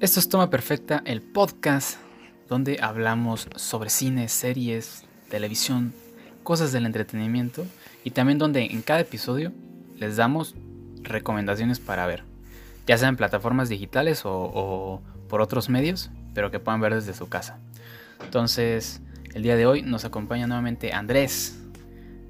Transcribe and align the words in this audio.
Esto 0.00 0.18
es 0.18 0.28
Toma 0.28 0.50
Perfecta, 0.50 1.02
el 1.06 1.22
podcast 1.22 1.98
donde 2.48 2.80
hablamos 2.82 3.48
sobre 3.54 3.90
cine, 3.90 4.28
series, 4.28 5.04
televisión, 5.30 5.94
cosas 6.42 6.72
del 6.72 6.84
entretenimiento 6.84 7.64
y 8.02 8.10
también 8.10 8.38
donde 8.38 8.64
en 8.64 8.82
cada 8.82 9.00
episodio 9.00 9.52
les 9.96 10.16
damos 10.16 10.56
recomendaciones 11.00 11.78
para 11.78 12.08
ver, 12.08 12.24
ya 12.88 12.98
sea 12.98 13.08
en 13.08 13.16
plataformas 13.16 13.68
digitales 13.68 14.22
o, 14.24 15.00
por 15.28 15.40
otros 15.40 15.68
medios, 15.68 16.10
pero 16.34 16.50
que 16.50 16.58
puedan 16.58 16.80
ver 16.80 16.92
desde 16.92 17.14
su 17.14 17.28
casa. 17.28 17.60
Entonces, 18.20 19.00
el 19.32 19.44
día 19.44 19.54
de 19.54 19.64
hoy 19.66 19.82
nos 19.82 20.04
acompaña 20.04 20.48
nuevamente 20.48 20.92
Andrés. 20.92 21.62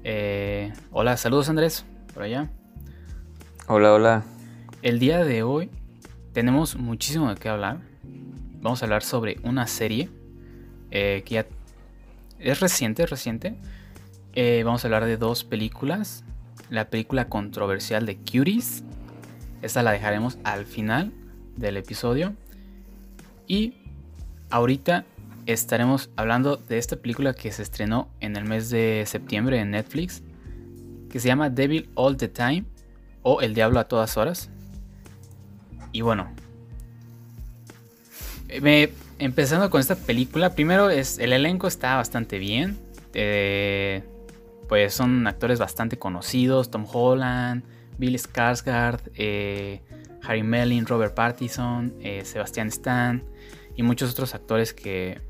Eh, 0.03 0.71
hola, 0.91 1.17
saludos 1.17 1.49
Andrés, 1.49 1.83
por 2.13 2.21
allá. 2.21 2.47
Hola, 3.67 3.91
hola. 3.91 4.23
El 4.83 4.99
día 4.99 5.23
de 5.23 5.41
hoy 5.41 5.71
tenemos 6.35 6.75
muchísimo 6.75 7.29
de 7.29 7.39
qué 7.39 7.47
hablar. 7.47 7.79
Vamos 8.59 8.81
a 8.81 8.85
hablar 8.85 9.03
sobre 9.03 9.39
una 9.43 9.67
serie 9.67 10.09
eh, 10.91 11.23
que 11.25 11.35
ya 11.35 11.45
es 12.39 12.59
reciente, 12.59 13.05
reciente. 13.05 13.55
Eh, 14.33 14.61
vamos 14.65 14.83
a 14.83 14.87
hablar 14.87 15.05
de 15.05 15.15
dos 15.15 15.45
películas. 15.45 16.25
La 16.69 16.89
película 16.89 17.29
controversial 17.29 18.05
de 18.05 18.17
Cuties. 18.17 18.83
Esta 19.61 19.81
la 19.81 19.91
dejaremos 19.91 20.37
al 20.43 20.65
final 20.65 21.13
del 21.55 21.77
episodio. 21.77 22.33
Y 23.47 23.75
ahorita 24.49 25.05
estaremos 25.45 26.09
hablando 26.17 26.57
de 26.57 26.79
esta 26.79 26.97
película 26.97 27.33
que 27.33 27.49
se 27.53 27.61
estrenó 27.63 28.09
en 28.19 28.35
el 28.35 28.43
mes 28.43 28.69
de 28.69 29.05
septiembre 29.07 29.61
en 29.61 29.71
Netflix. 29.71 30.21
Que 31.09 31.21
se 31.21 31.29
llama 31.29 31.49
Devil 31.49 31.89
All 31.95 32.17
the 32.17 32.27
Time. 32.27 32.65
O 33.21 33.39
El 33.39 33.53
Diablo 33.53 33.79
a 33.79 33.87
todas 33.87 34.17
horas. 34.17 34.49
Y 35.95 36.01
bueno. 36.01 36.29
Me, 38.61 38.89
empezando 39.17 39.69
con 39.69 39.79
esta 39.79 39.95
película. 39.95 40.53
Primero 40.53 40.89
es. 40.89 41.19
El 41.19 41.31
elenco 41.31 41.67
está 41.67 41.95
bastante 41.95 42.37
bien. 42.37 42.77
Eh, 43.13 44.03
pues 44.67 44.93
son 44.93 45.25
actores 45.25 45.57
bastante 45.57 45.97
conocidos. 45.97 46.69
Tom 46.69 46.85
Holland, 46.91 47.63
Bill 47.97 48.19
Skarsgård, 48.19 48.99
eh, 49.15 49.79
Harry 50.21 50.43
Melling, 50.43 50.85
Robert 50.85 51.13
Pattinson, 51.13 51.93
eh, 52.01 52.25
Sebastian 52.25 52.67
Stan 52.67 53.23
y 53.77 53.83
muchos 53.83 54.11
otros 54.11 54.35
actores 54.35 54.73
que, 54.73 55.21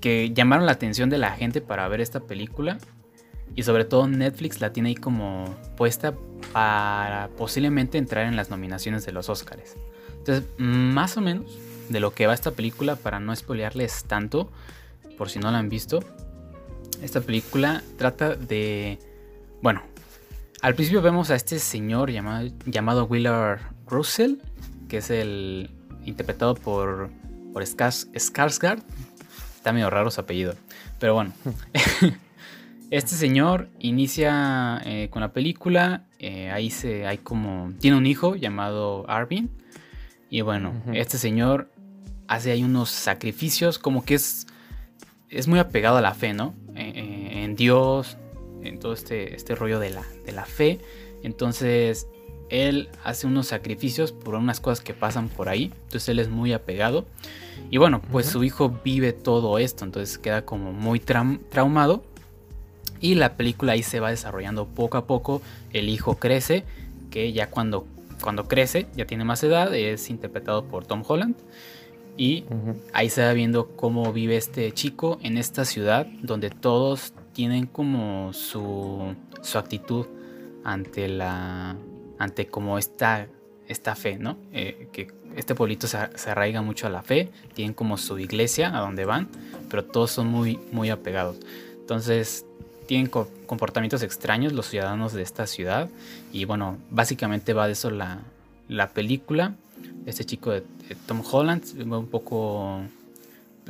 que 0.00 0.30
llamaron 0.32 0.64
la 0.64 0.72
atención 0.72 1.10
de 1.10 1.18
la 1.18 1.32
gente 1.32 1.60
para 1.60 1.88
ver 1.88 2.00
esta 2.00 2.20
película. 2.20 2.78
Y 3.56 3.64
sobre 3.64 3.84
todo 3.84 4.06
Netflix 4.06 4.60
la 4.60 4.72
tiene 4.72 4.90
ahí 4.90 4.94
como 4.94 5.56
puesta 5.76 6.14
para 6.52 7.30
posiblemente 7.36 7.98
entrar 7.98 8.26
en 8.26 8.36
las 8.36 8.50
nominaciones 8.50 9.04
de 9.04 9.12
los 9.12 9.28
Oscars. 9.28 9.76
Entonces, 10.28 10.50
más 10.58 11.16
o 11.16 11.22
menos 11.22 11.58
de 11.88 12.00
lo 12.00 12.12
que 12.12 12.26
va 12.26 12.34
esta 12.34 12.50
película, 12.50 12.96
para 12.96 13.18
no 13.18 13.34
spoilearles 13.34 14.04
tanto, 14.04 14.52
por 15.16 15.30
si 15.30 15.38
no 15.38 15.50
la 15.50 15.58
han 15.58 15.70
visto, 15.70 16.00
esta 17.00 17.22
película 17.22 17.82
trata 17.96 18.34
de... 18.34 18.98
Bueno, 19.62 19.80
al 20.60 20.74
principio 20.74 21.00
vemos 21.00 21.30
a 21.30 21.34
este 21.34 21.58
señor 21.58 22.10
llamado, 22.10 23.06
Willard 23.06 23.60
Russell, 23.86 24.34
que 24.90 24.98
es 24.98 25.08
el 25.08 25.70
interpretado 26.04 26.54
por, 26.54 27.08
por 27.54 27.62
Skarsgård. 27.62 28.82
Está 29.56 29.72
medio 29.72 29.88
raro 29.88 30.10
su 30.10 30.20
apellido, 30.20 30.56
pero 31.00 31.14
bueno. 31.14 31.32
este 32.90 33.14
señor 33.14 33.70
inicia 33.78 34.82
eh, 34.84 35.08
con 35.10 35.22
la 35.22 35.32
película, 35.32 36.04
eh, 36.18 36.50
ahí 36.50 36.68
se, 36.68 37.06
hay 37.06 37.16
como, 37.16 37.72
tiene 37.80 37.96
un 37.96 38.04
hijo 38.04 38.36
llamado 38.36 39.08
Arvin, 39.08 39.50
y 40.30 40.40
bueno, 40.42 40.72
este 40.92 41.18
señor 41.18 41.70
hace 42.26 42.50
ahí 42.50 42.62
unos 42.62 42.90
sacrificios, 42.90 43.78
como 43.78 44.04
que 44.04 44.14
es, 44.14 44.46
es 45.28 45.48
muy 45.48 45.58
apegado 45.58 45.96
a 45.96 46.00
la 46.00 46.14
fe, 46.14 46.34
¿no? 46.34 46.54
en 46.74 47.56
Dios, 47.56 48.16
en 48.62 48.78
todo 48.78 48.92
este, 48.92 49.34
este 49.34 49.54
rollo 49.54 49.80
de 49.80 49.90
la, 49.90 50.04
de 50.24 50.32
la 50.32 50.44
fe. 50.44 50.78
Entonces, 51.22 52.06
él 52.50 52.88
hace 53.04 53.26
unos 53.26 53.48
sacrificios 53.48 54.12
por 54.12 54.34
unas 54.34 54.60
cosas 54.60 54.80
que 54.80 54.94
pasan 54.94 55.28
por 55.28 55.48
ahí. 55.48 55.72
Entonces, 55.84 56.08
él 56.08 56.18
es 56.18 56.28
muy 56.28 56.52
apegado. 56.52 57.06
Y 57.70 57.78
bueno, 57.78 58.00
pues 58.00 58.26
su 58.26 58.44
hijo 58.44 58.80
vive 58.84 59.12
todo 59.12 59.58
esto. 59.58 59.84
Entonces, 59.84 60.18
queda 60.18 60.42
como 60.42 60.72
muy 60.72 61.00
traumado. 61.00 62.02
Y 63.00 63.14
la 63.14 63.36
película 63.36 63.72
ahí 63.72 63.82
se 63.82 64.00
va 64.00 64.10
desarrollando 64.10 64.66
poco 64.66 64.98
a 64.98 65.06
poco. 65.06 65.42
El 65.72 65.88
hijo 65.88 66.16
crece, 66.16 66.64
que 67.10 67.32
ya 67.32 67.48
cuando, 67.48 67.86
cuando 68.22 68.48
crece, 68.48 68.86
ya 68.94 69.06
tiene 69.06 69.24
más 69.24 69.42
edad, 69.42 69.74
es 69.74 70.10
interpretado 70.10 70.64
por 70.64 70.86
Tom 70.86 71.02
Holland. 71.06 71.36
Y 72.16 72.44
ahí 72.92 73.10
se 73.10 73.22
va 73.24 73.32
viendo 73.32 73.76
cómo 73.76 74.12
vive 74.12 74.36
este 74.36 74.72
chico 74.72 75.18
en 75.22 75.38
esta 75.38 75.64
ciudad 75.64 76.06
donde 76.22 76.50
todos 76.50 77.12
tienen 77.32 77.66
como 77.66 78.32
su, 78.32 79.14
su 79.40 79.58
actitud 79.58 80.06
ante 80.64 81.06
la 81.06 81.76
ante 82.18 82.48
como 82.48 82.78
esta, 82.78 83.28
esta 83.66 83.94
fe, 83.94 84.18
¿no? 84.18 84.36
Eh, 84.52 84.88
que 84.92 85.08
este 85.36 85.54
pueblito 85.54 85.86
se, 85.86 85.98
arraiga 86.26 86.62
mucho 86.62 86.86
a 86.86 86.90
la 86.90 87.02
fe, 87.02 87.30
tienen 87.54 87.74
como 87.74 87.96
su 87.96 88.18
iglesia 88.18 88.76
a 88.76 88.80
donde 88.80 89.04
van, 89.04 89.28
pero 89.70 89.84
todos 89.84 90.10
son 90.10 90.26
muy, 90.26 90.58
muy 90.72 90.90
apegados. 90.90 91.38
Entonces, 91.78 92.44
tienen 92.88 93.08
comportamientos 93.08 94.02
extraños 94.02 94.54
los 94.54 94.66
ciudadanos 94.66 95.12
de 95.12 95.20
esta 95.20 95.46
ciudad. 95.46 95.90
Y 96.32 96.46
bueno, 96.46 96.78
básicamente 96.90 97.52
va 97.52 97.66
de 97.66 97.74
eso 97.74 97.90
la, 97.90 98.20
la 98.66 98.88
película. 98.88 99.54
Este 100.06 100.24
chico 100.24 100.52
de, 100.52 100.62
Tom 101.06 101.22
Holland, 101.30 101.62
un 101.86 102.06
poco 102.06 102.80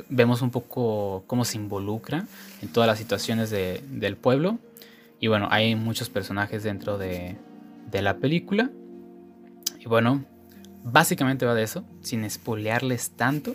vemos 0.07 0.41
un 0.41 0.51
poco 0.51 1.25
cómo 1.27 1.43
se 1.43 1.57
involucra 1.57 2.25
en 2.61 2.69
todas 2.69 2.87
las 2.87 2.97
situaciones 2.97 3.49
del 3.49 4.15
pueblo. 4.15 4.57
Y 5.19 5.27
bueno, 5.27 5.49
hay 5.51 5.75
muchos 5.75 6.09
personajes 6.09 6.63
dentro 6.63 6.97
de, 6.97 7.35
de, 7.91 8.01
la 8.01 8.15
película. 8.19 8.69
Y 9.81 9.85
bueno, 9.87 10.23
básicamente 10.85 11.45
va 11.45 11.55
de 11.55 11.63
eso, 11.63 11.83
sin 12.01 12.23
espolearles 12.23 13.09
tanto. 13.11 13.53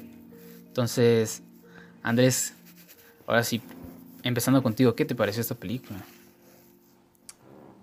Entonces, 0.67 1.43
Andrés, 2.03 2.53
ahora 3.27 3.45
sí, 3.45 3.63
empezando 4.25 4.63
contigo, 4.63 4.95
¿qué 4.95 5.05
te 5.05 5.15
pareció 5.15 5.41
esta 5.41 5.55
película? 5.55 6.01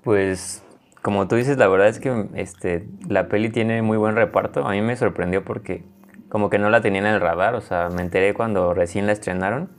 Pues, 0.03 0.63
como 1.02 1.28
tú 1.28 1.35
dices, 1.35 1.57
la 1.57 1.68
verdad 1.68 1.88
es 1.88 2.00
que 2.00 2.28
este, 2.35 2.88
la 3.07 3.28
peli 3.28 3.50
tiene 3.50 3.81
muy 3.81 3.97
buen 3.97 4.16
reparto. 4.16 4.68
A 4.68 4.72
mí 4.72 4.81
me 4.81 4.96
sorprendió 4.96 5.44
porque 5.44 5.84
como 6.29 6.50
que 6.50 6.59
no 6.59 6.69
la 6.69 6.81
tenía 6.81 7.02
en 7.02 7.07
el 7.07 7.22
radar, 7.22 7.56
o 7.56 7.62
sea, 7.62 7.90
me 7.90 8.02
enteré 8.02 8.34
cuando 8.34 8.74
recién 8.74 9.06
la 9.06 9.13
estrenaron. 9.13 9.69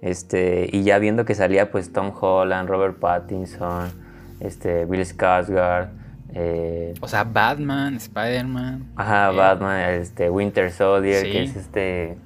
Este, 0.00 0.68
y 0.70 0.82
ya 0.82 0.98
viendo 0.98 1.24
que 1.24 1.34
salía 1.34 1.70
pues 1.70 1.92
Tom 1.92 2.12
Holland, 2.18 2.68
Robert 2.68 2.98
Pattinson, 2.98 3.90
este, 4.40 4.84
Bill 4.84 5.00
Skarsgård. 5.00 5.88
Eh, 6.34 6.94
o 7.00 7.08
sea, 7.08 7.24
Batman, 7.24 7.94
Spider-Man. 7.96 8.92
Ajá, 8.96 9.30
eh, 9.30 9.36
Batman, 9.36 9.80
este, 9.90 10.28
Winter 10.30 10.70
Soldier, 10.72 11.22
que 11.22 11.44
es 11.44 11.56
este... 11.56 12.16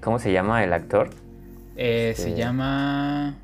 ¿Cómo 0.00 0.18
se 0.20 0.32
llama 0.32 0.62
el 0.62 0.72
actor? 0.72 1.10
Eh, 1.78 2.12
se 2.14 2.28
este, 2.28 2.38
llama... 2.38 3.36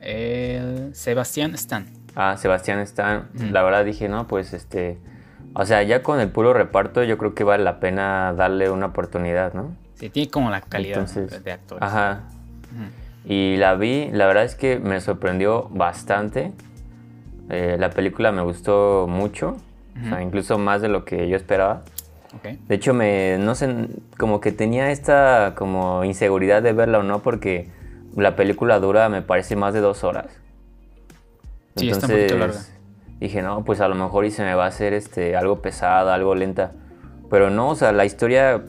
El 0.00 0.94
Sebastián 0.94 1.54
Stan. 1.54 1.86
Ah, 2.14 2.36
Sebastián 2.36 2.78
Stan. 2.80 3.28
La 3.50 3.64
verdad 3.64 3.84
dije, 3.84 4.08
no, 4.08 4.28
pues 4.28 4.52
este 4.52 4.98
o 5.54 5.66
sea, 5.66 5.82
ya 5.82 6.04
con 6.04 6.20
el 6.20 6.28
puro 6.28 6.52
reparto 6.52 7.02
yo 7.02 7.18
creo 7.18 7.34
que 7.34 7.42
vale 7.42 7.64
la 7.64 7.80
pena 7.80 8.32
darle 8.32 8.70
una 8.70 8.86
oportunidad, 8.86 9.54
¿no? 9.54 9.74
Sí, 9.94 10.08
tiene 10.08 10.30
como 10.30 10.50
la 10.50 10.60
calidad 10.60 11.04
de 11.04 11.52
actores. 11.52 11.82
Ajá. 11.82 12.20
Y 13.24 13.56
la 13.56 13.74
vi, 13.74 14.08
la 14.12 14.26
verdad 14.26 14.44
es 14.44 14.54
que 14.54 14.78
me 14.78 15.00
sorprendió 15.00 15.68
bastante. 15.70 16.52
Eh, 17.50 17.76
la 17.78 17.90
película 17.90 18.30
me 18.30 18.42
gustó 18.42 19.06
mucho, 19.08 19.56
o 20.00 20.08
sea, 20.08 20.22
incluso 20.22 20.58
más 20.58 20.80
de 20.80 20.88
lo 20.88 21.04
que 21.04 21.28
yo 21.28 21.36
esperaba. 21.36 21.82
Okay. 22.38 22.58
De 22.68 22.74
hecho, 22.74 22.94
me, 22.94 23.38
no 23.38 23.54
sé, 23.54 23.88
como 24.16 24.40
que 24.40 24.52
tenía 24.52 24.90
esta 24.90 25.54
como 25.56 26.04
inseguridad 26.04 26.62
de 26.62 26.72
verla 26.72 26.98
o 26.98 27.02
no, 27.02 27.20
porque 27.20 27.68
la 28.16 28.36
película 28.36 28.78
dura, 28.80 29.08
me 29.08 29.22
parece, 29.22 29.56
más 29.56 29.74
de 29.74 29.80
dos 29.80 30.04
horas. 30.04 30.26
Sí, 31.76 31.90
está 31.90 32.06
un 32.06 32.12
poquito 32.12 32.38
larga 32.38 32.60
dije, 33.20 33.42
no, 33.42 33.64
pues 33.64 33.80
a 33.80 33.88
lo 33.88 33.94
mejor 33.94 34.24
y 34.24 34.30
se 34.30 34.44
me 34.44 34.54
va 34.54 34.64
a 34.64 34.68
hacer 34.68 34.92
este, 34.92 35.36
algo 35.36 35.60
pesada, 35.60 36.14
algo 36.14 36.34
lenta. 36.34 36.72
Pero 37.30 37.50
no, 37.50 37.70
o 37.70 37.74
sea, 37.74 37.92
la 37.92 38.04
historia, 38.04 38.62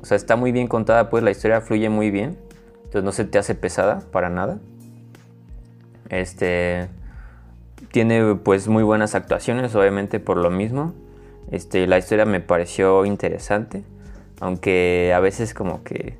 o 0.00 0.04
sea, 0.04 0.16
está 0.16 0.36
muy 0.36 0.52
bien 0.52 0.68
contada, 0.68 1.10
pues 1.10 1.22
la 1.22 1.30
historia 1.30 1.60
fluye 1.60 1.88
muy 1.88 2.10
bien. 2.10 2.36
Entonces 2.76 3.04
no 3.04 3.12
se 3.12 3.24
te 3.24 3.38
hace 3.38 3.54
pesada 3.54 4.02
para 4.12 4.28
nada. 4.28 4.58
Este 6.10 6.88
tiene 7.90 8.34
pues 8.34 8.68
muy 8.68 8.82
buenas 8.82 9.14
actuaciones, 9.14 9.74
obviamente 9.74 10.20
por 10.20 10.36
lo 10.36 10.50
mismo. 10.50 10.94
Este, 11.50 11.86
la 11.86 11.98
historia 11.98 12.24
me 12.24 12.40
pareció 12.40 13.04
interesante, 13.04 13.84
aunque 14.40 15.12
a 15.14 15.20
veces 15.20 15.54
como 15.54 15.84
que 15.84 16.18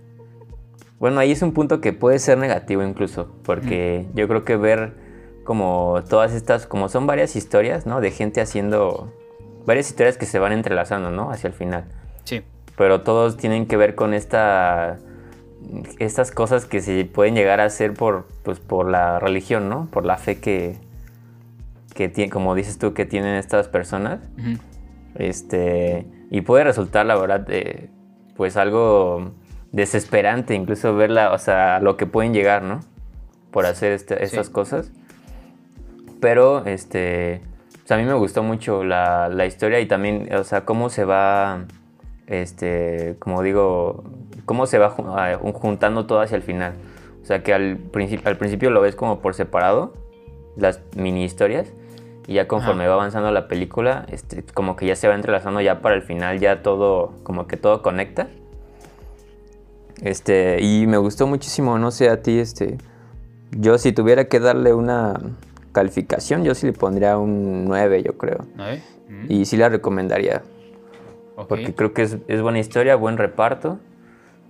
bueno, 1.04 1.20
ahí 1.20 1.32
es 1.32 1.42
un 1.42 1.52
punto 1.52 1.82
que 1.82 1.92
puede 1.92 2.18
ser 2.18 2.38
negativo 2.38 2.82
incluso, 2.82 3.28
porque 3.42 4.06
yo 4.14 4.26
creo 4.26 4.44
que 4.44 4.56
ver 4.56 4.94
como 5.44 6.02
todas 6.08 6.32
estas, 6.32 6.66
como 6.66 6.88
son 6.88 7.06
varias 7.06 7.36
historias, 7.36 7.84
¿no? 7.84 8.00
De 8.00 8.10
gente 8.10 8.40
haciendo 8.40 9.12
varias 9.66 9.90
historias 9.90 10.16
que 10.16 10.24
se 10.24 10.38
van 10.38 10.52
entrelazando, 10.52 11.10
¿no? 11.10 11.30
Hacia 11.30 11.48
el 11.48 11.52
final. 11.52 11.84
Sí. 12.24 12.42
pero 12.78 13.02
todos 13.02 13.36
tienen 13.36 13.66
que 13.66 13.76
ver 13.76 13.94
con 13.94 14.14
esta 14.14 14.96
estas 15.98 16.30
cosas 16.30 16.64
que 16.64 16.80
se 16.80 17.04
pueden 17.04 17.34
llegar 17.34 17.60
a 17.60 17.64
hacer 17.64 17.92
por, 17.92 18.26
pues, 18.42 18.58
por 18.58 18.88
la 18.88 19.18
religión, 19.18 19.68
¿no? 19.68 19.88
Por 19.90 20.06
la 20.06 20.16
fe 20.16 20.38
que, 20.40 20.78
que 21.94 22.30
como 22.30 22.54
dices 22.54 22.78
tú, 22.78 22.94
que 22.94 23.04
tienen 23.04 23.34
estas 23.34 23.68
personas. 23.68 24.20
Este, 25.16 26.06
y 26.30 26.40
puede 26.40 26.64
resultar, 26.64 27.06
la 27.06 27.16
verdad, 27.16 27.46
pues 28.36 28.56
algo 28.56 29.32
desesperante, 29.72 30.54
incluso 30.54 30.94
verla, 30.94 31.32
o 31.32 31.38
sea, 31.38 31.80
lo 31.80 31.96
que 31.96 32.06
pueden 32.06 32.32
llegar, 32.32 32.62
¿no? 32.62 32.80
Por 33.50 33.66
hacer 33.66 33.92
este, 33.92 34.22
estas 34.24 34.50
cosas. 34.50 34.90
Pero, 36.20 36.64
este, 36.64 37.42
pues 37.72 37.92
a 37.92 37.96
mí 37.96 38.04
me 38.04 38.14
gustó 38.14 38.42
mucho 38.42 38.84
la, 38.84 39.28
la 39.28 39.46
historia 39.46 39.80
y 39.80 39.86
también, 39.86 40.32
o 40.34 40.44
sea, 40.44 40.64
cómo 40.64 40.90
se 40.90 41.04
va, 41.04 41.64
este, 42.26 43.16
como 43.18 43.42
digo, 43.42 44.04
cómo 44.44 44.66
se 44.66 44.78
va 44.78 44.90
juntando 44.90 46.06
todo 46.06 46.20
hacia 46.20 46.36
el 46.36 46.42
final. 46.42 46.74
O 47.22 47.26
sea, 47.26 47.42
que 47.42 47.54
al, 47.54 47.76
principio 47.76 48.28
al 48.28 48.36
principio 48.36 48.70
lo 48.70 48.80
ves 48.80 48.94
como 48.94 49.20
por 49.20 49.34
separado, 49.34 49.94
las 50.56 50.80
mini 50.96 51.24
historias, 51.24 51.72
y 52.26 52.34
ya 52.34 52.48
conforme 52.48 52.86
va 52.86 52.94
avanzando 52.94 53.30
la 53.30 53.48
película, 53.48 54.06
este, 54.10 54.42
como 54.42 54.76
que 54.76 54.86
ya 54.86 54.96
se 54.96 55.08
va 55.08 55.14
entrelazando 55.14 55.60
ya 55.60 55.80
para 55.80 55.94
el 55.94 56.02
final, 56.02 56.40
ya 56.40 56.62
todo, 56.62 57.12
como 57.22 57.46
que 57.46 57.56
todo 57.56 57.82
conecta. 57.82 58.28
Este, 60.02 60.58
y 60.60 60.86
me 60.86 60.96
gustó 60.96 61.26
muchísimo, 61.26 61.78
no 61.78 61.90
sé 61.90 62.08
a 62.08 62.22
ti, 62.22 62.38
este, 62.38 62.78
yo 63.50 63.78
si 63.78 63.92
tuviera 63.92 64.26
que 64.26 64.40
darle 64.40 64.72
una 64.72 65.20
calificación, 65.72 66.44
yo 66.44 66.54
sí 66.54 66.66
le 66.66 66.72
pondría 66.72 67.18
un 67.18 67.66
9, 67.66 68.02
yo 68.02 68.16
creo. 68.16 68.46
¿9? 68.56 68.80
Y 69.28 69.44
sí 69.44 69.56
la 69.56 69.68
recomendaría. 69.68 70.42
Porque 71.48 71.74
creo 71.74 71.92
que 71.92 72.02
es, 72.02 72.16
es, 72.28 72.42
buena 72.42 72.60
historia, 72.60 72.94
buen 72.96 73.18
reparto. 73.18 73.78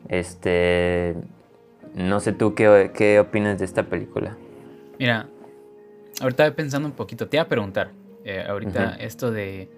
Este, 0.09 1.15
no 1.94 2.21
sé 2.21 2.32
tú 2.32 2.55
qué, 2.55 2.91
qué 2.94 3.21
opinas 3.21 3.59
de 3.59 3.65
esta 3.65 3.85
película. 3.85 4.37
Mira, 4.99 5.29
ahorita 6.20 6.55
pensando 6.55 6.88
un 6.88 6.94
poquito, 6.94 7.28
te 7.28 7.37
iba 7.37 7.44
a 7.44 7.49
preguntar, 7.49 7.90
eh, 8.25 8.44
ahorita 8.49 8.96
esto 9.00 9.31
de 9.31 9.70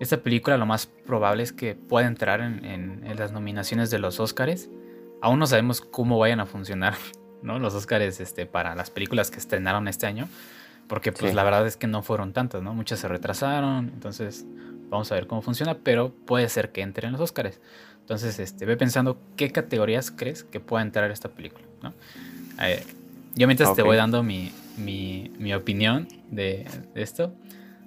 esta 0.00 0.18
película 0.18 0.56
lo 0.56 0.66
más 0.66 0.86
probable 0.86 1.42
es 1.42 1.52
que 1.52 1.74
pueda 1.74 2.06
entrar 2.06 2.40
en, 2.40 3.04
las 3.16 3.32
nominaciones 3.32 3.90
de 3.90 3.98
los 3.98 4.18
Oscars. 4.20 4.68
Aún 5.22 5.38
no 5.38 5.46
sabemos 5.46 5.80
cómo 5.80 6.18
vayan 6.18 6.40
a 6.40 6.46
funcionar 6.46 6.94
¿no? 7.42 7.58
los 7.58 7.74
Oscars 7.74 8.20
este, 8.20 8.46
para 8.46 8.74
las 8.74 8.90
películas 8.90 9.30
que 9.30 9.38
estrenaron 9.38 9.88
este 9.88 10.06
año. 10.06 10.28
Porque 10.88 11.12
pues 11.12 11.32
la 11.34 11.44
verdad 11.44 11.66
es 11.66 11.78
que 11.78 11.86
no 11.86 12.02
fueron 12.02 12.34
tantas, 12.34 12.62
¿no? 12.62 12.74
Muchas 12.74 12.98
se 12.98 13.08
retrasaron. 13.08 13.90
Entonces 13.94 14.44
vamos 14.90 15.10
a 15.10 15.14
ver 15.14 15.26
cómo 15.26 15.40
funciona. 15.40 15.78
Pero 15.78 16.12
puede 16.26 16.46
ser 16.50 16.72
que 16.72 16.82
entre 16.82 17.06
en 17.06 17.12
los 17.12 17.22
Oscars. 17.22 17.58
Entonces, 18.00 18.38
este, 18.38 18.66
ve 18.66 18.76
pensando 18.76 19.18
qué 19.34 19.50
categorías 19.50 20.10
crees 20.10 20.44
que 20.44 20.60
pueda 20.60 20.82
entrar 20.82 21.10
esta 21.10 21.30
película, 21.30 21.64
¿no? 21.82 21.94
yo 23.34 23.46
mientras 23.46 23.74
te 23.74 23.82
voy 23.82 23.96
dando 23.96 24.22
mi, 24.22 24.52
mi, 24.76 25.52
opinión 25.54 26.08
de, 26.30 26.66
esto. 26.94 27.34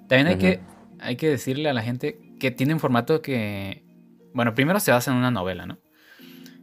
También 0.08 0.26
hay, 0.28 0.36
que, 0.36 0.60
hay 1.00 1.16
que 1.16 1.28
decirle 1.28 1.68
a 1.68 1.72
la 1.72 1.82
gente 1.82 2.18
que 2.38 2.50
tiene 2.50 2.74
un 2.74 2.80
formato 2.80 3.20
que, 3.20 3.84
bueno, 4.32 4.54
primero 4.54 4.80
se 4.80 4.90
basa 4.90 5.10
en 5.10 5.16
una 5.16 5.30
novela, 5.30 5.66
¿no? 5.66 5.78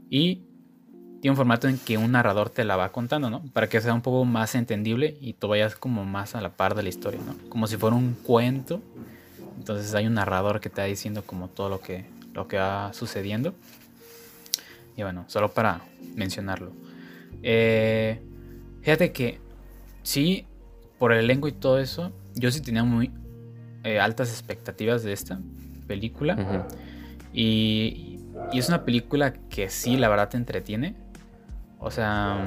Y 0.09 0.43
tiene 1.21 1.31
un 1.31 1.37
formato 1.37 1.67
en 1.67 1.77
que 1.77 1.97
un 1.97 2.11
narrador 2.11 2.49
te 2.49 2.63
la 2.63 2.75
va 2.75 2.91
contando, 2.91 3.29
¿no? 3.29 3.43
Para 3.51 3.67
que 3.67 3.81
sea 3.81 3.93
un 3.93 4.01
poco 4.01 4.25
más 4.25 4.55
entendible 4.55 5.17
y 5.19 5.33
tú 5.33 5.47
vayas 5.47 5.75
como 5.75 6.05
más 6.05 6.35
a 6.35 6.41
la 6.41 6.55
par 6.55 6.75
de 6.75 6.83
la 6.83 6.89
historia, 6.89 7.19
¿no? 7.25 7.35
Como 7.49 7.67
si 7.67 7.77
fuera 7.77 7.95
un 7.95 8.13
cuento. 8.13 8.81
Entonces 9.57 9.93
hay 9.95 10.05
un 10.05 10.13
narrador 10.13 10.59
que 10.59 10.69
te 10.69 10.81
va 10.81 10.87
diciendo 10.87 11.23
como 11.25 11.47
todo 11.47 11.69
lo 11.69 11.81
que, 11.81 12.05
lo 12.33 12.47
que 12.47 12.57
va 12.57 12.93
sucediendo. 12.93 13.55
Y 14.95 15.03
bueno, 15.03 15.25
solo 15.27 15.51
para 15.51 15.81
mencionarlo. 16.15 16.71
Eh, 17.41 18.21
fíjate 18.81 19.11
que 19.11 19.39
sí, 20.05 20.45
por 20.97 21.11
el 21.11 21.25
elenco 21.25 21.49
y 21.49 21.51
todo 21.51 21.79
eso, 21.79 22.13
yo 22.35 22.51
sí 22.51 22.61
tenía 22.61 22.83
muy 22.83 23.11
eh, 23.83 23.99
altas 23.99 24.29
expectativas 24.29 25.03
de 25.03 25.11
esta 25.11 25.39
película. 25.87 26.67
y, 27.33 28.11
es 28.53 28.69
una 28.69 28.85
película 28.85 29.33
que 29.49 29.69
sí, 29.69 29.97
la 29.97 30.07
verdad, 30.07 30.29
te 30.29 30.37
entretiene. 30.37 30.95
O 31.79 31.89
sea, 31.91 32.45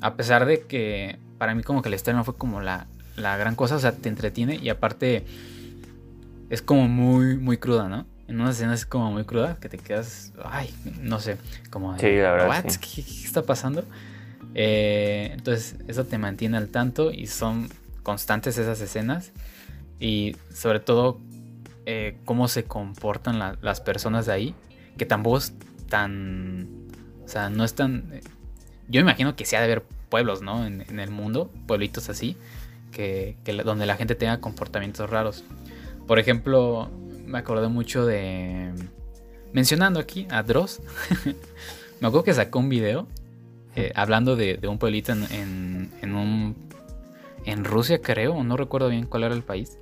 a 0.00 0.14
pesar 0.14 0.46
de 0.46 0.62
que 0.62 1.18
para 1.38 1.54
mí 1.54 1.62
como 1.62 1.80
que 1.82 1.88
el 1.88 1.94
estreno 1.94 2.24
fue 2.24 2.36
como 2.36 2.60
la, 2.60 2.86
la 3.16 3.36
gran 3.36 3.54
cosa, 3.54 3.76
o 3.76 3.78
sea, 3.78 3.92
te 3.92 4.08
entretiene 4.08 4.56
y 4.56 4.68
aparte 4.68 5.24
es 6.50 6.60
como 6.62 6.88
muy, 6.88 7.38
muy 7.38 7.56
cruda, 7.56 7.88
¿no? 7.88 8.06
En 8.28 8.40
una 8.40 8.50
escena 8.50 8.74
es 8.74 8.86
como 8.86 9.10
muy 9.10 9.24
cruda, 9.24 9.56
que 9.60 9.68
te 9.68 9.78
quedas, 9.78 10.32
ay, 10.44 10.74
no 11.00 11.18
sé, 11.18 11.36
como... 11.70 11.98
Sí, 11.98 12.16
la 12.16 12.32
verdad. 12.32 12.64
¿Qué, 12.80 13.00
está 13.00 13.42
pasando? 13.42 13.84
Eh, 14.54 15.30
entonces, 15.32 15.76
eso 15.88 16.04
te 16.04 16.18
mantiene 16.18 16.56
al 16.56 16.68
tanto 16.68 17.10
y 17.10 17.26
son 17.26 17.68
constantes 18.02 18.58
esas 18.58 18.80
escenas. 18.80 19.32
Y 19.98 20.36
sobre 20.52 20.80
todo, 20.80 21.20
eh, 21.86 22.16
cómo 22.24 22.48
se 22.48 22.64
comportan 22.64 23.38
las 23.60 23.80
personas 23.80 24.26
de 24.26 24.32
ahí, 24.32 24.54
que 24.96 25.06
tampoco 25.06 25.38
es 25.38 25.54
tan. 25.88 26.68
O 27.24 27.28
sea, 27.28 27.50
no 27.50 27.64
es 27.64 27.74
tan. 27.74 28.20
Yo 28.88 29.00
imagino 29.00 29.36
que 29.36 29.44
sí 29.44 29.56
ha 29.56 29.60
de 29.60 29.66
haber 29.66 29.82
pueblos, 30.08 30.42
¿no? 30.42 30.66
En, 30.66 30.98
el 30.98 31.10
mundo, 31.10 31.50
pueblitos 31.66 32.08
así, 32.08 32.36
que, 32.90 33.36
donde 33.64 33.86
la 33.86 33.96
gente 33.96 34.14
tenga 34.14 34.40
comportamientos 34.40 35.08
raros. 35.08 35.44
Por 36.06 36.18
ejemplo, 36.18 36.90
me 37.24 37.38
acordé 37.38 37.68
mucho 37.68 38.04
de. 38.04 38.72
Mencionando 39.52 40.00
aquí 40.00 40.26
a 40.30 40.42
Dross, 40.42 40.80
me 42.00 42.08
acuerdo 42.08 42.24
que 42.24 42.34
sacó 42.34 42.58
un 42.58 42.68
video 42.68 43.06
eh, 43.74 43.92
hablando 43.94 44.36
de, 44.36 44.58
un 44.68 44.78
pueblito 44.78 45.12
en, 45.12 45.90
en, 46.02 46.14
un, 46.14 46.56
en 47.44 47.64
Rusia, 47.64 48.00
creo, 48.02 48.42
no 48.44 48.56
recuerdo 48.56 48.88
bien 48.88 49.06
cuál 49.06 49.24
era 49.24 49.34
el 49.34 49.42
país. 49.42 49.78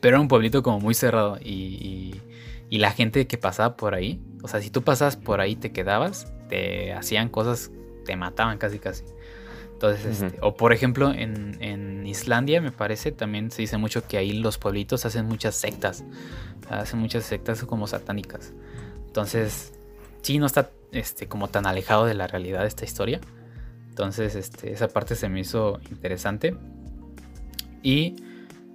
Pero 0.00 0.16
era 0.16 0.20
un 0.20 0.28
pueblito 0.28 0.62
como 0.62 0.80
muy 0.80 0.94
cerrado 0.94 1.38
y, 1.42 2.20
y, 2.70 2.78
la 2.78 2.90
gente 2.90 3.26
que 3.26 3.36
pasaba 3.38 3.76
por 3.76 3.94
ahí, 3.94 4.20
o 4.42 4.48
sea, 4.48 4.60
si 4.60 4.70
tú 4.70 4.82
pasabas 4.82 5.16
por 5.16 5.40
ahí 5.40 5.54
te 5.54 5.70
quedabas, 5.70 6.32
te 6.48 6.92
hacían 6.92 7.28
cosas, 7.28 7.70
te 8.04 8.16
mataban 8.16 8.58
casi 8.58 8.78
casi. 8.78 9.04
Entonces, 9.74 10.22
este, 10.22 10.38
o 10.40 10.56
por 10.56 10.72
ejemplo, 10.72 11.12
en, 11.12 11.56
en, 11.60 12.06
Islandia 12.06 12.60
me 12.60 12.72
parece 12.72 13.12
también 13.12 13.50
se 13.50 13.62
dice 13.62 13.76
mucho 13.76 14.06
que 14.06 14.16
ahí 14.16 14.32
los 14.32 14.56
pueblitos 14.58 15.04
hacen 15.04 15.26
muchas 15.26 15.54
sectas, 15.54 16.04
hacen 16.70 17.00
muchas 17.00 17.24
sectas 17.24 17.62
como 17.64 17.86
satánicas. 17.86 18.52
Entonces, 19.06 19.72
sí, 20.24 20.38
no 20.38 20.46
está 20.46 20.70
este, 20.92 21.28
como 21.28 21.48
tan 21.48 21.66
alejado 21.66 22.06
de 22.06 22.14
la 22.14 22.26
realidad 22.26 22.62
de 22.62 22.68
esta 22.68 22.84
historia. 22.84 23.20
Entonces, 23.90 24.34
este, 24.34 24.72
esa 24.72 24.88
parte 24.88 25.14
se 25.14 25.28
me 25.28 25.40
hizo 25.40 25.80
interesante. 25.90 26.56
Y 27.82 28.16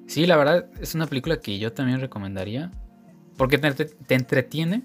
sí, 0.07 0.27
la 0.27 0.37
verdad, 0.37 0.67
es 0.79 0.95
una 0.95 1.07
película 1.07 1.39
que 1.39 1.57
yo 1.57 1.73
también 1.73 1.99
recomendaría. 1.99 2.71
Porque 3.35 3.57
te, 3.57 4.13
entretiene. 4.13 4.83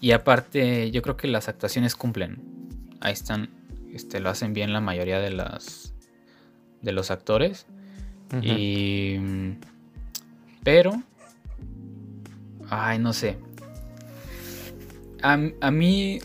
Y 0.00 0.10
aparte, 0.10 0.90
yo 0.90 1.02
creo 1.02 1.16
que 1.16 1.28
las 1.28 1.48
actuaciones 1.48 1.94
cumplen. 1.94 2.42
Ahí 3.00 3.12
están. 3.12 3.48
Este, 3.92 4.18
lo 4.18 4.30
hacen 4.30 4.54
bien 4.54 4.72
la 4.72 4.80
mayoría 4.80 5.20
de 5.20 5.30
las. 5.30 5.94
de 6.82 6.92
los 6.92 7.10
actores. 7.10 7.66
Y. 8.42 9.18
Pero. 10.64 11.00
Ay, 12.68 12.98
no 12.98 13.12
sé 13.12 13.38
a, 15.24 15.70
mí 15.70 16.18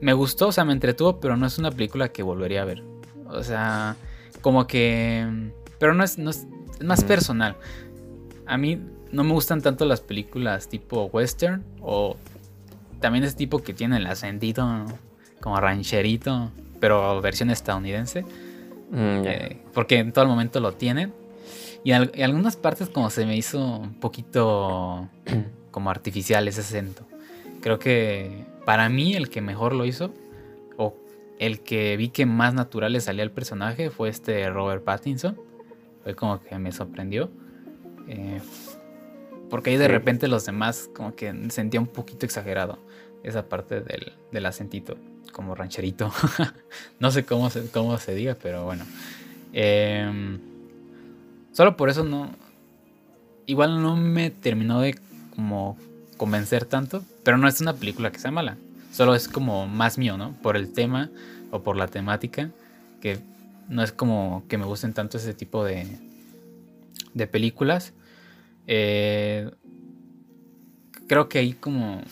me 0.00 0.12
gustó, 0.12 0.48
o 0.48 0.52
sea, 0.52 0.64
me 0.64 0.72
entretuvo, 0.72 1.20
pero 1.20 1.36
no 1.36 1.46
es 1.46 1.58
una 1.58 1.70
película 1.70 2.10
que 2.10 2.22
volvería 2.22 2.62
a 2.62 2.64
ver. 2.64 2.82
O 3.26 3.42
sea, 3.44 3.96
como 4.40 4.66
que... 4.66 5.52
Pero 5.78 5.94
no 5.94 6.02
es, 6.02 6.18
no 6.18 6.30
es, 6.30 6.46
más 6.84 7.04
personal. 7.04 7.56
A 8.46 8.56
mí 8.56 8.80
no 9.12 9.22
me 9.22 9.32
gustan 9.32 9.62
tanto 9.62 9.84
las 9.84 10.00
películas 10.00 10.68
tipo 10.68 11.04
western 11.04 11.64
o 11.80 12.16
también 13.00 13.24
ese 13.24 13.36
tipo 13.36 13.60
que 13.60 13.72
tiene 13.72 13.98
el 13.98 14.06
acentito 14.06 14.86
como 15.40 15.56
rancherito, 15.58 16.50
pero 16.80 17.20
versión 17.20 17.50
estadounidense. 17.50 18.22
Mm, 18.90 19.22
eh, 19.24 19.62
porque 19.72 19.98
en 19.98 20.12
todo 20.12 20.24
el 20.24 20.30
momento 20.30 20.58
lo 20.58 20.72
tienen. 20.72 21.12
Y 21.84 21.92
en 21.92 22.22
algunas 22.22 22.56
partes 22.56 22.88
como 22.88 23.08
se 23.08 23.24
me 23.24 23.36
hizo 23.36 23.78
un 23.78 23.94
poquito 23.94 25.08
como 25.70 25.90
artificial 25.90 26.48
ese 26.48 26.60
acento. 26.60 27.09
Creo 27.60 27.78
que 27.78 28.44
para 28.64 28.88
mí 28.88 29.14
el 29.14 29.28
que 29.28 29.40
mejor 29.40 29.74
lo 29.74 29.84
hizo, 29.84 30.12
o 30.76 30.96
el 31.38 31.60
que 31.60 31.96
vi 31.96 32.08
que 32.08 32.26
más 32.26 32.54
natural 32.54 32.92
le 32.92 33.00
salía 33.00 33.22
al 33.22 33.30
personaje, 33.30 33.90
fue 33.90 34.08
este 34.08 34.48
Robert 34.50 34.84
Pattinson. 34.84 35.36
Fue 36.02 36.14
como 36.14 36.40
que 36.40 36.58
me 36.58 36.72
sorprendió. 36.72 37.30
Eh, 38.08 38.40
porque 39.48 39.70
ahí 39.70 39.76
de 39.76 39.88
repente 39.88 40.28
los 40.28 40.46
demás 40.46 40.88
como 40.94 41.14
que 41.14 41.34
sentía 41.50 41.80
un 41.80 41.88
poquito 41.88 42.24
exagerado 42.24 42.78
esa 43.22 43.48
parte 43.48 43.80
del, 43.80 44.12
del 44.30 44.46
acentito, 44.46 44.96
como 45.32 45.54
rancherito. 45.54 46.12
no 47.00 47.10
sé 47.10 47.24
cómo 47.24 47.50
se, 47.50 47.68
cómo 47.70 47.98
se 47.98 48.14
diga, 48.14 48.36
pero 48.40 48.64
bueno. 48.64 48.84
Em, 49.52 50.38
solo 51.52 51.76
por 51.76 51.90
eso 51.90 52.04
no... 52.04 52.30
Igual 53.46 53.82
no 53.82 53.96
me 53.96 54.30
terminó 54.30 54.80
de 54.80 54.96
como 55.34 55.76
convencer 56.16 56.64
tanto 56.64 57.02
Pero 57.22 57.38
no 57.38 57.48
es 57.48 57.60
una 57.60 57.74
película 57.74 58.10
que 58.10 58.18
sea 58.18 58.30
mala. 58.30 58.56
Solo 58.92 59.14
es 59.14 59.28
como 59.28 59.66
más 59.66 59.98
mío, 59.98 60.16
¿no? 60.16 60.34
Por 60.42 60.56
el 60.56 60.72
tema 60.72 61.10
o 61.50 61.62
por 61.62 61.76
la 61.76 61.88
temática. 61.88 62.50
Que 63.00 63.18
no 63.68 63.82
es 63.82 63.92
como 63.92 64.44
que 64.48 64.58
me 64.58 64.64
gusten 64.64 64.92
tanto 64.92 65.18
ese 65.18 65.34
tipo 65.34 65.64
de, 65.64 65.86
de 67.14 67.26
películas. 67.26 67.92
Eh, 68.66 69.50
creo 71.06 71.28
que 71.28 71.38
hay 71.38 71.52
como... 71.52 72.02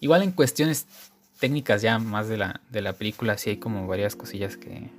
Igual 0.00 0.22
en 0.22 0.32
cuestiones 0.32 0.86
técnicas 1.38 1.82
ya 1.82 1.98
más 1.98 2.28
de 2.28 2.36
la, 2.36 2.60
de 2.70 2.82
la 2.82 2.92
película, 2.92 3.36
sí 3.36 3.50
hay 3.50 3.56
como 3.56 3.86
varias 3.86 4.14
cosillas 4.14 4.56
que, 4.56 4.90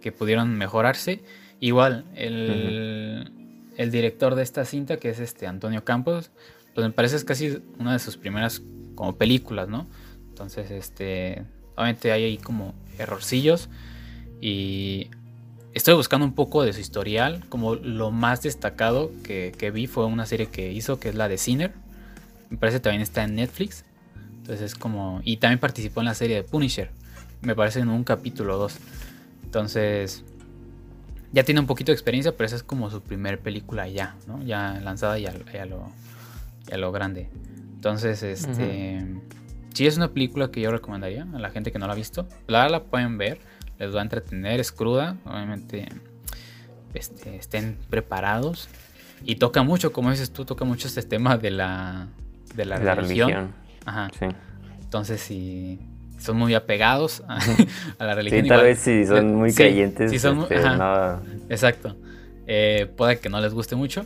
que 0.00 0.12
pudieron 0.12 0.56
mejorarse. 0.56 1.20
Igual, 1.60 2.04
el, 2.14 3.32
el, 3.76 3.90
director 3.90 4.34
de 4.34 4.42
esta 4.42 4.64
cinta, 4.64 4.98
que 4.98 5.10
es 5.10 5.18
este 5.18 5.46
Antonio 5.46 5.84
Campos, 5.84 6.30
pues 6.74 6.86
me 6.86 6.92
parece 6.92 7.16
es 7.16 7.24
casi 7.24 7.62
una 7.78 7.92
de 7.92 7.98
sus 7.98 8.16
primeras 8.16 8.62
como 8.94 9.16
películas, 9.16 9.68
¿no? 9.68 9.86
Entonces, 10.28 10.70
este, 10.70 11.44
obviamente 11.76 12.12
hay 12.12 12.24
ahí 12.24 12.38
como 12.38 12.74
errorcillos 12.98 13.68
y 14.40 15.10
estoy 15.72 15.94
buscando 15.94 16.26
un 16.26 16.34
poco 16.34 16.62
de 16.64 16.72
su 16.72 16.80
historial, 16.80 17.44
como 17.48 17.74
lo 17.76 18.10
más 18.10 18.42
destacado 18.42 19.10
que, 19.22 19.70
vi 19.72 19.86
fue 19.86 20.06
una 20.06 20.26
serie 20.26 20.46
que 20.46 20.72
hizo, 20.72 20.98
que 20.98 21.08
es 21.08 21.14
la 21.14 21.28
de 21.28 21.38
Sinner, 21.38 21.72
me 22.50 22.58
parece 22.58 22.78
que 22.78 22.82
también 22.82 23.02
está 23.02 23.24
en 23.24 23.36
Netflix, 23.36 23.84
entonces 24.38 24.72
es 24.72 24.74
como, 24.74 25.20
y 25.24 25.38
también 25.38 25.58
participó 25.58 26.00
en 26.00 26.06
la 26.06 26.14
serie 26.14 26.36
de 26.36 26.42
Punisher, 26.42 26.90
me 27.42 27.54
parece 27.54 27.80
en 27.80 27.88
un 27.88 28.04
capítulo 28.04 28.56
o 28.56 28.58
dos, 28.58 28.76
entonces 29.44 30.24
ya 31.32 31.42
tiene 31.42 31.60
un 31.60 31.66
poquito 31.66 31.90
de 31.90 31.94
experiencia, 31.94 32.32
pero 32.32 32.46
esa 32.46 32.56
es 32.56 32.62
como 32.62 32.90
su 32.90 33.00
primer 33.02 33.40
película 33.40 33.88
ya, 33.88 34.14
¿no? 34.26 34.42
Ya 34.44 34.80
lanzada 34.80 35.18
ya, 35.18 35.32
ya 35.52 35.66
lo 35.66 35.90
a 36.72 36.76
lo 36.76 36.92
grande. 36.92 37.30
Entonces, 37.74 38.22
este. 38.22 39.04
Sí, 39.74 39.86
es 39.86 39.96
una 39.96 40.12
película 40.12 40.50
que 40.50 40.60
yo 40.60 40.70
recomendaría 40.70 41.26
a 41.34 41.38
la 41.38 41.50
gente 41.50 41.72
que 41.72 41.78
no 41.78 41.86
la 41.86 41.94
ha 41.94 41.96
visto. 41.96 42.28
La, 42.46 42.68
la 42.68 42.84
pueden 42.84 43.18
ver, 43.18 43.40
les 43.78 43.94
va 43.94 44.00
a 44.00 44.02
entretener, 44.02 44.60
es 44.60 44.70
cruda. 44.70 45.16
Obviamente, 45.24 45.88
este, 46.94 47.36
estén 47.36 47.76
preparados. 47.90 48.68
Y 49.24 49.36
toca 49.36 49.62
mucho, 49.62 49.92
como 49.92 50.10
dices 50.10 50.30
tú, 50.32 50.44
toca 50.44 50.64
mucho 50.64 50.86
este 50.86 51.02
tema 51.02 51.38
de 51.38 51.50
la, 51.50 52.08
de 52.54 52.64
la, 52.64 52.94
religión. 52.94 53.52
Ajá. 53.84 54.10
Sí. 54.18 54.26
Entonces, 54.80 55.20
si 55.20 55.80
son 56.18 56.36
muy 56.36 56.54
apegados 56.54 57.22
a, 57.28 57.38
la 58.04 58.14
religión. 58.14 58.42
Sí, 58.42 58.48
tal 58.48 58.62
vez 58.62 58.78
si 58.78 59.04
son 59.06 59.34
muy 59.34 59.52
creyentes. 59.52 60.10
Si 60.10 60.18
son, 60.18 60.46
este, 60.48 60.68
Exacto. 61.48 61.96
Eh, 62.46 62.90
puede 62.96 63.18
que 63.18 63.28
no 63.28 63.40
les 63.40 63.52
guste 63.52 63.76
mucho. 63.76 64.04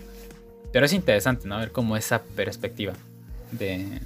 Pero 0.72 0.86
es 0.86 0.92
interesante, 0.92 1.48
¿no? 1.48 1.58
Ver 1.58 1.72
cómo 1.72 1.96
esa 1.96 2.22
perspectiva 2.22 2.94
de, 3.52 4.00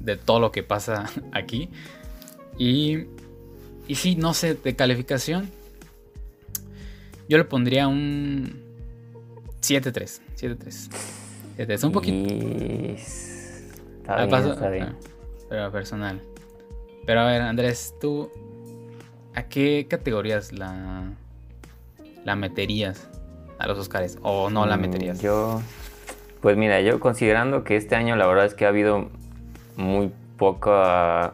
de 0.00 0.16
todo 0.16 0.40
lo 0.40 0.52
que 0.52 0.62
pasa 0.62 1.10
aquí. 1.32 1.70
Y, 2.58 3.06
y 3.88 3.94
sí, 3.94 4.16
no 4.16 4.34
sé, 4.34 4.54
de 4.54 4.76
calificación, 4.76 5.50
yo 7.28 7.38
le 7.38 7.44
pondría 7.44 7.88
un 7.88 8.62
7-3. 9.60 10.20
7-3. 10.36 10.90
Es 11.56 11.84
un 11.84 11.92
poquito. 11.92 12.30
Está 14.02 14.26
bien, 14.26 14.50
está 14.50 14.68
bien. 14.68 14.96
Pero 15.48 15.72
personal. 15.72 16.20
Pero 17.06 17.20
a 17.20 17.26
ver, 17.26 17.42
Andrés, 17.42 17.94
tú, 18.00 18.30
¿a 19.34 19.44
qué 19.44 19.86
categorías 19.88 20.52
la, 20.52 21.12
la 22.24 22.36
meterías? 22.36 23.08
A 23.58 23.66
los 23.66 23.78
Oscars 23.78 24.18
o 24.22 24.50
no 24.50 24.66
la 24.66 24.76
mm, 24.76 24.80
meterías? 24.80 25.20
Yo, 25.20 25.60
pues 26.40 26.56
mira, 26.56 26.80
yo 26.80 27.00
considerando 27.00 27.64
que 27.64 27.76
este 27.76 27.96
año 27.96 28.16
la 28.16 28.26
verdad 28.26 28.46
es 28.46 28.54
que 28.54 28.66
ha 28.66 28.68
habido 28.68 29.08
muy 29.76 30.10
poca, 30.36 31.32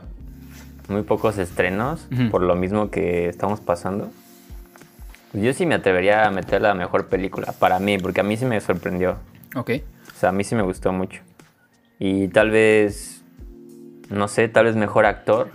muy 0.88 1.02
pocos 1.02 1.38
estrenos 1.38 2.06
por 2.30 2.42
lo 2.42 2.54
mismo 2.54 2.90
que 2.90 3.28
estamos 3.28 3.60
pasando. 3.60 4.10
Pues 5.32 5.44
yo 5.44 5.52
sí 5.52 5.64
me 5.64 5.76
atrevería 5.76 6.26
a 6.26 6.30
meter 6.30 6.60
la 6.60 6.74
mejor 6.74 7.06
película 7.06 7.52
para 7.58 7.78
mí, 7.78 7.98
porque 7.98 8.20
a 8.20 8.24
mí 8.24 8.36
sí 8.36 8.44
me 8.44 8.60
sorprendió. 8.60 9.16
Ok. 9.54 9.70
O 10.14 10.18
sea, 10.18 10.30
a 10.30 10.32
mí 10.32 10.42
sí 10.42 10.54
me 10.54 10.62
gustó 10.62 10.92
mucho. 10.92 11.22
Y 11.98 12.28
tal 12.28 12.50
vez, 12.50 13.22
no 14.08 14.26
sé, 14.26 14.48
tal 14.48 14.64
vez 14.64 14.74
mejor 14.74 15.06
actor. 15.06 15.50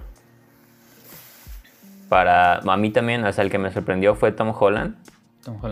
Para 2.07 2.60
a 2.60 2.77
mí 2.77 2.91
también, 2.91 3.25
o 3.25 3.34
sea, 3.34 3.43
el 3.43 3.50
que 3.50 3.57
me 3.57 3.72
sorprendió 3.72 4.15
fue 4.15 4.31
Tom 4.31 4.53
Holland. 4.57 4.95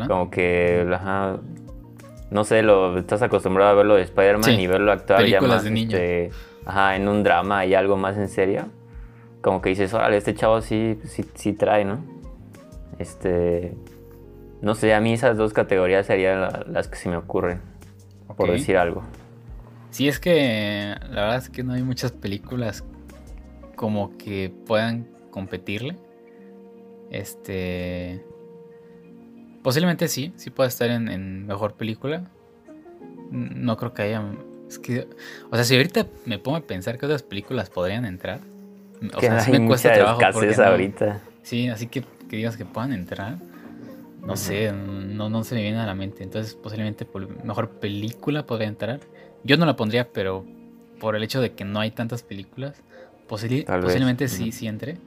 Como 0.08 0.30
que, 0.30 0.86
no 2.30 2.44
sé, 2.44 2.62
lo, 2.62 2.98
estás 2.98 3.22
acostumbrado 3.22 3.72
a 3.72 3.74
verlo 3.74 3.96
de 3.96 4.04
Spider-Man 4.04 4.60
y 4.60 4.68
verlo 4.68 4.92
actuar 4.92 5.26
ya 5.26 5.42
más 5.42 5.66
este, 5.66 6.32
ajá, 6.66 6.96
en 6.96 7.08
un 7.08 7.24
drama 7.24 7.66
y 7.66 7.74
algo 7.74 7.98
más 7.98 8.18
en 8.18 8.30
serio. 8.30 8.66
Como 9.42 9.62
que 9.62 9.70
dices, 9.70 9.94
órale, 9.94 10.18
este 10.18 10.36
chavo 10.36 10.62
sí, 10.62 11.00
sí, 11.06 11.26
sí 11.34 11.54
trae, 11.54 11.86
¿no? 11.86 12.00
Este. 13.00 13.76
No 14.62 14.76
sé, 14.76 14.94
a 14.94 15.02
mí 15.02 15.12
esas 15.12 15.36
dos 15.36 15.52
categorías 15.52 16.06
serían 16.06 16.48
las 16.68 16.88
que 16.88 16.96
se 16.96 17.10
me 17.10 17.18
ocurren, 17.18 17.60
por 18.38 18.50
decir 18.50 18.78
algo. 18.78 19.04
Sí, 19.90 20.08
es 20.08 20.20
que 20.20 20.96
la 21.10 21.22
verdad 21.24 21.38
es 21.38 21.50
que 21.50 21.64
no 21.64 21.74
hay 21.74 21.84
muchas 21.84 22.14
películas 22.14 22.86
como 23.76 24.18
que 24.18 24.54
puedan 24.66 25.08
competirle. 25.32 25.98
Este. 27.10 28.24
Posiblemente 29.64 30.08
sí, 30.10 30.34
sí 30.36 30.50
puede 30.50 30.70
estar 30.70 30.90
en, 30.90 31.48
mejor 31.48 31.74
película. 31.74 32.24
No 33.32 33.78
creo 33.78 33.94
que 33.94 34.02
haya. 34.04 34.24
Es 34.68 34.78
que, 34.78 35.08
o 35.50 35.56
sea, 35.56 35.64
si 35.64 35.76
ahorita 35.76 36.06
me 36.26 36.38
pongo 36.38 36.58
a 36.58 36.62
pensar 36.62 36.98
que 36.98 37.06
otras 37.06 37.24
películas 37.24 37.70
podrían 37.70 38.06
entrar. 38.06 38.42
O 39.16 39.20
sea, 39.20 39.40
sí 39.40 39.52
me 39.52 39.66
cuesta 39.66 39.94
trabajo. 39.94 40.22
Porque 40.34 40.54
ahorita. 40.62 41.22
sí, 41.42 41.70
así 41.70 41.88
que, 41.88 42.04
que 42.30 42.36
digas 42.38 42.58
que 42.58 42.66
puedan 42.66 42.92
entrar. 42.92 43.38
No 44.26 44.38
sé, 44.38 44.72
no, 44.72 45.30
no 45.30 45.44
se 45.44 45.56
me 45.56 45.62
viene 45.62 45.80
a 45.80 45.86
la 45.86 45.96
mente. 45.96 46.24
Entonces, 46.24 46.56
posiblemente 46.56 47.06
por 47.06 47.44
mejor 47.44 47.70
película 47.72 48.46
podría 48.46 48.68
entrar. 48.68 49.00
Yo 49.44 49.58
no 49.58 49.66
la 49.66 49.76
pondría, 49.76 50.10
pero 50.12 50.46
por 51.00 51.16
el 51.16 51.24
hecho 51.24 51.42
de 51.42 51.54
que 51.54 51.66
no 51.66 51.80
hay 51.80 51.92
tantas 51.92 52.24
películas, 52.24 52.82
posiblemente 53.28 54.28
sí, 54.28 54.52
sí 54.52 54.68
entre. 54.68 54.98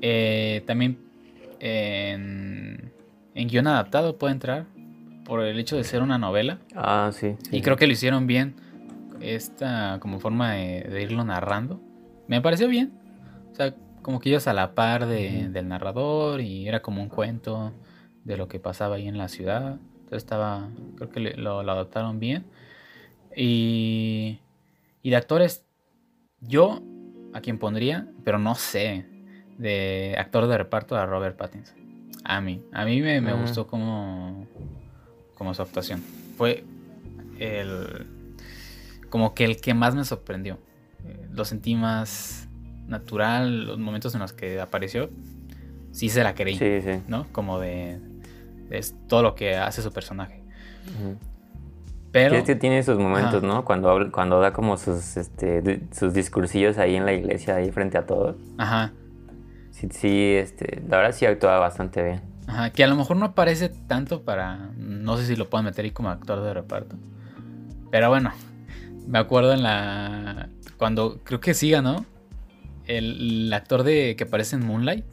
Eh, 0.00 0.62
también 0.66 0.98
en 1.60 2.91
en 3.34 3.48
guion 3.48 3.66
adaptado 3.66 4.18
puede 4.18 4.32
entrar 4.32 4.66
por 5.24 5.40
el 5.40 5.58
hecho 5.58 5.76
de 5.76 5.84
ser 5.84 6.02
una 6.02 6.18
novela. 6.18 6.58
Ah, 6.74 7.10
sí. 7.12 7.36
y 7.50 7.62
creo 7.62 7.76
que 7.76 7.86
lo 7.86 7.92
hicieron 7.92 8.26
bien 8.26 8.56
esta 9.20 9.98
como 10.00 10.18
forma 10.18 10.52
de, 10.52 11.02
irlo 11.02 11.24
narrando. 11.24 11.80
Me 12.26 12.40
pareció 12.40 12.68
bien. 12.68 12.92
O 13.52 13.54
sea, 13.54 13.74
como 14.02 14.18
que 14.20 14.30
ellos 14.30 14.48
a 14.48 14.52
la 14.52 14.74
par 14.74 15.06
del 15.06 15.68
narrador 15.68 16.40
y 16.40 16.66
era 16.66 16.82
como 16.82 17.02
un 17.02 17.08
cuento 17.08 17.72
de 18.24 18.36
lo 18.36 18.48
que 18.48 18.58
pasaba 18.58 18.96
ahí 18.96 19.06
en 19.06 19.18
la 19.18 19.28
ciudad. 19.28 19.78
Entonces 20.00 20.18
estaba, 20.18 20.68
creo 20.96 21.10
que 21.10 21.20
lo, 21.20 21.60
adaptaron 21.60 22.18
bien. 22.18 22.44
Y, 23.34 24.40
y 25.02 25.10
de 25.10 25.16
actores, 25.16 25.64
yo 26.40 26.82
a 27.32 27.40
quien 27.40 27.58
pondría, 27.58 28.08
pero 28.24 28.38
no 28.38 28.54
sé, 28.54 29.06
de 29.56 30.16
actor 30.18 30.46
de 30.48 30.58
reparto 30.58 30.96
a 30.96 31.06
Robert 31.06 31.36
Pattinson. 31.36 31.81
A 32.24 32.40
mí, 32.40 32.62
a 32.72 32.84
mí 32.84 33.00
me, 33.02 33.20
me 33.20 33.32
gustó 33.32 33.66
como, 33.66 34.46
como 35.34 35.54
su 35.54 35.62
actuación. 35.62 36.02
Fue 36.36 36.64
el, 37.38 38.06
como 39.10 39.34
que 39.34 39.44
el 39.44 39.60
que 39.60 39.74
más 39.74 39.94
me 39.94 40.04
sorprendió. 40.04 40.58
Eh, 41.04 41.28
lo 41.30 41.44
sentí 41.44 41.74
más 41.74 42.48
natural, 42.86 43.66
los 43.66 43.78
momentos 43.78 44.14
en 44.14 44.20
los 44.20 44.32
que 44.32 44.60
apareció, 44.60 45.10
sí 45.90 46.08
se 46.08 46.22
la 46.22 46.34
creí, 46.34 46.56
sí, 46.56 46.80
sí. 46.82 47.02
¿no? 47.08 47.26
Como 47.32 47.58
de, 47.58 48.00
es 48.70 48.94
todo 49.08 49.22
lo 49.22 49.34
que 49.34 49.56
hace 49.56 49.82
su 49.82 49.92
personaje. 49.92 50.42
Pero... 52.12 52.36
Es 52.36 52.44
que 52.44 52.54
tiene 52.54 52.78
esos 52.78 52.98
momentos, 52.98 53.42
¿no? 53.42 53.64
Cuando, 53.64 54.10
cuando 54.12 54.40
da 54.40 54.52
como 54.52 54.76
sus, 54.76 55.16
este, 55.16 55.80
sus 55.92 56.12
discursillos 56.12 56.76
ahí 56.78 56.94
en 56.94 57.06
la 57.06 57.14
iglesia, 57.14 57.56
ahí 57.56 57.70
frente 57.70 57.96
a 57.98 58.06
todos. 58.06 58.36
Ajá 58.58 58.92
sí, 59.90 60.34
este, 60.34 60.82
la 60.88 60.98
verdad 60.98 61.12
sí 61.12 61.26
actúa 61.26 61.58
bastante 61.58 62.02
bien. 62.02 62.20
Ajá, 62.46 62.70
que 62.70 62.84
a 62.84 62.86
lo 62.86 62.96
mejor 62.96 63.16
no 63.16 63.26
aparece 63.26 63.68
tanto 63.68 64.22
para, 64.22 64.70
no 64.76 65.16
sé 65.16 65.26
si 65.26 65.36
lo 65.36 65.48
puedo 65.48 65.62
meter 65.64 65.84
ahí 65.84 65.90
como 65.90 66.10
actor 66.10 66.42
de 66.42 66.54
reparto. 66.54 66.96
Pero 67.90 68.08
bueno, 68.08 68.32
me 69.06 69.18
acuerdo 69.18 69.52
en 69.52 69.62
la, 69.62 70.48
cuando, 70.76 71.20
creo 71.24 71.40
que 71.40 71.54
sí 71.54 71.70
ganó, 71.70 72.04
el, 72.86 73.52
actor 73.52 73.82
de 73.82 74.16
que 74.16 74.24
aparece 74.24 74.56
en 74.56 74.66
Moonlight, 74.66 75.04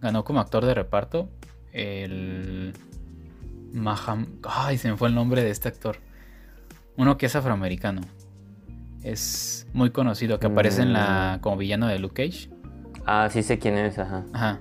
ganó 0.00 0.24
como 0.24 0.40
actor 0.40 0.64
de 0.64 0.74
reparto, 0.74 1.30
el... 1.72 2.72
Maham... 3.72 4.40
Ay, 4.42 4.78
se 4.78 4.90
me 4.90 4.96
fue 4.96 5.08
el 5.08 5.14
nombre 5.14 5.44
de 5.44 5.50
este 5.50 5.68
actor. 5.68 5.98
Uno 6.96 7.16
que 7.16 7.26
es 7.26 7.36
afroamericano. 7.36 8.00
Es 9.02 9.66
muy 9.72 9.90
conocido, 9.90 10.38
que 10.38 10.48
aparece 10.48 10.82
en 10.82 10.92
la 10.92 11.36
mm. 11.38 11.40
como 11.40 11.56
villano 11.56 11.86
de 11.86 11.98
Luke 11.98 12.26
Cage. 12.26 12.50
Ah, 13.06 13.28
sí 13.30 13.42
sé 13.42 13.58
quién 13.58 13.76
es, 13.76 13.98
ajá. 13.98 14.24
Ajá. 14.32 14.60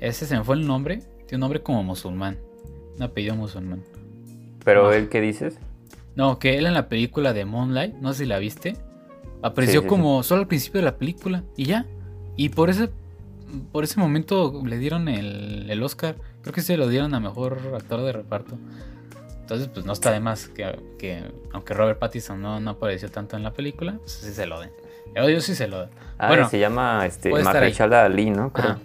Ese 0.00 0.26
se 0.26 0.36
me 0.36 0.44
fue 0.44 0.56
el 0.56 0.66
nombre. 0.66 0.98
Tiene 1.26 1.36
un 1.36 1.40
nombre 1.40 1.62
como 1.62 1.82
musulmán. 1.82 2.38
Un 2.96 3.02
apellido 3.02 3.34
musulmán. 3.34 3.82
¿Pero 4.64 4.92
él 4.92 5.08
qué 5.08 5.20
dices? 5.20 5.58
No, 6.14 6.38
que 6.38 6.58
él 6.58 6.66
en 6.66 6.74
la 6.74 6.88
película 6.88 7.32
de 7.32 7.44
Moonlight, 7.44 7.94
no 7.94 8.12
sé 8.12 8.24
si 8.24 8.26
la 8.26 8.38
viste. 8.38 8.76
Apareció 9.42 9.86
como 9.86 10.22
solo 10.22 10.42
al 10.42 10.48
principio 10.48 10.80
de 10.80 10.84
la 10.84 10.96
película 10.96 11.42
y 11.56 11.64
ya. 11.64 11.86
Y 12.36 12.50
por 12.50 12.70
ese, 12.70 12.90
por 13.72 13.84
ese 13.84 13.98
momento 13.98 14.62
le 14.64 14.78
dieron 14.78 15.08
el, 15.08 15.68
el 15.68 15.82
Oscar. 15.82 16.16
Creo 16.42 16.52
que 16.52 16.60
se 16.60 16.76
lo 16.76 16.88
dieron 16.88 17.14
a 17.14 17.20
mejor 17.20 17.58
actor 17.74 18.02
de 18.02 18.12
reparto. 18.12 18.56
Entonces, 19.52 19.68
pues 19.68 19.84
no 19.84 19.92
está 19.92 20.12
de 20.12 20.20
más 20.20 20.48
que, 20.48 21.24
aunque 21.52 21.74
Robert 21.74 21.98
Pattinson 21.98 22.40
no, 22.40 22.60
no, 22.60 22.70
apareció 22.70 23.10
tanto 23.10 23.36
en 23.36 23.42
la 23.42 23.52
película, 23.52 23.98
pues 23.98 24.12
sí 24.12 24.32
se 24.32 24.46
lo 24.46 24.60
den. 24.60 24.70
Yo, 25.14 25.40
sí 25.40 25.54
se 25.54 25.68
lo. 25.68 25.88
Ah, 26.18 26.28
bueno, 26.28 26.48
se 26.48 26.58
llama 26.58 27.04
este, 27.06 27.30
Mahershala 27.30 28.04
Ali, 28.04 28.30
¿no? 28.30 28.52
Creo. 28.52 28.78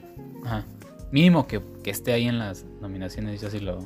Ajá, 0.45 0.65
Mínimo 1.11 1.47
que, 1.47 1.61
esté 1.85 2.11
ahí 2.11 2.27
en 2.27 2.37
las 2.37 2.65
nominaciones, 2.81 3.39
yo 3.39 3.49
sí 3.49 3.59
lo, 3.59 3.79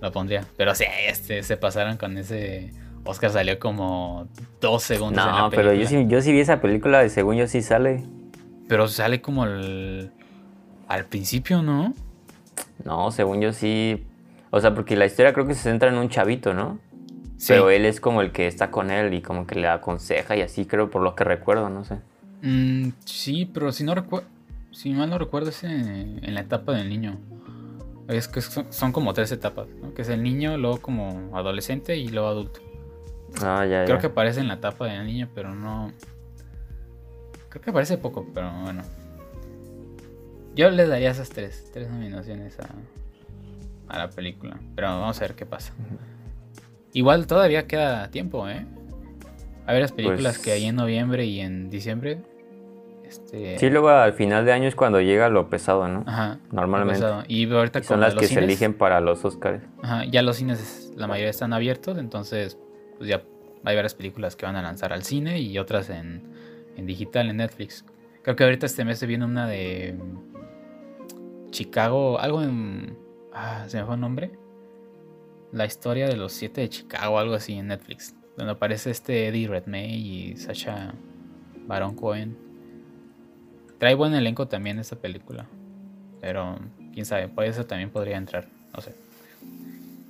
lo 0.00 0.12
pondría. 0.12 0.46
Pero 0.56 0.74
sí, 0.74 0.84
este, 1.06 1.42
se 1.42 1.56
pasaron 1.56 1.96
con 1.96 2.16
ese... 2.16 2.72
Oscar 3.04 3.30
salió 3.30 3.58
como 3.58 4.28
dos 4.60 4.84
segundos. 4.84 5.26
No, 5.26 5.50
pero 5.50 5.74
yo 5.74 5.86
sí, 5.86 6.06
yo 6.06 6.22
sí 6.22 6.32
vi 6.32 6.40
esa 6.40 6.60
película, 6.60 7.06
según 7.08 7.36
yo 7.36 7.48
sí 7.48 7.60
sale. 7.60 8.04
Pero 8.68 8.86
sale 8.86 9.20
como 9.20 9.42
al 9.42 10.10
principio, 11.10 11.62
¿no? 11.62 11.94
No, 12.84 13.10
según 13.10 13.40
yo 13.40 13.52
sí 13.52 14.06
o 14.54 14.60
sea, 14.60 14.74
porque 14.74 14.96
la 14.96 15.06
historia 15.06 15.32
creo 15.32 15.46
que 15.46 15.54
se 15.54 15.62
centra 15.62 15.88
en 15.88 15.96
un 15.96 16.10
chavito, 16.10 16.52
¿no? 16.52 16.78
Sí. 17.42 17.48
Pero 17.48 17.70
él 17.70 17.86
es 17.86 18.00
como 18.00 18.20
el 18.22 18.30
que 18.30 18.46
está 18.46 18.70
con 18.70 18.92
él 18.92 19.14
y 19.14 19.20
como 19.20 19.48
que 19.48 19.56
le 19.56 19.66
aconseja 19.66 20.36
y 20.36 20.42
así, 20.42 20.64
creo, 20.64 20.90
por 20.90 21.02
lo 21.02 21.16
que 21.16 21.24
recuerdo, 21.24 21.68
no 21.70 21.84
sé. 21.84 21.98
Mm, 22.40 22.90
sí, 23.04 23.50
pero 23.52 23.72
si 23.72 23.82
no 23.82 23.96
recuerdo. 23.96 24.28
Si 24.70 24.92
mal 24.92 25.10
no 25.10 25.18
recuerdo, 25.18 25.50
es 25.50 25.64
en, 25.64 26.20
la 26.22 26.40
etapa 26.40 26.72
del 26.72 26.88
niño. 26.88 27.18
Es 28.06 28.28
que 28.28 28.40
son, 28.40 28.92
como 28.92 29.12
tres 29.12 29.32
etapas, 29.32 29.66
¿no? 29.82 29.92
Que 29.92 30.02
es 30.02 30.08
el 30.08 30.22
niño, 30.22 30.56
luego 30.56 30.80
como 30.80 31.36
adolescente 31.36 31.96
y 31.96 32.06
luego 32.10 32.28
adulto. 32.28 32.60
Ah, 33.42 33.66
ya, 33.66 33.86
Creo 33.86 33.98
que 33.98 34.06
aparece 34.06 34.38
en 34.38 34.46
la 34.46 34.54
etapa 34.54 34.86
del 34.86 35.04
niño, 35.04 35.28
pero 35.34 35.52
no. 35.52 35.90
Creo 37.48 37.60
que 37.60 37.70
aparece 37.70 37.98
poco, 37.98 38.24
pero 38.32 38.52
bueno. 38.62 38.84
Yo 40.54 40.70
le 40.70 40.86
daría 40.86 41.10
esas 41.10 41.30
tres, 41.30 41.68
tres 41.72 41.90
nominaciones 41.90 42.56
a, 42.60 42.68
a 43.88 43.98
la 43.98 44.10
película. 44.10 44.60
Pero 44.76 44.86
vamos 44.86 45.18
a 45.18 45.20
ver 45.22 45.34
qué 45.34 45.44
pasa. 45.44 45.72
Igual 46.92 47.26
todavía 47.26 47.66
queda 47.66 48.10
tiempo, 48.10 48.48
¿eh? 48.48 48.66
A 49.66 49.72
ver 49.72 49.82
las 49.82 49.92
películas 49.92 50.38
que 50.38 50.52
hay 50.52 50.66
en 50.66 50.76
noviembre 50.76 51.24
y 51.24 51.40
en 51.40 51.70
diciembre. 51.70 52.20
Este... 53.04 53.58
Sí, 53.58 53.70
luego 53.70 53.90
al 53.90 54.12
final 54.12 54.44
de 54.44 54.52
año 54.52 54.68
es 54.68 54.74
cuando 54.74 55.00
llega 55.00 55.28
lo 55.28 55.48
pesado, 55.48 55.86
¿no? 55.88 56.04
Ajá. 56.06 56.38
Normalmente. 56.50 57.04
Y 57.28 57.50
ahorita 57.52 57.82
Son 57.82 58.00
las 58.00 58.14
que 58.14 58.26
se 58.26 58.40
eligen 58.40 58.74
para 58.74 59.00
los 59.00 59.24
Oscars. 59.24 59.62
Ajá, 59.82 60.04
ya 60.04 60.22
los 60.22 60.36
cines, 60.36 60.92
la 60.96 61.06
mayoría 61.06 61.30
están 61.30 61.52
abiertos, 61.52 61.98
entonces 61.98 62.58
pues 62.98 63.08
ya 63.08 63.22
hay 63.64 63.76
varias 63.76 63.94
películas 63.94 64.36
que 64.36 64.46
van 64.46 64.56
a 64.56 64.62
lanzar 64.62 64.92
al 64.92 65.02
cine 65.02 65.40
y 65.40 65.58
otras 65.58 65.90
en, 65.90 66.22
en 66.76 66.86
digital, 66.86 67.30
en 67.30 67.38
Netflix. 67.38 67.84
Creo 68.22 68.36
que 68.36 68.44
ahorita 68.44 68.66
este 68.66 68.84
mes 68.84 68.98
se 68.98 69.06
viene 69.06 69.24
una 69.24 69.46
de 69.46 69.94
Chicago, 71.50 72.18
algo 72.18 72.42
en 72.42 72.96
Ah, 73.32 73.64
¿se 73.66 73.78
me 73.78 73.86
fue 73.86 73.94
el 73.94 74.00
nombre? 74.00 74.30
La 75.52 75.66
historia 75.66 76.06
de 76.08 76.16
los 76.16 76.32
siete 76.32 76.62
de 76.62 76.68
Chicago, 76.68 77.18
algo 77.18 77.34
así 77.34 77.54
en 77.54 77.68
Netflix. 77.68 78.14
Donde 78.36 78.52
aparece 78.52 78.90
este 78.90 79.28
Eddie 79.28 79.48
Redmayne 79.48 79.94
y 79.94 80.36
Sacha 80.36 80.94
Baron 81.66 81.94
Cohen. 81.94 82.36
Trae 83.78 83.94
buen 83.94 84.14
elenco 84.14 84.48
también 84.48 84.78
esta 84.78 84.96
película. 84.96 85.46
Pero 86.20 86.58
quién 86.92 87.04
sabe, 87.04 87.28
por 87.28 87.44
eso 87.44 87.66
también 87.66 87.90
podría 87.90 88.16
entrar. 88.16 88.48
No 88.74 88.80
sé. 88.80 88.94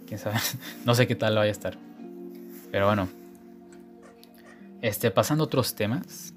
Quién 0.06 0.18
sabe. 0.18 0.37
no 0.84 0.94
sé 0.94 1.06
qué 1.06 1.16
tal 1.16 1.34
vaya 1.34 1.49
a 1.49 1.52
estar. 1.52 1.76
Pero 2.70 2.87
bueno. 2.87 3.08
Este, 4.80 5.11
pasando 5.11 5.44
a 5.44 5.46
otros 5.46 5.75
temas. 5.75 6.34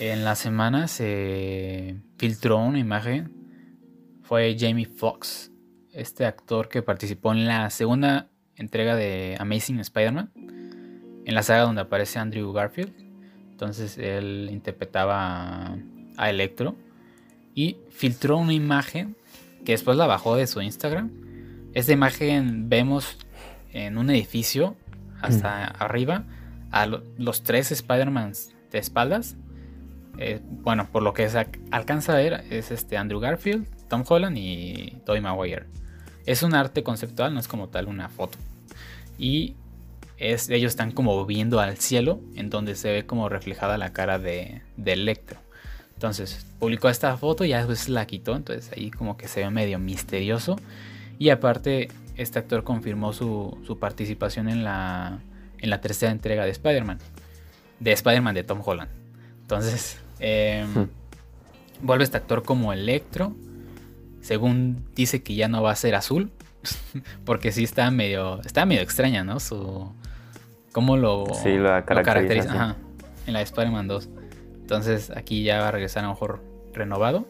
En 0.00 0.24
la 0.24 0.34
semana 0.34 0.88
se 0.88 1.96
filtró 2.16 2.58
una 2.58 2.78
imagen 2.78 3.40
fue 4.30 4.56
Jamie 4.56 4.86
Foxx, 4.86 5.49
este 5.92 6.26
actor 6.26 6.68
que 6.68 6.82
participó 6.82 7.32
en 7.32 7.46
la 7.46 7.70
segunda 7.70 8.28
entrega 8.56 8.94
de 8.94 9.36
Amazing 9.38 9.80
Spider-Man, 9.80 10.30
en 11.24 11.34
la 11.34 11.42
saga 11.42 11.62
donde 11.62 11.82
aparece 11.82 12.18
Andrew 12.18 12.52
Garfield. 12.52 12.92
Entonces 13.50 13.98
él 13.98 14.48
interpretaba 14.50 15.76
a 16.16 16.30
Electro 16.30 16.76
y 17.54 17.76
filtró 17.90 18.38
una 18.38 18.52
imagen 18.52 19.16
que 19.64 19.72
después 19.72 19.96
la 19.96 20.06
bajó 20.06 20.36
de 20.36 20.46
su 20.46 20.60
Instagram. 20.62 21.10
Esta 21.74 21.92
imagen 21.92 22.68
vemos 22.68 23.18
en 23.72 23.98
un 23.98 24.10
edificio 24.10 24.76
hasta 25.20 25.74
mm. 25.78 25.82
arriba 25.82 26.24
a 26.70 26.86
los 26.86 27.42
tres 27.42 27.70
Spider-Mans 27.72 28.54
de 28.70 28.78
espaldas. 28.78 29.36
Eh, 30.18 30.40
bueno, 30.42 30.88
por 30.90 31.02
lo 31.02 31.12
que 31.12 31.28
se 31.28 31.46
alcanza 31.70 32.12
a 32.12 32.16
ver 32.16 32.44
es 32.50 32.70
este 32.70 32.96
Andrew 32.96 33.20
Garfield, 33.20 33.66
Tom 33.90 34.04
Holland 34.08 34.38
y 34.38 34.96
Tobey 35.04 35.20
Maguire. 35.20 35.66
Es 36.24 36.42
un 36.42 36.54
arte 36.54 36.82
conceptual, 36.82 37.34
no 37.34 37.40
es 37.40 37.48
como 37.48 37.68
tal 37.68 37.88
una 37.88 38.08
foto. 38.08 38.38
Y 39.18 39.56
es, 40.16 40.48
ellos 40.48 40.70
están 40.70 40.92
como 40.92 41.26
viendo 41.26 41.60
al 41.60 41.76
cielo, 41.76 42.20
en 42.36 42.48
donde 42.48 42.76
se 42.76 42.90
ve 42.90 43.04
como 43.04 43.28
reflejada 43.28 43.76
la 43.76 43.92
cara 43.92 44.18
de, 44.18 44.62
Electro. 44.82 45.40
Entonces, 45.94 46.46
publicó 46.58 46.88
esta 46.88 47.14
foto 47.18 47.44
y 47.44 47.48
ya 47.48 47.58
después 47.58 47.90
la 47.90 48.06
quitó, 48.06 48.34
entonces 48.34 48.72
ahí 48.74 48.90
como 48.90 49.18
que 49.18 49.28
se 49.28 49.40
ve 49.40 49.50
medio 49.50 49.78
misterioso. 49.78 50.56
Y 51.18 51.28
aparte, 51.28 51.88
este 52.16 52.38
actor 52.38 52.64
confirmó 52.64 53.12
su, 53.12 53.76
participación 53.78 54.48
en 54.48 54.64
la, 54.64 55.18
en 55.58 55.68
la 55.68 55.80
tercera 55.80 56.12
entrega 56.12 56.44
de 56.44 56.50
Spider-Man. 56.52 56.98
De 57.80 57.92
Spider-Man 57.92 58.34
de 58.34 58.44
Tom 58.44 58.62
Holland. 58.64 58.90
Entonces, 59.42 60.00
em, 60.20 60.72
hmm. 60.74 60.88
vuelve 61.82 62.04
este 62.04 62.16
actor 62.18 62.44
como 62.44 62.72
Electro 62.72 63.34
según 64.20 64.84
dice 64.94 65.22
que 65.22 65.34
ya 65.34 65.48
no 65.48 65.62
va 65.62 65.72
a 65.72 65.76
ser 65.76 65.94
azul. 65.94 66.30
porque 67.24 67.52
sí 67.52 67.64
está 67.64 67.90
medio. 67.90 68.40
Está 68.42 68.66
medio 68.66 68.82
extraña, 68.82 69.24
¿no? 69.24 69.40
Su. 69.40 69.92
¿Cómo 70.72 70.96
lo, 70.96 71.26
sí, 71.42 71.56
lo 71.56 71.84
caracteriza? 71.84 72.52
Ajá, 72.52 72.76
en 73.26 73.32
la 73.32 73.40
de 73.40 73.44
Spider-Man 73.44 73.88
2. 73.88 74.08
Entonces 74.60 75.10
aquí 75.10 75.42
ya 75.42 75.60
va 75.60 75.68
a 75.68 75.70
regresar 75.72 76.04
a 76.04 76.06
lo 76.06 76.12
mejor 76.12 76.42
renovado. 76.72 77.26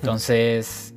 Entonces, 0.00 0.94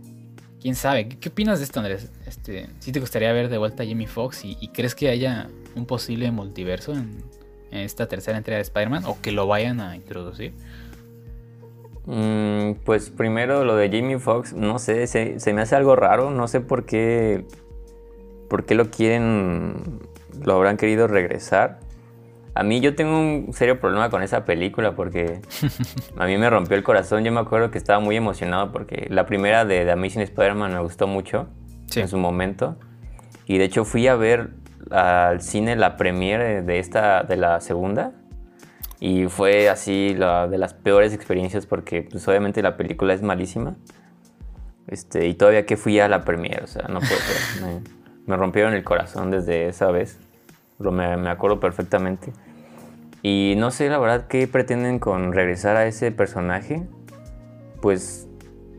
quién 0.62 0.76
sabe. 0.76 1.10
¿Qué, 1.10 1.30
opinas 1.30 1.58
de 1.58 1.66
esto, 1.66 1.80
Andrés? 1.80 2.12
Este, 2.28 2.70
¿Sí 2.80 2.92
te 2.92 3.00
gustaría 3.00 3.34
ver 3.34 3.50
de 3.50 3.58
vuelta 3.58 3.82
a 3.82 3.86
Jimmy 3.86 4.06
Fox? 4.06 4.42
¿Y, 4.44 4.68
crees 4.68 4.94
que 4.94 5.10
haya 5.10 5.50
un 5.76 5.88
posible 5.88 6.30
multiverso 6.30 6.94
en, 6.94 7.24
en 7.72 7.80
esta 7.80 8.08
tercera 8.08 8.38
entrega 8.38 8.58
de 8.58 8.64
Spider-Man? 8.64 9.06
¿O 9.06 9.20
que 9.20 9.32
lo 9.32 9.48
vayan 9.48 9.80
a 9.80 9.96
introducir? 9.96 10.54
Mm, 12.12 12.80
pues 12.86 13.12
primero 13.12 13.64
lo 13.64 13.76
de 13.76 13.88
Jamie 13.88 14.18
Foxx, 14.18 14.54
no 14.54 14.80
sé, 14.80 15.06
se, 15.06 15.54
me 15.54 15.62
hace 15.62 15.76
algo 15.76 15.96
raro, 15.96 16.32
no 16.32 16.48
sé 16.48 16.60
por 16.60 16.86
qué, 16.86 17.46
por 18.50 18.66
qué 18.66 18.74
lo 18.74 18.90
quieren, 18.90 20.00
lo 20.44 20.54
habrán 20.56 20.78
querido 20.78 21.08
regresar. 21.08 21.82
A 22.56 22.64
mí 22.64 22.80
yo 22.80 22.96
tengo 22.96 23.20
un 23.20 23.54
serio 23.54 23.80
problema 23.80 24.10
con 24.10 24.24
esa 24.24 24.44
película 24.44 24.96
porque 24.96 25.40
a 26.18 26.26
mí 26.26 26.36
me 26.40 26.50
rompió 26.50 26.76
el 26.76 26.84
corazón. 26.84 27.24
Yo 27.24 27.32
me 27.32 27.42
acuerdo 27.42 27.70
que 27.70 27.78
estaba 27.78 28.00
muy 28.00 28.16
emocionado 28.16 28.72
porque 28.72 29.06
la 29.12 29.28
primera 29.28 29.64
de 29.64 29.86
The 29.86 29.92
Amazing 29.92 30.24
Spider-Man 30.24 30.74
me 30.74 30.80
gustó 30.80 31.06
mucho 31.06 31.48
en 31.96 32.08
su 32.08 32.18
momento. 32.18 32.76
Y 33.46 33.60
de 33.60 33.66
hecho 33.66 33.86
fui 33.86 34.08
a 34.08 34.16
ver 34.16 34.50
al 34.90 35.42
cine 35.42 35.76
la 35.76 35.96
premiere 35.96 36.64
de 36.64 36.80
esta, 36.80 37.22
de 37.22 37.38
la 37.38 37.62
segunda. 37.62 38.14
Y 39.00 39.28
fue 39.28 39.70
así 39.70 40.14
la, 40.14 40.48
de 40.48 40.58
las 40.58 40.74
peores 40.74 41.14
experiencias 41.14 41.66
porque 41.66 42.04
pues 42.04 42.28
obviamente 42.28 42.62
la 42.62 42.76
película 42.76 43.14
es 43.14 43.22
malísima. 43.22 43.76
Este, 44.88 45.28
y 45.28 45.36
todavía 45.36 45.66
que 45.66 45.78
fui 45.78 46.00
a 46.00 46.08
la 46.08 46.26
premiere, 46.26 46.64
o 46.64 46.68
sea, 46.68 46.88
no 46.90 47.00
puedo 47.00 47.22
me, 47.62 47.82
me, 48.26 48.36
rompieron 48.36 48.74
el 48.74 48.84
corazón 48.84 49.32
desde 49.32 49.68
esa 49.68 49.92
vez. 49.92 50.20
Me, 50.80 51.16
me 51.18 51.30
acuerdo 51.30 51.60
perfectamente. 51.60 52.34
Y 53.22 53.56
no 53.58 53.72
sé 53.72 53.90
la 53.90 54.00
verdad 54.00 54.28
qué 54.28 54.48
pretenden 54.48 55.00
con 55.00 55.34
regresar 55.34 55.76
a 55.76 55.86
ese 55.86 56.12
personaje. 56.12 56.84
Pues 57.82 58.28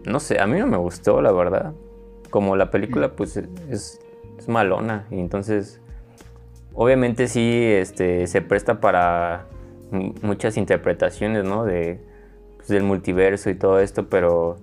no 0.04 0.20
sé, 0.20 0.40
a 0.40 0.46
mí 0.46 0.58
no 0.58 0.66
me 0.66 0.76
gustó 0.76 1.22
la 1.22 1.32
verdad. 1.32 1.72
Como 2.30 2.56
la 2.56 2.70
película 2.70 3.12
pues 3.12 3.36
es, 3.36 4.00
es 4.38 4.48
malona. 4.48 5.06
Y 5.10 5.20
entonces 5.20 5.80
obviamente 6.74 7.28
sí 7.28 7.62
este, 7.64 8.26
se 8.26 8.42
presta 8.42 8.80
para 8.80 9.46
muchas 9.92 10.56
interpretaciones, 10.56 11.44
¿no? 11.44 11.64
De, 11.64 12.00
pues, 12.56 12.68
del 12.68 12.82
multiverso 12.82 13.50
y 13.50 13.54
todo 13.54 13.80
esto, 13.80 14.08
pero 14.08 14.58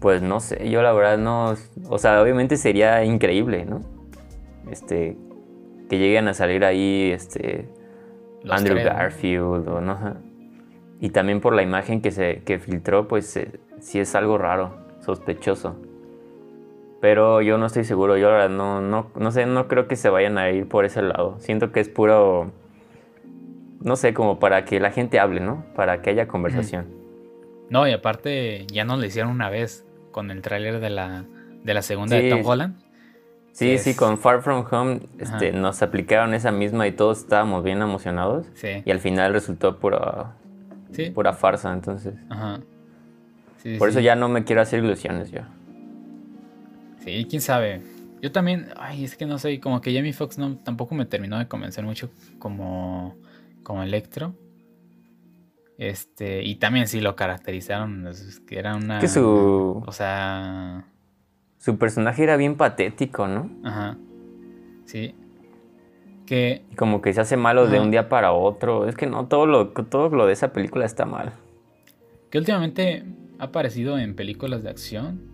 pues 0.00 0.20
no 0.20 0.38
sé, 0.40 0.68
yo 0.68 0.82
la 0.82 0.92
verdad 0.92 1.16
no, 1.16 1.54
o 1.88 1.98
sea, 1.98 2.20
obviamente 2.20 2.58
sería 2.58 3.04
increíble, 3.04 3.64
¿no? 3.64 3.80
Este, 4.70 5.16
que 5.88 5.98
lleguen 5.98 6.28
a 6.28 6.34
salir 6.34 6.64
ahí, 6.64 7.10
este, 7.10 7.68
Andrew 8.48 8.76
Garfield 8.76 9.66
o 9.66 9.80
no. 9.80 10.16
Y 11.00 11.10
también 11.10 11.40
por 11.40 11.54
la 11.54 11.62
imagen 11.62 12.00
que 12.02 12.10
se 12.10 12.42
que 12.44 12.58
filtró, 12.58 13.08
pues 13.08 13.36
eh, 13.36 13.60
sí 13.80 13.98
es 13.98 14.14
algo 14.14 14.38
raro, 14.38 14.74
sospechoso. 15.00 15.76
Pero 17.00 17.42
yo 17.42 17.58
no 17.58 17.66
estoy 17.66 17.84
seguro, 17.84 18.16
yo 18.16 18.28
ahora 18.30 18.48
no, 18.48 18.80
no, 18.80 19.10
no 19.16 19.30
sé, 19.30 19.46
no 19.46 19.68
creo 19.68 19.88
que 19.88 19.96
se 19.96 20.08
vayan 20.08 20.38
a 20.38 20.50
ir 20.50 20.68
por 20.68 20.84
ese 20.84 21.02
lado. 21.02 21.36
Siento 21.38 21.72
que 21.72 21.80
es 21.80 21.88
puro 21.88 22.52
no 23.84 23.96
sé, 23.96 24.14
como 24.14 24.40
para 24.40 24.64
que 24.64 24.80
la 24.80 24.90
gente 24.90 25.20
hable, 25.20 25.40
¿no? 25.40 25.64
Para 25.76 26.00
que 26.00 26.10
haya 26.10 26.26
conversación. 26.26 26.86
No, 27.68 27.86
y 27.86 27.92
aparte 27.92 28.66
ya 28.72 28.84
nos 28.84 28.98
lo 28.98 29.04
hicieron 29.04 29.30
una 29.30 29.50
vez 29.50 29.84
con 30.10 30.30
el 30.30 30.40
tráiler 30.40 30.80
de 30.80 30.90
la, 30.90 31.24
de 31.62 31.74
la 31.74 31.82
segunda 31.82 32.16
de 32.16 32.30
Tom 32.30 32.40
Holland. 32.44 32.76
Sí, 33.52 33.78
sí, 33.78 33.94
con 33.94 34.18
Far 34.18 34.42
From 34.42 34.64
Home 34.68 35.00
este, 35.18 35.52
nos 35.52 35.80
aplicaron 35.82 36.34
esa 36.34 36.50
misma 36.50 36.88
y 36.88 36.92
todos 36.92 37.18
estábamos 37.18 37.62
bien 37.62 37.82
emocionados. 37.82 38.46
Sí. 38.54 38.82
Y 38.84 38.90
al 38.90 39.00
final 39.00 39.32
resultó 39.32 39.78
pura, 39.78 40.34
¿Sí? 40.90 41.10
pura 41.10 41.34
farsa, 41.34 41.72
entonces. 41.72 42.14
Ajá. 42.30 42.60
Por 43.78 43.90
eso 43.90 44.00
ya 44.00 44.16
no 44.16 44.28
me 44.28 44.44
quiero 44.44 44.62
hacer 44.62 44.82
ilusiones 44.82 45.30
yo. 45.30 45.40
Sí, 47.04 47.26
quién 47.28 47.42
sabe. 47.42 47.82
Yo 48.22 48.32
también, 48.32 48.70
ay, 48.76 49.04
es 49.04 49.14
que 49.14 49.26
no 49.26 49.38
sé, 49.38 49.60
como 49.60 49.80
que 49.80 49.94
Jamie 49.94 50.14
Foxx 50.14 50.38
no, 50.38 50.56
tampoco 50.56 50.94
me 50.94 51.04
terminó 51.04 51.38
de 51.38 51.46
convencer 51.46 51.84
mucho 51.84 52.10
como, 52.38 53.14
como 53.64 53.82
Electro. 53.82 54.34
Este, 55.76 56.44
y 56.44 56.56
también 56.56 56.86
sí 56.86 57.00
lo 57.00 57.16
caracterizaron, 57.16 58.08
que 58.46 58.58
era 58.58 58.76
una... 58.76 59.00
Que 59.00 59.08
su... 59.08 59.82
O 59.84 59.92
sea... 59.92 60.86
Su 61.58 61.78
personaje 61.78 62.22
era 62.22 62.36
bien 62.36 62.56
patético, 62.56 63.26
¿no? 63.26 63.50
Ajá. 63.64 63.96
Sí. 64.84 65.16
Que... 66.26 66.64
Como 66.76 67.02
que 67.02 67.12
se 67.12 67.20
hace 67.20 67.36
malo 67.36 67.66
de 67.66 67.80
un 67.80 67.90
día 67.90 68.08
para 68.08 68.32
otro. 68.32 68.86
Es 68.86 68.94
que 68.94 69.06
no, 69.06 69.26
todo 69.26 69.46
lo, 69.46 69.70
todo 69.70 70.10
lo 70.10 70.26
de 70.26 70.34
esa 70.34 70.52
película 70.52 70.84
está 70.84 71.06
mal. 71.06 71.32
Que 72.30 72.38
últimamente 72.38 73.04
ha 73.38 73.44
aparecido 73.44 73.98
en 73.98 74.14
películas 74.14 74.62
de 74.62 74.70
acción. 74.70 75.32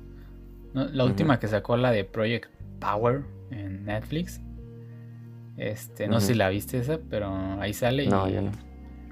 La 0.73 1.05
última 1.05 1.39
que 1.41 1.49
sacó, 1.49 1.77
la 1.77 1.91
de 1.91 2.05
Project 2.05 2.49
Power 2.79 3.25
en 3.51 3.85
Netflix. 3.85 4.41
Este, 5.57 6.09
no 6.09 6.21
sé 6.21 6.29
si 6.29 6.35
la 6.35 6.49
viste 6.49 6.79
esa, 6.79 6.99
pero 6.99 7.61
ahí 7.61 7.75
sale. 7.75 8.07
No, 8.07 8.29
y, 8.29 8.33
no. 8.33 8.51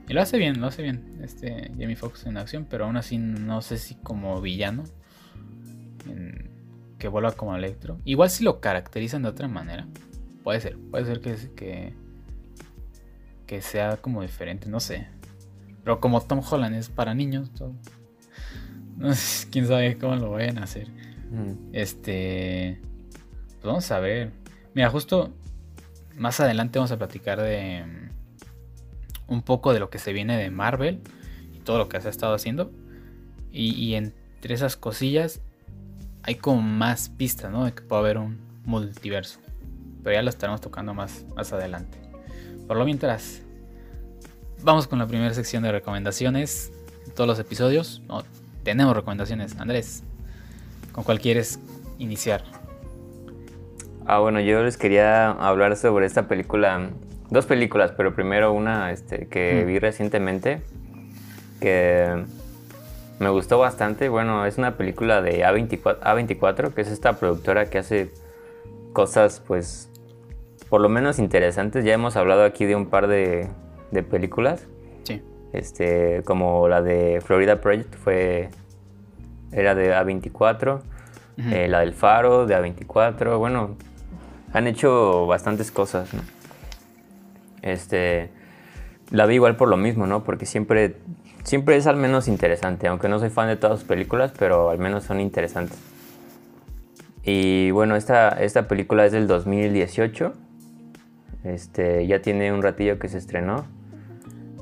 Y 0.08 0.14
lo 0.14 0.22
hace 0.22 0.38
bien, 0.38 0.60
lo 0.60 0.66
hace 0.66 0.82
bien. 0.82 1.20
Este, 1.22 1.70
Jamie 1.78 1.96
Foxx 1.96 2.26
en 2.26 2.38
acción, 2.38 2.66
pero 2.68 2.86
aún 2.86 2.96
así 2.96 3.18
no 3.18 3.60
sé 3.60 3.76
si 3.76 3.94
como 3.96 4.40
villano. 4.40 4.84
que 6.98 7.08
vuelva 7.08 7.32
como 7.32 7.54
Electro. 7.54 8.00
Igual 8.04 8.30
si 8.30 8.42
lo 8.42 8.60
caracterizan 8.60 9.22
de 9.22 9.28
otra 9.28 9.48
manera. 9.48 9.86
Puede 10.42 10.60
ser, 10.60 10.78
puede 10.90 11.04
ser 11.04 11.20
que, 11.20 11.36
que, 11.54 11.94
que 13.46 13.60
sea 13.60 13.98
como 13.98 14.22
diferente, 14.22 14.68
no 14.68 14.80
sé. 14.80 15.08
Pero 15.84 16.00
como 16.00 16.20
Tom 16.22 16.40
Holland 16.48 16.76
es 16.76 16.88
para 16.88 17.14
niños, 17.14 17.50
todo, 17.52 17.74
no 18.96 19.12
sé, 19.14 19.48
quién 19.50 19.66
sabe 19.66 19.98
cómo 19.98 20.16
lo 20.16 20.30
vayan 20.30 20.58
a 20.58 20.64
hacer. 20.64 20.88
Este. 21.72 22.80
Pues 23.46 23.64
vamos 23.64 23.90
a 23.90 23.98
ver. 24.00 24.32
Mira, 24.74 24.88
justo 24.88 25.34
más 26.18 26.40
adelante 26.40 26.78
vamos 26.78 26.92
a 26.92 26.98
platicar 26.98 27.40
de 27.40 27.84
mm, 27.84 29.32
un 29.32 29.42
poco 29.42 29.72
de 29.72 29.80
lo 29.80 29.90
que 29.90 29.98
se 29.98 30.12
viene 30.12 30.36
de 30.36 30.50
Marvel 30.50 31.00
y 31.54 31.60
todo 31.60 31.78
lo 31.78 31.88
que 31.88 32.00
se 32.00 32.08
ha 32.08 32.10
estado 32.10 32.34
haciendo. 32.34 32.70
Y, 33.50 33.94
entre 33.94 34.54
esas 34.54 34.76
cosillas 34.76 35.40
hay 36.22 36.36
como 36.36 36.60
más 36.60 37.08
pistas, 37.08 37.50
¿no? 37.50 37.64
De 37.64 37.72
que 37.72 37.82
puede 37.82 38.00
haber 38.00 38.18
un 38.18 38.38
multiverso. 38.64 39.40
Pero 40.02 40.14
ya 40.14 40.22
lo 40.22 40.30
estaremos 40.30 40.60
tocando 40.60 40.94
más, 40.94 41.24
más 41.34 41.52
adelante. 41.52 41.98
Por 42.66 42.76
lo 42.76 42.84
mientras, 42.84 43.42
vamos 44.62 44.86
con 44.86 44.98
la 44.98 45.06
primera 45.06 45.32
sección 45.32 45.62
de 45.62 45.72
recomendaciones. 45.72 46.72
todos 47.16 47.26
los 47.26 47.38
episodios. 47.38 48.02
Tenemos 48.62 48.94
recomendaciones. 48.94 49.56
Andrés, 49.56 50.02
¿con 50.92 51.04
cuál 51.04 51.20
quieres 51.20 51.58
iniciar? 51.98 52.57
Ah, 54.10 54.20
bueno, 54.20 54.40
yo 54.40 54.62
les 54.62 54.78
quería 54.78 55.32
hablar 55.32 55.76
sobre 55.76 56.06
esta 56.06 56.28
película. 56.28 56.88
Dos 57.28 57.44
películas, 57.44 57.92
pero 57.94 58.14
primero 58.14 58.54
una 58.54 58.90
este, 58.90 59.28
que 59.28 59.64
vi 59.66 59.78
recientemente. 59.78 60.62
Que 61.60 62.24
me 63.18 63.28
gustó 63.28 63.58
bastante. 63.58 64.08
Bueno, 64.08 64.46
es 64.46 64.56
una 64.56 64.78
película 64.78 65.20
de 65.20 65.44
A24, 65.44 66.00
A24, 66.00 66.72
que 66.72 66.80
es 66.80 66.88
esta 66.88 67.18
productora 67.18 67.68
que 67.68 67.76
hace 67.76 68.10
cosas, 68.94 69.42
pues, 69.46 69.90
por 70.70 70.80
lo 70.80 70.88
menos 70.88 71.18
interesantes. 71.18 71.84
Ya 71.84 71.92
hemos 71.92 72.16
hablado 72.16 72.44
aquí 72.44 72.64
de 72.64 72.76
un 72.76 72.86
par 72.86 73.08
de, 73.08 73.46
de 73.90 74.02
películas. 74.02 74.66
Sí. 75.02 75.22
Este, 75.52 76.22
como 76.24 76.66
la 76.66 76.80
de 76.80 77.20
Florida 77.22 77.60
Project 77.60 77.94
fue 77.96 78.48
era 79.52 79.74
de 79.74 79.94
A24, 79.94 80.80
eh, 81.50 81.68
la 81.68 81.80
del 81.80 81.92
Faro 81.92 82.46
de 82.46 82.56
A24, 82.56 83.36
bueno, 83.36 83.76
han 84.52 84.66
hecho 84.66 85.26
bastantes 85.26 85.70
cosas, 85.70 86.12
¿no? 86.14 86.22
Este, 87.62 88.30
la 89.10 89.26
vi 89.26 89.34
igual 89.34 89.56
por 89.56 89.68
lo 89.68 89.76
mismo, 89.76 90.06
¿no? 90.06 90.24
Porque 90.24 90.46
siempre, 90.46 90.96
siempre 91.44 91.76
es 91.76 91.86
al 91.86 91.96
menos 91.96 92.28
interesante, 92.28 92.88
aunque 92.88 93.08
no 93.08 93.18
soy 93.18 93.30
fan 93.30 93.48
de 93.48 93.56
todas 93.56 93.80
sus 93.80 93.88
películas, 93.88 94.32
pero 94.38 94.70
al 94.70 94.78
menos 94.78 95.04
son 95.04 95.20
interesantes. 95.20 95.78
Y 97.22 97.70
bueno, 97.72 97.96
esta, 97.96 98.28
esta 98.28 98.68
película 98.68 99.04
es 99.04 99.12
del 99.12 99.26
2018, 99.26 100.32
este, 101.44 102.06
ya 102.06 102.22
tiene 102.22 102.52
un 102.52 102.62
ratillo 102.62 102.98
que 102.98 103.08
se 103.08 103.18
estrenó. 103.18 103.66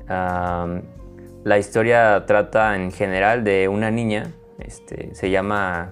la 0.07 1.57
historia 1.57 2.25
trata 2.25 2.75
en 2.75 2.91
general 2.91 3.43
de 3.43 3.67
una 3.67 3.91
niña 3.91 4.31
este, 4.59 5.13
se 5.13 5.29
llama 5.29 5.91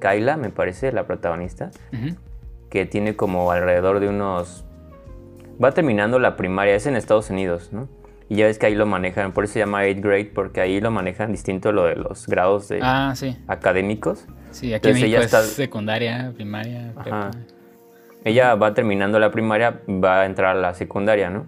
Kyla, 0.00 0.36
me 0.36 0.50
parece, 0.50 0.92
la 0.92 1.06
protagonista, 1.06 1.70
que 2.72 2.86
tiene 2.86 3.14
como 3.16 3.52
alrededor 3.52 4.00
de 4.00 4.08
unos... 4.08 4.64
Va 5.62 5.72
terminando 5.72 6.18
la 6.18 6.36
primaria, 6.36 6.74
es 6.74 6.86
en 6.86 6.96
Estados 6.96 7.28
Unidos, 7.28 7.68
¿no? 7.70 7.86
Y 8.30 8.36
ya 8.36 8.46
ves 8.46 8.58
que 8.58 8.64
ahí 8.64 8.74
lo 8.74 8.86
manejan, 8.86 9.32
por 9.32 9.44
eso 9.44 9.52
se 9.52 9.58
llama 9.58 9.84
8th 9.84 10.00
grade, 10.00 10.30
porque 10.34 10.62
ahí 10.62 10.80
lo 10.80 10.90
manejan 10.90 11.32
distinto 11.32 11.70
lo 11.70 11.84
de 11.84 11.96
los 11.96 12.26
grados 12.26 12.68
de 12.68 12.80
ah, 12.82 13.12
académicos. 13.46 14.26
Sí, 14.52 14.72
aquí 14.72 14.88
Entonces, 14.88 15.02
ella 15.02 15.20
está... 15.20 15.42
secundaria, 15.42 16.32
primaria, 16.34 16.94
Ella 18.24 18.54
va 18.54 18.72
terminando 18.72 19.18
la 19.18 19.30
primaria, 19.30 19.82
va 19.86 20.22
a 20.22 20.24
entrar 20.24 20.56
a 20.56 20.58
la 20.58 20.72
secundaria, 20.72 21.28
¿no? 21.28 21.44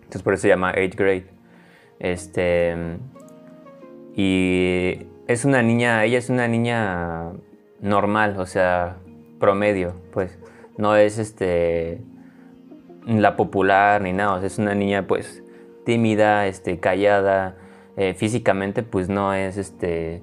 Entonces 0.00 0.22
por 0.22 0.34
eso 0.34 0.42
se 0.42 0.48
llama 0.48 0.74
8th 0.74 0.96
grade. 0.96 1.26
Este... 1.98 2.76
Y 4.14 4.98
es 5.28 5.46
una 5.46 5.62
niña, 5.62 6.04
ella 6.04 6.18
es 6.18 6.28
una 6.28 6.46
niña 6.46 7.32
normal, 7.80 8.38
o 8.38 8.44
sea, 8.44 8.96
promedio, 9.38 9.94
pues. 10.12 10.38
No 10.76 10.94
es 10.96 11.18
este 11.18 12.02
la 13.06 13.36
popular 13.36 14.02
ni 14.02 14.12
nada, 14.12 14.44
es 14.44 14.58
una 14.58 14.74
niña 14.74 15.06
pues 15.06 15.42
tímida, 15.84 16.46
este, 16.48 16.80
callada, 16.80 17.54
eh, 17.96 18.14
físicamente 18.14 18.82
pues 18.82 19.08
no 19.08 19.32
es 19.32 19.56
este, 19.56 20.22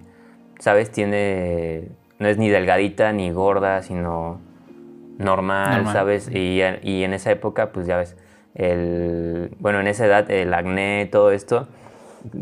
sabes, 0.59 0.91
tiene, 0.91 1.87
no 2.19 2.27
es 2.27 2.37
ni 2.37 2.49
delgadita 2.49 3.13
ni 3.13 3.31
gorda, 3.31 3.81
sino 3.81 4.41
normal, 5.17 5.87
¿sabes? 5.93 6.29
Y, 6.29 6.61
y, 6.81 7.03
en 7.03 7.13
esa 7.13 7.31
época 7.31 7.71
pues 7.71 7.87
ya 7.87 7.97
ves, 7.97 8.17
el, 8.53 9.55
bueno, 9.59 9.79
en 9.79 9.87
esa 9.87 10.05
edad 10.05 10.29
el 10.29 10.53
acné, 10.53 11.07
todo 11.09 11.31
esto, 11.31 11.67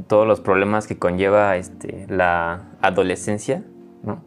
todos 0.08 0.28
los 0.28 0.42
problemas 0.42 0.88
que 0.88 0.98
conlleva 0.98 1.56
este, 1.58 2.08
la 2.10 2.64
adolescencia, 2.82 3.64
¿no? 4.04 4.24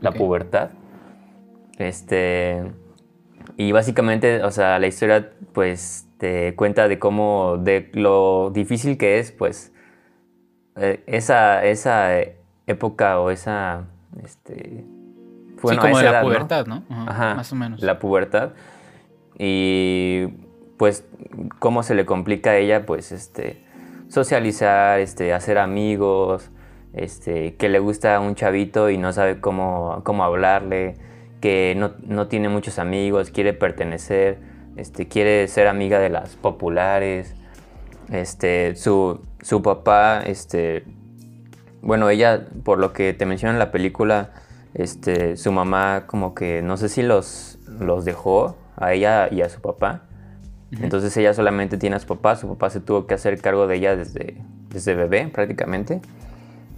la 0.00 0.12
pubertad. 0.12 0.70
Este, 1.78 2.62
y 3.56 3.72
básicamente, 3.72 4.42
o 4.42 4.50
sea, 4.50 4.78
la 4.78 4.86
historia 4.88 5.30
pues 5.52 6.08
te 6.18 6.54
cuenta 6.56 6.88
de 6.88 6.98
cómo, 6.98 7.56
de 7.58 7.88
lo 7.92 8.50
difícil 8.50 8.98
que 8.98 9.18
es, 9.18 9.32
pues, 9.32 9.72
eh, 10.76 11.02
esa, 11.06 11.64
esa 11.64 12.10
época 12.66 13.20
o 13.20 13.30
esa, 13.30 13.86
este, 14.22 14.84
bueno, 15.62 15.82
sí, 15.82 15.88
como 15.88 16.02
la 16.02 16.20
pubertad, 16.22 16.66
¿no? 16.66 16.84
Ajá, 16.88 17.34
más 17.34 17.52
o 17.52 17.56
menos. 17.56 17.82
La 17.82 17.98
pubertad. 17.98 18.50
Y 19.38 20.26
pues 20.76 21.04
cómo 21.58 21.82
se 21.82 21.94
le 21.94 22.04
complica 22.06 22.50
a 22.50 22.56
ella, 22.56 22.86
pues, 22.86 23.12
este, 23.12 23.64
socializar, 24.08 25.00
este, 25.00 25.32
hacer 25.32 25.58
amigos, 25.58 26.50
este, 26.92 27.56
que 27.56 27.68
le 27.68 27.78
gusta 27.78 28.18
un 28.20 28.34
chavito 28.34 28.90
y 28.90 28.98
no 28.98 29.12
sabe 29.12 29.40
cómo, 29.40 30.00
cómo 30.04 30.24
hablarle, 30.24 30.96
que 31.40 31.74
no, 31.76 32.28
tiene 32.28 32.48
muchos 32.48 32.78
amigos, 32.78 33.30
quiere 33.30 33.52
pertenecer, 33.52 34.38
este, 34.76 35.08
quiere 35.08 35.46
ser 35.48 35.68
amiga 35.68 35.98
de 35.98 36.10
las 36.10 36.36
populares. 36.36 37.34
Este, 38.10 38.74
su, 38.76 39.20
su 39.42 39.62
papá, 39.62 40.22
este, 40.24 40.84
bueno, 41.82 42.08
ella, 42.10 42.46
por 42.64 42.78
lo 42.78 42.92
que 42.92 43.12
te 43.12 43.26
menciona 43.26 43.52
en 43.52 43.58
la 43.58 43.70
película, 43.70 44.30
este, 44.74 45.36
su 45.36 45.52
mamá 45.52 46.04
como 46.06 46.34
que 46.34 46.62
no 46.62 46.76
sé 46.76 46.88
si 46.88 47.02
los, 47.02 47.58
los 47.80 48.04
dejó 48.04 48.56
a 48.76 48.92
ella 48.92 49.28
y 49.30 49.42
a 49.42 49.48
su 49.48 49.60
papá 49.60 50.08
entonces 50.72 51.16
ella 51.16 51.32
solamente 51.32 51.78
tiene 51.78 51.96
a 51.96 51.98
su 51.98 52.06
papá, 52.06 52.36
su 52.36 52.46
papá 52.48 52.70
se 52.70 52.80
tuvo 52.80 53.06
que 53.06 53.14
hacer 53.14 53.40
cargo 53.40 53.66
de 53.66 53.76
ella 53.76 53.96
desde, 53.96 54.36
desde 54.68 54.94
bebé 54.94 55.28
prácticamente. 55.28 56.00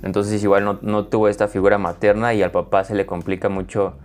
Entonces 0.02 0.42
igual 0.42 0.64
no, 0.64 0.78
no, 0.82 1.06
tuvo 1.06 1.28
esta 1.28 1.48
figura 1.48 1.76
materna 1.76 2.32
y 2.32 2.42
al 2.42 2.52
papá 2.52 2.84
se 2.84 2.94
le 2.94 3.04
complica 3.04 3.48
mucho 3.48 3.98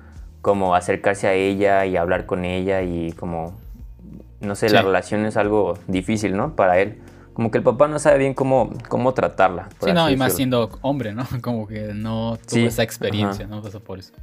como 0.46 0.76
acercarse 0.76 1.28
a 1.28 1.34
ella 1.34 1.88
y 1.88 1.98
hablar 1.98 2.28
con 2.28 2.46
ella 2.46 2.84
y 2.84 3.14
como, 3.14 3.58
no 4.42 4.54
sé, 4.54 4.70
la 4.70 4.84
relación 4.84 5.26
es 5.26 5.38
algo 5.38 5.74
difícil, 5.88 6.38
¿no? 6.38 6.56
Para 6.56 6.78
él, 6.78 7.02
como 7.34 7.50
que 7.50 7.58
el 7.58 7.64
papá 7.64 7.88
no 7.88 7.98
sabe 7.98 8.20
bien 8.20 8.36
cómo, 8.36 8.70
cómo 8.88 9.16
tratarla. 9.16 9.70
Sí, 9.84 9.92
no, 9.92 10.08
y 10.08 10.16
más 10.16 10.36
siendo 10.36 10.70
hombre, 10.84 11.16
¿no? 11.16 11.26
Como 11.42 11.66
que 11.66 11.96
no 11.96 12.38
tuvo 12.48 12.68
esa 12.68 12.84
experiencia, 12.84 13.48
¿no? 13.48 13.64
Pasó 13.64 13.80
por 13.80 13.98
eso. 13.98 14.14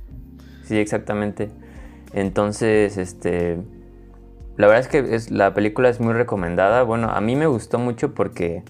Sí, 0.62 0.78
exactamente. 0.78 1.50
Entonces, 2.12 2.98
este... 2.98 3.58
La 4.56 4.68
verdad 4.68 4.82
es 4.82 4.86
que 4.86 5.16
es, 5.16 5.32
la 5.32 5.54
película 5.54 5.88
es 5.88 5.98
muy 5.98 6.12
recomendada. 6.12 6.84
Bueno, 6.84 7.10
a 7.10 7.20
mí 7.20 7.34
me 7.34 7.48
gustó 7.48 7.80
mucho 7.80 8.14
porque 8.14 8.62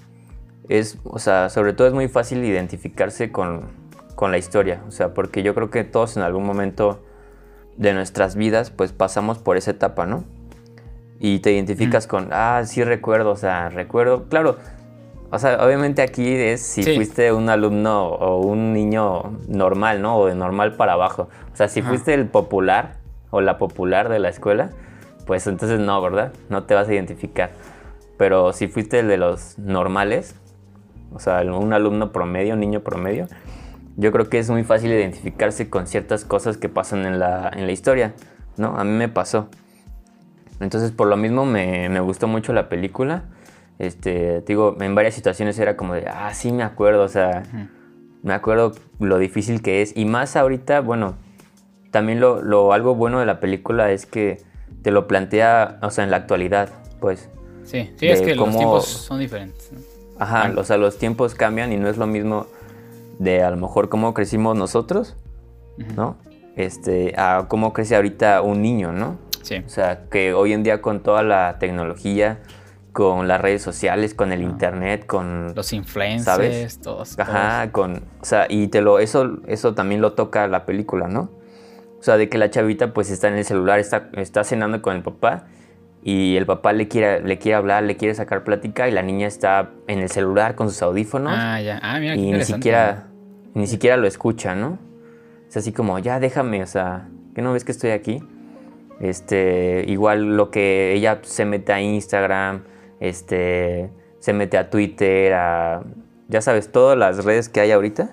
es, 0.70 0.98
o 1.04 1.18
sea, 1.18 1.50
sobre 1.50 1.74
todo 1.74 1.86
es 1.86 1.92
muy 1.92 2.08
fácil 2.08 2.42
identificarse 2.44 3.30
con, 3.30 3.66
con 4.14 4.30
la 4.30 4.38
historia. 4.38 4.82
O 4.88 4.90
sea, 4.90 5.12
porque 5.12 5.42
yo 5.42 5.54
creo 5.54 5.68
que 5.68 5.84
todos 5.84 6.16
en 6.16 6.22
algún 6.22 6.46
momento 6.46 7.02
de 7.76 7.94
nuestras 7.94 8.36
vidas, 8.36 8.70
pues 8.70 8.92
pasamos 8.92 9.38
por 9.38 9.56
esa 9.56 9.70
etapa, 9.70 10.06
¿no? 10.06 10.24
Y 11.18 11.38
te 11.38 11.52
identificas 11.52 12.06
con, 12.06 12.28
ah, 12.32 12.62
sí 12.66 12.82
recuerdo, 12.82 13.30
o 13.30 13.36
sea, 13.36 13.68
recuerdo, 13.68 14.28
claro, 14.28 14.56
o 15.30 15.38
sea, 15.38 15.64
obviamente 15.64 16.02
aquí 16.02 16.28
es 16.28 16.60
si 16.60 16.82
fuiste 16.82 17.32
un 17.32 17.48
alumno 17.48 18.06
o 18.06 18.38
un 18.40 18.74
niño 18.74 19.38
normal, 19.48 20.02
¿no? 20.02 20.18
O 20.18 20.26
de 20.26 20.34
normal 20.34 20.76
para 20.76 20.92
abajo. 20.92 21.30
O 21.50 21.56
sea, 21.56 21.68
si 21.68 21.80
fuiste 21.80 22.12
el 22.12 22.26
popular 22.26 22.96
o 23.30 23.40
la 23.40 23.56
popular 23.56 24.10
de 24.10 24.18
la 24.18 24.28
escuela, 24.28 24.68
pues 25.26 25.46
entonces 25.46 25.80
no, 25.80 26.02
¿verdad? 26.02 26.34
No 26.50 26.64
te 26.64 26.74
vas 26.74 26.86
a 26.86 26.92
identificar. 26.92 27.50
Pero 28.18 28.52
si 28.52 28.68
fuiste 28.68 28.98
el 28.98 29.08
de 29.08 29.16
los 29.16 29.58
normales, 29.58 30.34
o 31.14 31.18
sea, 31.18 31.40
un 31.40 31.72
alumno 31.72 32.12
promedio, 32.12 32.52
un 32.52 32.60
niño 32.60 32.80
promedio, 32.80 33.26
yo 33.96 34.12
creo 34.12 34.28
que 34.28 34.38
es 34.38 34.48
muy 34.50 34.64
fácil 34.64 34.90
identificarse 34.92 35.68
con 35.68 35.86
ciertas 35.86 36.24
cosas 36.24 36.56
que 36.56 36.68
pasan 36.68 37.04
en 37.04 37.18
la, 37.18 37.50
en 37.54 37.66
la 37.66 37.72
historia, 37.72 38.14
¿no? 38.56 38.78
A 38.78 38.84
mí 38.84 38.90
me 38.90 39.08
pasó. 39.08 39.48
Entonces, 40.60 40.92
por 40.92 41.08
lo 41.08 41.16
mismo 41.16 41.44
me, 41.44 41.88
me 41.88 42.00
gustó 42.00 42.28
mucho 42.28 42.52
la 42.52 42.68
película. 42.68 43.24
Este, 43.78 44.42
digo, 44.42 44.76
en 44.80 44.94
varias 44.94 45.14
situaciones 45.14 45.58
era 45.58 45.76
como 45.76 45.94
de, 45.94 46.06
ah, 46.08 46.32
sí 46.34 46.52
me 46.52 46.62
acuerdo, 46.62 47.02
o 47.02 47.08
sea, 47.08 47.42
me 48.22 48.32
acuerdo 48.32 48.72
lo 49.00 49.18
difícil 49.18 49.60
que 49.60 49.82
es. 49.82 49.96
Y 49.96 50.04
más 50.04 50.36
ahorita, 50.36 50.80
bueno, 50.80 51.16
también 51.90 52.20
lo, 52.20 52.40
lo, 52.42 52.72
algo 52.72 52.94
bueno 52.94 53.18
de 53.18 53.26
la 53.26 53.40
película 53.40 53.90
es 53.90 54.06
que 54.06 54.42
te 54.82 54.90
lo 54.90 55.08
plantea, 55.08 55.78
o 55.82 55.90
sea, 55.90 56.04
en 56.04 56.10
la 56.10 56.18
actualidad, 56.18 56.70
pues. 57.00 57.28
Sí, 57.64 57.92
sí, 57.96 58.08
es 58.08 58.20
que 58.20 58.34
los 58.34 58.50
tiempos 58.50 58.86
son 58.86 59.18
diferentes. 59.18 59.70
Ajá, 60.18 60.52
o 60.56 60.64
sea, 60.64 60.76
los 60.76 60.98
tiempos 60.98 61.34
cambian 61.34 61.72
y 61.72 61.76
no 61.76 61.88
es 61.88 61.96
lo 61.96 62.06
mismo 62.06 62.46
de 63.22 63.42
a 63.42 63.50
lo 63.50 63.56
mejor 63.56 63.88
cómo 63.88 64.14
crecimos 64.14 64.56
nosotros, 64.56 65.16
¿no? 65.96 66.16
Este, 66.56 67.14
a 67.16 67.46
cómo 67.48 67.72
crece 67.72 67.96
ahorita 67.96 68.42
un 68.42 68.60
niño, 68.60 68.92
¿no? 68.92 69.18
Sí. 69.42 69.56
O 69.64 69.68
sea, 69.68 70.04
que 70.10 70.34
hoy 70.34 70.52
en 70.52 70.62
día 70.62 70.82
con 70.82 71.00
toda 71.00 71.22
la 71.22 71.56
tecnología, 71.58 72.40
con 72.92 73.26
las 73.28 73.40
redes 73.40 73.62
sociales, 73.62 74.14
con 74.14 74.32
el 74.32 74.42
internet, 74.42 75.06
con 75.06 75.54
los 75.54 75.72
influencers, 75.72 76.24
¿sabes? 76.24 76.80
todos. 76.80 77.18
Ajá, 77.18 77.70
con, 77.72 78.04
o 78.20 78.24
sea, 78.24 78.46
y 78.48 78.68
te 78.68 78.82
lo 78.82 78.98
eso 78.98 79.38
eso 79.46 79.74
también 79.74 80.00
lo 80.00 80.12
toca 80.12 80.46
la 80.46 80.66
película, 80.66 81.08
¿no? 81.08 81.30
O 81.98 82.02
sea, 82.02 82.16
de 82.16 82.28
que 82.28 82.36
la 82.36 82.50
chavita 82.50 82.92
pues 82.92 83.10
está 83.10 83.28
en 83.28 83.34
el 83.34 83.44
celular, 83.44 83.78
está, 83.78 84.10
está 84.14 84.42
cenando 84.44 84.82
con 84.82 84.96
el 84.96 85.02
papá 85.02 85.46
y 86.02 86.36
el 86.36 86.46
papá 86.46 86.72
le 86.72 86.88
quiere, 86.88 87.22
le 87.22 87.38
quiere 87.38 87.54
hablar, 87.54 87.84
le 87.84 87.96
quiere 87.96 88.14
sacar 88.14 88.42
plática 88.42 88.88
y 88.88 88.90
la 88.90 89.02
niña 89.02 89.28
está 89.28 89.70
en 89.86 90.00
el 90.00 90.08
celular 90.08 90.56
con 90.56 90.68
sus 90.68 90.82
audífonos. 90.82 91.32
Ah, 91.36 91.60
ya. 91.60 91.78
Ah, 91.80 92.00
mira, 92.00 92.16
y 92.16 92.32
ni 92.32 92.44
siquiera, 92.44 93.06
ni 93.54 93.66
siquiera 93.66 93.96
lo 93.96 94.06
escucha, 94.06 94.54
¿no? 94.54 94.78
Es 95.48 95.56
así 95.56 95.72
como, 95.72 95.98
ya 95.98 96.20
déjame, 96.20 96.62
o 96.62 96.66
sea, 96.66 97.08
¿qué 97.34 97.42
no 97.42 97.52
ves 97.52 97.64
que 97.64 97.72
estoy 97.72 97.90
aquí? 97.90 98.22
Este, 99.00 99.84
igual 99.88 100.36
lo 100.36 100.50
que 100.50 100.94
ella 100.94 101.20
se 101.22 101.44
mete 101.44 101.72
a 101.72 101.80
Instagram, 101.80 102.62
este, 103.00 103.90
se 104.20 104.32
mete 104.32 104.56
a 104.56 104.70
Twitter, 104.70 105.34
a, 105.34 105.82
ya 106.28 106.40
sabes, 106.40 106.70
todas 106.70 106.96
las 106.96 107.24
redes 107.24 107.48
que 107.48 107.60
hay 107.60 107.72
ahorita. 107.72 108.10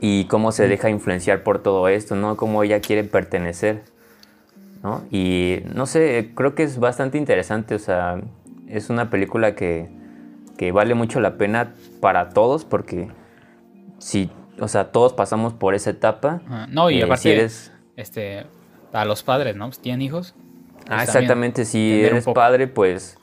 Y 0.00 0.24
cómo 0.26 0.52
se 0.52 0.66
deja 0.66 0.88
influenciar 0.88 1.42
por 1.42 1.62
todo 1.62 1.88
esto, 1.88 2.16
¿no? 2.16 2.36
Cómo 2.38 2.62
ella 2.62 2.80
quiere 2.80 3.04
pertenecer, 3.04 3.82
¿no? 4.82 5.04
Y 5.10 5.58
no 5.74 5.84
sé, 5.84 6.30
creo 6.34 6.54
que 6.54 6.62
es 6.62 6.78
bastante 6.78 7.18
interesante, 7.18 7.74
o 7.74 7.78
sea, 7.78 8.18
es 8.66 8.88
una 8.88 9.10
película 9.10 9.54
que, 9.54 9.90
que 10.56 10.72
vale 10.72 10.94
mucho 10.94 11.20
la 11.20 11.36
pena 11.36 11.74
para 12.00 12.30
todos 12.30 12.64
porque 12.64 13.08
si, 14.00 14.30
o 14.58 14.66
sea, 14.66 14.90
todos 14.90 15.12
pasamos 15.12 15.52
por 15.54 15.74
esa 15.74 15.90
etapa. 15.90 16.40
no, 16.68 16.90
y 16.90 17.00
eh, 17.00 17.04
aparte, 17.04 17.32
eres... 17.32 17.72
este, 17.96 18.46
a 18.92 19.04
los 19.04 19.22
padres, 19.22 19.54
¿no? 19.54 19.70
¿Tienen 19.70 20.02
hijos? 20.02 20.34
ah, 20.88 20.96
pues 20.96 21.02
exactamente, 21.04 21.64
si 21.64 22.02
eres 22.02 22.24
padre, 22.24 22.66
pues 22.66 23.16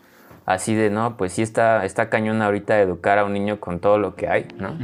así 0.46 0.74
de, 0.76 0.90
no, 0.90 1.18
pues 1.18 1.34
sí 1.34 1.42
está, 1.42 1.84
está 1.86 2.10
cañón 2.10 2.42
ahorita 2.42 2.80
educar 2.80 3.20
a 3.20 3.26
un 3.26 3.34
niño 3.34 3.60
con 3.60 3.80
todo 3.80 3.98
lo 3.98 4.16
que 4.16 4.30
hay, 4.30 4.48
¿no? 4.58 4.78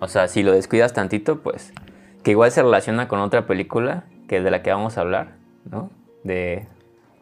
O 0.00 0.08
sea, 0.08 0.26
si 0.28 0.42
lo 0.42 0.52
descuidas 0.52 0.92
tantito, 0.92 1.40
pues, 1.40 1.72
que 2.24 2.32
igual 2.32 2.50
se 2.50 2.62
relaciona 2.62 3.06
con 3.06 3.20
otra 3.20 3.46
película 3.46 4.04
que 4.28 4.40
de 4.40 4.50
la 4.50 4.62
que 4.62 4.70
vamos 4.70 4.98
a 4.98 5.02
hablar, 5.02 5.36
¿no? 5.70 5.90
De, 6.24 6.66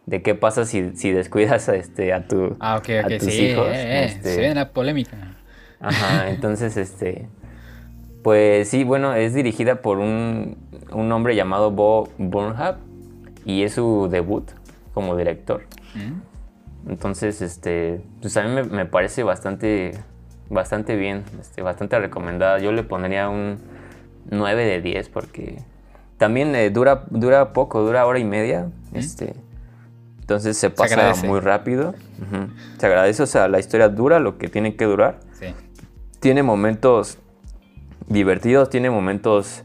de 0.06 0.22
qué 0.22 0.34
pasa 0.34 0.64
si, 0.64 0.96
si 0.96 1.10
descuidas 1.10 1.68
a, 1.68 1.76
este, 1.76 2.12
a, 2.12 2.26
tu, 2.26 2.56
ah, 2.60 2.76
okay, 2.76 3.00
okay. 3.00 3.18
tus 3.18 3.32
sí, 3.32 3.46
hijos. 3.46 3.66
Eh, 3.68 3.74
eh, 3.74 4.04
este, 4.04 4.34
se 4.34 4.40
ve 4.40 4.54
la 4.54 4.70
polémica. 4.70 5.36
Ajá, 5.80 6.28
entonces, 6.30 6.76
este, 6.76 7.28
pues 8.26 8.68
sí, 8.70 8.82
bueno, 8.82 9.14
es 9.14 9.34
dirigida 9.34 9.76
por 9.76 9.98
un, 9.98 10.56
un 10.90 11.12
hombre 11.12 11.36
llamado 11.36 11.70
Bo 11.70 12.08
Burnham 12.18 12.74
y 13.44 13.62
es 13.62 13.74
su 13.74 14.08
debut 14.10 14.50
como 14.94 15.16
director. 15.16 15.62
Mm. 15.94 16.90
Entonces, 16.90 17.40
este, 17.40 18.00
pues 18.20 18.36
a 18.36 18.42
mí 18.42 18.62
me, 18.68 18.84
parece 18.84 19.22
bastante, 19.22 19.92
bastante 20.50 20.96
bien, 20.96 21.22
este, 21.40 21.62
bastante 21.62 22.00
recomendada. 22.00 22.58
Yo 22.58 22.72
le 22.72 22.82
pondría 22.82 23.28
un 23.28 23.58
9 24.28 24.64
de 24.64 24.80
10 24.80 25.08
porque 25.10 25.62
también 26.18 26.52
eh, 26.56 26.70
dura, 26.70 27.04
dura 27.10 27.52
poco, 27.52 27.80
dura 27.84 28.06
hora 28.06 28.18
y 28.18 28.24
media. 28.24 28.72
Mm. 28.90 28.96
Este, 28.96 29.36
entonces 30.18 30.58
se 30.58 30.70
pasa 30.70 31.14
muy 31.24 31.38
rápido. 31.38 31.94
Se 32.78 32.86
agradece, 32.86 33.22
o 33.22 33.26
sea, 33.26 33.46
la 33.46 33.60
historia 33.60 33.88
dura 33.88 34.18
lo 34.18 34.36
que 34.36 34.48
tiene 34.48 34.74
que 34.74 34.84
durar. 34.84 35.20
Sí. 35.38 35.54
Tiene 36.18 36.42
momentos 36.42 37.20
divertidos, 38.08 38.70
tiene 38.70 38.90
momentos 38.90 39.64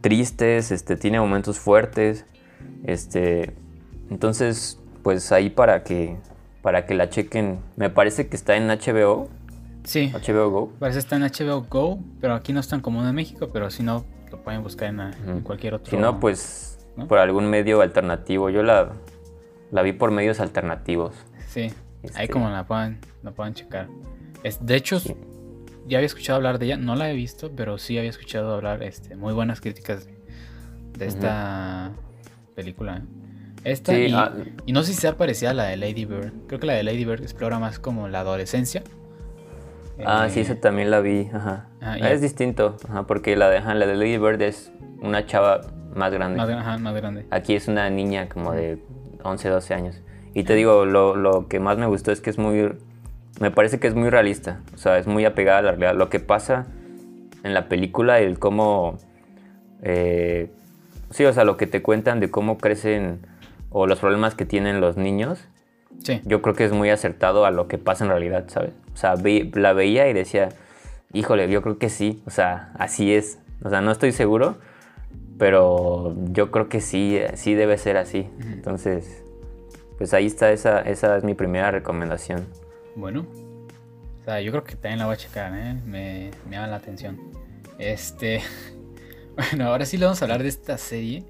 tristes, 0.00 0.70
este, 0.70 0.96
tiene 0.96 1.20
momentos 1.20 1.58
fuertes. 1.58 2.26
Este, 2.84 3.54
entonces, 4.10 4.78
pues 5.02 5.32
ahí 5.32 5.50
para 5.50 5.82
que, 5.82 6.16
para 6.60 6.86
que 6.86 6.94
la 6.94 7.08
chequen. 7.08 7.58
Me 7.76 7.90
parece 7.90 8.28
que 8.28 8.36
está 8.36 8.56
en 8.56 8.68
HBO. 8.68 9.28
Sí. 9.84 10.12
HBO 10.12 10.50
Go. 10.50 10.72
Parece 10.78 10.96
que 10.96 11.00
está 11.00 11.16
en 11.16 11.22
HBO 11.22 11.66
Go, 11.68 11.98
pero 12.20 12.34
aquí 12.34 12.52
no 12.52 12.60
están 12.60 12.80
como 12.80 13.06
en 13.06 13.14
México, 13.14 13.50
pero 13.52 13.70
si 13.70 13.82
no, 13.82 14.04
lo 14.30 14.38
pueden 14.42 14.62
buscar 14.62 14.88
en, 14.88 15.40
cualquier 15.40 15.74
otro. 15.74 15.90
Si 15.90 15.96
no, 15.96 16.20
pues 16.20 16.78
por 17.08 17.18
algún 17.18 17.48
medio 17.48 17.80
alternativo. 17.80 18.50
Yo 18.50 18.62
la, 18.62 18.92
la 19.70 19.82
vi 19.82 19.92
por 19.92 20.10
medios 20.10 20.40
alternativos. 20.40 21.14
Sí, 21.48 21.60
ahí 21.60 22.24
este, 22.24 22.28
como 22.28 22.48
la 22.50 22.64
pueden, 22.66 22.98
la 23.22 23.32
pueden 23.32 23.54
checar. 23.54 23.88
Es, 24.42 24.64
de 24.64 24.76
hecho, 24.76 25.00
ya 25.86 25.98
había 25.98 26.06
escuchado 26.06 26.36
hablar 26.36 26.58
de 26.58 26.66
ella, 26.66 26.76
no 26.76 26.94
la 26.94 27.10
he 27.10 27.14
visto, 27.14 27.50
pero 27.54 27.78
sí 27.78 27.98
había 27.98 28.10
escuchado 28.10 28.54
hablar 28.54 28.82
este, 28.82 29.16
muy 29.16 29.32
buenas 29.32 29.60
críticas 29.60 30.06
de, 30.96 31.06
esta 31.06 31.90
película. 32.54 32.98
¿eh? 32.98 33.02
Esta 33.64 33.92
ah, 33.92 34.32
y, 34.66 34.72
no 34.72 34.82
sé 34.82 34.92
si 34.92 35.00
sea 35.00 35.16
parecida 35.16 35.50
a 35.50 35.54
la 35.54 35.64
de 35.64 35.76
Lady 35.76 36.04
Bird. 36.04 36.32
Creo 36.46 36.60
que 36.60 36.66
la 36.66 36.74
de 36.74 36.82
Lady 36.82 37.04
Bird 37.04 37.22
explora 37.22 37.58
más 37.58 37.78
como 37.78 38.08
la 38.08 38.20
adolescencia. 38.20 38.82
Ah, 40.04 40.28
sí, 40.30 40.40
eh, 40.40 40.42
esa 40.42 40.56
también 40.56 40.90
la 40.90 41.00
vi. 41.00 41.28
Ajá. 41.32 41.68
Ah, 41.80 41.96
es 41.98 42.20
distinto, 42.20 42.76
porque 43.06 43.36
la 43.36 43.50
de, 43.50 43.60
la 43.60 43.86
de 43.86 43.94
Lady 43.94 44.18
Bird 44.18 44.42
es 44.42 44.72
una 45.00 45.26
chava 45.26 45.60
más 45.94 46.12
grande. 46.12 46.38
Más, 46.38 46.80
más 46.80 46.94
grande. 46.94 47.26
Aquí 47.30 47.54
es 47.54 47.68
una 47.68 47.88
niña 47.90 48.28
como 48.28 48.52
de 48.52 48.78
11, 49.22 49.48
12 49.48 49.74
años. 49.74 50.00
Y 50.34 50.44
te 50.44 50.54
digo, 50.54 50.84
lo, 50.84 51.14
lo, 51.14 51.46
que 51.48 51.60
más 51.60 51.78
me 51.78 51.86
gustó 51.86 52.10
es 52.12 52.20
que 52.20 52.30
es 52.30 52.38
muy. 52.38 52.72
Me 53.40 53.50
parece 53.50 53.80
que 53.80 53.86
es 53.86 53.94
muy 53.94 54.10
realista. 54.10 54.60
O 54.74 54.78
sea, 54.78 54.98
es 54.98 55.06
muy 55.06 55.24
apegada 55.24 55.58
a 55.58 55.62
la 55.62 55.70
realidad. 55.72 55.94
Lo 55.94 56.08
que 56.10 56.20
pasa 56.20 56.66
en 57.42 57.54
la 57.54 57.68
película, 57.68 58.20
el 58.20 58.38
cómo. 58.38 58.98
Eh, 59.82 60.50
sí, 61.10 61.24
o 61.24 61.32
sea, 61.32 61.44
lo 61.44 61.56
que 61.56 61.66
te 61.66 61.82
cuentan 61.82 62.20
de 62.20 62.30
cómo 62.30 62.58
crecen 62.58 63.26
o 63.70 63.86
los 63.86 64.00
problemas 64.00 64.34
que 64.34 64.44
tienen 64.44 64.80
los 64.80 64.96
niños, 64.96 65.48
sí. 66.04 66.20
yo 66.24 66.42
creo 66.42 66.54
que 66.54 66.64
es 66.64 66.72
muy 66.72 66.90
acertado 66.90 67.46
a 67.46 67.50
lo 67.50 67.68
que 67.68 67.78
pasa 67.78 68.04
en 68.04 68.10
realidad, 68.10 68.44
¿sabes? 68.48 68.72
O 68.92 68.96
sea, 68.96 69.14
la 69.16 69.72
veía 69.72 70.08
y 70.08 70.12
decía, 70.12 70.50
híjole, 71.12 71.48
yo 71.50 71.62
creo 71.62 71.78
que 71.78 71.88
sí, 71.88 72.22
o 72.26 72.30
sea, 72.30 72.72
así 72.78 73.14
es. 73.14 73.38
O 73.64 73.70
sea, 73.70 73.80
no 73.80 73.90
estoy 73.90 74.12
seguro, 74.12 74.56
pero 75.38 76.14
yo 76.32 76.50
creo 76.50 76.68
que 76.68 76.80
sí, 76.80 77.18
sí 77.34 77.54
debe 77.54 77.78
ser 77.78 77.96
así. 77.96 78.28
Entonces, 78.52 79.22
pues 79.98 80.14
ahí 80.14 80.26
está, 80.26 80.52
esa, 80.52 80.80
esa 80.80 81.16
es 81.16 81.24
mi 81.24 81.34
primera 81.34 81.70
recomendación. 81.70 82.46
Bueno, 82.94 83.26
o 84.20 84.24
sea, 84.24 84.40
yo 84.40 84.50
creo 84.52 84.64
que 84.64 84.74
también 84.74 84.98
la 84.98 85.06
voy 85.06 85.14
a 85.14 85.18
checar, 85.18 85.52
¿eh? 85.54 85.74
Me, 85.86 86.30
me 86.48 86.56
llama 86.56 86.66
la 86.68 86.76
atención. 86.76 87.18
Este, 87.78 88.40
bueno, 89.36 89.68
ahora 89.68 89.84
sí 89.86 89.96
le 89.96 90.04
vamos 90.06 90.20
a 90.22 90.24
hablar 90.26 90.42
de 90.42 90.48
esta 90.48 90.78
serie 90.78 91.24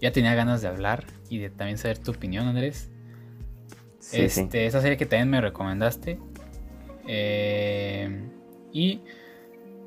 ya 0.00 0.12
tenía 0.12 0.34
ganas 0.34 0.62
de 0.62 0.68
hablar 0.68 1.04
y 1.28 1.38
de 1.38 1.50
también 1.50 1.78
saber 1.78 1.98
tu 1.98 2.12
opinión, 2.12 2.46
Andrés. 2.46 2.88
este, 4.12 4.66
Esa 4.66 4.80
serie 4.80 4.96
que 4.96 5.06
también 5.06 5.30
me 5.30 5.40
recomendaste 5.40 6.18
Eh, 7.06 8.28
y 8.72 9.00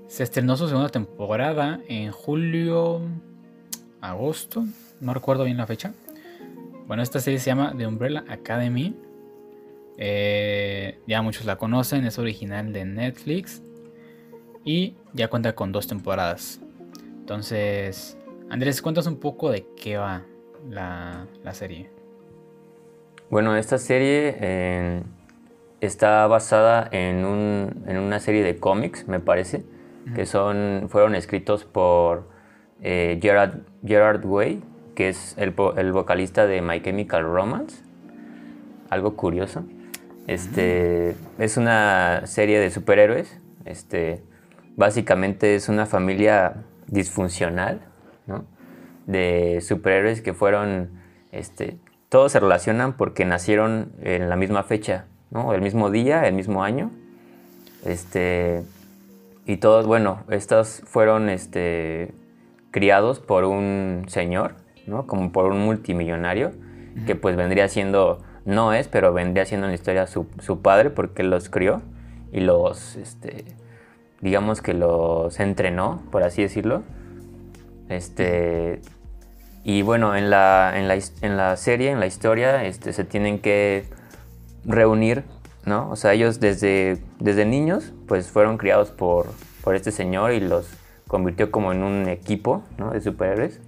se 0.08 0.24
estrenó 0.24 0.58
su 0.58 0.68
segunda 0.68 0.90
temporada 0.90 1.80
en 1.88 2.12
julio, 2.12 3.02
agosto, 4.02 4.66
no 5.00 5.14
recuerdo 5.14 5.44
bien 5.46 5.58
la 5.58 5.68
fecha. 5.68 5.94
Bueno, 6.88 7.04
esta 7.04 7.20
serie 7.20 7.40
se 7.40 7.46
llama 7.52 7.74
The 7.78 7.88
Umbrella 7.88 8.26
Academy. 8.28 8.96
Eh, 10.04 10.98
ya 11.06 11.22
muchos 11.22 11.46
la 11.46 11.58
conocen, 11.58 12.06
es 12.06 12.18
original 12.18 12.74
de 12.74 12.86
Netflix 12.86 13.62
y 14.66 14.96
ya 15.14 15.28
cuenta 15.28 15.54
con 15.54 15.72
dos 15.72 15.86
temporadas. 15.86 16.60
Entonces, 17.20 18.18
Andrés, 18.50 18.82
cuéntanos 18.82 19.06
un 19.06 19.20
poco 19.20 19.52
de 19.52 19.68
qué 19.80 19.98
va 19.98 20.26
la, 20.68 21.28
serie. 21.52 21.92
Bueno, 23.30 23.56
esta 23.56 23.78
serie 23.78 24.38
eh, 24.40 25.04
está 25.82 26.26
basada 26.26 26.90
en, 26.92 27.24
una 27.24 28.20
serie 28.20 28.44
de 28.44 28.58
cómics, 28.58 29.08
me 29.08 29.20
parece, 29.20 29.64
que 30.16 30.26
son, 30.26 30.88
fueron 30.90 31.14
escritos 31.14 31.64
por 31.64 32.28
eh, 32.82 33.20
Gerard, 33.22 33.60
Gerard 33.86 34.26
Way, 34.26 34.64
que 34.96 35.10
es 35.10 35.36
el, 35.38 35.52
vocalista 35.52 36.48
de 36.48 36.64
My 36.64 36.82
Chemical 36.82 37.24
Romance. 37.24 37.84
Algo 38.90 39.16
curioso. 39.16 39.64
Este, 40.32 41.16
Es 41.40 41.58
una 41.58 42.26
serie 42.26 42.60
de 42.60 42.70
superhéroes. 42.70 43.38
Este, 43.66 44.24
básicamente 44.78 45.56
es 45.56 45.68
una 45.68 45.86
familia 45.86 46.64
disfuncional, 46.88 47.82
De 49.06 49.60
superhéroes 49.62 50.22
que 50.22 50.34
fueron, 50.34 51.02
este, 51.32 51.80
todos 52.08 52.32
se 52.32 52.40
relacionan 52.40 52.94
porque 52.94 53.26
nacieron 53.26 53.92
en 54.02 54.30
la 54.30 54.36
misma 54.38 54.64
fecha, 54.64 55.06
¿no? 55.32 55.54
El 55.54 55.62
mismo 55.62 55.90
día, 55.90 56.26
el 56.28 56.34
mismo 56.34 56.64
año. 56.64 56.92
Este, 57.84 58.64
y 59.46 59.58
todos, 59.58 59.86
bueno, 59.86 60.24
estos 60.30 60.82
fueron, 60.86 61.30
este, 61.30 62.14
criados 62.72 63.20
por 63.20 63.44
un 63.44 64.06
señor, 64.08 64.56
¿no? 64.88 65.08
Como 65.08 65.32
por 65.34 65.52
un 65.52 65.60
multimillonario, 65.60 66.52
que 67.06 67.16
pues 67.16 67.36
vendría 67.36 67.68
siendo, 67.68 68.24
no 68.46 68.74
es, 68.74 68.88
pero 68.88 69.14
vendría 69.14 69.46
siendo 69.46 69.68
en 69.68 69.72
la 69.72 69.76
historia 69.76 70.08
su, 70.08 70.28
su 70.40 70.62
padre 70.62 70.90
porque 70.90 71.24
los 71.24 71.50
crió 71.50 71.82
y 72.32 72.40
los, 72.40 72.96
este, 72.96 73.46
digamos 74.22 74.62
que 74.62 74.74
los 74.74 75.40
entrenó, 75.40 76.02
por 76.12 76.24
así 76.24 76.42
decirlo. 76.42 76.84
Este, 77.90 78.82
y 79.64 79.82
bueno, 79.82 80.16
en 80.16 80.30
la, 80.30 80.74
en 80.76 80.88
la, 80.88 80.96
en 80.96 81.38
la 81.38 81.56
serie, 81.58 81.92
en 81.92 82.00
la 82.00 82.08
historia, 82.08 82.64
este, 82.66 82.94
se 82.94 83.04
tienen 83.04 83.40
que 83.40 83.86
reunir, 84.66 85.24
¿no? 85.66 85.90
O 85.90 85.96
sea, 85.96 86.14
ellos 86.14 86.40
desde, 86.40 87.00
desde 87.20 87.46
niños, 87.46 87.94
pues 88.08 88.30
fueron 88.32 88.58
criados 88.58 88.92
por, 88.92 89.28
por 89.64 89.76
este 89.76 89.92
señor 89.92 90.32
y 90.32 90.40
los 90.40 90.68
convirtió 91.08 91.52
como 91.52 91.72
en 91.74 91.84
un 91.84 92.08
equipo, 92.08 92.64
¿no? 92.78 92.92
De 92.92 93.02
superhéroes. 93.02 93.60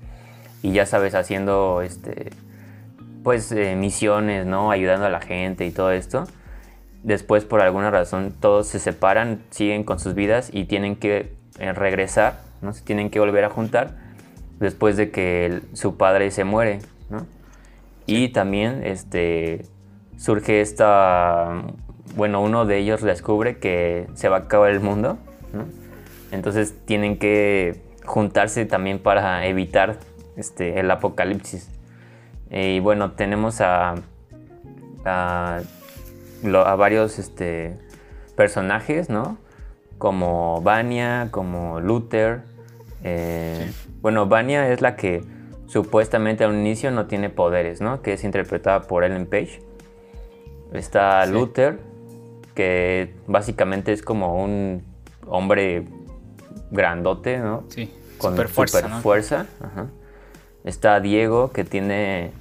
Y 0.62 0.72
ya 0.72 0.86
sabes, 0.86 1.14
haciendo, 1.14 1.82
este, 1.82 2.32
pues, 3.24 3.52
eh, 3.52 3.76
misiones, 3.76 4.46
¿no? 4.46 4.72
Ayudando 4.72 5.06
a 5.06 5.10
la 5.10 5.22
gente 5.22 5.66
y 5.66 5.72
todo 5.72 5.92
esto 5.92 6.26
después 7.04 7.44
por 7.44 7.62
alguna 7.62 7.92
razón 7.92 8.34
todos 8.40 8.68
se 8.68 8.80
separan, 8.80 9.44
siguen 9.52 9.84
con 9.84 10.00
sus 10.00 10.16
vidas 10.16 10.50
y 10.52 10.66
tienen 10.66 10.96
que 10.96 11.34
eh, 11.60 11.74
regresar, 11.74 12.40
¿no? 12.62 12.74
Se 12.74 12.84
tienen 12.84 13.10
que 13.10 13.20
volver 13.20 13.44
a 13.44 13.50
juntar 13.50 13.96
después 14.60 14.98
de 14.98 15.12
que 15.12 15.62
su 15.74 15.98
padre 15.98 16.32
se 16.32 16.46
muere, 16.46 16.80
¿no? 17.10 17.28
Y 18.06 18.30
también 18.30 18.82
este, 18.86 19.66
surge 20.18 20.62
esta, 20.62 21.64
bueno, 22.16 22.42
uno 22.42 22.66
de 22.66 22.78
ellos 22.78 23.02
descubre 23.02 23.58
que 23.58 24.08
se 24.16 24.30
va 24.30 24.38
a 24.38 24.40
acabar 24.42 24.72
el 24.72 24.80
mundo, 24.80 25.18
¿no? 25.54 25.66
Entonces 26.32 26.74
tienen 26.86 27.20
que 27.20 27.82
juntarse 28.06 28.66
también 28.66 29.00
para 29.00 29.46
evitar 29.46 29.98
este, 30.36 30.80
el 30.80 30.90
apocalipsis. 30.90 31.70
Y 32.54 32.80
bueno, 32.80 33.12
tenemos 33.14 33.62
a, 33.62 33.96
a 35.04 35.62
a 36.52 36.76
varios 36.76 37.20
este, 37.20 37.78
personajes, 38.36 39.10
¿no? 39.10 39.38
Como 39.98 40.62
Vania, 40.62 41.30
como 41.32 41.80
Luther. 41.80 42.42
Eh, 43.04 43.72
bueno, 44.02 44.28
Vania 44.28 44.72
es 44.72 44.82
la 44.82 44.96
que 44.96 45.24
supuestamente 45.68 46.44
al 46.44 46.54
inicio 46.54 46.92
no 46.92 47.08
tiene 47.08 47.30
poderes, 47.30 47.82
¿no? 47.82 48.02
Que 48.02 48.14
es 48.14 48.24
interpretada 48.24 48.82
por 48.82 49.04
Ellen 49.04 49.26
Page. 49.26 49.62
Está 50.74 51.26
Luther, 51.26 51.80
que 52.56 53.16
básicamente 53.28 53.94
es 53.94 54.02
como 54.02 54.44
un 54.44 54.84
hombre 55.28 55.88
grandote, 56.72 57.38
¿no? 57.38 57.64
Sí. 57.70 57.92
Con 58.18 58.32
super 58.32 58.48
fuerza. 58.50 58.90
fuerza. 59.02 59.46
Está 60.64 61.00
Diego, 61.00 61.52
que 61.52 61.64
tiene 61.64 62.32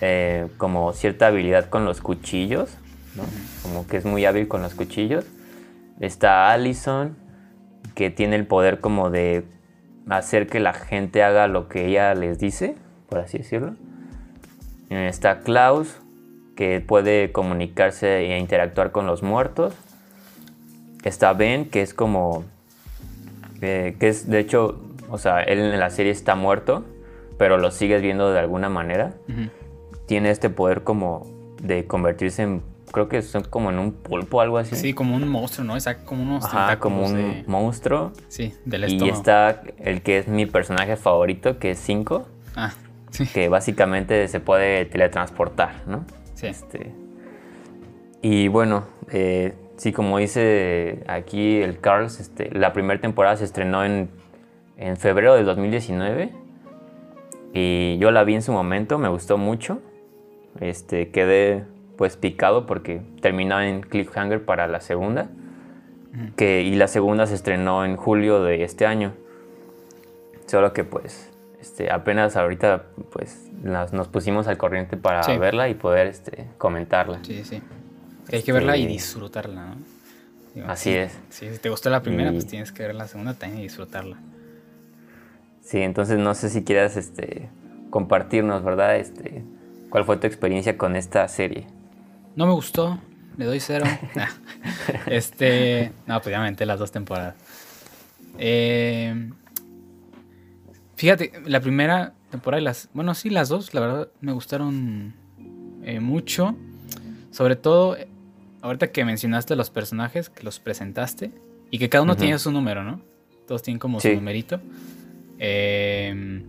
eh, 0.00 0.46
como 0.56 0.92
cierta 0.92 1.28
habilidad 1.28 1.68
con 1.68 1.84
los 1.84 2.00
cuchillos. 2.00 2.76
Como 3.62 3.86
que 3.86 3.96
es 3.96 4.04
muy 4.04 4.24
hábil 4.24 4.48
con 4.48 4.62
los 4.62 4.74
cuchillos. 4.74 5.24
Está 6.00 6.52
Allison, 6.52 7.16
que 7.94 8.10
tiene 8.10 8.36
el 8.36 8.46
poder 8.46 8.80
como 8.80 9.10
de 9.10 9.44
hacer 10.08 10.46
que 10.46 10.60
la 10.60 10.72
gente 10.72 11.22
haga 11.22 11.48
lo 11.48 11.68
que 11.68 11.86
ella 11.86 12.14
les 12.14 12.38
dice, 12.38 12.76
por 13.08 13.18
así 13.18 13.38
decirlo. 13.38 13.74
Está 14.90 15.40
Klaus, 15.40 15.96
que 16.56 16.80
puede 16.80 17.32
comunicarse 17.32 18.32
e 18.32 18.38
interactuar 18.38 18.92
con 18.92 19.06
los 19.06 19.22
muertos. 19.22 19.74
Está 21.04 21.32
Ben, 21.32 21.68
que 21.68 21.82
es 21.82 21.94
como... 21.94 22.44
Eh, 23.60 23.96
que 23.98 24.08
es, 24.08 24.28
de 24.28 24.38
hecho, 24.38 24.80
o 25.10 25.18
sea, 25.18 25.40
él 25.40 25.58
en 25.58 25.80
la 25.80 25.90
serie 25.90 26.12
está 26.12 26.36
muerto, 26.36 26.84
pero 27.38 27.58
lo 27.58 27.70
sigues 27.70 28.02
viendo 28.02 28.32
de 28.32 28.38
alguna 28.38 28.68
manera. 28.68 29.14
Tiene 30.08 30.30
este 30.30 30.50
poder 30.50 30.82
como 30.82 31.24
de 31.62 31.86
convertirse 31.86 32.42
en 32.42 32.62
creo 32.90 33.08
que 33.08 33.22
son 33.22 33.44
como 33.44 33.70
en 33.70 33.78
un 33.78 33.92
pulpo 33.92 34.38
o 34.38 34.40
algo 34.40 34.58
así. 34.58 34.76
Sí, 34.76 34.94
como 34.94 35.14
un 35.14 35.28
monstruo, 35.28 35.66
¿no? 35.66 35.74
Exacto, 35.74 36.06
como 36.06 36.22
unos 36.22 36.44
Ajá, 36.44 36.78
como 36.78 37.06
un 37.06 37.44
monstruo. 37.46 38.12
Sí, 38.28 38.54
del 38.64 38.84
estómago. 38.84 39.06
Y 39.06 39.10
está 39.10 39.62
el 39.78 40.02
que 40.02 40.18
es 40.18 40.28
mi 40.28 40.46
personaje 40.46 40.96
favorito, 40.96 41.58
que 41.58 41.72
es 41.72 41.78
Cinco. 41.78 42.26
Ah, 42.56 42.72
sí. 43.10 43.26
Que 43.26 43.48
básicamente 43.48 44.26
se 44.28 44.40
puede 44.40 44.84
teletransportar, 44.86 45.82
¿no? 45.86 46.04
Sí. 46.34 46.46
Este, 46.46 46.92
y 48.22 48.48
bueno, 48.48 48.84
eh, 49.10 49.54
sí, 49.76 49.92
como 49.92 50.18
dice 50.18 51.04
aquí 51.06 51.60
el 51.60 51.80
Carlos, 51.80 52.20
este, 52.20 52.50
la 52.50 52.72
primera 52.72 53.00
temporada 53.00 53.36
se 53.36 53.44
estrenó 53.44 53.84
en, 53.84 54.10
en 54.76 54.96
febrero 54.96 55.34
de 55.34 55.44
2019. 55.44 56.32
Y 57.54 57.96
yo 57.98 58.10
la 58.10 58.24
vi 58.24 58.34
en 58.34 58.42
su 58.42 58.52
momento, 58.52 58.98
me 58.98 59.08
gustó 59.08 59.38
mucho. 59.38 59.80
Este, 60.60 61.10
quedé 61.10 61.64
pues 61.96 62.16
picado 62.16 62.66
porque 62.66 63.02
terminó 63.20 63.60
en 63.60 63.82
cliffhanger 63.82 64.44
para 64.44 64.66
la 64.66 64.80
segunda. 64.80 65.28
Que, 66.36 66.62
y 66.62 66.74
la 66.74 66.88
segunda 66.88 67.26
se 67.26 67.34
estrenó 67.34 67.84
en 67.84 67.96
julio 67.96 68.42
de 68.42 68.64
este 68.64 68.86
año. 68.86 69.12
Solo 70.46 70.72
que 70.72 70.82
pues 70.82 71.30
este, 71.60 71.92
apenas 71.92 72.36
ahorita 72.36 72.86
pues 73.12 73.50
nos 73.62 74.08
pusimos 74.08 74.46
al 74.48 74.56
corriente 74.56 74.96
para 74.96 75.26
verla 75.38 75.68
y 75.68 75.74
poder 75.74 76.06
este, 76.06 76.46
comentarla. 76.56 77.20
Sí, 77.22 77.44
sí. 77.44 77.62
Hay 78.32 78.42
que 78.42 78.52
verla 78.52 78.76
y 78.76 78.82
este, 78.82 78.92
disfrutarla, 78.92 79.66
¿no? 79.66 79.76
Así 80.66 80.90
es. 80.90 81.16
si 81.30 81.46
te 81.58 81.68
gustó 81.68 81.88
la 81.90 82.02
primera, 82.02 82.32
pues 82.32 82.46
tienes 82.46 82.72
que 82.72 82.82
ver 82.84 82.94
la 82.94 83.06
segunda 83.06 83.34
también 83.34 83.60
y 83.60 83.62
disfrutarla. 83.64 84.18
Sí, 85.62 85.78
entonces 85.78 86.18
no 86.18 86.34
sé 86.34 86.48
si 86.48 86.64
quieras 86.64 86.96
este, 86.96 87.48
compartirnos, 87.90 88.64
¿verdad? 88.64 88.96
Este, 88.96 89.44
¿Cuál 89.90 90.04
fue 90.04 90.16
tu 90.18 90.26
experiencia 90.26 90.76
con 90.76 90.96
esta 90.96 91.26
serie? 91.28 91.66
No 92.36 92.46
me 92.46 92.52
gustó, 92.52 92.98
le 93.36 93.46
doy 93.46 93.60
cero. 93.60 93.86
este, 95.06 95.92
no, 96.06 96.20
pues 96.20 96.32
ya 96.32 96.40
me 96.40 96.66
las 96.66 96.78
dos 96.78 96.92
temporadas. 96.92 97.34
Eh, 98.38 99.30
fíjate, 100.96 101.32
la 101.46 101.60
primera 101.60 102.14
temporada 102.30 102.60
y 102.60 102.64
las, 102.64 102.90
bueno, 102.92 103.14
sí, 103.14 103.30
las 103.30 103.48
dos, 103.48 103.72
la 103.74 103.80
verdad, 103.80 104.08
me 104.20 104.32
gustaron 104.32 105.14
eh, 105.82 106.00
mucho. 106.00 106.54
Sobre 107.30 107.56
todo, 107.56 107.96
ahorita 108.60 108.92
que 108.92 109.04
mencionaste 109.04 109.56
los 109.56 109.70
personajes, 109.70 110.28
que 110.28 110.42
los 110.42 110.60
presentaste, 110.60 111.32
y 111.70 111.78
que 111.78 111.88
cada 111.88 112.02
uno 112.02 112.16
tiene 112.16 112.38
su 112.38 112.50
número, 112.50 112.82
¿no? 112.82 113.00
Todos 113.46 113.62
tienen 113.62 113.78
como 113.78 114.00
su 114.00 114.12
numerito. 114.12 114.60
Eh, 115.38 116.42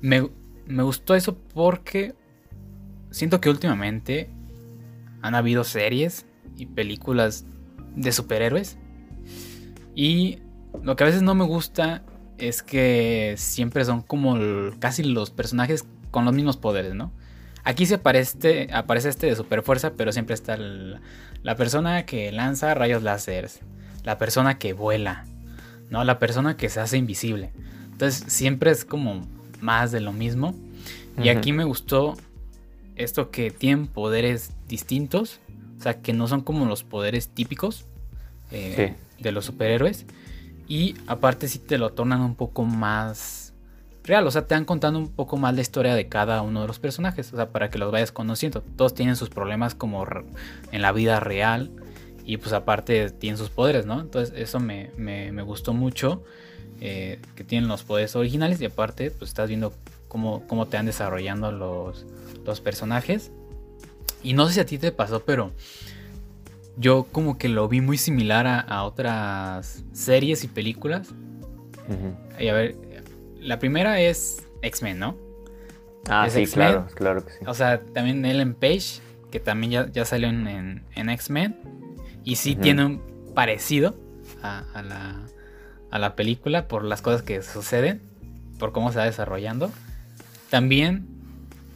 me, 0.00 0.30
me 0.66 0.82
gustó 0.82 1.14
eso 1.14 1.36
porque 1.52 2.14
siento 3.10 3.40
que 3.40 3.50
últimamente 3.50 4.30
han 5.22 5.34
habido 5.34 5.64
series 5.64 6.26
y 6.56 6.66
películas 6.66 7.44
de 7.96 8.12
superhéroes. 8.12 8.78
Y 9.94 10.38
lo 10.82 10.96
que 10.96 11.04
a 11.04 11.06
veces 11.06 11.22
no 11.22 11.34
me 11.34 11.44
gusta 11.44 12.02
es 12.38 12.62
que 12.62 13.34
siempre 13.36 13.84
son 13.84 14.02
como 14.02 14.38
casi 14.78 15.02
los 15.02 15.30
personajes 15.30 15.84
con 16.10 16.24
los 16.24 16.34
mismos 16.34 16.56
poderes, 16.56 16.94
¿no? 16.94 17.12
Aquí 17.62 17.84
se 17.84 17.96
aparece, 17.96 18.68
aparece 18.72 19.10
este 19.10 19.26
de 19.26 19.36
super 19.36 19.62
fuerza, 19.62 19.92
pero 19.96 20.12
siempre 20.12 20.34
está 20.34 20.56
la 20.56 21.56
persona 21.56 22.06
que 22.06 22.32
lanza 22.32 22.72
rayos 22.74 23.02
láser, 23.02 23.50
la 24.02 24.16
persona 24.16 24.58
que 24.58 24.72
vuela, 24.72 25.26
¿no? 25.90 26.04
La 26.04 26.18
persona 26.18 26.56
que 26.56 26.70
se 26.70 26.80
hace 26.80 26.96
invisible. 26.96 27.52
Entonces 27.92 28.32
siempre 28.32 28.70
es 28.70 28.86
como 28.86 29.26
más 29.60 29.92
de 29.92 30.00
lo 30.00 30.12
mismo. 30.12 30.54
Y 31.22 31.28
aquí 31.28 31.52
me 31.52 31.64
gustó 31.64 32.16
esto 33.02 33.30
que 33.30 33.50
tienen 33.50 33.86
poderes 33.86 34.52
distintos, 34.68 35.40
o 35.78 35.82
sea, 35.82 36.00
que 36.00 36.12
no 36.12 36.28
son 36.28 36.42
como 36.42 36.66
los 36.66 36.84
poderes 36.84 37.28
típicos 37.28 37.86
eh, 38.50 38.94
de 39.18 39.32
los 39.32 39.46
superhéroes. 39.46 40.06
Y 40.68 40.94
aparte 41.06 41.48
sí 41.48 41.58
te 41.58 41.78
lo 41.78 41.92
tornan 41.92 42.20
un 42.20 42.34
poco 42.34 42.64
más 42.64 43.54
real, 44.04 44.26
o 44.26 44.30
sea, 44.30 44.46
te 44.46 44.54
van 44.54 44.64
contando 44.64 44.98
un 44.98 45.08
poco 45.08 45.36
más 45.36 45.54
la 45.54 45.60
historia 45.60 45.94
de 45.94 46.08
cada 46.08 46.42
uno 46.42 46.62
de 46.62 46.66
los 46.66 46.78
personajes, 46.78 47.32
o 47.32 47.36
sea, 47.36 47.50
para 47.50 47.70
que 47.70 47.78
los 47.78 47.90
vayas 47.90 48.12
conociendo. 48.12 48.62
Todos 48.76 48.94
tienen 48.94 49.16
sus 49.16 49.30
problemas 49.30 49.74
como 49.74 50.06
en 50.72 50.82
la 50.82 50.92
vida 50.92 51.20
real 51.20 51.70
y 52.24 52.36
pues 52.36 52.52
aparte 52.52 53.10
tienen 53.10 53.38
sus 53.38 53.50
poderes, 53.50 53.86
¿no? 53.86 54.00
Entonces 54.00 54.34
eso 54.36 54.60
me, 54.60 55.42
gustó 55.42 55.72
mucho, 55.72 56.22
eh, 56.80 57.18
que 57.34 57.44
tienen 57.44 57.68
los 57.68 57.82
poderes 57.82 58.14
originales 58.16 58.60
y 58.60 58.66
aparte 58.66 59.10
pues 59.10 59.30
estás 59.30 59.48
viendo 59.48 59.72
cómo, 60.10 60.44
cómo 60.48 60.66
te 60.66 60.76
van 60.76 60.86
desarrollando 60.86 61.52
los, 61.52 62.04
los 62.44 62.60
personajes. 62.60 63.30
Y 64.22 64.34
no 64.34 64.48
sé 64.48 64.54
si 64.54 64.60
a 64.60 64.66
ti 64.66 64.76
te 64.76 64.92
pasó, 64.92 65.24
pero 65.24 65.52
yo 66.76 67.06
como 67.12 67.38
que 67.38 67.48
lo 67.48 67.68
vi 67.68 67.80
muy 67.80 67.96
similar 67.96 68.46
a, 68.46 68.82
otras 68.84 69.84
series 69.92 70.42
y 70.44 70.48
películas. 70.48 71.08
Y 72.38 72.48
a 72.48 72.54
ver, 72.54 72.76
la 73.38 73.58
primera 73.58 74.00
es 74.00 74.46
X-Men, 74.62 74.98
¿no? 74.98 75.16
Ah, 76.08 76.28
sí, 76.28 76.46
claro, 76.46 76.86
claro 76.94 77.24
que 77.24 77.32
sí. 77.32 77.38
O 77.46 77.54
sea, 77.54 77.80
también 77.80 78.24
Ellen 78.24 78.54
Page, 78.54 79.00
que 79.30 79.38
también 79.38 79.92
ya, 79.92 80.04
salió 80.04 80.28
en, 80.28 80.84
X-Men. 80.94 81.56
Y 82.24 82.36
sí 82.36 82.56
tiene 82.56 82.84
un 82.84 83.32
parecido 83.34 83.96
a, 84.42 84.82
la, 84.82 85.20
a 85.90 85.98
la 85.98 86.16
película 86.16 86.66
por 86.66 86.84
las 86.84 87.00
cosas 87.00 87.22
que 87.22 87.42
suceden, 87.42 88.02
por 88.58 88.72
cómo 88.72 88.90
se 88.90 88.98
va 88.98 89.04
desarrollando. 89.04 89.70
También, 90.50 91.06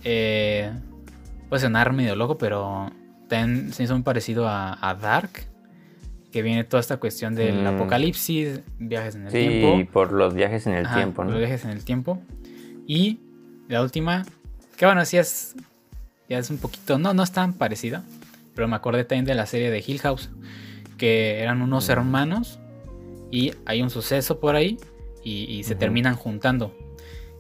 eh, 0.03 0.71
puede 1.49 1.63
sonar 1.63 1.93
medio 1.93 2.17
loco, 2.17 2.37
pero 2.37 2.91
también 3.29 3.73
se 3.73 3.85
hizo 3.85 3.95
muy 3.95 4.03
parecido 4.03 4.49
a, 4.49 4.99
Dark, 5.01 5.31
que 6.33 6.43
viene 6.43 6.65
toda 6.65 6.81
esta 6.81 6.97
cuestión 6.99 7.35
del 7.35 7.63
mm. 7.63 7.67
apocalipsis, 7.67 8.61
viajes 8.79 9.15
en 9.15 9.27
el 9.27 9.33
tiempo. 9.33 9.77
Sí, 9.79 9.85
por 9.85 10.13
los 10.13 10.35
viajes 10.35 10.67
en 10.67 10.75
el 10.75 10.93
tiempo, 10.93 11.25
¿no? 11.25 11.31
Los 11.31 11.39
viajes 11.39 11.65
en 11.65 11.71
el 11.71 11.85
tiempo. 11.85 12.21
Y 12.87 13.21
la 13.69 13.83
última, 13.83 14.27
que 14.77 14.85
bueno, 14.85 15.05
sí 15.05 15.17
es, 15.17 15.55
ya 16.29 16.39
es 16.39 16.51
un 16.51 16.59
poquito, 16.59 16.99
no, 16.99 17.15
no 17.15 17.23
es 17.23 17.33
tan 17.33 17.55
parecida, 17.55 18.03
pero 18.55 18.69
me 18.69 18.77
acordé 18.77 19.05
también 19.05 19.25
de 19.25 19.35
la 19.35 19.47
serie 19.47 19.71
de 19.71 19.83
Hill 19.87 20.01
House, 20.01 20.31
que 20.99 21.41
eran 21.41 21.63
unos 21.63 21.89
mm. 21.89 21.93
hermanos 21.93 22.59
y 23.31 23.53
hay 23.67 23.83
un 23.83 23.91
suceso 23.91 24.39
por 24.39 24.55
ahí 24.55 24.79
y, 25.25 25.65
se 25.65 25.75
terminan 25.75 26.15
juntando. 26.17 26.77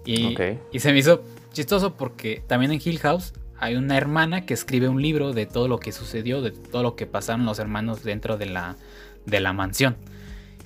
Y, 0.04 0.36
y 0.72 0.80
se 0.80 0.92
me 0.92 0.98
hizo 0.98 1.22
chistoso 1.52 1.94
porque 1.94 2.42
también 2.46 2.72
en 2.72 2.80
Hill 2.84 2.98
House 2.98 3.32
hay 3.58 3.76
una 3.76 3.96
hermana 3.96 4.44
que 4.44 4.52
escribe 4.52 4.88
un 4.88 5.00
libro 5.00 5.32
de 5.32 5.46
todo 5.46 5.68
lo 5.68 5.78
que 5.78 5.92
sucedió, 5.92 6.42
de 6.42 6.50
todo 6.50 6.82
lo 6.82 6.96
que 6.96 7.06
pasaron 7.06 7.46
los 7.46 7.58
hermanos 7.58 8.02
dentro 8.02 8.36
de 8.36 8.46
la, 8.46 8.76
de 9.24 9.40
la 9.40 9.52
mansión. 9.52 9.96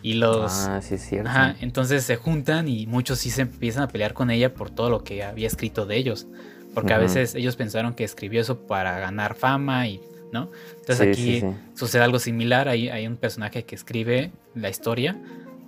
Y 0.03 0.15
los. 0.15 0.67
Ah, 0.67 0.81
sí, 0.81 0.95
es 0.95 1.03
cierto. 1.03 1.29
Ajá, 1.29 1.57
entonces 1.61 2.05
se 2.05 2.17
juntan 2.17 2.69
y 2.69 2.87
muchos 2.87 3.19
sí 3.19 3.31
se 3.31 3.43
empiezan 3.43 3.83
a 3.83 3.89
pelear 3.89 4.15
con 4.15 4.31
ella 4.31 4.55
por 4.55 4.71
todo 4.71 4.91
lo 4.91 5.05
que 5.05 5.23
había 5.23 5.47
escrito 5.47 5.87
de 5.87 5.97
ellos. 5.97 6.27
Porque 6.75 6.93
a 6.93 6.99
veces 6.99 7.35
ellos 7.35 7.57
pensaron 7.57 7.95
que 7.95 8.05
escribió 8.05 8.41
eso 8.41 8.67
para 8.67 8.99
ganar 8.99 9.35
fama 9.35 9.89
y. 9.89 10.01
¿No? 10.31 10.51
Entonces 10.81 11.09
aquí 11.09 11.43
sucede 11.75 12.03
algo 12.03 12.19
similar. 12.19 12.69
Hay, 12.69 12.91
hay 12.91 13.07
un 13.07 13.17
personaje 13.17 13.65
que 13.65 13.75
escribe 13.75 14.31
la 14.55 14.69
historia 14.69 15.17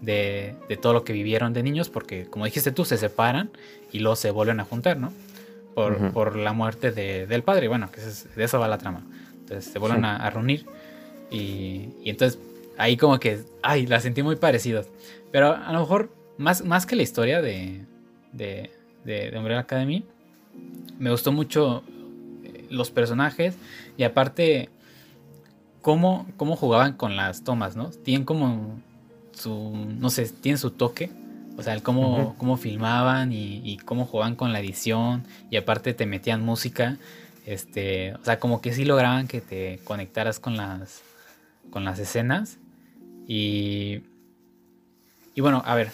de, 0.00 0.54
de, 0.68 0.76
todo 0.76 0.92
lo 0.92 1.04
que 1.04 1.12
vivieron 1.12 1.52
de 1.52 1.62
niños. 1.62 1.88
Porque, 1.88 2.26
como 2.26 2.44
dijiste 2.44 2.72
tú, 2.72 2.84
se 2.84 2.96
separan 2.96 3.50
y 3.92 4.00
luego 4.00 4.16
se 4.16 4.30
vuelven 4.30 4.60
a 4.60 4.64
juntar, 4.64 4.96
¿no? 4.96 5.12
por, 5.74 6.36
la 6.36 6.52
muerte 6.52 6.92
del 6.92 7.42
padre. 7.42 7.68
Bueno, 7.68 7.90
que 7.90 8.00
de 8.00 8.44
eso 8.44 8.58
va 8.58 8.68
la 8.68 8.78
trama. 8.78 9.02
Entonces 9.40 9.72
se 9.72 9.78
vuelven 9.78 10.04
a, 10.04 10.30
reunir 10.30 10.66
y, 11.30 11.88
entonces 12.04 12.38
ahí 12.76 12.96
como 12.96 13.18
que, 13.18 13.40
ay, 13.62 13.86
la 13.86 14.00
sentí 14.00 14.22
muy 14.22 14.36
parecida. 14.36 14.82
Pero 15.32 15.54
a 15.54 15.72
lo 15.72 15.80
mejor, 15.80 16.10
más, 16.38 16.64
más 16.64 16.86
que 16.86 16.96
la 16.96 17.02
historia 17.02 17.42
de, 17.42 17.84
de, 18.32 18.70
de, 19.04 19.32
Umbrella 19.36 19.60
Academy, 19.60 20.04
me 20.98 21.10
gustó 21.10 21.32
mucho 21.32 21.82
eh, 22.44 22.66
los 22.70 22.90
personajes 22.90 23.56
y 23.96 24.02
aparte 24.02 24.68
cómo, 25.82 26.26
cómo 26.36 26.56
jugaban 26.56 26.94
con 26.94 27.16
las 27.16 27.44
tomas, 27.44 27.76
¿no? 27.76 27.90
Tienen 27.90 28.24
como 28.24 28.80
su, 29.40 29.72
no 29.98 30.10
sé, 30.10 30.28
tienen 30.28 30.58
su 30.58 30.70
toque 30.70 31.10
o 31.60 31.62
sea, 31.62 31.74
el 31.74 31.82
cómo, 31.82 32.36
cómo 32.38 32.56
filmaban 32.56 33.32
y, 33.34 33.76
cómo 33.84 34.06
jugaban 34.06 34.34
con 34.34 34.50
la 34.50 34.60
edición. 34.60 35.24
Y 35.50 35.58
aparte 35.58 35.92
te 35.92 36.06
metían 36.06 36.40
música. 36.40 36.96
Este, 37.44 38.14
o 38.14 38.24
sea, 38.24 38.38
como 38.38 38.62
que 38.62 38.72
sí 38.72 38.86
lograban 38.86 39.28
que 39.28 39.42
te 39.42 39.78
conectaras 39.84 40.40
con 40.40 40.56
las, 40.56 41.02
con 41.70 41.84
las 41.84 41.98
escenas. 41.98 42.56
Y, 43.26 44.00
y 45.34 45.40
bueno, 45.42 45.62
a 45.66 45.74
ver. 45.74 45.90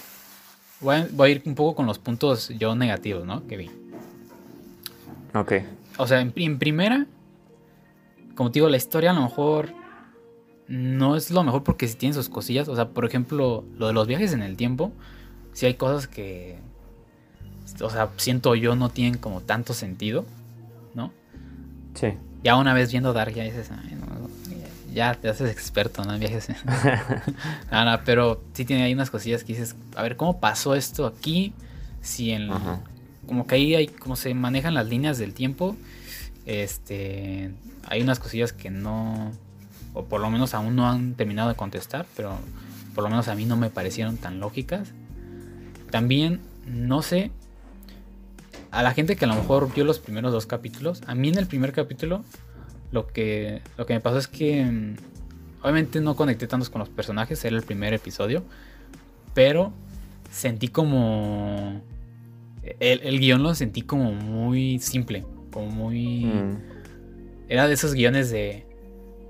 Voy 0.80 0.94
a, 1.18 1.28
ir 1.28 1.42
un 1.46 1.56
poco 1.56 1.74
con 1.74 1.86
los 1.86 1.98
puntos 1.98 2.50
yo 2.50 2.76
negativos, 2.76 3.26
¿no? 3.26 3.44
Que 3.48 3.56
vi. 3.56 3.70
Ok. 5.34 5.52
O 5.96 6.06
sea, 6.06 6.20
en, 6.20 6.32
en 6.36 6.58
primera, 6.60 7.06
como 8.36 8.52
te 8.52 8.60
digo, 8.60 8.68
la 8.68 8.76
historia 8.76 9.10
a 9.10 9.14
lo 9.14 9.22
mejor 9.22 9.72
no 10.68 11.16
es 11.16 11.30
lo 11.30 11.42
mejor 11.42 11.62
porque 11.64 11.88
sí 11.88 11.94
tiene 11.94 12.14
sus 12.14 12.28
cosillas. 12.28 12.68
O 12.68 12.74
sea, 12.74 12.88
por 12.88 13.04
ejemplo, 13.04 13.64
lo 13.76 13.86
de 13.86 13.92
los 13.92 14.06
viajes 14.06 14.32
en 14.32 14.42
el 14.42 14.56
tiempo 14.56 14.92
si 15.56 15.64
hay 15.64 15.72
cosas 15.72 16.06
que, 16.06 16.58
o 17.80 17.88
sea, 17.88 18.10
siento 18.18 18.54
yo 18.54 18.76
no 18.76 18.90
tienen 18.90 19.16
como 19.16 19.40
tanto 19.40 19.72
sentido, 19.72 20.26
¿no? 20.94 21.14
Sí. 21.94 22.08
Ya 22.44 22.56
una 22.56 22.74
vez 22.74 22.92
viendo 22.92 23.14
Dark 23.14 23.32
ya 23.32 23.44
dices, 23.44 23.70
ya 24.92 25.14
te 25.14 25.30
haces 25.30 25.50
experto, 25.50 26.04
¿no? 26.04 26.12
En 26.12 26.20
viajes. 26.20 26.48
Nada, 27.70 28.02
pero 28.04 28.42
sí 28.52 28.66
tiene 28.66 28.82
ahí 28.82 28.92
unas 28.92 29.08
cosillas 29.08 29.44
que 29.44 29.54
dices, 29.54 29.76
a 29.94 30.02
ver, 30.02 30.16
¿cómo 30.16 30.40
pasó 30.40 30.74
esto 30.74 31.06
aquí? 31.06 31.54
Si 32.02 32.32
en... 32.32 32.50
Como 33.26 33.46
que 33.46 33.54
ahí 33.54 33.74
hay, 33.74 33.86
como 33.86 34.14
se 34.14 34.34
manejan 34.34 34.74
las 34.74 34.86
líneas 34.86 35.16
del 35.16 35.32
tiempo, 35.32 35.74
este... 36.44 37.54
Hay 37.88 38.02
unas 38.02 38.18
cosillas 38.18 38.52
que 38.52 38.68
no... 38.68 39.32
O 39.96 40.04
por 40.04 40.20
lo 40.20 40.30
menos 40.30 40.52
aún 40.52 40.76
no 40.76 40.88
han 40.88 41.14
terminado 41.14 41.48
de 41.48 41.54
contestar, 41.54 42.04
pero 42.16 42.38
por 42.94 43.02
lo 43.02 43.10
menos 43.10 43.28
a 43.28 43.34
mí 43.34 43.46
no 43.46 43.56
me 43.56 43.70
parecieron 43.70 44.18
tan 44.18 44.40
lógicas. 44.40 44.92
También, 45.90 46.40
no 46.66 47.00
sé, 47.00 47.30
a 48.70 48.82
la 48.82 48.92
gente 48.92 49.16
que 49.16 49.24
a 49.24 49.28
lo 49.28 49.34
mejor 49.34 49.72
vio 49.74 49.84
los 49.84 49.98
primeros 49.98 50.32
dos 50.32 50.44
capítulos, 50.44 51.02
a 51.06 51.14
mí 51.14 51.28
en 51.28 51.38
el 51.38 51.46
primer 51.46 51.72
capítulo 51.72 52.24
lo 52.92 53.06
que, 53.06 53.62
lo 53.78 53.86
que 53.86 53.94
me 53.94 54.00
pasó 54.00 54.18
es 54.18 54.28
que 54.28 54.64
mm, 54.64 54.96
obviamente 55.62 56.00
no 56.02 56.14
conecté 56.14 56.46
tantos 56.46 56.68
con 56.68 56.80
los 56.80 56.90
personajes, 56.90 57.42
era 57.44 57.56
el 57.56 57.62
primer 57.62 57.94
episodio, 57.94 58.44
pero 59.34 59.72
sentí 60.30 60.68
como... 60.68 61.80
El, 62.80 63.00
el 63.00 63.20
guion 63.20 63.42
lo 63.42 63.54
sentí 63.54 63.82
como 63.82 64.12
muy 64.12 64.78
simple, 64.78 65.24
como 65.52 65.70
muy... 65.70 66.26
Mm. 66.26 66.58
Era 67.48 67.68
de 67.68 67.74
esos 67.74 67.94
guiones 67.94 68.30
de 68.30 68.65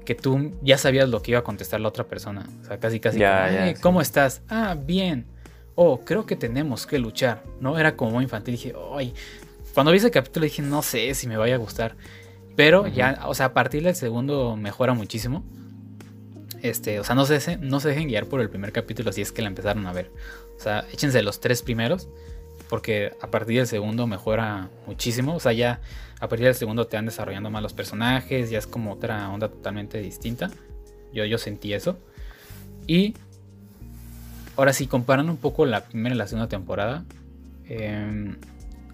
que 0.07 0.15
tú 0.15 0.53
ya 0.63 0.79
sabías 0.79 1.11
lo 1.11 1.21
que 1.21 1.33
iba 1.33 1.41
a 1.41 1.45
contestar 1.45 1.83
la 1.83 1.89
otra 1.89 2.05
persona. 2.05 2.49
O 2.63 2.65
sea, 2.65 2.79
casi, 2.79 3.01
casi. 3.01 3.21
¿Cómo 3.83 4.01
estás? 4.01 4.41
Ah, 4.49 4.75
bien 4.75 5.27
oh, 5.77 6.01
creo 6.01 6.27
que 6.27 6.35
tenemos 6.35 6.87
que 6.87 6.99
luchar, 6.99 7.45
¿no? 7.61 7.79
Era 7.79 7.97
como 7.97 8.11
muy 8.13 8.25
infantil. 8.25 8.57
Dije, 8.57 8.75
ay, 8.95 9.15
cuando 9.73 9.93
vi 9.93 9.99
ese 9.99 10.11
capítulo 10.11 10.45
dije, 10.45 10.63
no 10.63 10.83
sé 10.83 11.15
si 11.15 11.29
me 11.29 11.37
vaya 11.37 11.55
a 11.55 11.59
gustar. 11.59 11.95
Pero 12.57 12.89
ya, 12.89 13.23
o 13.27 13.35
sea, 13.35 13.47
a 13.47 13.53
partir 13.53 13.85
del 13.85 13.95
segundo 13.95 14.57
mejora 14.57 14.95
muchísimo. 14.95 15.45
Este, 16.63 16.99
o 16.99 17.05
sea, 17.05 17.15
no 17.15 17.27
se, 17.27 17.59
no 17.59 17.79
se 17.81 17.91
dejen 17.91 18.09
guiar 18.09 18.27
por 18.27 18.41
el 18.41 18.49
primer 18.49 18.73
capítulo 18.73 19.13
si 19.13 19.21
es 19.21 19.31
que 19.31 19.43
la 19.43 19.49
empezaron 19.49 19.87
a 19.87 19.93
ver. 19.93 20.11
O 20.57 20.61
sea, 20.61 20.85
échense 20.93 21.23
los 21.23 21.39
tres 21.39 21.63
primeros. 21.63 22.09
Porque 22.69 23.12
a 23.21 23.31
partir 23.31 23.59
del 23.59 23.67
segundo 23.67 24.07
mejora 24.07 24.71
muchísimo. 24.87 25.37
O 25.37 25.41
sea, 25.41 25.53
ya 25.53 25.81
a 26.21 26.29
partir 26.29 26.47
del 26.47 26.55
segundo 26.55 26.87
te 26.87 26.97
van 26.97 27.07
desarrollando 27.07 27.51
más 27.51 27.62
los 27.62 27.73
personajes. 27.73 28.51
Ya 28.51 28.59
es 28.59 28.67
como 28.67 28.93
otra 28.93 29.31
onda 29.31 29.49
totalmente 29.49 29.99
distinta. 30.01 30.51
Yo, 31.12 31.25
yo 31.25 31.39
sentí 31.39 31.73
eso. 31.73 31.99
Y 32.87 33.14
Ahora, 34.57 34.73
si 34.73 34.87
comparan 34.87 35.29
un 35.29 35.37
poco 35.37 35.67
la 35.67 35.85
primera 35.85 36.14
y 36.14 36.19
la 36.19 36.27
segunda 36.27 36.49
temporada, 36.49 37.05
em, 37.69 38.37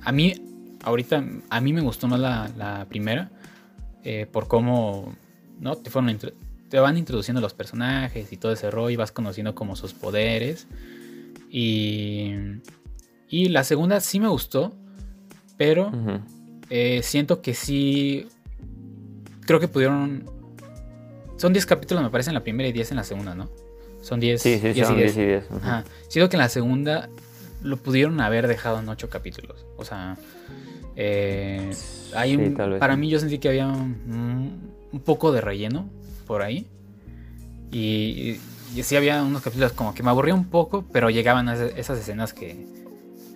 a 0.03 0.11
mí, 0.11 0.35
ahorita, 0.83 1.25
a 1.51 1.61
mí 1.61 1.73
me 1.73 1.81
gustó 1.81 2.09
más 2.09 2.18
la, 2.18 2.87
primera, 2.89 3.31
eh, 4.03 4.27
por 4.31 4.49
cómo, 4.49 5.14
¿no? 5.61 5.77
Te, 5.77 5.89
fueron, 5.89 6.18
te 6.68 6.81
van 6.81 6.99
introduciendo 6.99 7.41
los 7.41 7.55
personajes 7.55 8.33
y 8.33 8.37
todo 8.37 8.53
ese 8.53 8.73
rollo, 8.73 8.91
y 8.91 8.97
vas 8.97 9.12
conociendo 9.12 9.55
como 9.55 9.77
sus 9.77 9.95
poderes. 9.95 10.66
Y, 11.49 12.33
y 13.33 13.49
la 13.49 13.64
segunda 13.64 13.99
sí 14.01 14.20
me 14.20 14.28
gustó, 14.28 14.74
pero 15.57 15.91
eh, 16.68 17.01
siento 17.03 17.41
que 17.41 17.55
sí. 17.55 18.28
Creo 19.47 19.59
que 19.59 19.68
pudieron. 19.68 20.26
Son 21.39 21.55
10 21.55 21.64
capítulos, 21.64 22.05
me 22.05 22.11
parece, 22.11 22.28
en 22.28 22.35
la 22.35 22.45
primera 22.45 22.68
y 22.68 22.72
10 22.72 22.91
en 22.91 22.97
la 22.99 23.05
segunda, 23.05 23.35
¿no? 23.35 23.49
Son 24.03 24.20
10. 24.20 24.41
Sí, 24.41 24.59
sí, 24.59 24.85
son 24.85 24.99
10 24.99 25.16
y 25.16 25.24
10. 25.24 25.45
Siento 26.09 26.28
que 26.28 26.37
en 26.37 26.43
la 26.43 26.51
segunda 26.51 27.09
lo 27.62 27.78
pudieron 27.78 28.20
haber 28.20 28.49
dejado 28.49 28.80
en 28.80 28.89
8 28.91 29.09
capítulos. 29.09 29.64
O 29.78 29.85
sea. 29.87 30.18
Eh, 30.95 31.70
hay 32.14 32.37
un, 32.37 32.53
para 32.53 32.99
mí 32.99 33.09
yo 33.09 33.18
sentí 33.18 33.39
que 33.39 33.49
había 33.49 33.66
un, 33.66 35.01
poco 35.07 35.33
de 35.33 35.41
relleno 35.41 35.89
por 36.26 36.43
ahí. 36.43 36.66
Y, 37.70 38.39
y, 38.76 38.83
sí 38.83 38.95
había 38.95 39.22
unos 39.22 39.41
capítulos 39.41 39.72
como 39.72 39.95
que 39.95 40.03
me 40.03 40.11
aburría 40.11 40.35
un 40.35 40.51
poco, 40.51 40.85
pero 40.93 41.09
llegaban 41.09 41.49
a 41.49 41.55
esas 41.55 41.99
escenas 41.99 42.35
que, 42.35 42.82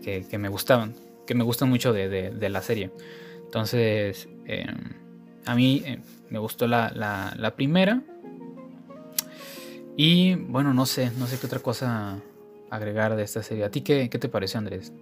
que, 0.06 0.38
me 0.38 0.48
gustaban, 0.48 0.94
que 1.26 1.34
me 1.34 1.42
gustan 1.42 1.68
mucho 1.68 1.92
de, 1.92 2.48
la 2.48 2.62
serie. 2.62 2.90
Entonces, 3.44 4.28
em, 4.44 4.92
a 5.44 5.54
mí 5.56 5.82
em, 5.84 6.00
me 6.30 6.38
gustó 6.38 6.68
la, 6.68 6.92
la, 6.94 7.56
primera. 7.56 8.02
Y 9.96 10.34
bueno, 10.34 10.72
no 10.74 10.86
sé, 10.86 11.10
no 11.18 11.26
sé 11.26 11.38
qué 11.38 11.46
otra 11.46 11.58
cosa 11.58 12.20
agregar 12.70 13.16
de 13.16 13.24
esta 13.24 13.42
serie. 13.42 13.64
¿A 13.64 13.70
ti 13.70 13.80
qué, 13.80 14.08
qué 14.08 14.18
te 14.18 14.28
pareció, 14.28 14.58
Andrés? 14.58 14.92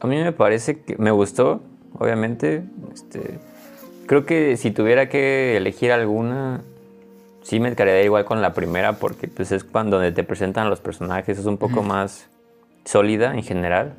A 0.00 0.06
mí 0.06 0.16
me 0.16 0.32
parece 0.32 0.80
que 0.80 0.96
me 0.96 1.12
gustó, 1.12 1.62
obviamente. 1.98 2.64
Este, 2.92 3.38
creo 4.06 4.26
que 4.26 4.56
si 4.56 4.72
tuviera 4.72 5.08
que 5.08 5.56
elegir 5.56 5.92
alguna, 5.92 6.62
sí 7.42 7.60
me 7.60 7.76
quedaría 7.76 8.02
igual 8.02 8.24
con 8.24 8.42
la 8.42 8.54
primera, 8.54 8.94
porque 8.94 9.28
pues 9.28 9.52
es 9.52 9.62
cuando 9.62 10.00
te 10.12 10.24
presentan 10.24 10.68
los 10.68 10.80
personajes, 10.80 11.38
es 11.38 11.46
un 11.46 11.58
poco 11.58 11.82
más 11.82 12.28
sólida 12.84 13.34
en 13.34 13.42
general. 13.42 13.94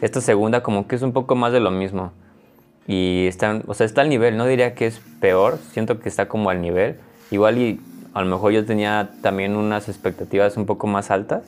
Esta 0.00 0.20
segunda 0.20 0.62
como 0.62 0.88
que 0.88 0.96
es 0.96 1.02
un 1.02 1.12
poco 1.12 1.34
más 1.34 1.52
de 1.52 1.60
lo 1.60 1.70
mismo. 1.70 2.12
Y 2.86 3.26
está, 3.28 3.62
o 3.66 3.74
sea, 3.74 3.86
está 3.86 4.00
al 4.00 4.08
nivel, 4.08 4.36
no 4.36 4.46
diría 4.46 4.74
que 4.74 4.86
es 4.86 5.00
peor, 5.20 5.58
siento 5.70 6.00
que 6.00 6.08
está 6.08 6.28
como 6.28 6.50
al 6.50 6.60
nivel. 6.60 6.96
Igual 7.30 7.58
y 7.58 7.80
a 8.12 8.22
lo 8.22 8.26
mejor 8.26 8.52
yo 8.52 8.64
tenía 8.64 9.10
también 9.22 9.56
unas 9.56 9.88
expectativas 9.88 10.56
un 10.56 10.66
poco 10.66 10.86
más 10.86 11.10
altas. 11.10 11.44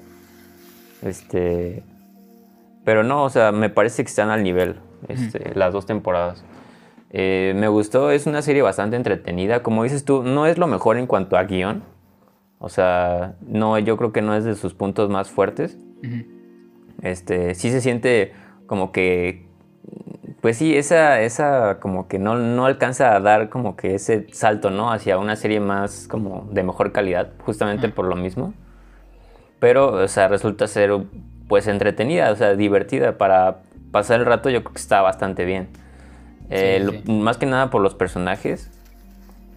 Este, 1.03 1.83
pero 2.85 3.03
no, 3.03 3.25
o 3.25 3.31
sea, 3.31 3.53
me 3.53 3.71
parece 3.71 4.05
que 4.05 4.09
están 4.09 4.31
al 4.31 4.43
nivel 4.43 4.77
este, 5.09 5.55
las 5.55 5.73
dos 5.73 5.87
temporadas. 5.87 6.45
Eh, 7.11 7.55
me 7.57 7.69
gustó, 7.69 8.11
es 8.11 8.27
una 8.27 8.43
serie 8.43 8.63
bastante 8.63 8.97
entretenida. 8.97 9.63
Como 9.63 9.85
dices 9.85 10.05
tú, 10.05 10.23
no 10.23 10.47
es 10.47 10.59
lo 10.59 10.67
mejor 10.67 10.97
en 10.97 11.07
cuanto 11.07 11.37
a 11.37 11.45
guion. 11.45 11.83
O 12.59 12.69
sea, 12.69 13.35
no, 13.47 13.79
yo 13.79 13.97
creo 13.97 14.13
que 14.13 14.23
no 14.23 14.35
es 14.35 14.45
de 14.45 14.55
sus 14.55 14.75
puntos 14.75 15.11
más 15.11 15.31
fuertes. 15.31 15.79
Este, 17.05 17.55
sí 17.55 17.71
se 17.71 17.83
siente 17.83 18.33
como 18.67 18.91
que, 18.91 19.47
pues 20.41 20.57
sí, 20.57 20.75
esa, 20.77 21.21
esa 21.21 21.79
como 21.79 22.09
que 22.09 22.19
no, 22.19 22.35
no 22.37 22.65
alcanza 22.65 23.15
a 23.15 23.21
dar 23.21 23.51
como 23.51 23.77
que 23.77 23.95
ese 23.95 24.27
salto, 24.33 24.71
¿no? 24.71 24.91
Hacia 24.91 25.19
una 25.19 25.37
serie 25.37 25.61
más 25.61 26.09
como 26.09 26.49
de 26.51 26.63
mejor 26.63 26.93
calidad, 26.93 27.33
justamente 27.45 27.91
por 27.91 28.07
lo 28.07 28.17
mismo. 28.17 28.55
Pero, 29.61 29.93
o 29.93 30.09
sea, 30.09 30.29
resulta 30.29 30.67
ser 30.67 30.93
pues 31.47 31.67
entretenida, 31.67 32.33
o 32.33 32.37
sea, 32.37 32.55
divertida 32.55 33.19
para 33.19 33.59
pasar 33.91 34.21
el 34.21 34.27
rato, 34.27 34.49
yo 34.49 34.63
creo 34.63 34.73
que 34.73 34.81
está 34.81 35.03
bastante 35.03 35.45
bien. 35.45 35.69
Eh, 36.49 37.03
más 37.07 37.37
que 37.37 37.45
nada 37.45 37.69
por 37.69 37.83
los 37.83 37.95
personajes. 37.95 38.71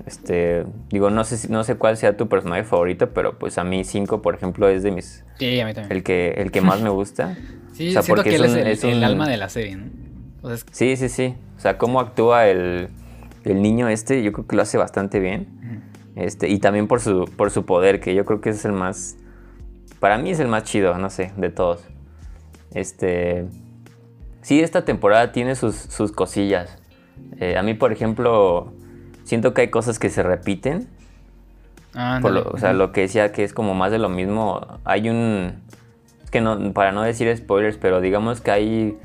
Este, 0.06 0.66
digo, 0.90 1.10
no 1.10 1.24
sé, 1.24 1.50
no 1.50 1.64
sé 1.64 1.76
cuál 1.76 1.98
sea 1.98 2.16
tu 2.16 2.30
personaje 2.30 2.64
favorito, 2.64 3.10
pero 3.10 3.38
pues 3.38 3.58
a 3.58 3.64
mí 3.64 3.84
5, 3.84 4.22
por 4.22 4.36
ejemplo, 4.36 4.70
es 4.70 4.84
de 4.84 4.92
mis... 4.92 5.26
Sí, 5.38 5.60
a 5.60 5.66
mí 5.66 5.74
también. 5.74 5.98
El 5.98 6.04
que, 6.04 6.30
el 6.38 6.52
que 6.52 6.62
más 6.62 6.82
me 6.82 6.90
gusta. 6.90 7.38
sí, 7.74 7.96
o 7.96 8.04
porque 8.04 8.30
que 8.30 8.36
él 8.36 8.46
es, 8.46 8.84
el, 8.84 9.04
alma 9.04 9.28
de 9.28 9.38
la 9.38 9.50
serie, 9.50 9.76
¿no? 9.76 9.86
Sí, 10.72 10.96
sí, 10.96 11.10
sí. 11.10 11.36
O 11.58 11.60
sea, 11.60 11.78
cómo 11.78 12.00
actúa 12.00 12.48
el, 12.48 12.90
el, 13.44 13.62
niño 13.62 13.90
este, 13.90 14.24
yo 14.24 14.32
creo 14.32 14.48
que 14.48 14.56
lo 14.56 14.62
hace 14.62 14.78
bastante 14.78 15.20
bien. 15.20 15.84
Este, 16.16 16.48
y 16.48 16.60
también 16.60 16.88
por 16.88 17.02
su, 17.02 17.26
por 17.36 17.52
su 17.52 17.66
poder, 17.66 18.00
que 18.00 18.16
yo 18.16 18.24
creo 18.26 18.40
que 18.40 18.52
es 18.52 18.64
el 18.66 18.74
más... 18.74 19.18
Para 20.00 20.18
mí 20.18 20.30
es 20.30 20.40
el 20.40 20.48
más 20.48 20.64
chido, 20.64 20.98
no 20.98 21.10
sé, 21.10 21.32
de 21.38 21.50
todos. 21.50 21.82
Este... 22.74 23.46
Sí, 24.42 24.62
esta 24.62 24.86
temporada 24.86 25.34
tiene 25.34 25.56
sus, 25.56 25.76
sus 25.76 26.14
cosillas. 26.14 26.78
Eh, 27.40 27.58
a 27.58 27.64
mí, 27.64 27.74
por 27.74 27.92
ejemplo 27.92 28.72
siento 29.28 29.54
que 29.54 29.62
hay 29.62 29.68
cosas 29.68 30.00
que 30.00 30.10
se 30.10 30.24
repiten. 30.24 30.88
o 31.96 32.58
sea, 32.58 32.74
lo 32.74 32.92
que 32.92 33.02
decía 33.02 33.32
que 33.32 33.44
es 33.44 33.54
como 33.54 33.76
más 33.76 33.92
de 33.92 34.00
lo 34.00 34.10
mismo. 34.10 34.80
Hay 34.86 35.10
un. 35.10 35.62
Es 36.24 36.32
que 36.32 36.42
no, 36.42 36.74
para 36.74 36.92
no 36.92 37.04
decir 37.04 37.36
spoilers, 37.36 37.78
pero 37.78 38.02
digamos 38.02 38.42
que 38.42 38.52
hay 38.52 38.98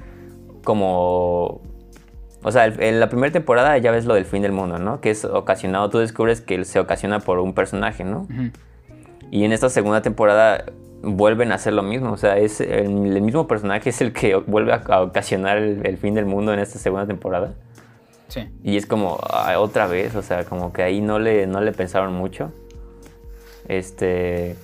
como. 0.64 1.61
O 2.45 2.51
sea, 2.51 2.66
en 2.66 2.99
la 2.99 3.09
primera 3.09 3.33
temporada 3.33 3.77
ya 3.79 3.91
ves 3.93 4.05
lo 4.05 4.14
del 4.14 4.25
fin 4.25 4.43
del 4.43 4.53
mundo, 4.53 4.79
¿no? 4.79 5.01
Que 5.01 5.11
es 5.11 5.25
ocasionado, 5.25 5.91
tú 5.91 5.99
descubres 5.99 6.41
que 6.41 6.64
se 6.64 6.81
ocasiona 6.81 7.20
por 7.20 7.39
un 7.39 7.55
personaje, 7.55 8.05
¿no? 8.05 8.27
Y 9.31 9.45
en 9.45 9.53
esta 9.53 9.70
segunda 9.70 10.03
temporada 10.03 10.64
vuelven 11.03 11.53
a 11.53 11.57
hacer 11.57 11.73
lo 11.73 11.83
mismo. 11.83 12.12
O 12.12 12.16
sea, 12.16 12.39
es 12.39 12.61
el, 12.61 12.91
mismo 12.91 13.47
personaje 13.47 13.91
es 13.91 14.01
el 14.01 14.12
que 14.12 14.37
vuelve 14.37 14.73
a, 14.73 15.03
ocasionar 15.03 15.59
el, 15.59 15.97
fin 15.99 16.14
del 16.14 16.27
mundo 16.27 16.53
en 16.53 16.61
esta 16.61 16.79
segunda 16.79 17.07
temporada. 17.07 17.55
Y 18.62 18.76
es 18.76 18.87
como, 18.87 19.18
otra 19.59 19.87
vez, 19.87 20.14
o 20.14 20.22
sea, 20.22 20.45
como 20.45 20.72
que 20.72 20.83
ahí 20.83 21.01
no 21.01 21.18
le, 21.18 21.47
no 21.47 21.61
le 21.61 21.72
pensaron 21.72 22.14
mucho. 22.14 22.53
Este. 23.68 24.57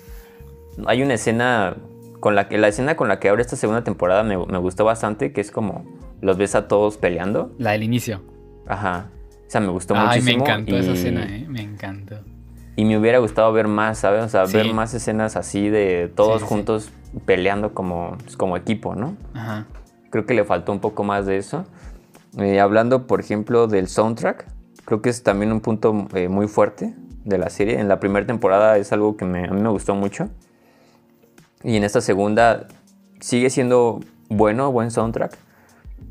Hay 0.87 1.03
una 1.03 1.15
escena 1.15 1.77
con 2.21 2.35
la 2.35 2.49
que 2.49 2.59
la 2.59 2.69
escena 2.69 2.97
con 2.97 3.09
la 3.09 3.19
que 3.21 3.29
abre 3.29 3.43
esta 3.43 3.57
segunda 3.57 3.85
temporada 3.85 4.23
me, 4.23 4.37
gustó 4.37 4.85
bastante, 4.85 5.33
que 5.33 5.41
es 5.41 5.51
como 5.51 5.85
los 6.21 6.37
ves 6.37 6.55
a 6.55 6.69
todos 6.69 6.97
peleando. 6.97 7.53
La 7.59 7.73
del 7.73 7.83
inicio. 7.83 8.23
Ajá. 8.67 9.11
O 9.47 9.51
sea, 9.51 9.61
me 9.61 9.69
gustó 9.69 9.95
Ay, 9.97 10.21
me 10.21 10.33
encantó 10.33 10.77
esa 10.77 10.93
escena, 10.93 11.25
¿eh? 11.25 11.47
Me 11.49 11.63
encantó. 11.63 12.17
Y 12.77 12.85
me 12.85 12.99
hubiera 12.99 13.19
gustado 13.19 13.53
ver 13.53 13.67
más, 13.67 13.99
¿sabes? 13.99 14.25
O 14.25 14.29
sea, 14.29 14.45
ver 14.45 14.73
más 14.73 14.95
escenas 14.95 15.37
así 15.37 15.69
de 15.69 16.13
todos 16.15 16.43
juntos 16.43 16.91
peleando 17.25 17.73
como, 17.73 18.17
pues, 18.23 18.37
como 18.37 18.57
equipo, 18.57 18.95
¿no? 18.95 19.17
Ajá. 19.35 19.67
Creo 20.11 20.27
que 20.27 20.35
le 20.35 20.45
faltó 20.45 20.73
un 20.73 20.81
poco 20.81 21.03
más 21.03 21.27
de 21.27 21.39
eso. 21.39 21.67
Eh, 22.37 22.61
hablando, 22.61 23.07
por 23.07 23.21
ejemplo, 23.21 23.67
del 23.67 23.89
soundtrack, 23.89 24.47
creo 24.85 25.01
que 25.01 25.09
es 25.09 25.23
también 25.23 25.53
un 25.53 25.61
punto 25.61 26.07
eh, 26.15 26.29
muy 26.29 26.47
fuerte 26.49 26.95
de 27.25 27.39
la 27.39 27.51
serie. 27.51 27.81
En 27.81 27.89
la 27.89 28.01
primera 28.01 28.27
temporada 28.27 28.77
es 28.77 28.93
algo 28.93 29.17
que 29.17 29.25
a 29.25 29.29
mí 29.29 29.41
me 29.49 29.69
gustó 29.71 29.95
mucho. 29.95 30.29
Y 31.63 31.77
en 31.77 31.85
esta 31.85 32.01
segunda 32.01 32.69
sigue 33.21 33.51
siendo 33.51 34.01
bueno, 34.29 34.71
buen 34.71 34.91
soundtrack. 34.91 35.37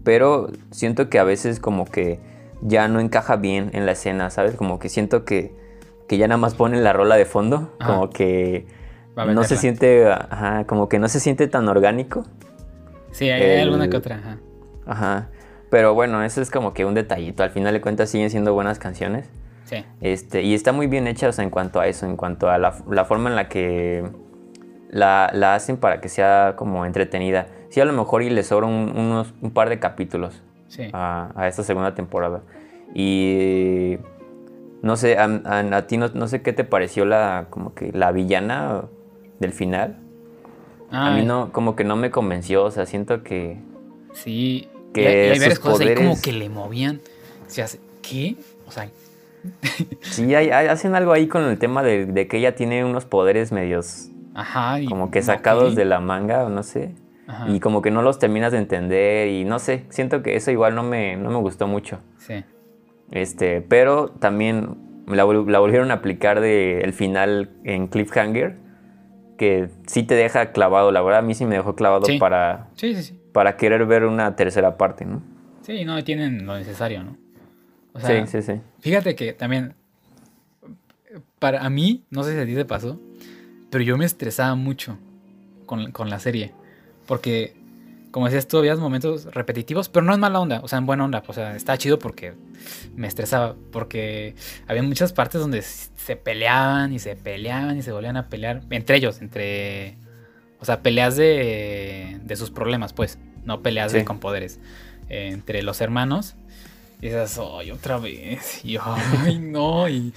Pero 0.03 0.49
siento 0.72 1.09
que 1.09 1.20
a 1.20 1.24
veces 1.24 1.59
como 1.59 1.86
que 1.86 2.20
ya 2.61 2.88
no 2.88 2.99
encaja 2.99 3.36
bien 3.36 3.70
en 3.74 3.86
la 3.86 3.91
escena, 3.93 4.30
¿sabes? 4.30 4.55
Como 4.55 4.80
que 4.80 4.89
siento 4.89 5.26
que, 5.26 5.55
ya 6.09 6.28
nada 6.28 6.38
más 6.38 6.55
ponen 6.55 6.84
la 6.84 6.93
rola 6.93 7.15
de 7.15 7.26
fondo. 7.26 7.74
Como 7.86 8.09
que 8.09 8.65
no 9.15 9.43
se 9.43 9.57
siente, 9.57 10.05
como 10.65 10.89
que 10.89 10.99
no 10.99 11.07
se 11.07 11.20
siente 11.20 11.47
tan 11.47 11.68
orgánico. 11.68 12.26
Sí, 13.11 13.30
hay, 13.30 13.61
alguna 13.61 13.89
que 13.89 13.97
otra. 13.97 14.18
Ajá. 14.18 14.38
Ajá. 14.86 15.30
Pero 15.70 15.93
bueno, 15.93 16.24
eso 16.24 16.41
es 16.41 16.49
como 16.49 16.74
que 16.74 16.86
un 16.86 16.93
detallito. 16.93 17.43
Al 17.43 17.49
final 17.49 17.74
de 17.74 17.82
cuentas 17.82 18.09
siguen 18.09 18.30
siendo 18.30 18.53
buenas 18.53 18.80
canciones. 18.80 19.30
Sí. 19.65 19.84
Este, 19.99 20.43
y 20.43 20.53
está 20.53 20.72
muy 20.72 20.88
bien 20.88 21.07
hecha 21.07 21.30
en 21.38 21.49
cuanto 21.49 21.80
a 21.80 21.88
eso, 21.88 22.05
en 22.05 22.15
cuanto 22.15 22.49
a 22.49 22.57
la, 22.57 22.72
forma 22.72 23.30
en 23.30 23.36
la 23.36 23.49
que 23.49 24.09
la, 24.89 25.28
hacen 25.53 25.78
para 25.78 25.99
que 25.99 26.07
sea 26.07 26.53
como 26.57 26.86
entretenida. 26.86 27.47
Sí, 27.70 27.82
a 27.82 27.86
lo 27.86 27.91
mejor 27.91 28.24
y 28.24 28.30
le 28.30 28.43
sobra 28.43 28.65
un, 28.65 28.93
unos, 28.95 29.34
un 29.41 29.51
par 29.51 29.68
de 29.68 29.80
capítulos 29.80 30.41
a, 30.93 31.47
esta 31.47 31.63
segunda 31.63 31.93
temporada. 31.95 32.43
Y 32.93 33.97
no 34.82 34.95
sé, 34.95 35.18
a, 35.18 35.88
ti 35.88 35.97
no, 35.97 36.28
sé 36.28 36.41
qué 36.41 36.53
te 36.53 36.63
pareció 36.63 37.05
la, 37.05 37.47
como 37.49 37.74
que 37.74 37.91
la 37.91 38.11
villana 38.11 38.84
del 39.39 39.51
final. 39.51 39.97
a 40.91 41.11
mí 41.11 41.26
no, 41.26 41.51
como 41.51 41.76
que 41.76 41.84
no 41.84 41.95
me 41.95 42.11
convenció, 42.11 42.63
o 42.63 42.72
sea, 42.72 42.86
siento 42.86 43.24
que... 43.24 43.59
Sí, 44.13 44.70
que 44.93 45.07
hay, 45.07 45.39
varias 45.39 45.59
cosas 45.59 45.88
ahí 45.88 45.95
como 45.95 46.19
que 46.21 46.31
le 46.31 46.49
movían. 46.49 47.01
Se 47.47 47.61
hace, 47.61 47.79
¿Qué? 48.01 48.35
O 48.67 48.71
sea. 48.71 48.89
sí, 50.01 50.33
hacen 50.33 50.95
algo 50.95 51.13
ahí 51.13 51.27
con 51.27 51.43
el 51.43 51.57
tema 51.57 51.83
de, 51.83 52.27
que 52.27 52.38
ella 52.38 52.55
tiene 52.55 52.83
unos 52.83 53.05
poderes 53.05 53.51
medios. 53.51 54.09
Ajá. 54.33 54.77
como 54.88 55.09
que 55.09 55.23
sacados 55.23 55.75
de 55.75 55.83
la 55.85 55.99
manga, 55.99 56.45
o 56.45 56.49
no 56.49 56.61
sé. 56.61 56.93
Y 57.47 57.59
como 57.59 57.81
que 57.81 57.91
no 57.91 58.01
los 58.01 58.19
terminas 58.19 58.51
de 58.51 58.59
entender. 58.59 59.27
Y 59.27 59.43
no 59.43 59.59
sé. 59.59 59.85
Siento 59.89 60.23
que 60.23 60.35
eso 60.35 60.51
igual 60.51 60.75
no 60.75 60.83
me, 60.83 61.17
no 61.17 61.29
me 61.29 61.38
gustó 61.38 61.67
mucho. 61.67 61.99
Sí. 62.17 62.45
Este, 63.11 63.61
pero 63.61 64.09
también 64.09 64.77
la, 65.07 65.25
la 65.25 65.59
volvieron 65.59 65.91
a 65.91 65.95
aplicar 65.95 66.39
de 66.39 66.81
el 66.81 66.93
final 66.93 67.49
en 67.63 67.88
Cliffhanger. 67.88 68.57
Que 69.38 69.69
sí 69.88 70.03
te 70.03 70.15
deja 70.15 70.51
clavado. 70.51 70.91
La 70.91 71.01
verdad, 71.01 71.19
a 71.19 71.23
mí 71.23 71.33
sí 71.33 71.45
me 71.45 71.55
dejó 71.55 71.75
clavado 71.75 72.07
para. 72.19 72.69
Sí, 72.75 72.95
sí, 72.95 73.03
sí 73.03 73.19
para 73.38 73.55
querer 73.55 73.85
ver 73.85 74.03
una 74.03 74.35
tercera 74.35 74.77
parte, 74.77 75.05
¿no? 75.05 75.21
Sí, 75.61 75.85
no 75.85 76.03
tienen 76.03 76.47
lo 76.47 76.57
necesario, 76.57 77.03
¿no? 77.03 77.17
sí, 77.99 78.13
sí, 78.25 78.41
sí. 78.41 78.53
Fíjate 78.79 79.13
que 79.13 79.31
también, 79.33 79.75
para 81.38 81.63
a 81.63 81.69
mí, 81.69 82.03
no 82.09 82.23
sé 82.23 82.33
si 82.33 82.39
a 82.39 82.47
ti 82.47 82.55
te 82.55 82.65
pasó, 82.65 82.99
pero 83.69 83.83
yo 83.83 83.95
me 83.95 84.05
estresaba 84.05 84.55
mucho 84.55 84.97
con, 85.67 86.09
la 86.09 86.17
serie. 86.17 86.51
Porque 87.05 87.53
como 88.09 88.25
decías 88.25 88.47
tú, 88.47 88.57
había 88.57 88.75
momentos 88.75 89.25
repetitivos, 89.25 89.88
pero 89.88 90.03
no 90.03 90.15
en 90.15 90.19
mala 90.19 90.39
onda, 90.39 90.61
o 90.63 90.67
sea, 90.67 90.79
en 90.79 90.88
buena 90.88 91.05
onda. 91.05 91.21
O 91.27 91.33
sea, 91.33 91.55
estaba 91.55 91.77
chido 91.77 91.99
porque 91.99 92.33
me 92.95 93.05
estresaba, 93.05 93.55
porque 93.71 94.33
había 94.67 94.81
muchas 94.81 95.13
partes 95.13 95.39
donde 95.39 95.61
se 95.61 96.15
peleaban 96.15 96.91
y 96.91 96.97
se 96.97 97.15
peleaban 97.15 97.77
y 97.77 97.83
se 97.83 97.91
volvían 97.91 98.17
a 98.17 98.29
pelear 98.29 98.63
entre 98.71 98.97
ellos, 98.97 99.21
entre. 99.21 99.95
O 100.60 100.66
sea, 100.66 100.82
peleas 100.82 101.16
de, 101.16 102.20
de 102.24 102.36
sus 102.36 102.51
problemas, 102.51 102.93
pues, 102.93 103.20
no 103.45 103.62
peleas 103.62 103.91
de, 103.91 104.05
con 104.05 104.20
poderes. 104.20 104.60
Eh, 105.10 105.30
entre 105.32 105.62
los 105.64 105.80
hermanos. 105.82 106.36
Y 107.01 107.08
dices, 107.08 107.39
¡ay, 107.39 107.72
otra 107.72 107.97
vez! 107.97 108.62
Y 108.64 108.78
¡ay, 108.82 109.39
no! 109.39 109.88
Y, 109.88 110.14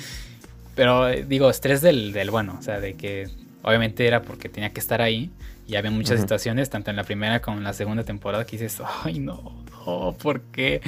pero 0.75 1.09
eh, 1.09 1.25
digo, 1.29 1.51
estrés 1.51 1.81
del, 1.81 2.13
del 2.13 2.31
bueno, 2.31 2.57
o 2.59 2.63
sea, 2.63 2.81
de 2.81 2.95
que 2.95 3.29
obviamente 3.63 4.07
era 4.07 4.23
porque 4.23 4.49
tenía 4.49 4.71
que 4.71 4.81
estar 4.81 5.03
ahí. 5.03 5.31
Y 5.67 5.77
había 5.77 5.93
muchas 5.93 6.21
situaciones, 6.21 6.69
tanto 6.69 6.91
en 6.91 6.97
la 6.97 7.05
primera 7.05 7.41
como 7.41 7.59
en 7.59 7.65
la 7.65 7.73
segunda 7.73 8.03
temporada, 8.03 8.45
que 8.45 8.59
dices, 8.59 8.83
ay, 9.05 9.21
no, 9.21 9.63
no, 9.87 10.17
¿por 10.21 10.41
qué? 10.41 10.81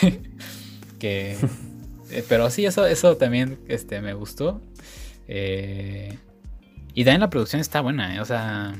que, 1.00 1.36
eh, 2.10 2.24
pero 2.28 2.48
sí, 2.48 2.64
eso, 2.64 2.86
eso 2.86 3.16
también 3.16 3.58
este, 3.66 4.00
me 4.00 4.14
gustó. 4.14 4.60
Eh, 5.26 6.18
y 6.94 7.04
también 7.04 7.20
la 7.20 7.30
producción 7.30 7.60
está 7.60 7.80
buena, 7.80 8.16
¿eh? 8.16 8.20
o 8.20 8.24
sea... 8.24 8.74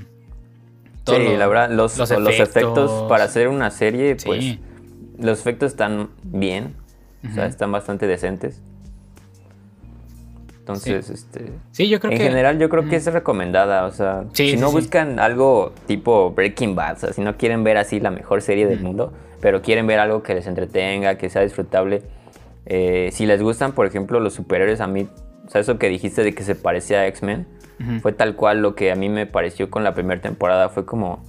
sí, 1.07 1.37
la 1.37 1.47
verdad, 1.47 1.71
los, 1.71 1.99
los, 1.99 2.11
efectos, 2.11 3.09
para 3.09 3.25
hacer 3.25 3.49
una 3.49 3.71
serie, 3.71 4.17
pues 4.25 4.59
los 5.19 5.41
efectos 5.41 5.73
están 5.73 6.11
bien, 6.23 6.75
o 7.29 7.35
sea, 7.35 7.47
están 7.47 7.71
bastante 7.73 8.07
decentes. 8.07 8.61
Entonces, 10.63 11.07
sí. 11.07 11.13
este. 11.13 11.53
Sí, 11.73 11.89
yo 11.89 11.99
creo 11.99 12.13
en 12.13 12.19
general, 12.19 12.57
yo 12.61 12.69
creo 12.69 12.89
que 12.89 12.95
es 12.95 13.07
recomendada. 13.07 13.85
O 13.85 13.91
sea, 13.91 14.27
si 14.33 14.57
no 14.57 14.71
buscan 14.71 15.19
algo 15.19 15.73
tipo 15.89 16.31
Breaking 16.31 16.77
Bad, 16.77 16.97
o 16.97 16.99
sea, 17.01 17.13
si 17.13 17.21
no 17.21 17.37
quieren 17.37 17.65
ver 17.65 17.79
así 17.79 17.99
la 17.99 18.13
mejor 18.13 18.43
serie 18.43 18.69
del 18.69 18.79
mundo, 18.79 19.13
pero 19.41 19.61
quieren 19.61 19.89
ver 19.89 19.99
algo 19.99 20.23
que 20.23 20.35
les 20.35 20.47
entretenga, 20.47 21.19
que 21.19 21.31
sea 21.31 21.43
disfrutable. 21.43 22.03
Eh, 22.67 23.11
si 23.13 23.27
les 23.27 23.43
gustan, 23.43 23.73
por 23.73 23.87
ejemplo, 23.87 24.21
los 24.21 24.35
superhéroes, 24.35 24.81
a 24.81 24.87
mí, 24.87 25.09
o 25.45 25.51
sea, 25.51 25.61
eso 25.61 25.79
que 25.79 25.89
dijiste 25.89 26.23
de 26.23 26.33
que 26.33 26.45
se 26.45 26.55
parecía 26.55 27.01
a 27.01 27.07
X-Men, 27.09 27.49
fue 28.01 28.13
tal 28.13 28.37
cual 28.37 28.63
lo 28.63 28.75
que 28.75 28.93
a 28.93 28.97
mí 28.97 29.09
me 29.09 29.27
pareció 29.27 29.71
con 29.71 29.85
la 29.85 29.95
primera 29.95 30.21
temporada. 30.21 30.69
Fue 30.69 30.85
como. 30.85 31.25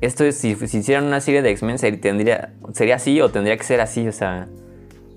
Esto 0.00 0.24
es, 0.24 0.36
si, 0.36 0.54
si 0.54 0.78
hicieran 0.78 1.04
una 1.04 1.20
serie 1.20 1.40
de 1.40 1.50
X-Men, 1.50 1.78
sería, 1.78 2.52
sería 2.72 2.96
así 2.96 3.20
o 3.20 3.30
tendría 3.30 3.56
que 3.56 3.64
ser 3.64 3.80
así, 3.80 4.06
o 4.06 4.12
sea 4.12 4.46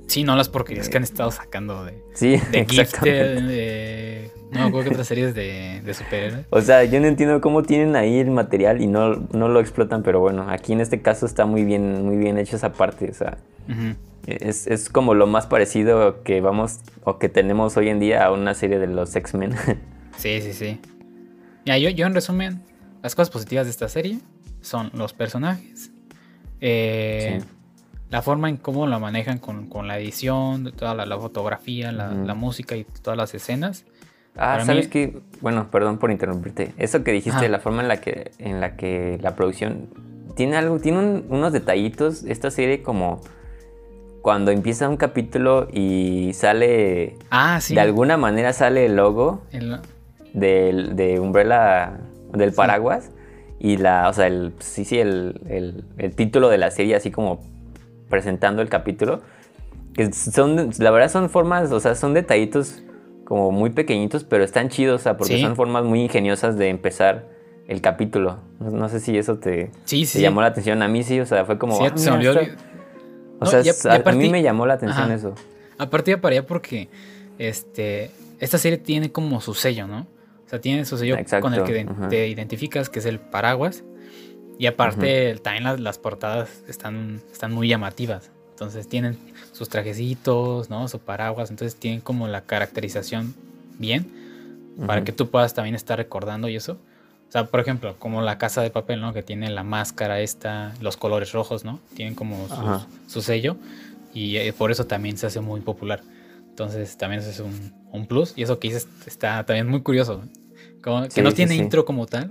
Sí, 0.09 0.23
no 0.23 0.35
las 0.35 0.49
porquerías 0.49 0.89
que 0.89 0.97
han 0.97 1.03
estado 1.03 1.29
sacando 1.29 1.85
de, 1.85 2.03
sí, 2.15 2.41
de 2.51 2.65
Gifted, 2.69 3.43
de, 3.43 4.31
no 4.51 4.63
acuerdo 4.63 4.85
que 4.85 4.89
otras 4.89 5.07
series 5.07 5.35
de, 5.35 5.81
de 5.85 5.93
superhéroes. 5.93 6.47
O 6.49 6.61
sea, 6.61 6.83
yo 6.83 6.99
no 6.99 7.05
entiendo 7.05 7.39
cómo 7.41 7.61
tienen 7.61 7.95
ahí 7.95 8.17
el 8.17 8.31
material 8.31 8.81
y 8.81 8.87
no, 8.87 9.27
no 9.31 9.49
lo 9.49 9.59
explotan, 9.59 10.01
pero 10.01 10.19
bueno, 10.19 10.49
aquí 10.49 10.73
en 10.73 10.81
este 10.81 11.03
caso 11.03 11.27
está 11.27 11.45
muy 11.45 11.63
bien, 11.63 12.03
muy 12.03 12.17
bien 12.17 12.39
hecho 12.39 12.55
esa 12.55 12.73
parte, 12.73 13.11
o 13.11 13.13
sea, 13.13 13.37
es, 14.25 14.65
es, 14.65 14.89
como 14.89 15.13
lo 15.13 15.27
más 15.27 15.45
parecido 15.45 16.23
que 16.23 16.41
vamos 16.41 16.79
o 17.03 17.19
que 17.19 17.29
tenemos 17.29 17.77
hoy 17.77 17.89
en 17.89 17.99
día 17.99 18.25
a 18.25 18.31
una 18.31 18.55
serie 18.55 18.79
de 18.79 18.87
los 18.87 19.15
X-Men. 19.15 19.53
sí, 20.19 20.41
sí, 20.41 20.53
sí. 20.53 20.79
Ya, 21.65 21.77
yo, 21.77 21.89
yo 21.89 22.05
en 22.05 22.13
resumen, 22.13 22.61
las 23.01 23.15
cosas 23.15 23.31
positivas 23.31 23.65
de 23.65 23.71
esta 23.71 23.89
serie 23.89 24.19
son 24.61 24.91
los 24.93 25.13
personajes, 25.13 25.91
eh, 26.61 27.39
sí 27.41 27.47
la 28.09 28.21
forma 28.21 28.49
en 28.49 28.57
cómo 28.57 28.87
lo 28.87 28.99
manejan 28.99 29.37
con, 29.37 29.87
la 29.87 29.99
edición, 29.99 30.73
toda 30.75 30.93
la, 30.95 31.17
fotografía, 31.19 31.91
la, 31.91 32.33
música 32.33 32.75
y 32.75 32.83
todas 32.83 33.17
las 33.17 33.33
escenas. 33.35 33.85
Ah, 34.35 34.63
sabes 34.65 34.87
que, 34.87 35.19
bueno, 35.41 35.69
perdón 35.69 35.99
por 35.99 36.11
interrumpirte. 36.11 36.73
Eso 36.77 37.03
que 37.03 37.11
dijiste, 37.11 37.49
la 37.49 37.59
forma 37.59 37.81
en 37.81 37.87
la 37.87 38.01
que, 38.01 38.31
en 38.39 38.59
la 38.59 38.75
que 38.75 39.19
la 39.21 39.35
producción 39.35 39.89
tiene 40.35 40.57
algo, 40.57 40.79
tiene 40.79 41.23
unos 41.29 41.53
detallitos. 41.53 42.23
Esta 42.23 42.49
serie 42.49 42.81
como 42.81 43.21
cuando 44.23 44.51
empieza 44.51 44.89
un 44.89 44.97
capítulo 44.97 45.67
y 45.71 46.31
sale, 46.33 47.15
ah, 47.29 47.59
sí. 47.61 47.75
de 47.75 47.81
alguna 47.81 48.17
manera 48.17 48.53
sale 48.53 48.87
el 48.87 48.95
logo 48.95 49.43
de 50.33 51.17
Umbrella, 51.19 51.99
del 52.33 52.53
paraguas 52.53 53.11
y 53.59 53.77
la, 53.77 54.07
o 54.09 54.13
sea, 54.13 54.27
el, 54.27 54.53
sí, 54.59 54.85
sí, 54.85 54.99
el, 54.99 55.83
el 55.97 56.15
título 56.15 56.49
de 56.49 56.57
la 56.57 56.71
serie 56.71 56.95
así 56.95 57.11
como 57.11 57.41
presentando 58.09 58.61
el 58.61 58.69
capítulo. 58.69 59.21
Que 59.93 60.11
son, 60.13 60.71
la 60.77 60.91
verdad 60.91 61.09
son 61.09 61.29
formas, 61.29 61.71
o 61.71 61.79
sea, 61.79 61.95
son 61.95 62.13
detallitos 62.13 62.83
como 63.25 63.51
muy 63.51 63.69
pequeñitos, 63.69 64.23
pero 64.23 64.43
están 64.43 64.69
chidos, 64.69 65.01
o 65.01 65.03
sea, 65.03 65.17
porque 65.17 65.39
son 65.41 65.55
formas 65.55 65.83
muy 65.83 66.01
ingeniosas 66.01 66.57
de 66.57 66.69
empezar 66.69 67.27
el 67.67 67.81
capítulo. 67.81 68.39
No, 68.59 68.89
sé 68.89 68.99
si 68.99 69.17
eso 69.17 69.37
te, 69.37 69.71
llamó 70.15 70.41
la 70.41 70.47
atención. 70.47 70.81
A 70.81 70.87
mí 70.87 71.03
sí, 71.03 71.19
o 71.19 71.25
sea, 71.25 71.45
fue 71.45 71.57
como... 71.57 71.75
Sí, 71.77 71.91
se 71.95 72.09
ah, 72.09 72.17
O 73.39 73.45
sea, 73.45 73.61
a, 74.03 74.11
mí 74.13 74.29
me 74.29 74.41
llamó 74.41 74.65
la 74.65 74.75
atención 74.75 75.11
eso. 75.11 75.35
Aparte 75.77 76.17
para 76.17 76.37
allá 76.37 76.45
porque 76.47 76.89
este, 77.37 78.11
esta 78.39 78.57
serie 78.57 78.77
tiene 78.77 79.11
como 79.11 79.41
su 79.41 79.53
sello, 79.53 79.85
¿no? 79.85 80.07
O 80.49 80.51
sea, 80.51 80.59
tiene 80.59 80.83
su 80.83 80.97
sello 80.97 81.15
con 81.41 81.53
el 81.53 81.63
que 81.63 81.87
te 82.09 82.27
identificas, 82.27 82.89
que 82.89 82.97
es 82.97 83.05
el 83.05 83.19
paraguas. 83.19 83.83
Y 84.57 84.65
aparte, 84.65 85.35
también 85.43 85.83
las, 85.83 85.99
portadas 85.99 86.63
están, 86.67 87.21
están 87.31 87.53
muy 87.53 87.67
llamativas. 87.67 88.31
Entonces 88.49 88.87
tienen 88.87 89.15
sus 89.51 89.69
trajecitos, 89.69 90.71
¿no? 90.71 90.87
Su 90.87 90.97
paraguas. 90.97 91.51
Entonces 91.51 91.79
tienen 91.79 92.01
como 92.01 92.27
la 92.27 92.41
caracterización 92.41 93.35
bien. 93.77 94.11
Para 94.87 95.03
que 95.03 95.11
tú 95.11 95.29
puedas 95.29 95.53
también 95.53 95.75
estar 95.75 95.99
recordando 95.99 96.49
y 96.49 96.55
eso. 96.55 96.79
O 97.27 97.31
sea, 97.31 97.45
por 97.45 97.59
ejemplo, 97.59 97.95
como 97.99 98.23
la 98.23 98.39
casa 98.39 98.63
de 98.63 98.71
papel, 98.71 99.01
¿no? 99.01 99.13
Que 99.13 99.21
tiene 99.21 99.51
la 99.51 99.63
máscara 99.63 100.19
esta, 100.19 100.73
los 100.81 100.97
colores 100.97 101.31
rojos, 101.31 101.63
¿no? 101.63 101.79
Tienen 101.93 102.15
como 102.15 102.47
su, 103.07 103.21
sello. 103.21 103.55
Y 104.15 104.37
eh, 104.37 104.51
por 104.51 104.71
eso 104.71 104.87
también 104.87 105.15
se 105.15 105.27
hace 105.27 105.41
muy 105.41 105.61
popular. 105.61 106.01
Entonces 106.49 106.97
también 106.97 107.21
eso 107.21 107.29
es 107.29 107.39
un, 107.39 108.07
plus. 108.07 108.33
Y 108.35 108.41
eso 108.41 108.57
que 108.57 108.69
dices 108.69 108.87
está 109.05 109.45
también 109.45 109.67
muy 109.67 109.81
curioso. 109.81 110.23
Como, 110.81 111.07
que 111.07 111.21
no 111.21 111.31
tiene 111.33 111.55
intro 111.55 111.85
como 111.85 112.05
tal. 112.05 112.29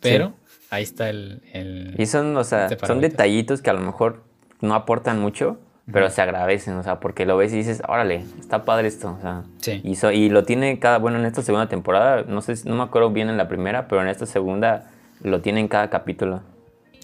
Pero 0.00 0.34
ahí 0.70 0.82
está 0.82 1.08
el... 1.08 1.94
y 1.96 2.06
son, 2.06 2.36
o 2.36 2.44
sea, 2.44 2.68
son 2.86 3.00
detallitos 3.00 3.62
que 3.62 3.70
a 3.70 3.72
lo 3.72 3.80
mejor 3.80 4.22
no 4.60 4.74
aportan 4.74 5.18
mucho, 5.20 5.58
pero 5.90 6.10
se 6.10 6.22
agradecen, 6.22 6.74
o 6.74 6.82
sea, 6.82 7.00
porque 7.00 7.26
lo 7.26 7.36
ves 7.36 7.52
y 7.52 7.56
dices, 7.56 7.82
órale, 7.86 8.24
está 8.40 8.64
padre 8.64 8.88
esto, 8.88 9.16
o 9.18 9.20
sea. 9.20 9.44
Sí. 9.58 9.80
Y, 9.84 10.06
y 10.14 10.30
lo 10.30 10.44
tiene 10.44 10.78
cada, 10.78 10.98
bueno, 10.98 11.18
en 11.18 11.26
esta 11.26 11.42
segunda 11.42 11.68
temporada, 11.68 12.24
no 12.26 12.40
sé, 12.40 12.54
no 12.64 12.76
me 12.76 12.82
acuerdo 12.82 13.10
bien 13.10 13.28
en 13.28 13.36
la 13.36 13.48
primera, 13.48 13.88
pero 13.88 14.02
en 14.02 14.08
esta 14.08 14.26
segunda 14.26 14.90
lo 15.22 15.40
tiene 15.40 15.60
en 15.60 15.68
cada 15.68 15.90
capítulo. 15.90 16.42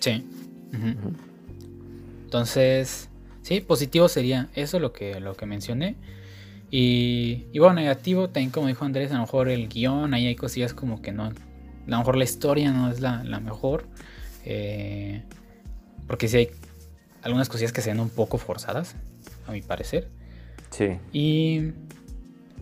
Sí. 0.01 0.27
Entonces, 2.25 3.11
sí, 3.43 3.61
positivo 3.61 4.09
sería 4.09 4.49
eso 4.55 4.79
lo 4.79 4.93
que, 4.93 5.21
lo 5.21 5.35
que 5.35 5.47
mencioné. 5.47 5.97
Y, 6.71 7.47
y 7.53 7.59
bueno, 7.59 7.75
negativo, 7.75 8.29
también 8.29 8.51
como 8.51 8.69
dijo 8.69 8.85
Andrés, 8.85 9.11
a 9.11 9.15
lo 9.15 9.21
mejor 9.21 9.49
el 9.49 9.69
guion, 9.69 10.15
ahí 10.15 10.27
hay 10.27 10.37
cosillas 10.37 10.73
como 10.73 11.03
que 11.03 11.11
no, 11.11 11.25
a 11.25 11.33
lo 11.87 11.99
mejor 11.99 12.17
la 12.17 12.25
historia 12.25 12.71
no 12.73 12.91
es 12.91 13.01
la, 13.01 13.23
mejor. 13.41 13.87
Eh, 14.45 15.23
porque 16.07 16.29
sí 16.29 16.37
hay 16.37 16.51
algunas 17.23 17.49
cosillas 17.49 17.73
que 17.73 17.81
se 17.81 17.91
ven 17.91 18.01
un 18.01 18.11
poco 18.11 18.39
forzadas, 18.39 18.95
a 19.47 19.53
mi 19.53 19.63
parecer. 19.63 20.09
Sí. 20.71 20.99
Y 21.13 21.73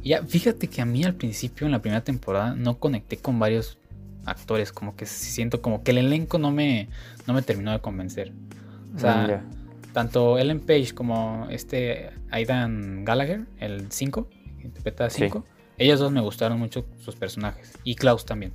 ya, 0.03 0.23
fíjate 0.23 0.69
que 0.69 0.81
a 0.81 0.87
mí 0.87 1.05
al 1.05 1.15
principio, 1.15 1.67
en 1.67 1.73
la 1.73 1.83
primera 1.83 2.03
temporada, 2.03 2.55
no 2.55 2.79
conecté 2.79 3.19
con 3.19 3.39
varios 3.39 3.79
actores. 4.25 4.73
Como 4.73 4.97
que 4.97 5.05
siento 5.07 5.61
como 5.61 5.83
que 5.83 5.91
el 5.91 5.99
elenco 5.99 6.39
no 6.39 6.51
me, 6.51 6.89
no 7.27 7.35
me 7.35 7.43
terminó 7.43 7.73
de 7.73 7.81
convencer. 7.81 8.33
O 8.97 8.99
sea, 8.99 9.45
tanto 9.99 10.39
Ellen 10.39 10.61
Page 10.61 10.95
como 10.95 11.49
este 11.51 12.11
Aidan 12.31 13.05
Gallagher, 13.05 13.47
el 13.59 13.91
5, 13.91 14.29
interpreta 14.63 15.11
5, 15.11 15.45
ellos 15.77 15.99
dos 15.99 16.13
me 16.13 16.21
gustaron 16.21 16.57
mucho 16.57 16.87
sus 17.05 17.17
personajes. 17.17 17.73
Y 17.83 17.97
Klaus 17.97 18.25
también. 18.25 18.53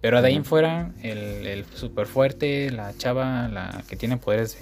Pero 0.00 0.22
de 0.22 0.28
ahí 0.28 0.36
en 0.36 0.44
fuera, 0.44 0.92
el, 1.02 1.44
el 1.48 1.64
super 1.74 2.06
fuerte, 2.06 2.70
la 2.70 2.96
chava, 2.96 3.48
la 3.48 3.82
que 3.88 3.96
tiene 3.96 4.16
poderes 4.16 4.58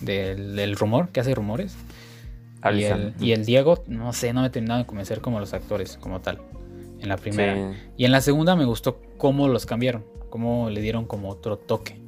de, 0.00 0.34
del, 0.34 0.74
rumor, 0.74 1.10
que 1.10 1.20
hace 1.20 1.36
rumores. 1.36 1.76
Y 2.74 2.82
el, 2.82 3.14
y 3.20 3.30
el, 3.30 3.46
Diego, 3.46 3.84
no 3.86 4.12
sé, 4.12 4.32
no 4.32 4.40
me 4.40 4.48
he 4.48 4.50
terminado 4.50 4.80
de 4.80 4.86
convencer 4.86 5.20
como 5.20 5.38
los 5.38 5.54
actores, 5.54 5.98
como 5.98 6.20
tal. 6.20 6.40
En 6.98 7.08
la 7.08 7.16
primera. 7.16 7.76
Y 7.96 8.06
en 8.06 8.10
la 8.10 8.20
segunda 8.20 8.56
me 8.56 8.64
gustó 8.64 9.00
cómo 9.18 9.46
los 9.46 9.66
cambiaron, 9.66 10.04
cómo 10.30 10.68
le 10.68 10.80
dieron 10.80 11.04
como 11.04 11.28
otro 11.28 11.58
toque. 11.58 12.00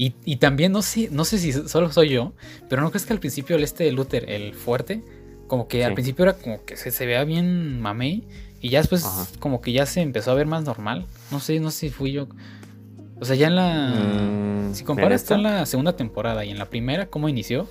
Y, 0.00 0.14
y, 0.24 0.36
también 0.36 0.72
no 0.72 0.80
sé, 0.80 1.10
no 1.10 1.26
sé 1.26 1.36
si 1.36 1.52
solo 1.52 1.92
soy 1.92 2.08
yo, 2.08 2.32
pero 2.70 2.80
no 2.80 2.90
crees 2.90 3.04
que 3.04 3.12
al 3.12 3.20
principio 3.20 3.56
el 3.56 3.64
este 3.64 3.84
de 3.84 3.92
Luther, 3.92 4.30
el 4.30 4.54
fuerte, 4.54 5.02
como 5.46 5.68
que 5.68 5.84
al 5.84 5.92
principio 5.92 6.22
era 6.22 6.32
como 6.32 6.64
que 6.64 6.78
se, 6.78 6.90
se 6.90 7.04
vea 7.04 7.22
bien 7.24 7.82
mamey 7.82 8.26
y 8.62 8.70
ya 8.70 8.78
después 8.78 9.04
como 9.40 9.60
que 9.60 9.72
ya 9.72 9.84
se 9.84 10.00
empezó 10.00 10.30
a 10.30 10.34
ver 10.34 10.46
más 10.46 10.64
normal. 10.64 11.04
No 11.30 11.38
sé, 11.38 11.60
no 11.60 11.70
sé 11.70 11.78
si 11.80 11.90
fui 11.90 12.12
yo. 12.12 12.28
O 13.20 13.26
sea, 13.26 13.36
ya 13.36 13.48
en 13.48 13.56
la... 13.56 14.70
Mm, 14.70 14.74
si 14.74 14.84
comparas 14.84 15.30
en 15.30 15.42
la 15.42 15.66
segunda 15.66 15.96
temporada 15.96 16.46
y 16.46 16.50
en 16.50 16.56
la 16.56 16.70
primera, 16.70 17.10
¿cómo 17.10 17.28
inició? 17.28 17.68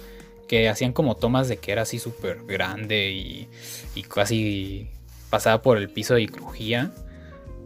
Que 0.47 0.69
hacían 0.69 0.93
como 0.93 1.15
tomas 1.15 1.47
de 1.47 1.57
que 1.57 1.71
era 1.71 1.81
así 1.81 1.97
súper 1.97 2.43
grande 2.45 3.09
y, 3.11 3.47
y, 3.95 4.03
casi 4.03 4.87
pasaba 5.31 5.63
por 5.63 5.77
el 5.77 5.89
piso 5.89 6.19
y 6.19 6.27
crujía. 6.27 6.91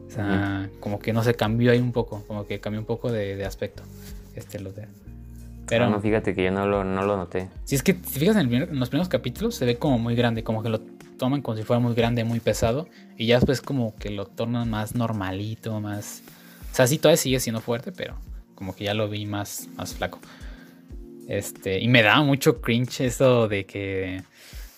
O 0.07 0.09
sea, 0.09 0.69
como 0.79 0.99
que 0.99 1.11
no 1.11 1.21
se 1.21 1.33
cambió 1.33 1.71
ahí 1.71 1.79
un 1.79 1.91
poco, 1.91 2.23
como 2.27 2.45
que 2.45 2.59
cambió 2.61 2.79
un 2.79 2.85
poco 2.85 3.11
de, 3.11 3.43
aspecto. 3.43 3.83
Este 4.35 4.59
Luther. 4.59 4.87
Pero, 5.67 5.89
no, 5.89 6.01
fíjate 6.01 6.35
que 6.35 6.43
yo 6.43 6.51
no 6.51 6.67
lo, 6.67 6.83
no 6.83 7.05
lo 7.05 7.17
noté. 7.17 7.49
Si 7.63 7.75
es 7.75 7.83
que 7.83 7.93
si 8.05 8.19
fijas 8.19 8.35
en, 8.35 8.77
los 8.77 8.89
primeros 8.89 9.09
capítulos, 9.09 9.55
se 9.55 9.65
ve 9.65 9.77
como 9.77 9.97
muy 9.97 10.15
grande, 10.15 10.43
como 10.43 10.61
que 10.61 10.69
lo 10.69 10.79
toman 11.17 11.41
como 11.41 11.57
si 11.57 11.63
fuera 11.63 11.79
muy 11.79 11.95
grande, 11.95 12.23
muy 12.23 12.39
pesado. 12.39 12.87
Y 13.17 13.27
ya 13.27 13.35
después 13.35 13.61
como 13.61 13.95
que 13.95 14.09
lo 14.09 14.25
tornan 14.25 14.69
más 14.69 14.95
normalito, 14.95 15.79
más... 15.79 16.21
O 16.71 16.75
sea, 16.75 16.87
sí 16.87 16.97
todavía 16.97 17.17
sigue 17.17 17.39
siendo 17.39 17.61
fuerte, 17.61 17.91
pero 17.91 18.15
como 18.55 18.75
que 18.75 18.83
ya 18.83 18.93
lo 18.93 19.07
vi 19.09 19.25
más, 19.25 19.69
más 19.75 19.93
flaco. 19.93 20.19
Este, 21.27 21.79
y 21.79 21.87
me 21.87 22.03
da 22.03 22.21
mucho 22.21 22.59
cringe 22.61 23.01
eso 23.01 23.47
de 23.47 23.65
que 23.65 24.21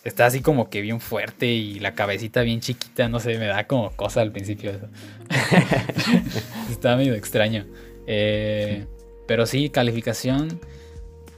está 0.04 0.28
así 0.28 0.42
como 0.42 0.70
que 0.70 0.82
bien 0.82 1.00
fuerte 1.00 1.48
y 1.48 1.80
la 1.80 1.96
cabecita 1.96 2.42
bien 2.42 2.60
chiquita, 2.60 3.10
no 3.10 3.20
sé, 3.20 3.40
me 3.40 3.48
da 3.48 3.66
como 3.66 3.90
cosa 3.92 4.22
al 4.22 4.32
principio 4.32 4.72
eso. 4.72 4.88
está 6.70 6.96
medio 6.96 7.16
extraño. 7.16 7.66
Eh, 8.06 8.86
pero 9.28 9.46
sí, 9.46 9.70
calificación, 9.70 10.60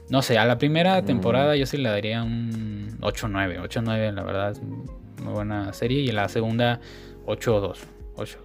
no 0.08 0.22
sé, 0.22 0.38
a 0.38 0.44
la 0.44 0.58
primera 0.58 1.00
mm. 1.00 1.04
temporada 1.04 1.56
yo 1.56 1.66
sí 1.66 1.76
le 1.76 1.88
daría 1.88 2.22
un 2.22 2.98
8-9, 3.00 3.62
8-9 3.68 4.12
la 4.12 4.22
verdad 4.22 4.52
es 4.52 4.62
muy 4.62 5.32
buena 5.32 5.72
serie 5.72 6.00
y 6.00 6.08
la 6.12 6.28
segunda 6.28 6.80
8-2. 7.26 7.78
8 8.16 8.38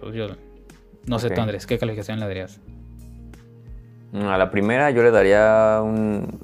no 1.06 1.18
sé 1.18 1.30
tú 1.30 1.40
Andrés, 1.40 1.66
¿qué 1.66 1.78
calificación 1.78 2.20
le 2.20 2.26
darías? 2.26 2.60
A 4.14 4.38
la 4.38 4.50
primera 4.50 4.90
yo 4.90 5.02
le 5.02 5.10
daría 5.10 5.80
un 5.82 6.38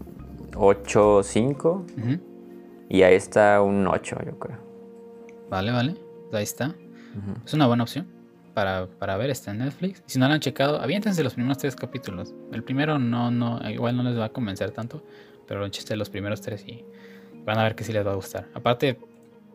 8-5. 0.52 2.20
Y 2.88 3.02
a 3.02 3.10
esta 3.10 3.62
un 3.62 3.86
8, 3.86 4.18
yo 4.26 4.38
creo. 4.38 4.58
Vale, 5.48 5.70
vale. 5.70 5.94
Ahí 6.32 6.42
está. 6.42 6.74
Es 7.46 7.54
una 7.54 7.68
buena 7.68 7.84
opción 7.84 8.19
para, 8.98 9.16
ver. 9.16 9.30
Está 9.30 9.50
en 9.50 9.58
Netflix. 9.58 10.02
Si 10.06 10.18
no 10.18 10.28
la 10.28 10.34
han 10.34 10.40
checado, 10.40 10.80
aviéntense 10.80 11.22
los 11.22 11.34
primeros 11.34 11.58
tres 11.58 11.76
capítulos. 11.76 12.34
El 12.52 12.62
primero 12.62 12.98
no, 12.98 13.30
no, 13.30 13.60
igual 13.70 13.96
no 13.96 14.02
les 14.02 14.18
va 14.18 14.26
a 14.26 14.28
convencer 14.30 14.70
tanto. 14.70 15.02
Pero 15.46 15.68
chiste 15.68 15.96
los 15.96 16.10
primeros 16.10 16.40
tres 16.40 16.64
y 16.66 16.84
van 17.44 17.58
a 17.58 17.64
ver 17.64 17.74
que 17.74 17.84
sí 17.84 17.92
les 17.92 18.06
va 18.06 18.12
a 18.12 18.14
gustar. 18.14 18.46
Aparte, 18.54 18.98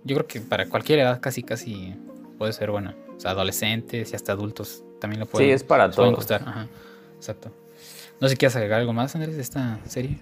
yo 0.03 0.15
creo 0.15 0.27
que 0.27 0.41
para 0.41 0.67
cualquier 0.67 0.99
edad 0.99 1.19
casi, 1.21 1.43
casi 1.43 1.95
puede 2.37 2.53
ser 2.53 2.71
buena. 2.71 2.95
O 3.15 3.19
sea, 3.19 3.31
adolescentes 3.31 4.11
y 4.11 4.15
hasta 4.15 4.33
adultos 4.33 4.83
también 4.99 5.21
lo 5.21 5.25
pueden. 5.25 5.47
Sí, 5.47 5.53
es 5.53 5.63
para 5.63 5.89
todos. 5.89 6.15
gustar. 6.15 6.41
Ajá, 6.45 6.67
exacto. 7.15 7.51
No 8.19 8.27
sé 8.27 8.33
si 8.33 8.37
quieres 8.37 8.55
agregar 8.55 8.81
algo 8.81 8.93
más, 8.93 9.15
Andrés, 9.15 9.35
de 9.35 9.41
esta 9.41 9.79
serie. 9.85 10.19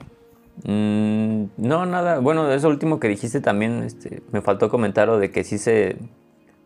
Mm, 0.63 1.45
no, 1.57 1.85
nada. 1.85 2.19
Bueno, 2.19 2.51
eso 2.51 2.67
último 2.67 2.99
que 2.99 3.07
dijiste 3.07 3.41
también, 3.41 3.83
este, 3.83 4.21
me 4.31 4.41
faltó 4.41 4.69
comentar 4.69 5.07
lo 5.07 5.17
de 5.17 5.31
que 5.31 5.43
sí 5.43 5.57
se, 5.57 5.97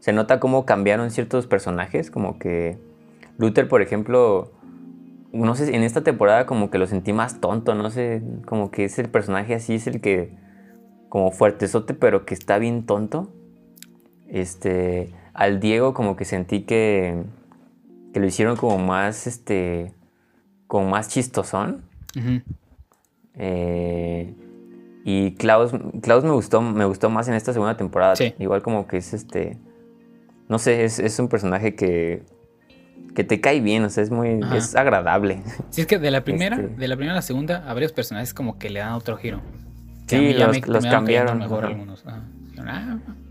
se 0.08 0.14
nota 0.14 0.40
cómo 0.40 0.66
cambiaron 0.66 1.12
ciertos 1.12 1.48
personajes, 1.48 2.10
como 2.12 2.40
que 2.40 2.78
Luther, 3.38 3.68
por 3.68 3.82
ejemplo, 3.82 4.54
no 5.34 5.54
sé, 5.54 5.76
en 5.76 5.84
esta 5.84 6.02
temporada 6.02 6.46
como 6.46 6.70
que 6.70 6.78
lo 6.78 6.88
sentí 6.88 7.12
más 7.12 7.42
tonto, 7.42 7.76
no 7.76 7.90
sé, 7.90 8.22
como 8.46 8.72
que 8.72 8.86
es 8.86 8.98
el 9.00 9.10
personaje 9.10 9.54
así, 9.54 9.76
es 9.76 9.86
el 9.86 10.00
que, 10.00 10.32
como 11.10 11.32
fuertezote, 11.32 11.94
pero 11.94 12.26
que 12.26 12.36
está 12.36 12.58
bien 12.58 12.86
tonto. 12.86 13.34
Este, 14.30 15.14
al 15.34 15.60
Diego 15.60 15.94
como 15.94 16.16
que 16.16 16.24
sentí 16.24 16.62
que, 16.62 17.26
que 18.14 18.22
lo 18.22 18.28
hicieron 18.28 18.56
como 18.56 18.78
más, 18.78 19.28
este, 19.28 19.92
como 20.68 20.90
más 20.90 21.10
chistosón. 21.10 21.84
Eh, 23.34 24.34
y 25.04 25.34
Klaus, 25.34 25.74
Klaus 26.02 26.24
me 26.24 26.32
gustó, 26.32 26.62
me 26.62 26.86
gustó 26.86 27.10
más 27.10 27.28
en 27.28 27.34
esta 27.34 27.52
segunda 27.52 27.76
temporada. 27.76 28.14
Igual 28.40 28.62
como 28.62 28.88
que 28.88 28.96
es 28.96 29.14
este. 29.14 29.58
No 30.50 30.60
sé, 30.60 30.86
es, 30.86 31.20
un 31.20 31.28
personaje 31.28 31.76
que. 31.76 32.24
que 33.16 33.24
te 33.24 33.42
cae 33.42 33.60
bien, 33.60 33.84
o 33.84 33.90
sea, 33.90 34.04
es 34.04 34.12
muy. 34.12 34.40
es 34.56 34.76
agradable. 34.76 35.42
Sí, 35.70 35.82
es 35.82 35.88
que 35.88 36.00
de 36.00 36.12
la 36.12 36.24
primera, 36.24 36.56
este. 36.56 36.76
de 36.76 36.88
la 36.88 36.96
primera 36.96 37.14
a 37.14 37.18
la 37.18 37.22
segunda, 37.22 37.70
a 37.70 37.74
varios 37.74 37.92
personajes 37.92 38.34
como 38.34 38.58
que 38.58 38.70
le 38.70 38.80
dan 38.80 38.94
otro 38.94 39.18
giro. 39.18 39.42
Sí, 40.08 40.34
los, 40.34 40.86
cambiaron. 40.86 41.40
Mejor 41.40 41.66
algunos. 41.66 42.06
Ah". 42.08 42.22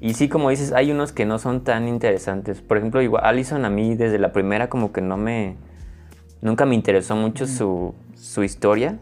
Y 0.01 0.15
sí, 0.15 0.29
como 0.29 0.51
dices, 0.51 0.73
hay 0.73 0.91
unos 0.93 1.13
que 1.13 1.25
no 1.25 1.39
son 1.39 1.65
tan 1.65 1.89
interesantes. 1.89 2.61
Por 2.61 2.79
ejemplo, 2.79 3.03
igual 3.03 3.25
Allison 3.25 3.65
a 3.65 3.71
mí 3.71 3.95
desde 3.95 4.19
la 4.19 4.33
primera 4.33 4.69
como 4.69 4.93
que 4.93 5.01
no 5.01 5.17
me... 5.17 5.57
Nunca 6.43 6.67
me 6.67 6.75
interesó 6.75 7.17
mucho 7.17 7.47
su, 7.47 7.95
su 8.15 8.45
historia. 8.45 8.99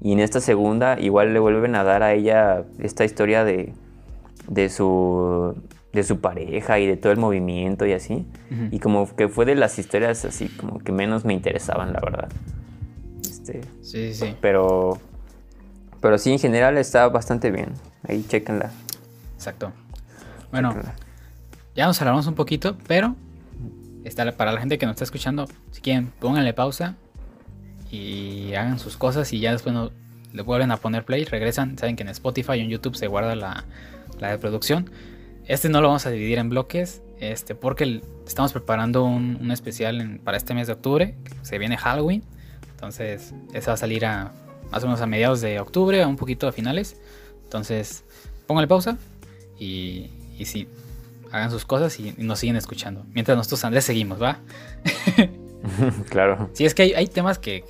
Y 0.00 0.12
en 0.12 0.20
esta 0.20 0.40
segunda 0.40 0.98
igual 0.98 1.32
le 1.32 1.38
vuelven 1.38 1.76
a 1.76 1.84
dar 1.84 2.02
a 2.02 2.12
ella 2.14 2.64
esta 2.80 3.04
historia 3.04 3.44
de, 3.44 3.72
de, 4.48 4.68
su, 4.68 5.54
de 5.92 6.02
su 6.02 6.20
pareja 6.20 6.78
y 6.78 6.86
de 6.86 6.96
todo 6.96 7.12
el 7.12 7.18
movimiento 7.18 7.86
y 7.86 7.92
así. 7.92 8.26
Y 8.70 8.78
como 8.78 9.14
que 9.14 9.28
fue 9.28 9.44
de 9.44 9.54
las 9.54 9.78
historias 9.78 10.24
así 10.24 10.48
como 10.48 10.78
que 10.78 10.92
menos 10.92 11.24
me 11.24 11.34
interesaban, 11.34 11.92
la 11.92 12.00
verdad. 12.00 12.28
Este, 13.22 13.60
sí, 13.82 14.14
sí. 14.14 14.34
Pero, 14.40 14.98
pero 16.00 16.18
sí, 16.18 16.32
en 16.32 16.38
general 16.38 16.78
está 16.78 17.08
bastante 17.08 17.50
bien. 17.50 17.74
Ahí 18.08 18.24
chequenla. 18.26 18.70
Exacto. 19.34 19.72
Bueno, 20.50 20.74
ya 21.74 21.86
nos 21.86 22.00
hablamos 22.00 22.26
un 22.26 22.34
poquito, 22.34 22.76
pero 22.86 23.16
está 24.04 24.30
para 24.32 24.52
la 24.52 24.60
gente 24.60 24.78
que 24.78 24.86
nos 24.86 24.94
está 24.94 25.04
escuchando, 25.04 25.46
si 25.70 25.80
quieren, 25.80 26.12
pónganle 26.18 26.52
pausa, 26.52 26.96
y 27.90 28.54
hagan 28.54 28.78
sus 28.78 28.96
cosas 28.96 29.32
y 29.32 29.40
ya 29.40 29.52
después 29.52 29.74
le 30.32 30.42
vuelven 30.42 30.70
a 30.70 30.78
poner 30.78 31.04
play, 31.04 31.24
regresan, 31.24 31.76
saben 31.76 31.94
que 31.94 32.02
en 32.02 32.08
Spotify 32.08 32.54
y 32.54 32.60
en 32.60 32.70
YouTube 32.70 32.96
se 32.96 33.06
guarda 33.06 33.36
la, 33.36 33.64
la 34.18 34.30
reproducción. 34.30 34.90
Este 35.46 35.68
no 35.68 35.80
lo 35.80 35.88
vamos 35.88 36.06
a 36.06 36.10
dividir 36.10 36.38
en 36.38 36.48
bloques, 36.48 37.02
este, 37.18 37.54
porque 37.54 38.00
estamos 38.26 38.52
preparando 38.52 39.04
un, 39.04 39.50
especial 39.50 40.20
para 40.24 40.36
este 40.36 40.54
mes 40.54 40.66
de 40.66 40.74
octubre, 40.74 41.14
se 41.42 41.58
viene 41.58 41.76
Halloween, 41.76 42.22
entonces 42.70 43.34
ese 43.52 43.66
va 43.66 43.74
a 43.74 43.76
salir 43.76 44.04
a 44.06 44.32
más 44.70 44.82
o 44.84 44.86
menos 44.86 45.00
a 45.00 45.06
mediados 45.06 45.40
de 45.40 45.60
octubre, 45.60 46.02
a 46.02 46.08
un 46.08 46.16
poquito 46.16 46.48
a 46.48 46.52
finales, 46.52 46.96
entonces 47.44 48.04
pónganle 48.46 48.68
pausa 48.68 48.96
y, 49.58 50.10
y 50.38 50.44
sí, 50.46 50.68
hagan 51.30 51.50
sus 51.50 51.64
cosas 51.64 51.98
y, 51.98 52.14
y 52.16 52.22
nos 52.22 52.38
siguen 52.38 52.56
escuchando. 52.56 53.04
Mientras 53.12 53.36
nosotros 53.36 53.64
Andrés 53.64 53.84
seguimos, 53.84 54.22
¿va? 54.22 54.38
claro. 56.10 56.50
Sí, 56.52 56.64
es 56.64 56.74
que 56.74 56.94
hay, 56.94 57.06
temas 57.06 57.38
que, 57.38 57.64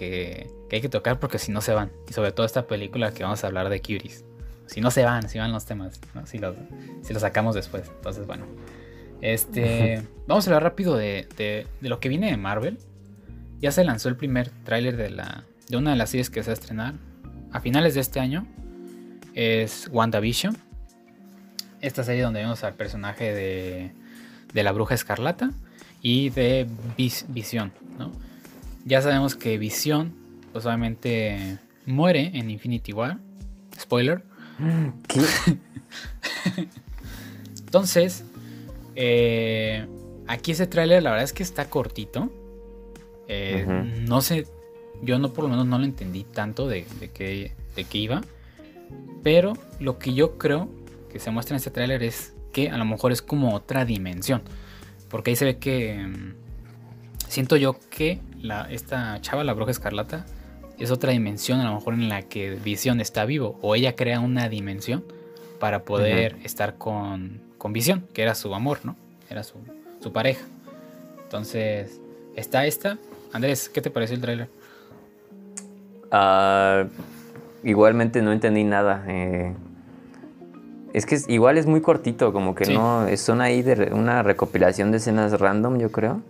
hay 0.71 0.81
que 0.81 0.89
tocar 0.89 1.19
porque 1.19 1.39
si 1.39 1.53
no 1.53 1.61
se 1.61 1.73
van. 1.73 1.91
Y 2.09 2.13
sobre 2.13 2.33
todo 2.33 2.47
esta 2.47 2.67
película 2.67 3.13
que 3.13 3.23
vamos 3.23 3.43
a 3.45 3.47
hablar 3.47 3.69
de 3.69 3.81
Curies. 3.81 4.25
Si 4.67 4.81
no 4.81 4.91
se 4.91 5.05
van, 5.05 5.29
si 5.29 5.39
van 5.39 5.53
los 5.53 5.67
temas, 5.67 6.01
si, 6.25 6.39
los, 6.39 6.57
si 7.03 7.13
los 7.13 7.23
sacamos 7.23 7.55
después. 7.55 7.91
Entonces, 7.97 8.27
bueno. 8.27 8.47
Este, 9.21 10.03
vamos 10.27 10.47
a 10.47 10.51
hablar 10.51 10.65
rápido 10.65 10.97
de, 10.97 11.67
lo 11.81 12.01
que 12.01 12.09
viene 12.09 12.31
de 12.31 12.37
Marvel. 12.37 12.79
Ya 13.61 13.71
se 13.71 13.85
lanzó 13.85 14.09
el 14.09 14.17
primer 14.17 14.51
tráiler 14.65 14.97
de, 14.97 15.11
la, 15.11 15.45
de 15.69 15.77
una 15.77 15.93
de 15.93 15.97
las 15.97 16.11
series 16.11 16.29
que 16.29 16.43
se 16.43 16.51
va 16.51 16.53
a 16.53 16.55
estrenar 16.55 16.95
a 17.53 17.61
finales 17.61 17.95
de 17.95 18.01
este 18.01 18.19
año. 18.19 18.47
Es 19.35 19.89
WandaVision. 19.93 20.57
Esta 21.81 22.03
serie 22.03 22.23
donde 22.23 22.41
vemos 22.41 22.65
al 22.65 22.75
personaje 22.75 23.33
de, 23.33 23.93
de 24.53 24.63
la 24.63 24.73
bruja 24.73 24.95
escarlata 24.95 25.53
y 26.01 26.31
de 26.31 26.67
Visión. 27.29 27.73
¿no? 27.99 28.13
Ya 28.85 29.01
sabemos 29.01 29.37
que 29.37 29.57
Visión, 29.59 30.15
pues 30.53 30.67
obviamente 30.67 31.59
muere 31.87 32.33
en 32.35 32.51
Infinity 32.51 32.93
War. 32.93 33.19
Spoiler. 33.79 34.25
¿Qué? 35.09 35.21
Entonces, 37.59 38.25
eh, 38.95 39.87
aquí 40.27 40.53
ese 40.53 40.67
tráiler 40.67 41.03
la 41.03 41.11
verdad 41.11 41.25
es 41.25 41.33
que 41.33 41.43
está 41.43 41.69
cortito. 41.71 42.31
Eh, 43.29 43.67
no 44.07 44.21
sé, 44.21 44.47
yo 45.03 45.19
no 45.19 45.33
por 45.33 45.45
lo 45.45 45.51
menos 45.51 45.67
no 45.67 45.79
lo 45.79 45.85
entendí 45.85 46.25
tanto 46.25 46.69
de, 46.69 46.85
de, 47.01 47.11
qué, 47.11 47.53
de 47.77 47.85
qué 47.85 47.99
iba. 47.99 48.23
Pero 49.23 49.55
lo 49.81 49.99
que 49.99 50.15
yo 50.15 50.37
creo 50.39 50.69
que 51.11 51.19
se 51.19 51.31
muestra 51.31 51.55
en 51.55 51.59
este 51.59 51.71
tráiler 51.71 52.03
es 52.03 52.35
que 52.53 52.69
a 52.71 52.77
lo 52.77 52.85
mejor 52.85 53.13
es 53.13 53.23
como 53.23 53.55
otra 53.55 53.85
dimensión. 53.85 54.43
Porque 55.09 55.31
ahí 55.31 55.37
se 55.37 55.45
ve 55.45 55.59
que. 55.59 55.97
Mm, 55.97 56.35
siento 57.29 57.57
yo 57.57 57.77
que 57.91 58.21
la, 58.41 58.71
esta 58.71 59.21
chava, 59.21 59.45
la 59.45 59.55
bruja 59.55 59.71
escarlata, 59.71 60.27
es 60.79 60.91
otra 60.91 61.13
dimensión 61.13 61.61
a 61.61 61.65
lo 61.65 61.75
mejor 61.75 61.95
en 61.95 62.09
la 62.09 62.23
que 62.23 62.51
Visión 62.51 63.01
está 63.01 63.25
vivo. 63.25 63.59
O 63.63 63.75
ella 63.75 63.95
crea 63.95 64.21
una 64.21 64.49
dimensión 64.49 65.05
para 65.59 65.85
poder 65.85 66.37
estar 66.45 66.77
con, 66.77 67.41
con 67.59 67.73
Visión, 67.73 68.05
que 68.13 68.23
era 68.23 68.35
su 68.35 68.55
amor, 68.55 68.81
¿no? 68.85 68.97
Era 69.31 69.43
su, 69.43 69.55
su 70.01 70.13
pareja. 70.13 70.45
Entonces, 71.23 72.01
está 72.37 72.67
esta. 72.67 72.99
Andrés, 73.33 73.69
¿qué 73.69 73.81
te 73.81 73.91
pareció 73.91 74.17
el 74.17 74.23
tráiler? 74.23 74.49
Ah, 76.11 76.85
igualmente 77.65 78.21
no 78.21 78.33
entendí 78.33 78.65
nada. 78.65 79.05
Eh, 79.09 79.55
es 80.93 81.07
que 81.07 81.19
igual 81.29 81.57
es 81.57 81.67
muy 81.67 81.81
cortito, 81.81 82.33
como 82.33 82.55
que 82.55 82.67
no, 82.73 83.07
son 83.17 83.41
ahí 83.41 83.63
de 83.63 83.93
una 83.93 84.23
recopilación 84.23 84.91
de 84.91 84.99
escenas 84.99 85.39
random, 85.41 85.79
yo 85.79 85.91
creo. 85.91 86.21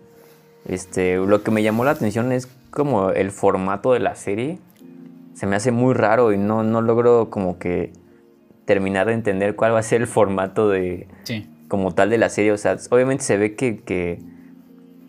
Este, 0.69 1.17
lo 1.17 1.43
que 1.43 1.51
me 1.51 1.63
llamó 1.63 1.85
la 1.85 1.91
atención 1.91 2.31
es 2.31 2.49
como 2.73 3.11
el 3.11 3.31
formato 3.31 3.93
de 3.93 4.01
la 4.01 4.17
serie. 4.17 4.59
Se 5.35 5.47
me 5.47 5.57
hace 5.57 5.71
muy 5.71 5.95
raro 5.95 6.33
y 6.33 6.39
no, 6.39 6.65
no 6.65 6.81
logro 6.83 7.31
como 7.31 7.59
que 7.59 7.93
terminar 8.65 9.07
de 9.07 9.13
entender 9.13 9.55
cuál 9.55 9.75
va 9.75 9.79
a 9.79 9.83
ser 9.83 10.01
el 10.01 10.07
formato 10.07 10.69
de 10.69 11.07
como 11.69 11.93
tal 11.93 12.11
de 12.11 12.19
la 12.19 12.29
serie. 12.29 12.53
O 12.53 12.59
sea, 12.59 12.77
obviamente 12.91 13.25
se 13.25 13.37
ve 13.37 13.55
que, 13.55 13.81
que, 13.81 14.19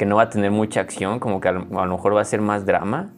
no 0.05 0.17
va 0.17 0.23
a 0.23 0.29
tener 0.29 0.51
mucha 0.51 0.81
acción, 0.81 1.19
como 1.19 1.39
que 1.39 1.47
a 1.47 1.53
lo, 1.53 1.65
mejor 1.65 2.13
va 2.13 2.19
a 2.19 2.25
ser 2.25 2.41
más 2.41 2.65
drama. 2.65 3.13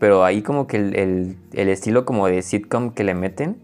pero 0.00 0.24
ahí 0.24 0.42
como 0.42 0.66
que 0.66 0.76
el, 0.76 1.36
estilo 1.52 2.04
como 2.04 2.26
de 2.26 2.42
sitcom 2.42 2.90
que 2.90 3.04
le 3.04 3.14
meten 3.14 3.58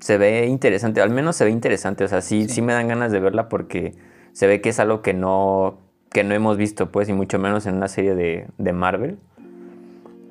se 0.00 0.18
ve 0.18 0.46
interesante, 0.46 1.00
al 1.00 1.10
menos 1.10 1.36
se 1.36 1.44
ve 1.44 1.50
interesante, 1.50 2.04
o 2.04 2.08
sea, 2.08 2.20
sí, 2.20 2.48
sí, 2.48 2.62
me 2.62 2.72
dan 2.72 2.88
ganas 2.88 3.12
de 3.12 3.20
verla 3.20 3.48
porque 3.48 3.94
se 4.32 4.46
ve 4.46 4.60
que 4.60 4.70
es 4.70 4.80
algo 4.80 5.02
que 5.02 5.12
no, 5.12 5.78
que 6.10 6.24
no 6.24 6.34
hemos 6.34 6.56
visto, 6.56 6.90
pues, 6.90 7.08
y 7.08 7.12
mucho 7.12 7.38
menos 7.38 7.66
en 7.66 7.76
una 7.76 7.88
serie 7.88 8.14
de, 8.14 8.72
Marvel. 8.72 9.18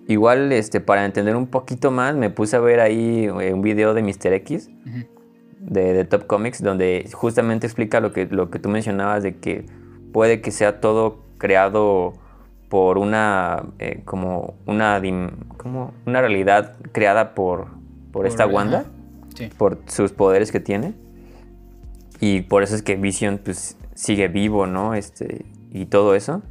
Igual, 0.08 0.52
este, 0.52 0.82
para 0.82 1.06
entender 1.06 1.36
un 1.36 1.48
poquito 1.48 1.92
más, 1.92 2.16
me 2.16 2.30
puse 2.30 2.56
a 2.56 2.60
ver 2.60 2.80
ahí 2.80 3.26
eh, 3.26 3.54
un 3.54 3.62
video 3.62 3.94
de 3.94 4.02
Mr. 4.04 4.34
X, 4.34 4.70
de, 5.60 6.04
Top 6.06 6.26
Comics, 6.26 6.62
donde 6.62 7.10
justamente 7.14 7.68
explica 7.68 8.00
lo 8.00 8.12
que, 8.12 8.26
lo 8.26 8.50
que 8.50 8.60
tú 8.60 8.70
mencionabas 8.70 9.24
de 9.24 9.38
que 9.38 9.66
puede 10.12 10.42
que 10.42 10.52
sea 10.52 10.82
todo 10.82 11.24
creado 11.38 12.14
por 12.70 12.98
una 12.98 13.64
eh, 13.80 14.02
como 14.06 14.54
una 14.66 15.02
como 15.58 15.94
una 16.06 16.22
realidad 16.22 16.76
creada 16.92 17.34
por, 17.34 17.68
por, 18.12 18.28
esta 18.28 18.46
Wanda 18.46 18.86
por 19.58 19.80
sus 19.88 20.12
poderes 20.12 20.52
que 20.52 20.60
tiene 20.60 20.94
y 22.20 22.42
por 22.42 22.62
eso 22.62 22.76
es 22.76 22.84
que 22.84 22.96
Vision 22.96 23.40
pues 23.44 23.76
sigue 23.96 24.28
vivo 24.28 24.68
no 24.68 24.94
este 24.94 25.46
y 25.72 25.86
todo 25.86 26.16
eso. 26.16 26.42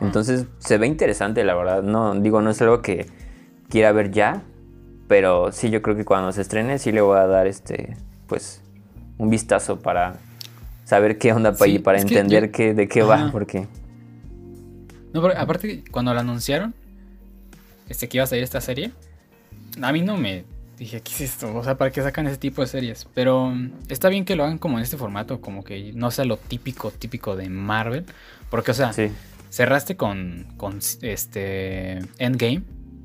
Entonces 0.00 0.46
se 0.58 0.78
ve 0.78 0.86
interesante 0.86 1.42
la 1.44 1.54
verdad. 1.54 1.82
No 1.82 2.14
digo 2.14 2.42
no 2.42 2.50
es 2.50 2.60
algo 2.62 2.82
que 2.82 3.06
quiera 3.68 3.92
ver 3.92 4.10
ya 4.10 4.42
pero 5.08 5.52
sí 5.52 5.70
yo 5.70 5.82
creo 5.82 5.96
que 5.96 6.04
cuando 6.04 6.32
se 6.32 6.42
estrene 6.42 6.78
sí 6.78 6.90
le 6.90 7.00
voy 7.00 7.18
a 7.18 7.26
dar 7.26 7.46
este 7.46 7.96
pues 8.26 8.60
un 9.18 9.30
vistazo 9.30 9.78
para 9.78 10.16
saber 10.84 11.16
qué 11.18 11.32
onda 11.32 11.54
para, 11.54 11.72
para 11.80 12.00
entender 12.00 12.50
qué, 12.50 12.74
de 12.74 12.88
qué 12.88 13.02
va 13.02 13.30
porque 13.30 13.68
no, 15.16 15.22
pero 15.22 15.38
aparte, 15.38 15.82
cuando 15.90 16.12
lo 16.12 16.20
anunciaron, 16.20 16.74
este, 17.88 18.06
que 18.06 18.18
iba 18.18 18.24
a 18.24 18.26
salir 18.26 18.44
esta 18.44 18.60
serie, 18.60 18.92
a 19.80 19.90
mí 19.90 20.02
no 20.02 20.18
me 20.18 20.44
dije, 20.76 21.00
¿qué 21.00 21.12
es 21.12 21.20
esto? 21.22 21.54
O 21.54 21.62
sea, 21.64 21.76
¿para 21.76 21.90
qué 21.90 22.02
sacan 22.02 22.26
ese 22.26 22.36
tipo 22.36 22.62
de 22.62 22.68
series? 22.68 23.06
Pero 23.14 23.50
mm, 23.50 23.72
está 23.88 24.08
bien 24.08 24.24
que 24.24 24.36
lo 24.36 24.44
hagan 24.44 24.58
como 24.58 24.78
en 24.78 24.84
este 24.84 24.96
formato, 24.96 25.40
como 25.40 25.64
que 25.64 25.92
no 25.94 26.10
sea 26.10 26.24
lo 26.24 26.36
típico, 26.36 26.90
típico 26.90 27.36
de 27.36 27.48
Marvel. 27.48 28.04
Porque, 28.50 28.70
o 28.70 28.74
sea, 28.74 28.92
cerraste 29.50 29.96
con, 29.96 30.46
con 30.56 30.78
este 31.02 31.98
Endgame, 32.18 32.62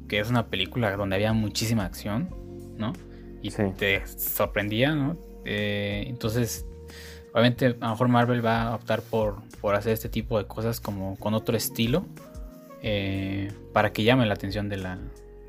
que 0.08 0.20
es 0.20 0.30
una 0.30 0.48
película 0.48 0.96
donde 0.96 1.16
había 1.16 1.34
muchísima 1.34 1.86
acción, 1.86 2.30
¿no? 2.78 2.94
Y 3.42 3.50
te 3.50 4.06
sorprendía, 4.06 4.94
¿no? 4.94 5.18
Eh, 5.46 6.04
entonces, 6.08 6.66
obviamente, 7.34 7.66
a 7.66 7.70
lo 7.70 7.90
mejor 7.90 8.08
Marvel 8.08 8.46
va 8.46 8.64
a 8.64 8.76
optar 8.76 9.02
por 9.02 9.42
por 9.62 9.76
hacer 9.76 9.94
este 9.94 10.10
tipo 10.10 10.38
de 10.40 10.46
cosas 10.46 10.82
como 10.82 11.16
con 11.18 11.36
otro 11.36 11.56
estilo 11.56 12.06
eh, 12.82 13.52
para 13.72 13.94
que 13.94 14.04
llame 14.04 14.26
la 14.26 14.34
atención 14.34 14.68
de 14.68 14.78
la, 14.78 14.98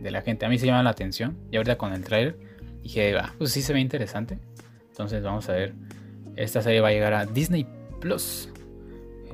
de 0.02 0.10
la 0.10 0.22
gente. 0.22 0.46
A 0.46 0.48
mí 0.48 0.58
se 0.58 0.66
llama 0.66 0.82
la 0.82 0.90
atención 0.90 1.36
y 1.50 1.56
ahorita 1.56 1.76
con 1.78 1.92
el 1.92 2.04
trailer 2.04 2.36
dije, 2.82 3.16
ah, 3.16 3.34
pues 3.38 3.52
sí 3.52 3.62
se 3.62 3.72
ve 3.72 3.80
interesante. 3.80 4.38
Entonces 4.90 5.22
vamos 5.22 5.48
a 5.48 5.52
ver. 5.52 5.74
Esta 6.36 6.62
serie 6.62 6.80
va 6.80 6.88
a 6.88 6.92
llegar 6.92 7.14
a 7.14 7.26
Disney 7.26 7.66
Plus. 8.00 8.48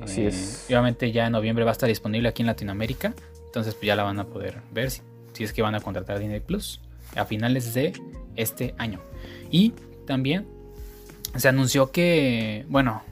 Así 0.01 0.25
es. 0.25 0.65
Eh, 0.69 0.73
obviamente 0.73 1.11
ya 1.11 1.27
en 1.27 1.33
noviembre 1.33 1.63
va 1.63 1.71
a 1.71 1.73
estar 1.73 1.87
disponible 1.87 2.29
aquí 2.29 2.41
en 2.41 2.47
Latinoamérica. 2.47 3.13
Entonces 3.45 3.73
pues 3.73 3.87
ya 3.87 3.95
la 3.95 4.03
van 4.03 4.19
a 4.19 4.25
poder 4.25 4.61
ver 4.71 4.91
si, 4.91 5.01
si 5.33 5.43
es 5.43 5.53
que 5.53 5.61
van 5.61 5.75
a 5.75 5.79
contratar 5.79 6.17
a 6.17 6.19
Disney 6.19 6.39
Plus 6.39 6.81
a 7.15 7.25
finales 7.25 7.73
de 7.73 7.93
este 8.35 8.75
año. 8.77 9.01
Y 9.49 9.73
también 10.05 10.47
se 11.35 11.47
anunció 11.47 11.91
que, 11.91 12.65
bueno, 12.69 13.03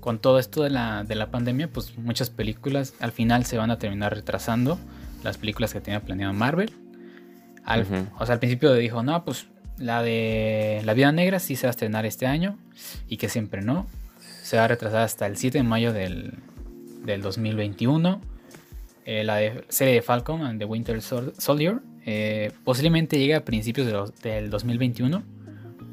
con 0.00 0.18
todo 0.18 0.38
esto 0.38 0.62
de 0.62 0.70
la, 0.70 1.04
de 1.04 1.14
la 1.14 1.30
pandemia, 1.30 1.68
pues 1.68 1.96
muchas 1.96 2.30
películas 2.30 2.94
al 3.00 3.12
final 3.12 3.44
se 3.46 3.56
van 3.56 3.70
a 3.70 3.78
terminar 3.78 4.14
retrasando. 4.14 4.78
Las 5.22 5.38
películas 5.38 5.72
que 5.72 5.80
tenía 5.80 6.00
planeado 6.00 6.34
Marvel. 6.34 6.70
O 7.66 8.26
sea, 8.26 8.34
al 8.34 8.38
principio 8.38 8.74
dijo, 8.74 9.02
no, 9.02 9.24
pues 9.24 9.46
la 9.78 10.02
de 10.02 10.82
La 10.84 10.94
Vida 10.94 11.12
Negra 11.12 11.38
sí 11.38 11.56
se 11.56 11.66
va 11.66 11.70
a 11.70 11.72
estrenar 11.72 12.06
este 12.06 12.26
año 12.26 12.58
y 13.08 13.16
que 13.16 13.28
siempre 13.28 13.62
no. 13.62 13.86
Se 14.42 14.56
va 14.56 14.64
a 14.64 14.68
retrasar 14.68 15.02
hasta 15.02 15.26
el 15.26 15.36
7 15.36 15.58
de 15.58 15.64
mayo 15.64 15.92
del, 15.92 16.34
del 17.04 17.22
2021. 17.22 18.20
Eh, 19.06 19.24
la 19.24 19.36
de, 19.36 19.64
serie 19.68 19.94
de 19.94 20.02
Falcon 20.02 20.42
and 20.42 20.58
the 20.58 20.64
Winter 20.64 21.00
Soldier 21.02 21.80
eh, 22.06 22.52
posiblemente 22.64 23.18
llegue 23.18 23.34
a 23.34 23.44
principios 23.44 23.86
de 23.86 24.30
del 24.30 24.50
2021. 24.50 25.22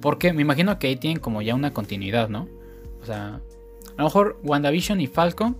Porque 0.01 0.33
me 0.33 0.41
imagino 0.41 0.77
que 0.79 0.87
ahí 0.87 0.95
tienen 0.95 1.19
como 1.19 1.41
ya 1.41 1.55
una 1.55 1.71
continuidad, 1.73 2.29
¿no? 2.29 2.47
O 3.01 3.05
sea, 3.05 3.39
a 3.97 3.97
lo 3.97 4.03
mejor 4.03 4.39
WandaVision 4.43 4.99
y 4.99 5.07
Falcon, 5.07 5.57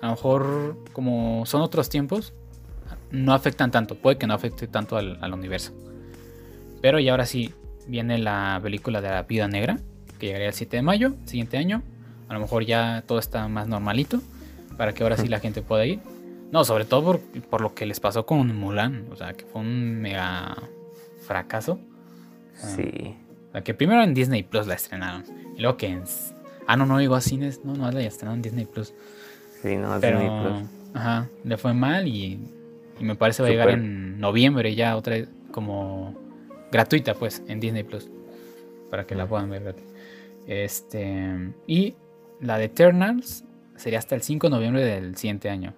a 0.00 0.06
lo 0.06 0.12
mejor 0.12 0.84
como 0.92 1.44
son 1.46 1.60
otros 1.60 1.88
tiempos, 1.88 2.32
no 3.16 3.32
afectan 3.32 3.70
tanto. 3.70 3.96
Puede 3.96 4.18
que 4.18 4.26
no 4.26 4.34
afecte 4.34 4.66
tanto 4.68 4.96
al, 4.96 5.32
universo. 5.32 5.72
Pero 6.80 6.98
y 6.98 7.08
ahora 7.08 7.26
sí 7.26 7.52
viene 7.86 8.18
la 8.18 8.60
película 8.62 9.00
de 9.00 9.08
la 9.08 9.22
Vida 9.22 9.48
Negra, 9.48 9.78
que 10.18 10.26
llegaría 10.26 10.48
el 10.48 10.54
7 10.54 10.76
de 10.76 10.82
mayo, 10.82 11.14
siguiente 11.24 11.56
año. 11.56 11.82
A 12.28 12.34
lo 12.34 12.40
mejor 12.40 12.64
ya 12.64 13.04
todo 13.06 13.18
está 13.18 13.48
más 13.48 13.68
normalito, 13.68 14.20
para 14.76 14.92
que 14.92 15.02
ahora 15.02 15.16
sí 15.16 15.28
la 15.28 15.40
gente 15.40 15.62
pueda 15.62 15.86
ir. 15.86 16.00
No, 16.52 16.64
sobre 16.64 16.84
todo 16.84 17.20
por, 17.50 17.60
lo 17.60 17.74
que 17.74 17.86
les 17.86 18.00
pasó 18.00 18.26
con 18.26 18.54
Mulan, 18.56 19.06
o 19.10 19.16
sea, 19.16 19.32
que 19.32 19.44
fue 19.44 19.62
un 19.62 20.00
mega 20.00 20.56
fracaso. 21.26 21.80
Sí. 22.54 23.16
O 23.48 23.52
sea, 23.52 23.62
que 23.62 23.74
primero 23.74 24.02
en 24.02 24.14
Disney 24.14 24.42
Plus 24.42 24.66
la 24.66 24.74
estrenaron, 24.74 25.24
y 25.56 25.60
luego 25.60 25.76
que 25.76 25.88
en 25.88 26.04
Ah, 26.66 26.76
no, 26.76 26.84
no 26.84 27.00
llegó 27.00 27.14
a 27.14 27.20
cines. 27.20 27.64
No, 27.64 27.74
no, 27.74 27.90
ya 27.92 28.00
estrenó 28.00 28.34
en 28.34 28.42
Disney 28.42 28.66
Plus. 28.66 28.92
Sí, 29.62 29.76
no, 29.76 29.98
Pero, 30.00 30.20
Disney 30.20 30.40
Plus. 30.40 30.68
Ajá, 30.94 31.28
le 31.44 31.56
fue 31.56 31.74
mal 31.74 32.08
y, 32.08 32.40
y 32.98 33.04
me 33.04 33.14
parece 33.14 33.42
va 33.42 33.48
a 33.48 33.50
llegar 33.50 33.70
en 33.70 34.18
noviembre 34.18 34.74
ya 34.74 34.96
otra 34.96 35.16
vez 35.16 35.28
como 35.50 36.14
gratuita 36.72 37.14
pues 37.14 37.42
en 37.48 37.60
Disney 37.60 37.82
Plus 37.82 38.10
para 38.90 39.06
que 39.06 39.14
la 39.14 39.26
puedan 39.26 39.50
ver 39.50 39.74
Este 40.46 41.52
y 41.66 41.94
la 42.40 42.58
de 42.58 42.64
Eternals 42.64 43.44
sería 43.76 43.98
hasta 43.98 44.14
el 44.14 44.22
5 44.22 44.46
de 44.46 44.50
noviembre 44.50 44.84
del 44.84 45.16
siguiente 45.16 45.50
año, 45.50 45.74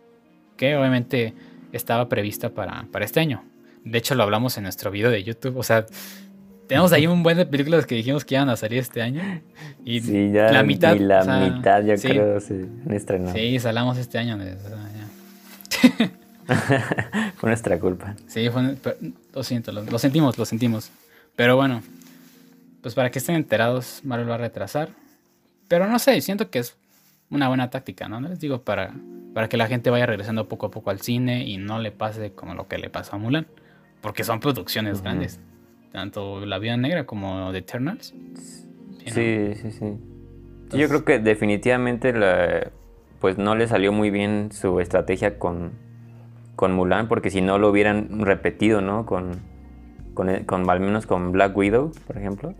que 0.56 0.76
obviamente 0.76 1.34
estaba 1.72 2.08
prevista 2.08 2.50
para, 2.50 2.86
para 2.90 3.04
este 3.04 3.20
año. 3.20 3.44
De 3.84 3.98
hecho 3.98 4.14
lo 4.14 4.22
hablamos 4.22 4.56
en 4.56 4.64
nuestro 4.64 4.90
video 4.90 5.10
de 5.10 5.22
YouTube, 5.22 5.56
o 5.56 5.62
sea, 5.62 5.86
tenemos 6.66 6.92
ahí 6.92 7.06
un 7.06 7.22
buen 7.22 7.36
de 7.36 7.46
películas 7.46 7.86
que 7.86 7.94
dijimos 7.94 8.24
que 8.24 8.34
iban 8.34 8.50
a 8.50 8.56
salir 8.56 8.78
este 8.78 9.00
año. 9.00 9.22
Y 9.84 10.30
ya 10.32 10.52
la 10.52 10.62
mitad. 10.62 10.94
Y 10.94 10.98
la 10.98 11.24
mitad, 11.24 11.82
yo 11.82 11.94
creo, 11.96 12.40
se 12.40 12.66
han 12.86 12.92
estrenado. 12.92 13.32
Sí, 13.32 13.58
salamos 13.58 13.96
este 13.96 14.18
año. 14.18 14.36
fue 17.36 17.50
nuestra 17.50 17.78
culpa. 17.78 18.16
Sí, 18.26 18.48
fue, 18.50 18.76
lo 19.34 19.42
siento, 19.42 19.72
lo, 19.72 19.98
sentimos, 19.98 20.38
lo 20.38 20.44
sentimos. 20.44 20.90
Pero 21.36 21.56
bueno, 21.56 21.82
pues 22.82 22.94
para 22.94 23.10
que 23.10 23.18
estén 23.18 23.36
enterados, 23.36 24.00
Marvel 24.04 24.30
va 24.30 24.34
a 24.34 24.38
retrasar. 24.38 24.90
Pero 25.68 25.86
no 25.86 25.98
sé, 25.98 26.20
siento 26.20 26.50
que 26.50 26.60
es 26.60 26.76
una 27.30 27.48
buena 27.48 27.70
táctica, 27.70 28.08
¿no? 28.08 28.20
Les 28.20 28.40
digo, 28.40 28.62
para, 28.62 28.94
para 29.34 29.48
que 29.48 29.56
la 29.56 29.66
gente 29.66 29.90
vaya 29.90 30.06
regresando 30.06 30.48
poco 30.48 30.66
a 30.66 30.70
poco 30.70 30.90
al 30.90 31.00
cine 31.00 31.46
y 31.46 31.58
no 31.58 31.78
le 31.78 31.92
pase 31.92 32.32
como 32.32 32.54
lo 32.54 32.66
que 32.68 32.78
le 32.78 32.90
pasó 32.90 33.16
a 33.16 33.18
Mulan. 33.18 33.46
Porque 34.00 34.24
son 34.24 34.40
producciones 34.40 35.02
grandes 35.02 35.40
tanto 35.92 36.44
La 36.44 36.58
Vida 36.58 36.76
Negra 36.76 37.04
como 37.04 37.50
The 37.52 37.58
Eternals. 37.58 38.14
Sí, 39.06 39.54
sí, 39.54 39.70
sí. 39.72 39.96
Yo 40.76 40.88
creo 40.88 41.04
que 41.04 41.18
definitivamente 41.18 42.12
pues 43.20 43.38
no 43.38 43.54
le 43.54 43.66
salió 43.66 43.90
muy 43.90 44.10
bien 44.10 44.50
su 44.52 44.80
estrategia 44.80 45.38
con, 45.38 45.72
con 46.58 46.72
Mulan, 46.72 47.06
porque 47.06 47.30
si 47.30 47.40
no 47.40 47.56
lo 47.56 47.70
hubieran 47.70 48.08
repetido, 48.18 48.80
¿no? 48.80 49.06
Con, 49.06 49.36
con, 50.12 50.28
al 50.68 50.80
menos 50.80 51.06
con 51.06 51.30
Black 51.30 51.56
Widow, 51.56 51.92
por 52.04 52.18
ejemplo. 52.18 52.52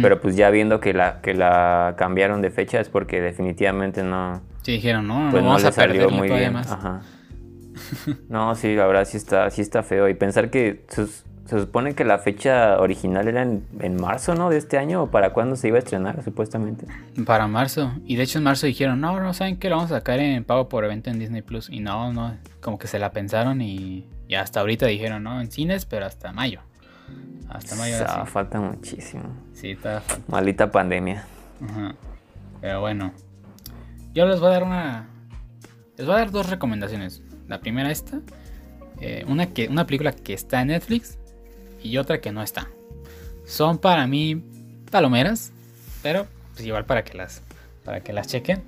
Pero 0.00 0.20
pues 0.20 0.36
ya 0.36 0.50
viendo 0.50 0.78
que 0.78 0.94
la, 0.94 1.20
que 1.20 1.34
la 1.34 1.96
cambiaron 1.98 2.42
de 2.42 2.52
fecha 2.52 2.78
es 2.78 2.88
porque 2.88 3.20
definitivamente 3.20 4.04
no... 4.04 4.40
Sí, 4.62 4.72
dijeron, 4.72 5.08
no, 5.08 5.30
pues 5.32 5.42
no, 5.42 5.48
vamos 5.48 5.64
a 5.64 5.72
salió 5.72 6.10
muy 6.10 6.28
bien. 6.28 6.52
Más. 6.52 6.70
Ajá. 6.70 7.02
No, 8.28 8.54
sí, 8.54 8.76
la 8.76 8.86
verdad 8.86 9.04
sí 9.04 9.16
está, 9.16 9.50
sí 9.50 9.62
está 9.62 9.82
feo. 9.82 10.08
Y 10.08 10.14
pensar 10.14 10.48
que 10.48 10.86
sus, 10.88 11.24
se 11.46 11.60
supone 11.60 11.94
que 11.94 12.04
la 12.04 12.18
fecha 12.18 12.78
original 12.80 13.28
era 13.28 13.42
en, 13.42 13.96
marzo, 13.96 14.34
¿no? 14.34 14.48
De 14.48 14.56
este 14.56 14.78
año, 14.78 15.02
o 15.02 15.10
para 15.10 15.34
cuándo 15.34 15.56
se 15.56 15.68
iba 15.68 15.76
a 15.76 15.80
estrenar, 15.80 16.22
supuestamente. 16.22 16.86
Para 17.26 17.46
marzo. 17.46 17.92
Y 18.06 18.16
de 18.16 18.22
hecho 18.22 18.38
en 18.38 18.44
marzo 18.44 18.66
dijeron, 18.66 19.00
no, 19.00 19.20
no 19.20 19.34
saben 19.34 19.58
que 19.58 19.68
lo 19.68 19.76
vamos 19.76 19.92
a 19.92 19.96
sacar 19.96 20.20
en 20.20 20.42
pago 20.44 20.70
por 20.70 20.84
evento 20.84 21.10
en 21.10 21.18
Disney 21.18 21.42
Plus. 21.42 21.68
Y 21.68 21.80
no, 21.80 22.12
no, 22.14 22.34
como 22.62 22.78
que 22.78 22.86
se 22.86 22.98
la 22.98 23.12
pensaron 23.12 23.60
y, 23.60 24.08
hasta 24.34 24.60
ahorita 24.60 24.86
dijeron, 24.86 25.22
no, 25.22 25.40
en 25.40 25.50
cines, 25.52 25.84
pero 25.84 26.06
hasta 26.06 26.32
mayo. 26.32 26.60
Hasta 27.50 27.76
mayo. 27.76 27.96
O 28.22 28.26
falta 28.26 28.58
muchísimo. 28.58 29.24
Sí, 29.52 29.72
está 29.72 30.02
Maldita 30.28 30.70
pandemia. 30.70 31.26
Ajá. 31.62 31.94
Pero 32.62 32.80
bueno. 32.80 33.12
Yo 34.14 34.26
les 34.26 34.40
voy 34.40 34.48
a 34.48 34.52
dar 34.52 34.62
una. 34.62 35.08
Les 35.98 36.06
voy 36.06 36.16
a 36.16 36.18
dar 36.20 36.30
dos 36.30 36.48
recomendaciones. 36.48 37.22
La 37.48 37.60
primera 37.60 37.90
esta. 37.90 38.20
Eh, 39.00 39.24
una, 39.28 39.46
que, 39.46 39.68
una 39.68 39.86
película 39.86 40.12
que 40.12 40.32
está 40.32 40.62
en 40.62 40.68
Netflix 40.68 41.18
y 41.84 41.98
otra 41.98 42.20
que 42.20 42.32
no 42.32 42.42
está. 42.42 42.68
Son 43.44 43.78
para 43.78 44.08
mí 44.08 44.42
palomeras, 44.90 45.52
pero 46.02 46.26
pues 46.54 46.66
igual 46.66 46.86
para 46.86 47.04
que 47.04 47.16
las, 47.16 47.42
para 47.84 48.00
que 48.00 48.12
las 48.12 48.26
chequen. 48.26 48.64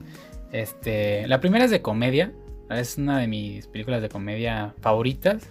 Este, 0.52 1.26
la 1.26 1.40
primera 1.40 1.64
es 1.64 1.70
de 1.70 1.82
comedia, 1.82 2.32
es 2.70 2.98
una 2.98 3.18
de 3.18 3.26
mis 3.26 3.66
películas 3.66 4.02
de 4.02 4.08
comedia 4.08 4.74
favoritas. 4.80 5.50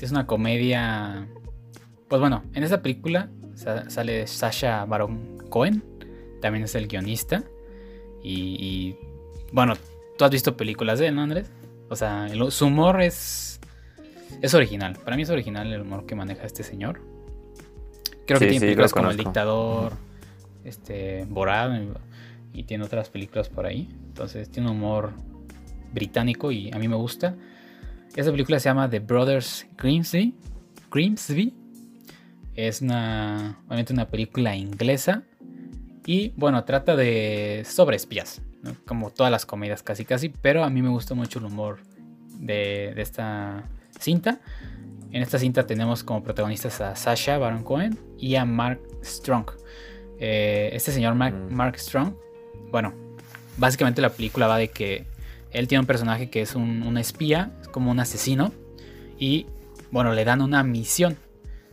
es 0.00 0.10
una 0.10 0.26
comedia. 0.26 1.28
Pues 2.08 2.20
bueno, 2.20 2.44
en 2.54 2.62
esa 2.62 2.82
película 2.82 3.28
sale 3.54 4.26
Sasha 4.26 4.84
Baron 4.84 5.38
Cohen, 5.48 5.82
también 6.40 6.64
es 6.64 6.74
el 6.74 6.86
guionista. 6.86 7.42
Y, 8.22 8.96
bueno, 9.52 9.74
tú 10.18 10.24
has 10.24 10.30
visto 10.30 10.56
películas 10.56 10.98
de 10.98 11.08
él, 11.08 11.14
¿no, 11.14 11.22
Andrés? 11.22 11.50
O 11.88 11.94
sea, 11.94 12.28
su 12.50 12.66
humor 12.66 13.00
es, 13.00 13.55
es 14.40 14.54
original. 14.54 14.98
Para 15.04 15.16
mí 15.16 15.22
es 15.22 15.30
original 15.30 15.72
el 15.72 15.82
humor 15.82 16.06
que 16.06 16.14
maneja 16.14 16.44
este 16.44 16.62
señor. 16.62 17.00
Creo 18.26 18.38
que 18.40 18.46
tiene 18.46 18.60
películas 18.60 18.92
como 18.92 19.10
El 19.10 19.16
Dictador, 19.16 19.92
este, 20.64 21.24
Borat 21.28 21.80
y 22.52 22.64
tiene 22.64 22.84
otras 22.84 23.08
películas 23.10 23.48
por 23.48 23.66
ahí. 23.66 23.88
Entonces 24.08 24.50
tiene 24.50 24.70
un 24.70 24.76
humor 24.76 25.12
británico 25.92 26.50
y 26.50 26.70
a 26.72 26.78
mí 26.78 26.88
me 26.88 26.96
gusta. 26.96 27.36
Esa 28.16 28.30
película 28.30 28.58
se 28.58 28.68
llama 28.68 28.88
The 28.88 29.00
Brothers 29.00 29.66
Grimsby. 29.76 30.34
Grimsby. 30.90 31.54
Es 32.54 32.80
una, 32.80 33.60
obviamente 33.66 33.92
una 33.92 34.08
película 34.08 34.56
inglesa. 34.56 35.22
Y 36.06 36.32
bueno, 36.36 36.64
trata 36.64 36.96
de 36.96 37.64
sobre 37.66 37.96
espías. 37.96 38.40
Como 38.86 39.10
todas 39.10 39.30
las 39.30 39.44
comedias 39.44 39.82
casi 39.82 40.04
casi. 40.04 40.30
Pero 40.30 40.64
a 40.64 40.70
mí 40.70 40.82
me 40.82 40.88
gusta 40.88 41.14
mucho 41.14 41.38
el 41.38 41.44
humor 41.44 41.78
de, 42.40 42.94
esta 42.96 43.68
cinta. 43.98 44.40
En 45.12 45.22
esta 45.22 45.38
cinta 45.38 45.66
tenemos 45.66 46.04
como 46.04 46.22
protagonistas 46.22 46.80
a 46.80 46.96
Sasha 46.96 47.38
Baron 47.38 47.62
Cohen 47.62 47.98
y 48.18 48.34
a 48.34 48.44
Mark 48.44 48.80
Strong. 49.02 49.46
Eh, 50.18 50.70
este 50.72 50.92
señor 50.92 51.14
Mark, 51.14 51.34
mm. 51.34 51.54
Mark 51.54 51.78
Strong, 51.78 52.14
bueno, 52.70 52.92
básicamente 53.56 54.00
la 54.02 54.10
película 54.10 54.46
va 54.46 54.58
de 54.58 54.68
que 54.68 55.06
él 55.50 55.68
tiene 55.68 55.80
un 55.80 55.86
personaje 55.86 56.28
que 56.28 56.42
es 56.42 56.54
un, 56.54 56.98
espía, 56.98 57.52
es 57.62 57.68
como 57.68 57.90
un 57.90 58.00
asesino, 58.00 58.52
y 59.18 59.46
bueno, 59.90 60.12
le 60.12 60.24
dan 60.24 60.42
una 60.42 60.62
misión. 60.62 61.16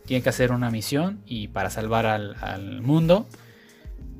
Tiene 0.06 0.22
que 0.22 0.28
hacer 0.28 0.52
una 0.52 0.70
misión 0.70 1.20
y 1.26 1.48
para 1.48 1.70
salvar 1.70 2.06
al, 2.06 2.82
mundo. 2.82 3.26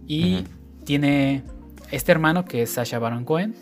Y 0.06 0.44
tiene 0.84 1.42
este 1.90 2.12
hermano 2.12 2.44
que 2.44 2.62
es 2.62 2.70
Sasha 2.70 2.98
Baron 2.98 3.24
Cohen, 3.24 3.54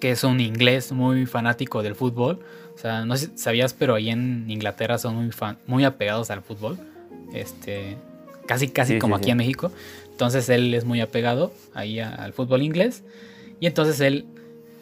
que 0.00 0.10
es 0.10 0.24
un 0.24 0.40
inglés 0.40 0.92
muy 0.92 1.26
fanático 1.26 1.82
del 1.82 1.94
fútbol. 1.94 2.40
O 2.76 2.78
sea, 2.78 3.04
no 3.04 3.16
sé 3.16 3.26
si 3.26 3.38
sabías, 3.38 3.72
pero 3.72 3.94
ahí 3.94 4.10
en 4.10 4.44
Inglaterra 4.48 4.98
son 4.98 5.16
muy, 5.16 5.30
muy 5.66 5.84
apegados 5.84 6.30
al 6.30 6.42
fútbol. 6.42 6.78
Este, 7.32 7.96
casi, 8.46 8.68
casi 8.68 8.98
como 8.98 9.16
aquí 9.16 9.30
en 9.30 9.38
México. 9.38 9.72
Entonces 10.10 10.48
él 10.48 10.72
es 10.74 10.84
muy 10.84 11.00
apegado 11.00 11.52
ahí 11.74 12.00
al 12.00 12.32
fútbol 12.32 12.62
inglés. 12.62 13.02
Y 13.60 13.66
entonces 13.66 14.00
él 14.00 14.26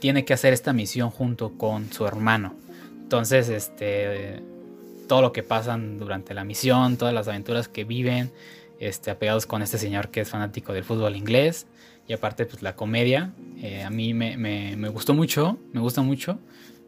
tiene 0.00 0.24
que 0.24 0.34
hacer 0.34 0.52
esta 0.52 0.72
misión 0.72 1.10
junto 1.10 1.56
con 1.56 1.92
su 1.92 2.06
hermano. 2.06 2.54
Entonces, 3.02 3.48
este, 3.48 4.42
todo 5.08 5.22
lo 5.22 5.32
que 5.32 5.42
pasan 5.42 5.98
durante 5.98 6.34
la 6.34 6.44
misión, 6.44 6.96
todas 6.96 7.14
las 7.14 7.28
aventuras 7.28 7.68
que 7.68 7.84
viven, 7.84 8.30
este, 8.80 9.10
apegados 9.10 9.46
con 9.46 9.62
este 9.62 9.78
señor 9.78 10.08
que 10.08 10.20
es 10.20 10.28
fanático 10.28 10.72
del 10.72 10.84
fútbol 10.84 11.16
inglés. 11.16 11.66
Y 12.06 12.12
aparte, 12.12 12.44
pues 12.44 12.62
la 12.62 12.76
comedia, 12.76 13.32
eh, 13.62 13.82
a 13.82 13.90
mí 13.90 14.12
me, 14.12 14.36
me, 14.36 14.88
gustó 14.88 15.14
mucho, 15.14 15.58
me 15.72 15.80
gusta 15.80 16.02
mucho. 16.02 16.38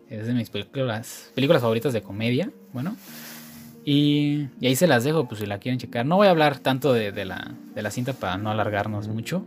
Es 0.08 0.26
de 0.26 0.34
mis 0.34 0.50
películas, 0.50 1.30
películas 1.34 1.62
favoritas 1.62 1.92
de 1.92 2.02
comedia, 2.02 2.50
bueno. 2.72 2.96
Y, 3.84 4.48
ahí 4.62 4.74
se 4.76 4.86
las 4.86 5.04
dejo, 5.04 5.28
pues 5.28 5.40
si 5.40 5.46
la 5.46 5.58
quieren 5.58 5.78
checar. 5.78 6.06
No 6.06 6.16
voy 6.16 6.26
a 6.26 6.30
hablar 6.30 6.58
tanto 6.58 6.92
de, 6.92 7.24
la, 7.24 7.54
de 7.74 7.82
la, 7.82 7.90
cinta 7.90 8.12
para 8.12 8.36
no 8.36 8.50
alargarnos 8.50 9.08
mucho, 9.08 9.46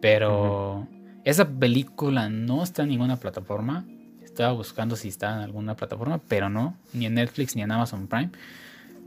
pero... 0.00 0.86
Esa 1.24 1.46
película 1.46 2.30
no 2.30 2.62
está 2.62 2.84
en 2.84 2.88
ninguna 2.88 3.16
plataforma. 3.16 3.84
Estaba 4.24 4.52
buscando 4.52 4.96
si 4.96 5.08
está 5.08 5.34
en 5.34 5.40
alguna 5.40 5.76
plataforma, 5.76 6.20
pero 6.26 6.48
no, 6.48 6.74
ni 6.94 7.04
en 7.04 7.14
Netflix 7.14 7.54
ni 7.54 7.60
en 7.60 7.70
Amazon 7.70 8.06
Prime. 8.06 8.30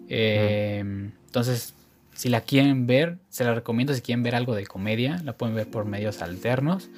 Eh, 0.07 0.79
entonces, 0.79 1.73
si 2.13 2.29
la 2.29 2.41
quieren 2.41 2.85
ver, 2.85 3.17
se 3.29 3.43
la 3.43 3.55
recomiendo. 3.55 3.93
Si 3.93 4.01
quieren 4.01 4.21
ver 4.21 4.35
algo 4.35 4.53
de 4.53 4.67
comedia, 4.67 5.19
la 5.23 5.33
pueden 5.33 5.55
ver 5.55 5.67
por 5.67 5.85
medios 5.85 6.21
alternos. 6.21 6.89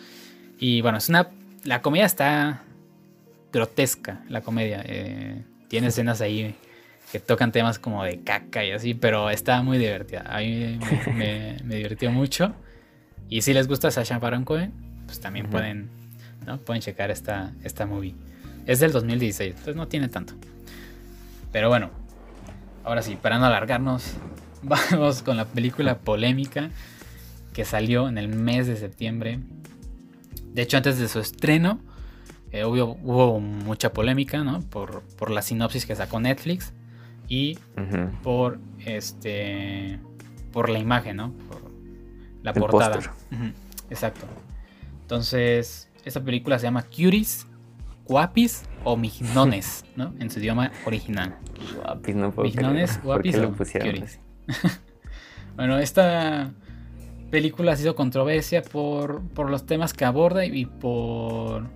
Y 0.60 0.82
bueno, 0.82 0.98
es 0.98 1.08
una. 1.08 1.30
La 1.64 1.82
comedia 1.82 2.06
está 2.06 2.64
grotesca, 3.54 4.24
la 4.28 4.42
comedia. 4.42 4.84
Eh, 4.86 5.44
tiene 5.70 5.88
escenas 5.88 6.20
ahí 6.20 6.56
que 7.12 7.20
tocan 7.20 7.52
temas 7.52 7.80
como 7.80 8.04
de 8.04 8.22
caca 8.22 8.66
y 8.66 8.72
así, 8.72 8.96
pero 8.96 9.30
está 9.30 9.62
muy 9.62 9.78
divertida. 9.78 10.24
A 10.28 10.40
mí 10.40 10.80
me, 11.16 11.58
me 11.64 11.76
divirtió 11.76 12.12
mucho. 12.12 12.54
Y 13.30 13.42
si 13.42 13.54
les 13.54 13.68
gusta 13.68 13.92
Sasha 13.92 14.20
Baron 14.20 14.44
Cohen, 14.44 14.74
pues 15.06 15.20
también 15.20 15.50
pueden, 15.50 15.90
¿no? 16.46 16.58
Pueden 16.58 16.82
checar 16.82 17.12
esta, 17.12 17.54
esta 17.64 17.86
movie. 17.86 18.16
Es 18.66 18.80
del 18.80 18.92
2016, 18.92 19.52
entonces 19.52 19.76
no 19.76 19.88
tiene 19.88 20.10
tanto. 20.10 20.34
Pero 21.52 21.70
bueno, 21.70 21.92
ahora 22.84 23.02
sí, 23.02 23.16
para 23.16 23.38
no 23.38 23.46
alargarnos, 23.46 24.14
vamos 24.64 25.22
con 25.22 25.38
la 25.38 25.46
película 25.46 26.00
polémica 26.00 26.70
que 27.54 27.66
salió 27.66 28.08
en 28.08 28.18
el 28.18 28.28
mes 28.28 28.68
de 28.68 28.76
septiembre. 28.76 29.40
De 30.54 30.62
hecho, 30.64 30.78
antes 30.78 30.98
de 30.98 31.08
su 31.08 31.20
estreno, 31.20 31.80
eh, 32.54 32.66
hubo, 32.66 33.40
mucha 33.40 33.92
polémica, 33.92 34.44
¿no? 34.44 34.62
Por, 34.62 35.02
por, 35.18 35.32
la 35.32 35.42
sinopsis 35.42 35.88
que 35.88 35.96
sacó 35.96 36.20
Netflix 36.20 36.72
y 37.28 37.58
por 38.22 38.60
este 38.86 40.00
por 40.52 40.70
la 40.70 40.78
imagen, 40.78 41.18
¿no? 41.18 41.34
Por 41.50 41.72
la 42.44 42.54
portada. 42.54 43.00
Exacto. 43.90 44.28
Entonces, 45.02 45.90
esta 46.06 46.24
película 46.24 46.60
se 46.60 46.68
llama 46.68 46.84
Cuties, 46.84 47.48
Guapis 48.06 48.66
o 48.84 48.98
Mignones, 48.98 49.84
¿no? 49.96 50.14
En 50.20 50.30
su 50.30 50.40
idioma 50.40 50.72
original. 50.86 51.36
Guapis, 51.76 52.16
no 52.16 52.32
puedo 52.32 52.48
Mignones, 52.48 53.02
Guapis 53.02 53.36
o 53.38 53.52
Cuties. 53.52 54.20
bueno, 55.56 55.80
esta 55.80 56.52
película 57.32 57.72
ha 57.72 57.76
sido 57.78 57.96
controversia 57.96 58.62
por, 58.62 59.24
por 59.30 59.50
los 59.50 59.66
temas 59.66 59.92
que 59.92 60.06
aborda 60.06 60.46
y 60.46 60.68
por, 60.68 61.68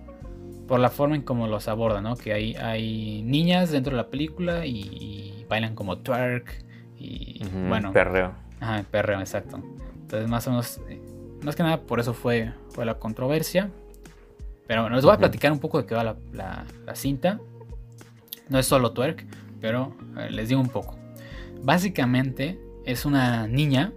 por 0.68 0.78
la 0.78 0.90
forma 0.90 1.16
en 1.16 1.22
cómo 1.22 1.48
los 1.48 1.66
aborda, 1.66 2.00
¿no? 2.02 2.14
Que 2.14 2.34
hay, 2.34 2.54
hay 2.54 3.22
niñas 3.22 3.70
dentro 3.70 3.92
de 3.92 3.96
la 3.96 4.08
película 4.08 4.66
y, 4.66 5.44
bailan 5.48 5.74
como 5.74 5.96
twerk 5.98 6.62
y 6.98 7.42
bueno. 7.68 7.90
Perreo. 7.92 8.34
Ajá, 8.60 8.84
perreo, 8.90 9.18
exacto. 9.20 9.62
Entonces 10.02 10.28
más 10.28 10.46
o 10.46 10.50
menos 10.50 10.78
eh, 10.90 11.00
más 11.42 11.56
que 11.56 11.62
nada 11.62 11.80
por 11.80 12.00
eso 12.00 12.12
fue, 12.12 12.52
fue 12.68 12.84
la 12.84 12.98
controversia. 12.98 13.70
Pero 14.66 14.82
bueno, 14.82 14.96
les 14.96 15.04
voy 15.06 15.14
a 15.14 15.18
platicar 15.18 15.50
un 15.50 15.58
poco 15.58 15.80
de 15.80 15.86
qué 15.86 15.94
va 15.94 16.16
la, 16.32 16.94
cinta. 16.94 17.40
No 18.50 18.58
es 18.58 18.66
solo 18.66 18.92
twerk, 18.92 19.24
pero 19.62 19.94
les 20.28 20.50
digo 20.50 20.60
un 20.60 20.68
poco. 20.68 20.98
Básicamente 21.62 22.60
es 22.84 23.06
una 23.06 23.46
niña 23.46 23.92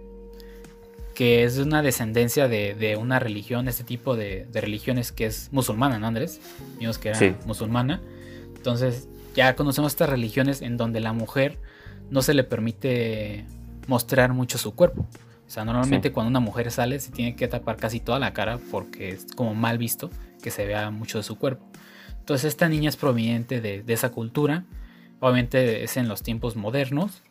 que 1.14 1.44
es 1.44 1.56
de 1.56 1.62
una 1.62 1.82
descendencia 1.82 2.48
de, 2.48 2.96
una 3.00 3.18
religión, 3.18 3.68
este 3.68 3.84
tipo 3.84 4.16
de, 4.16 4.46
religiones 4.52 5.12
que 5.12 5.26
es 5.26 5.48
musulmana, 5.52 5.98
¿no, 5.98 6.06
Andrés? 6.06 6.40
Vimos 6.78 6.98
que 6.98 7.10
era 7.10 7.36
musulmana. 7.46 8.00
Entonces, 8.56 9.08
ya 9.34 9.56
conocemos 9.56 9.92
estas 9.92 10.08
religiones 10.08 10.62
en 10.62 10.76
donde 10.76 11.00
la 11.00 11.12
mujer 11.12 11.58
no 12.10 12.22
se 12.22 12.34
le 12.34 12.44
permite 12.44 13.44
mostrar 13.86 14.32
mucho 14.32 14.58
su 14.58 14.74
cuerpo. 14.74 15.06
O 15.46 15.50
sea, 15.50 15.64
normalmente 15.64 16.12
cuando 16.12 16.30
una 16.30 16.40
mujer 16.40 16.70
sale 16.70 16.98
se 16.98 17.10
tiene 17.10 17.36
que 17.36 17.48
tapar 17.48 17.76
casi 17.76 18.00
toda 18.00 18.18
la 18.18 18.32
cara 18.32 18.58
porque 18.70 19.10
es 19.10 19.26
como 19.34 19.54
mal 19.54 19.76
visto 19.76 20.10
que 20.42 20.50
se 20.50 20.66
vea 20.66 20.90
mucho 20.90 21.18
de 21.18 21.24
su 21.24 21.36
cuerpo. 21.36 21.66
Entonces 22.18 22.46
esta 22.46 22.68
niña 22.68 22.88
es 22.88 22.96
proveniente 22.96 23.60
de, 23.60 23.84
esa 23.88 24.10
cultura, 24.10 24.64
obviamente 25.20 25.84
es 25.84 25.96
en 25.96 26.08
los 26.08 26.22
tiempos 26.22 26.56
modernos 26.56 27.22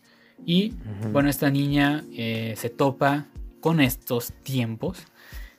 y 0.45 0.73
bueno, 1.11 1.29
esta 1.29 1.49
niña 1.49 2.03
eh, 2.13 2.53
se 2.57 2.69
topa 2.69 3.25
con 3.61 3.79
estos 3.79 4.33
tiempos 4.43 5.05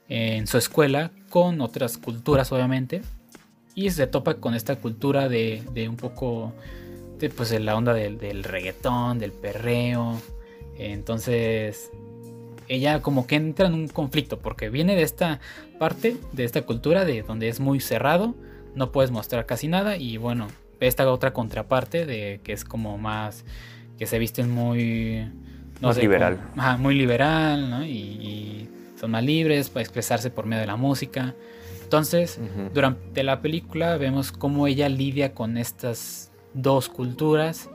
en 0.09 0.47
su 0.47 0.59
escuela, 0.59 1.13
con 1.31 1.61
otras 1.63 1.97
culturas 1.97 2.53
obviamente, 2.53 3.01
y 3.75 3.91
se 3.91 4.07
topa 4.07 4.35
con 4.35 4.55
esta 4.55 4.77
cultura 4.77 5.29
de, 5.29 5.63
un 5.89 5.97
poco 5.97 6.53
de 7.19 7.31
pues 7.31 7.59
la 7.59 7.77
onda 7.77 7.95
del, 7.95 8.19
del 8.19 8.45
reggaetón, 8.45 9.19
del 9.19 9.33
perreo, 9.33 10.21
entonces 10.77 11.91
ella 12.69 13.01
como 13.01 13.27
que 13.27 13.37
entra 13.37 13.67
en 13.67 13.75
un 13.75 13.89
conflicto 13.89 14.39
porque 14.39 14.69
viene 14.69 14.95
de 14.95 15.03
esta 15.03 15.41
parte, 15.79 16.17
de 16.33 16.45
esta 16.45 16.63
cultura 16.63 17.05
de 17.05 17.23
donde 17.23 17.49
es 17.49 17.61
muy 17.61 17.81
cerrado, 17.81 18.35
no 18.75 18.93
puedes 18.93 19.11
mostrar 19.11 19.47
casi 19.47 19.69
nada 19.69 19.97
y 19.97 20.17
bueno, 20.17 20.49
esta 20.81 21.11
otra 21.11 21.33
contraparte 21.33 22.07
de 22.07 22.41
que 22.43 22.53
es 22.53 22.65
como 22.65 22.99
más 22.99 23.45
que 23.99 24.07
se 24.07 24.19
visten 24.19 24.51
muy 24.51 25.31
no 25.83 25.93
liberal. 25.93 26.39
muy 26.79 26.95
liberal, 26.95 27.71
¿no? 27.71 27.85
Y, 27.85 28.69
son 28.97 29.11
más 29.11 29.25
libres 29.25 29.69
para 29.69 29.83
expresarse 29.83 30.31
por 30.31 30.47
medio 30.47 30.61
de 30.61 30.69
la 30.69 30.77
música. 30.77 31.35
Entonces, 31.83 32.39
durante 32.73 33.25
la 33.25 33.43
película 33.43 33.97
vemos 33.97 34.31
cómo 34.31 34.69
ella 34.69 34.89
lidia 34.89 35.35
con 35.35 35.59
estas 35.59 36.31
dos 36.55 36.89
culturas 36.89 37.69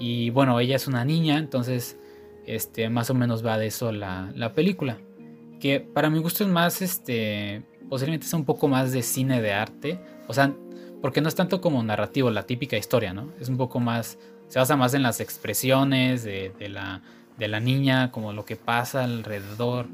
y 0.00 0.30
bueno, 0.30 0.58
ella 0.60 0.76
es 0.76 0.86
una 0.86 1.04
niña, 1.04 1.36
entonces 1.36 1.98
este, 2.46 2.88
más 2.88 3.10
o 3.10 3.14
menos 3.14 3.44
va 3.44 3.58
de 3.58 3.66
eso 3.66 3.92
la, 3.92 4.52
película. 4.54 4.96
Que 5.60 5.80
para 5.80 6.08
mi 6.08 6.18
gusto 6.18 6.44
es 6.44 6.50
más, 6.50 6.80
este, 6.80 7.62
posiblemente 7.90 8.26
es 8.26 8.32
un 8.32 8.46
poco 8.46 8.66
más 8.66 8.90
de 8.90 9.02
cine 9.02 9.42
de 9.42 9.52
arte. 9.52 10.00
O 10.28 10.32
sea, 10.32 10.50
porque 11.02 11.20
no 11.20 11.28
es 11.28 11.34
tanto 11.34 11.60
como 11.60 11.82
narrativo, 11.82 12.30
la 12.30 12.44
típica 12.44 12.78
historia, 12.78 13.12
¿no? 13.12 13.28
Es 13.38 13.50
un 13.50 13.58
poco 13.58 13.80
más 13.80 14.18
se 14.48 14.58
basa 14.58 14.76
más 14.76 14.94
en 14.94 15.02
las 15.02 15.20
expresiones 15.20 16.22
de, 16.22 16.52
la, 16.68 17.02
de 17.36 17.48
la 17.48 17.60
niña, 17.60 18.10
como 18.10 18.32
lo 18.32 18.44
que 18.44 18.56
pasa 18.56 19.04
alrededor 19.04 19.86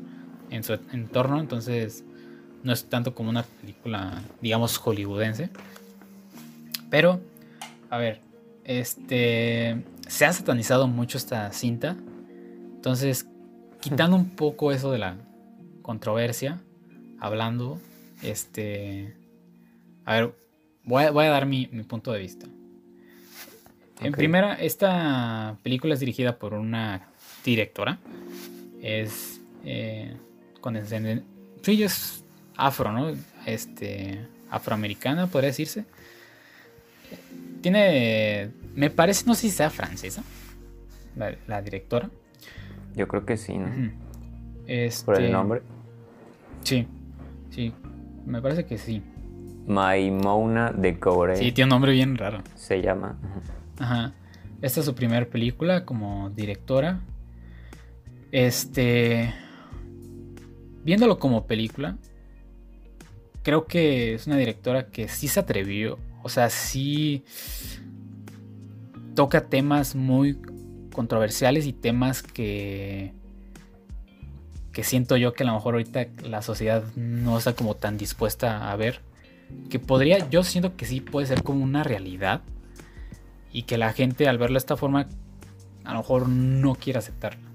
en 0.51 0.63
su 0.63 0.75
entorno. 0.93 1.41
Entonces, 1.41 2.05
no 2.63 2.73
es 2.73 2.85
tanto 2.85 3.15
como 3.15 3.31
una 3.31 3.43
película, 3.43 4.23
digamos, 4.41 4.77
hollywoodense. 4.79 5.51
Pero, 6.91 7.21
a 7.89 7.99
ver, 7.99 8.21
este. 8.65 9.85
Se 10.09 10.27
ha 10.27 10.33
satanizado 10.33 10.89
mucho 10.89 11.19
esta 11.19 11.53
cinta. 11.53 11.97
Entonces, 12.75 13.29
quitando 13.81 14.17
un 14.17 14.31
poco 14.31 14.73
eso 14.73 14.91
de 14.91 14.99
la 14.99 15.17
controversia, 15.83 16.61
hablando, 17.21 17.79
este. 18.23 19.17
A 20.05 20.15
ver, 20.15 20.35
voy 20.85 21.05
a, 21.05 21.31
dar 21.31 21.47
mi, 21.47 21.67
punto 21.67 22.13
de 22.13 22.19
vista. 22.19 22.47
En 24.01 24.13
primera, 24.13 24.55
esta 24.55 25.59
película 25.63 25.95
es 25.95 26.01
dirigida 26.01 26.39
por 26.39 26.55
una 26.55 27.10
directora. 27.45 27.99
Es 28.81 29.41
eh, 29.65 30.17
con 30.61 30.79
Sí, 31.63 31.83
es 31.83 32.25
afro, 32.57 32.93
¿no? 32.93 33.13
Este, 33.47 34.21
afroamericana, 34.51 35.27
podría 35.27 35.49
decirse. 35.49 35.85
Tiene, 37.61 38.51
me 38.75 38.91
parece, 38.91 39.25
no 39.27 39.35
sé 39.35 39.43
si 39.43 39.51
sea 39.51 39.71
francesa, 39.71 40.23
la, 41.17 41.63
directora. 41.63 42.11
Yo 42.95 43.07
creo 43.09 43.27
que 43.27 43.37
sí, 43.37 43.59
¿no? 43.59 43.69
este, 44.67 45.05
Por 45.05 45.21
el 45.21 45.33
nombre. 45.33 45.63
Sí, 46.63 46.87
sí, 47.51 47.75
me 48.25 48.41
parece 48.41 48.65
que 48.65 48.79
sí. 48.79 49.03
Maimona 49.67 50.73
de 50.73 50.99
Cobre. 50.99 51.37
Sí, 51.37 51.53
tiene 51.53 51.67
un 51.67 51.71
nombre 51.71 51.93
bien 51.93 52.17
raro. 52.17 52.43
Se 52.57 52.81
llama. 52.81 53.19
Ajá. 53.79 54.13
Esta 54.63 54.81
es 54.81 54.87
su 54.87 54.95
primera 54.95 55.27
película 55.27 55.85
como 55.85 56.31
directora. 56.31 57.01
Este. 58.33 59.35
Viéndolo 60.85 61.19
como 61.19 61.47
película, 61.47 61.99
creo 63.43 63.67
que 63.67 64.15
es 64.15 64.27
una 64.27 64.37
directora 64.37 64.87
que 64.89 65.09
sí 65.09 65.29
se 65.29 65.41
atrevió. 65.41 65.99
O 66.23 66.29
sea, 66.29 66.51
sí 66.51 67.25
toca 69.15 69.49
temas 69.49 69.95
muy 69.95 70.39
controversiales 70.93 71.67
y 71.67 71.73
temas 71.73 72.23
que 72.23 73.13
que 74.73 74.85
siento 74.85 75.17
yo 75.17 75.33
que 75.33 75.43
a 75.43 75.47
lo 75.47 75.55
mejor 75.55 75.75
ahorita 75.75 76.07
la 76.23 76.43
sociedad 76.43 76.85
no 76.95 77.39
está 77.39 77.55
como 77.55 77.75
tan 77.75 77.99
dispuesta 77.99 78.71
a 78.71 78.77
ver 78.77 79.01
que 79.69 79.81
podría 79.81 80.31
yo 80.31 80.45
siento 80.45 80.77
que 80.77 80.87
sí 80.87 81.01
puede 81.01 81.27
ser 81.27 81.43
como 81.43 81.65
una 81.65 81.83
realidad 81.83 82.43
y 83.53 83.65
que 83.65 83.79
la 83.79 83.93
gente 83.93 84.29
al 84.29 84.39
verlo 84.39 84.55
de 84.55 84.59
esta 84.59 84.77
forma 84.77 85.09
a 85.85 85.93
lo 85.93 85.99
mejor 85.99 86.29
no 86.29 86.77
quiere 86.77 87.01
aceptarla 87.01 87.50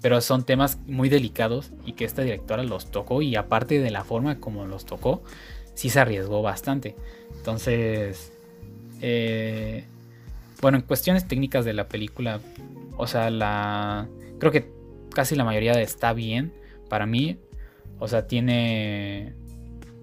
pero 0.00 0.20
son 0.20 0.44
temas 0.44 0.78
muy 0.86 1.08
delicados 1.08 1.72
y 1.84 1.92
que 1.92 2.04
esta 2.04 2.22
directora 2.22 2.62
los 2.62 2.90
tocó 2.90 3.22
y 3.22 3.36
aparte 3.36 3.80
de 3.80 3.90
la 3.90 4.04
forma 4.04 4.38
como 4.38 4.64
los 4.66 4.84
tocó 4.86 5.22
sí 5.74 5.90
se 5.90 6.00
arriesgó 6.00 6.42
bastante. 6.42 6.96
Entonces, 7.36 8.32
eh, 9.00 9.84
bueno, 10.60 10.78
en 10.78 10.82
cuestiones 10.82 11.26
técnicas 11.28 11.64
de 11.64 11.72
la 11.72 11.88
película, 11.88 12.40
o 12.96 13.06
sea, 13.06 13.30
la 13.30 14.08
creo 14.38 14.50
que 14.52 14.70
casi 15.14 15.36
la 15.36 15.44
mayoría 15.44 15.80
está 15.80 16.12
bien 16.12 16.52
para 16.88 17.06
mí. 17.06 17.38
O 18.00 18.08
sea, 18.08 18.26
tiene 18.26 19.34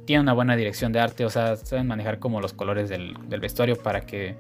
tiene 0.06 0.22
una 0.22 0.34
buena 0.34 0.56
dirección 0.56 0.92
de 0.92 1.00
arte, 1.00 1.26
o 1.26 1.30
sea, 1.30 1.56
saben 1.58 1.88
manejar 1.88 2.20
como 2.20 2.40
los 2.40 2.54
colores 2.54 2.90
del, 2.90 3.16
del 3.28 3.40
vestuario 3.40 3.76
para 3.76 4.06
que 4.06 4.36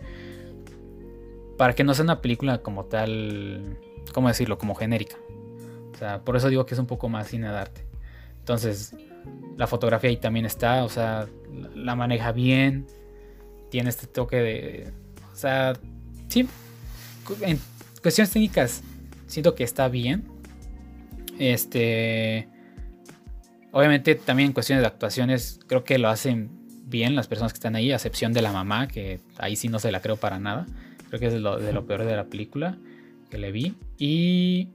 para 1.58 1.74
que 1.74 1.84
no 1.84 1.94
sea 1.94 2.04
una 2.04 2.22
película 2.22 2.60
como 2.60 2.86
tal, 2.86 3.78
¿cómo 4.14 4.28
decirlo? 4.28 4.58
Como 4.58 4.76
genérica. 4.76 5.18
O 5.96 5.98
sea, 5.98 6.20
por 6.20 6.36
eso 6.36 6.50
digo 6.50 6.66
que 6.66 6.74
es 6.74 6.80
un 6.80 6.88
poco 6.88 7.10
más 7.10 7.28
cine 7.28 7.50
de 7.50 7.58
arte. 7.58 7.86
Entonces, 8.40 8.96
la 9.58 9.66
fotografía 9.66 10.10
ahí 10.10 10.18
también 10.18 10.46
está, 10.46 10.84
o 10.84 10.90
sea, 10.90 11.28
la 11.74 11.96
maneja 11.96 12.32
bien, 12.32 12.86
tiene 13.72 13.90
este 13.90 14.06
toque 14.06 14.38
de, 14.38 14.92
o 15.34 15.36
sea, 15.36 15.74
sí, 16.28 16.48
en 17.42 17.60
cuestiones 18.02 18.32
técnicas 18.32 18.84
siento 19.26 19.56
que 19.56 19.64
está 19.64 19.88
bien. 19.88 20.26
Este, 21.40 22.48
obviamente 23.72 24.16
también 24.16 24.48
en 24.48 24.54
cuestiones 24.54 24.84
de 24.84 24.88
actuaciones 24.88 25.60
creo 25.68 25.84
que 25.84 25.98
lo 25.98 26.08
hacen 26.10 26.50
bien 26.86 27.16
las 27.16 27.28
personas 27.28 27.52
que 27.52 27.58
están 27.58 27.76
ahí, 27.76 27.92
a 27.92 27.96
excepción 27.96 28.32
de 28.32 28.42
la 28.42 28.52
mamá, 28.52 28.88
que 28.88 29.20
ahí 29.38 29.56
sí 29.56 29.70
no 29.70 29.80
se 29.80 29.92
la 29.92 30.02
creo 30.02 30.18
para 30.18 30.40
nada. 30.40 30.66
Creo 31.08 31.20
que 31.20 31.28
es 31.28 31.34
de 31.34 31.40
lo, 31.40 31.58
de 31.58 31.74
lo 31.74 31.86
peor 31.86 32.06
de 32.06 32.16
la 32.16 32.26
película 32.26 32.78
que 33.30 33.38
le 33.38 33.52
vi. 33.52 33.76
Y, 33.98 34.70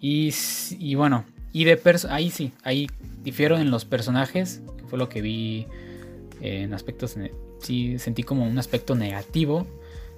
y, 0.00 0.94
bueno, 0.94 1.24
y 1.52 1.64
de 1.64 1.78
ahí 2.08 2.30
sí, 2.30 2.52
ahí 2.62 2.88
difiero 3.22 3.58
en 3.58 3.70
los 3.70 3.84
personajes, 3.84 4.62
que 4.78 4.84
fue 4.84 4.98
lo 4.98 5.08
que 5.08 5.20
vi 5.20 5.66
en 6.40 6.72
aspectos, 6.72 7.16
sí 7.60 7.98
sentí 7.98 8.22
como 8.22 8.46
un 8.46 8.58
aspecto 8.58 8.94
negativo, 8.94 9.66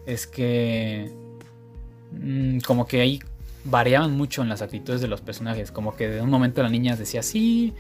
es 0.07 0.27
que 0.27 1.11
mm, 2.13 2.59
como 2.61 2.87
que 2.87 3.01
ahí 3.01 3.21
variaban 3.65 4.17
mucho 4.17 4.43
en 4.43 4.49
las 4.49 4.63
actitudes 4.63 5.01
de 5.01 5.09
los 5.09 5.21
personajes, 5.21 5.73
como 5.73 5.97
que 5.97 6.09
de 6.09 6.21
un 6.21 6.31
momento 6.31 6.63
la 6.63 6.69
niña 6.69 6.95
decía 6.95 7.23
sí, 7.23 7.73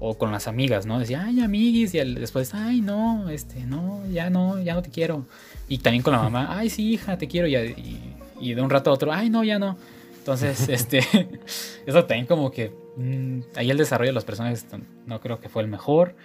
o 0.00 0.16
con 0.16 0.30
las 0.30 0.46
amigas, 0.46 0.86
¿no? 0.86 1.00
Decía, 1.00 1.24
ay, 1.24 1.40
amiguis, 1.40 1.92
y 1.92 1.98
después, 1.98 2.54
ay, 2.54 2.80
no, 2.80 3.28
este, 3.30 3.64
no, 3.64 4.00
ya 4.12 4.30
no, 4.30 4.62
ya 4.62 4.74
no 4.74 4.82
te 4.82 4.90
quiero. 4.90 5.26
Y 5.68 5.78
también 5.78 6.04
con 6.04 6.12
la 6.12 6.22
mamá, 6.22 6.56
ay, 6.56 6.70
sí, 6.70 6.92
hija, 6.92 7.18
te 7.18 7.26
quiero, 7.26 7.48
y 7.48 8.54
de 8.54 8.62
un 8.62 8.70
rato 8.70 8.90
a 8.90 8.92
otro, 8.92 9.12
ay, 9.12 9.28
no, 9.28 9.42
ya 9.42 9.58
no. 9.58 9.76
Entonces, 10.28 10.68
este, 10.68 10.98
eso 11.86 12.04
también 12.04 12.26
como 12.26 12.50
que 12.50 12.70
mm, 12.96 13.56
ahí 13.56 13.70
el 13.70 13.78
desarrollo 13.78 14.10
de 14.10 14.14
los 14.14 14.26
personajes 14.26 14.66
no 15.06 15.20
creo 15.20 15.40
que 15.40 15.48
fue 15.48 15.62
el 15.62 15.68
mejor. 15.68 16.16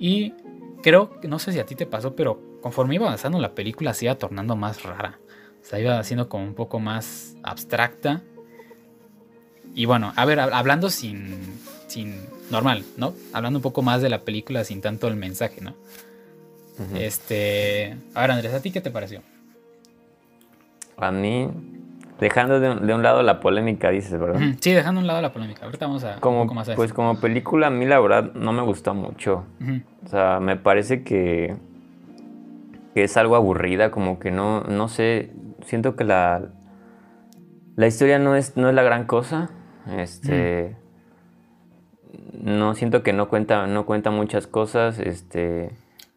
Y 0.00 0.34
creo, 0.82 1.20
no 1.22 1.38
sé 1.38 1.52
si 1.52 1.60
a 1.60 1.66
ti 1.66 1.76
te 1.76 1.86
pasó, 1.86 2.16
pero 2.16 2.58
conforme 2.60 2.96
iba 2.96 3.06
avanzando 3.06 3.38
la 3.38 3.54
película 3.54 3.94
se 3.94 4.06
iba 4.06 4.16
tornando 4.16 4.56
más 4.56 4.82
rara. 4.82 5.20
O 5.62 5.64
sea, 5.64 5.78
iba 5.78 5.96
haciendo 5.96 6.28
como 6.28 6.42
un 6.42 6.54
poco 6.54 6.80
más 6.80 7.36
abstracta. 7.44 8.22
Y 9.76 9.84
bueno, 9.86 10.12
a 10.16 10.24
ver, 10.24 10.40
hablando 10.40 10.90
sin, 10.90 11.38
sin 11.86 12.20
normal, 12.50 12.84
¿no? 12.96 13.14
Hablando 13.32 13.60
un 13.60 13.62
poco 13.62 13.82
más 13.82 14.02
de 14.02 14.08
la 14.08 14.22
película 14.22 14.64
sin 14.64 14.80
tanto 14.80 15.06
el 15.06 15.14
mensaje, 15.14 15.60
¿no? 15.60 15.74
Este, 16.96 17.96
a 18.14 18.22
ver, 18.22 18.32
Andrés, 18.32 18.52
¿a 18.52 18.60
ti 18.60 18.72
qué 18.72 18.80
te 18.80 18.90
pareció? 18.90 19.22
A 20.96 21.12
mí 21.12 21.48
Dejando 22.20 22.60
de 22.60 22.94
un, 22.94 23.02
lado 23.02 23.22
la 23.22 23.40
polémica, 23.40 23.90
dices, 23.90 24.18
¿verdad? 24.18 24.40
Sí, 24.60 24.72
dejando 24.72 25.00
de 25.00 25.04
un 25.04 25.08
lado 25.08 25.20
la 25.20 25.32
polémica. 25.32 25.64
Ahorita 25.64 25.86
vamos 25.86 26.04
a 26.04 26.20
como, 26.20 26.42
un 26.42 26.46
poco 26.46 26.54
más 26.54 26.68
a 26.68 26.74
Pues 26.76 26.92
como 26.92 27.20
película, 27.20 27.66
a 27.66 27.70
mí 27.70 27.86
la 27.86 27.98
verdad 27.98 28.32
no 28.34 28.52
me 28.52 28.62
gustó 28.62 28.94
mucho. 28.94 29.44
O 30.04 30.08
sea, 30.08 30.38
me 30.40 30.56
parece 30.56 31.02
que, 31.02 31.56
que 32.94 33.02
es 33.04 33.16
algo 33.16 33.34
aburrida, 33.34 33.90
como 33.90 34.20
que 34.20 34.30
no, 34.30 34.62
no 34.62 34.88
sé, 34.88 35.32
siento 35.64 35.96
que 35.96 36.04
la, 36.04 36.42
la 37.74 37.86
historia 37.86 38.18
no 38.20 38.36
es, 38.36 38.56
no 38.56 38.68
es 38.68 38.74
la 38.74 38.82
gran 38.84 39.06
cosa. 39.06 39.50
Este, 39.96 40.76
no 42.40 42.74
siento 42.74 43.02
que 43.02 43.12
no 43.12 43.28
cuenta, 43.28 43.66
no 43.66 43.86
cuenta 43.86 44.10
muchas 44.10 44.46
cosas, 44.46 44.98
este, 44.98 45.70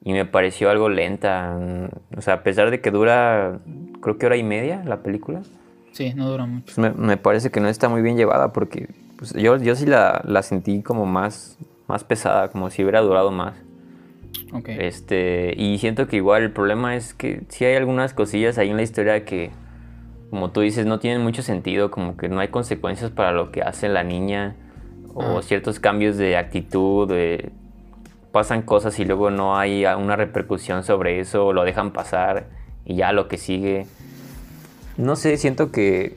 y 0.04 0.14
me 0.14 0.26
pareció 0.26 0.70
algo 0.70 0.90
lenta. 0.90 1.58
O 2.16 2.22
sea, 2.22 2.36
a 2.36 2.44
pesar 2.44 2.70
de 2.70 2.82
que 2.82 2.92
dura, 2.92 3.60
creo 4.02 4.18
que 4.18 4.26
hora 4.26 4.38
y 4.38 4.44
media 4.44 4.84
la 4.86 5.02
película. 5.02 5.42
Sí, 5.98 6.14
no 6.14 6.30
dura 6.30 6.46
mucho. 6.46 6.76
Pues 6.76 6.96
me, 6.96 7.18
parece 7.18 7.50
que 7.50 7.60
no 7.60 7.68
está 7.70 7.90
muy 7.90 8.04
bien 8.04 8.18
llevada 8.18 8.54
porque 8.54 8.88
pues, 9.18 9.34
yo, 9.34 9.58
yo 9.58 9.76
sí 9.76 9.88
la, 9.88 10.22
sentí 10.44 10.84
como 10.84 11.08
más, 11.08 11.58
más 11.88 12.04
pesada, 12.04 12.50
como 12.50 12.70
si 12.70 12.84
hubiera 12.84 13.02
durado 13.02 13.32
más. 13.32 13.56
Okay. 14.54 14.78
Este, 14.80 15.56
y 15.58 15.80
siento 15.80 16.08
que 16.08 16.18
igual 16.18 16.44
el 16.44 16.52
problema 16.52 16.96
es 16.96 17.16
que 17.16 17.42
sí 17.50 17.66
hay 17.66 17.76
algunas 17.76 18.14
cosillas 18.14 18.60
ahí 18.60 18.70
en 18.70 18.76
la 18.76 18.84
historia 18.84 19.26
que, 19.26 19.50
como 20.30 20.52
tú 20.52 20.62
dices, 20.62 20.86
no 20.86 21.00
tienen 21.00 21.24
mucho 21.24 21.42
sentido, 21.42 21.90
como 21.90 22.16
que 22.16 22.30
no 22.30 22.42
hay 22.42 22.50
consecuencias 22.50 23.10
para 23.10 23.32
lo 23.32 23.52
que 23.52 23.64
hace 23.64 23.90
la 23.90 24.04
niña 24.04 24.56
o 25.16 25.40
ah. 25.40 25.42
ciertos 25.42 25.80
cambios 25.80 26.16
de 26.18 26.38
actitud, 26.38 27.12
pasan 28.32 28.62
cosas 28.62 29.00
y 29.00 29.06
luego 29.06 29.32
no 29.32 29.58
hay 29.58 29.84
una 29.84 30.16
repercusión 30.16 30.84
sobre 30.84 31.20
eso, 31.20 31.48
o 31.48 31.54
lo 31.54 31.64
dejan 31.64 31.92
pasar 31.92 32.46
y 32.86 32.98
ya 32.98 33.14
lo 33.14 33.28
que 33.28 33.40
sigue 33.40 33.88
no 34.98 35.16
sé, 35.16 35.38
siento 35.38 35.72
que, 35.72 36.16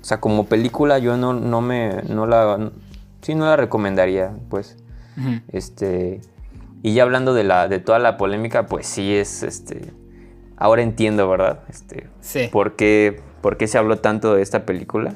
o 0.00 0.04
sea, 0.04 0.20
como 0.20 0.46
película 0.46 0.98
yo 0.98 1.16
no, 1.16 1.32
no 1.32 1.60
me, 1.60 2.02
no 2.08 2.26
la, 2.26 2.70
sí, 3.22 3.34
no 3.34 3.46
la 3.46 3.56
recomendaría, 3.56 4.32
pues. 4.48 4.76
Este, 5.48 6.20
y 6.84 6.94
ya 6.94 7.02
hablando 7.02 7.34
de 7.34 7.42
la, 7.42 7.66
de 7.66 7.80
toda 7.80 7.98
la 7.98 8.16
polémica, 8.16 8.66
pues 8.66 8.86
sí 8.86 9.16
es, 9.16 9.42
este, 9.42 9.92
ahora 10.56 10.82
entiendo, 10.82 11.28
¿verdad? 11.28 11.60
Este, 11.68 12.06
sí. 12.20 12.48
¿por 12.52 12.76
qué, 12.76 13.20
por 13.40 13.56
qué 13.56 13.66
se 13.66 13.78
habló 13.78 13.98
tanto 13.98 14.34
de 14.34 14.42
esta 14.42 14.64
película? 14.64 15.14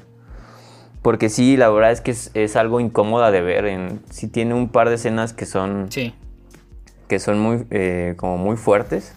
Porque 1.02 1.28
sí, 1.28 1.56
la 1.56 1.68
verdad 1.68 1.90
es 1.90 2.00
que 2.00 2.12
es, 2.12 2.56
algo 2.56 2.78
incómoda 2.78 3.32
de 3.32 3.40
ver. 3.40 3.66
En, 3.66 4.00
sí 4.10 4.28
tiene 4.28 4.54
un 4.54 4.68
par 4.68 4.88
de 4.88 4.94
escenas 4.94 5.32
que 5.32 5.46
son. 5.46 5.86
Sí. 5.90 6.14
Que 7.08 7.18
son 7.18 7.40
muy. 7.40 7.66
Eh, 7.70 8.14
como 8.16 8.38
muy 8.38 8.56
fuertes. 8.56 9.12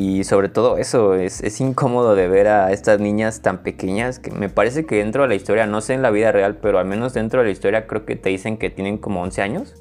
Y 0.00 0.22
sobre 0.22 0.48
todo 0.48 0.78
eso, 0.78 1.16
es, 1.16 1.42
es, 1.42 1.60
incómodo 1.60 2.14
de 2.14 2.28
ver 2.28 2.46
a 2.46 2.70
estas 2.70 3.00
niñas 3.00 3.42
tan 3.42 3.64
pequeñas 3.64 4.20
que 4.20 4.30
me 4.30 4.48
parece 4.48 4.86
que 4.86 4.98
dentro 4.98 5.22
de 5.22 5.28
la 5.28 5.34
historia, 5.34 5.66
no 5.66 5.80
sé 5.80 5.94
en 5.94 6.02
la 6.02 6.12
vida 6.12 6.30
real, 6.30 6.54
pero 6.62 6.78
al 6.78 6.86
menos 6.86 7.14
dentro 7.14 7.40
de 7.40 7.46
la 7.46 7.50
historia 7.50 7.88
creo 7.88 8.06
que 8.06 8.14
te 8.14 8.28
dicen 8.28 8.58
que 8.58 8.70
tienen 8.70 8.98
como 8.98 9.22
11 9.22 9.42
años. 9.42 9.74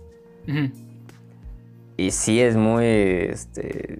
Y 1.97 2.09
sí 2.09 2.41
es 2.41 2.55
muy, 2.55 2.83
este, 2.83 3.99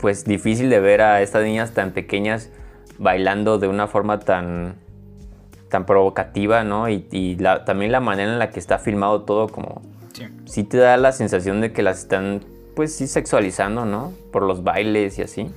pues 0.00 0.24
difícil 0.24 0.70
de 0.70 0.80
ver 0.80 1.02
a 1.02 1.22
estas 1.22 1.44
niñas 1.44 1.70
tan 1.70 1.92
pequeñas 1.92 2.50
bailando 2.98 3.58
de 3.58 3.68
una 3.68 3.86
forma 3.86 4.18
tan, 4.18 4.74
tan 5.68 5.86
provocativa, 5.86 6.64
¿no? 6.64 6.88
Y, 6.88 7.36
también 7.64 7.92
la 7.92 8.00
manera 8.00 8.32
en 8.32 8.40
la 8.40 8.50
que 8.50 8.58
está 8.58 8.80
filmado 8.80 9.22
todo 9.22 9.46
como... 9.46 9.82
Sí. 10.14 10.24
sí 10.46 10.64
te 10.64 10.78
da 10.78 10.96
la 10.96 11.12
sensación 11.12 11.60
de 11.60 11.70
que 11.70 11.84
las 11.84 12.00
están 12.00 12.57
pues 12.78 12.94
sí 12.94 13.08
sexualizando, 13.08 13.86
¿no? 13.86 14.12
Por 14.30 14.44
los 14.44 14.62
bailes 14.62 15.18
y 15.18 15.22
así. 15.22 15.50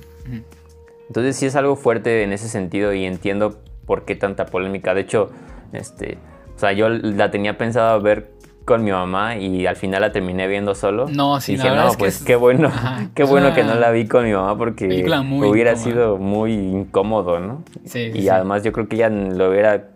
Entonces 1.06 1.36
sí 1.36 1.46
es 1.46 1.54
algo 1.54 1.76
fuerte 1.76 2.24
en 2.24 2.32
ese 2.32 2.48
sentido 2.48 2.92
y 2.92 3.04
entiendo 3.04 3.60
por 3.86 4.04
qué 4.04 4.16
tanta 4.16 4.46
polémica. 4.46 4.92
De 4.92 5.02
hecho, 5.02 5.30
este, 5.72 6.18
o 6.56 6.58
sea, 6.58 6.72
yo 6.72 6.88
la 6.88 7.30
tenía 7.30 7.56
pensado 7.56 8.00
ver 8.00 8.32
con 8.64 8.82
mi 8.82 8.90
mamá 8.90 9.36
y 9.36 9.66
al 9.66 9.76
final 9.76 10.00
la 10.00 10.10
terminé 10.10 10.48
viendo 10.48 10.74
solo. 10.74 11.06
No, 11.10 11.40
sí, 11.40 11.52
dije, 11.52 11.70
no, 11.70 11.92
pues 11.96 12.24
qué 12.24 12.34
bueno, 12.34 12.72
qué 13.14 13.22
bueno 13.22 13.54
que 13.54 13.62
no 13.62 13.76
la 13.76 13.92
vi 13.92 14.08
con 14.08 14.24
mi 14.24 14.32
mamá 14.32 14.58
porque 14.58 15.04
hubiera 15.44 15.76
sido 15.76 16.18
muy 16.18 16.54
incómodo, 16.54 17.38
¿no? 17.38 17.62
Sí, 17.84 18.10
y 18.12 18.28
además 18.30 18.64
yo 18.64 18.72
creo 18.72 18.88
que 18.88 18.96
ella 18.96 19.10
lo 19.10 19.48
hubiera, 19.48 19.90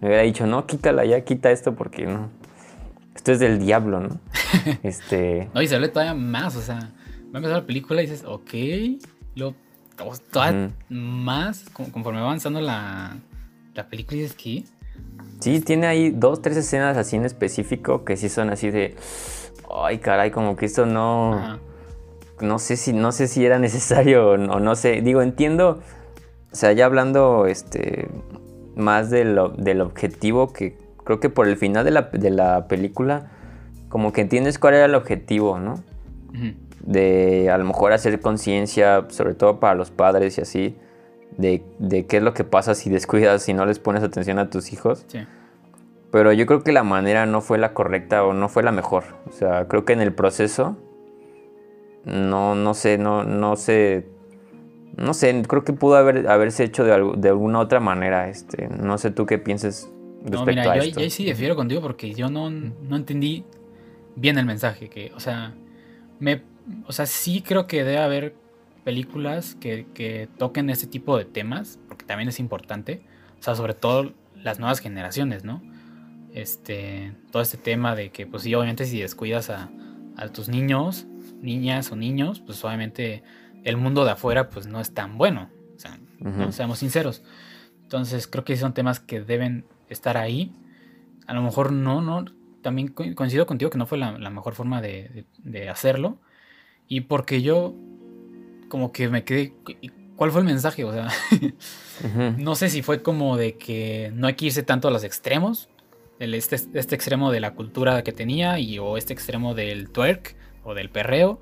me 0.00 0.08
hubiera 0.08 0.22
dicho, 0.22 0.46
no, 0.46 0.64
quítala 0.64 1.04
ya, 1.04 1.20
quita 1.20 1.50
esto 1.50 1.74
porque 1.74 2.06
no, 2.06 2.30
esto 3.22 3.30
es 3.30 3.38
del 3.38 3.60
diablo, 3.60 4.00
¿no? 4.00 4.18
este... 4.82 5.48
No, 5.54 5.62
y 5.62 5.68
se 5.68 5.78
ve 5.78 5.86
todavía 5.86 6.12
más, 6.12 6.56
o 6.56 6.60
sea, 6.60 6.74
va 6.74 7.34
a 7.34 7.36
empezar 7.36 7.58
la 7.58 7.66
película 7.66 8.02
y 8.02 8.06
dices, 8.06 8.24
ok, 8.26 8.52
luego 9.36 9.54
todavía 10.32 10.72
más, 10.88 11.64
conforme 11.70 12.18
va 12.18 12.26
avanzando 12.26 12.60
la, 12.60 13.16
la 13.74 13.88
película 13.88 14.16
y 14.16 14.22
dices, 14.22 14.36
¿qué? 14.36 14.64
Sí, 15.38 15.60
tiene 15.60 15.86
ahí 15.86 16.10
dos, 16.10 16.42
tres 16.42 16.56
escenas 16.56 16.96
así 16.96 17.14
en 17.14 17.24
específico 17.24 18.04
que 18.04 18.16
sí 18.16 18.28
son 18.28 18.50
así 18.50 18.70
de, 18.70 18.96
ay, 19.72 19.98
caray, 19.98 20.32
como 20.32 20.56
que 20.56 20.66
esto 20.66 20.84
no... 20.84 21.60
No 22.40 22.58
sé 22.58 22.76
si, 22.76 22.92
no 22.92 23.12
sé 23.12 23.28
si 23.28 23.46
era 23.46 23.60
necesario 23.60 24.30
o 24.30 24.36
no, 24.36 24.58
no 24.58 24.74
sé. 24.74 25.00
Digo, 25.00 25.22
entiendo, 25.22 25.80
o 26.50 26.56
sea, 26.56 26.72
ya 26.72 26.86
hablando 26.86 27.46
este, 27.46 28.08
más 28.74 29.10
de 29.10 29.24
lo, 29.24 29.50
del 29.50 29.80
objetivo 29.80 30.52
que 30.52 30.76
creo 31.04 31.20
que 31.20 31.30
por 31.30 31.48
el 31.48 31.56
final 31.56 31.84
de 31.84 32.30
la, 32.30 32.68
película, 32.68 33.30
como 33.88 34.12
que 34.12 34.20
entiendes 34.20 34.58
cuál 34.58 34.74
era 34.74 34.86
el 34.86 34.94
objetivo, 34.94 35.58
¿no? 35.58 35.82
De 36.80 37.50
a 37.50 37.58
lo 37.58 37.64
mejor 37.64 37.92
hacer 37.92 38.20
conciencia, 38.20 39.06
sobre 39.08 39.34
todo 39.34 39.60
para 39.60 39.74
los 39.74 39.90
padres 39.90 40.38
y 40.38 40.40
así, 40.40 40.76
de, 41.36 41.62
qué 42.08 42.16
es 42.16 42.22
lo 42.22 42.34
que 42.34 42.44
pasa 42.44 42.74
si 42.74 42.90
descuidas, 42.90 43.42
si 43.42 43.54
no 43.54 43.66
les 43.66 43.78
pones 43.78 44.02
atención 44.02 44.38
a 44.38 44.50
tus 44.50 44.72
hijos. 44.72 45.04
Sí. 45.08 45.20
Pero 46.10 46.32
yo 46.32 46.44
creo 46.46 46.62
que 46.62 46.72
la 46.72 46.82
manera 46.82 47.24
no 47.24 47.40
fue 47.40 47.58
la 47.58 47.72
correcta 47.72 48.24
o 48.24 48.34
no 48.34 48.48
fue 48.48 48.62
la 48.62 48.72
mejor. 48.72 49.04
O 49.26 49.32
sea, 49.32 49.66
creo 49.66 49.84
que 49.84 49.94
en 49.94 50.02
el 50.02 50.12
proceso, 50.12 50.76
no, 52.04 52.54
no 52.54 52.74
sé, 52.74 52.98
no, 52.98 53.24
no 53.24 53.56
sé, 53.56 54.08
no 54.96 55.14
sé, 55.14 55.42
creo 55.48 55.64
que 55.64 55.72
pudo 55.72 55.96
haber, 55.96 56.28
haberse 56.28 56.64
hecho 56.64 56.84
de, 56.84 57.12
de 57.16 57.28
alguna 57.30 57.60
otra 57.60 57.80
manera. 57.80 58.28
Este, 58.28 58.68
no 58.68 58.98
sé 58.98 59.10
tú 59.10 59.24
qué 59.24 59.38
pienses 59.38 59.90
no, 60.30 60.46
mira, 60.46 60.76
yo, 60.76 61.00
ahí 61.00 61.10
sí 61.10 61.24
difiero 61.24 61.56
contigo 61.56 61.80
porque 61.80 62.14
yo 62.14 62.30
no, 62.30 62.48
entendí 62.48 63.44
bien 64.16 64.38
el 64.38 64.46
mensaje. 64.46 64.88
Que, 64.88 65.12
o 65.14 65.20
sea, 65.20 65.54
me, 66.20 66.42
o 66.86 66.92
sea, 66.92 67.06
sí 67.06 67.42
creo 67.42 67.66
que 67.66 67.84
debe 67.84 67.98
haber 67.98 68.34
películas 68.84 69.56
que, 69.56 70.28
toquen 70.38 70.70
ese 70.70 70.86
tipo 70.86 71.16
de 71.16 71.24
temas, 71.24 71.78
porque 71.88 72.04
también 72.04 72.28
es 72.28 72.38
importante. 72.38 73.02
O 73.40 73.42
sea, 73.42 73.54
sobre 73.54 73.74
todo 73.74 74.12
las 74.36 74.58
nuevas 74.58 74.78
generaciones, 74.78 75.44
¿no? 75.44 75.62
Este, 76.32 77.14
todo 77.30 77.42
este 77.42 77.58
tema 77.58 77.94
de 77.94 78.10
que, 78.10 78.26
pues 78.26 78.44
sí, 78.44 78.54
obviamente 78.54 78.86
si 78.86 79.00
descuidas 79.00 79.50
a, 79.50 79.70
tus 80.32 80.48
niños, 80.48 81.06
niñas 81.40 81.90
o 81.90 81.96
niños, 81.96 82.40
pues 82.40 82.64
obviamente 82.64 83.24
el 83.64 83.76
mundo 83.76 84.04
de 84.04 84.12
afuera, 84.12 84.50
pues 84.50 84.66
no 84.66 84.80
es 84.80 84.94
tan 84.94 85.18
bueno. 85.18 85.50
O 85.74 85.80
sea, 85.80 85.98
no 86.20 86.52
seamos 86.52 86.78
sinceros. 86.78 87.24
Entonces 87.82 88.28
creo 88.28 88.44
que 88.44 88.56
son 88.56 88.72
temas 88.72 89.00
que 89.00 89.20
deben 89.20 89.64
estar 89.92 90.16
ahí. 90.16 90.52
A 91.26 91.34
lo 91.34 91.42
mejor 91.42 91.72
no, 91.72 92.00
no. 92.00 92.24
También 92.62 92.88
coincido 92.88 93.46
contigo 93.46 93.70
que 93.70 93.78
no 93.78 93.86
fue 93.86 93.98
la, 93.98 94.30
mejor 94.30 94.54
forma 94.54 94.80
de, 94.80 95.26
hacerlo. 95.70 96.18
Y 96.88 97.02
porque 97.02 97.42
yo 97.42 97.74
como 98.68 98.92
que 98.92 99.08
me 99.08 99.24
quedé... 99.24 99.54
¿Cuál 100.16 100.30
fue 100.30 100.40
el 100.40 100.46
mensaje? 100.46 100.84
O 100.84 100.92
sea, 100.92 101.08
no 102.38 102.54
sé 102.54 102.70
si 102.70 102.82
fue 102.82 103.02
como 103.02 103.36
de 103.36 103.56
que 103.56 104.12
no 104.14 104.26
hay 104.26 104.34
que 104.34 104.46
irse 104.46 104.62
tanto 104.62 104.88
a 104.88 104.90
los 104.90 105.04
extremos. 105.04 105.68
El, 106.18 106.34
este, 106.34 106.56
este 106.56 106.94
extremo 106.94 107.32
de 107.32 107.40
la 107.40 107.54
cultura 107.54 108.02
que 108.04 108.12
tenía 108.12 108.58
y 108.60 108.78
o 108.78 108.96
este 108.96 109.12
extremo 109.12 109.54
del 109.54 109.90
twerk 109.90 110.36
o 110.62 110.74
del 110.74 110.88
perreo 110.88 111.40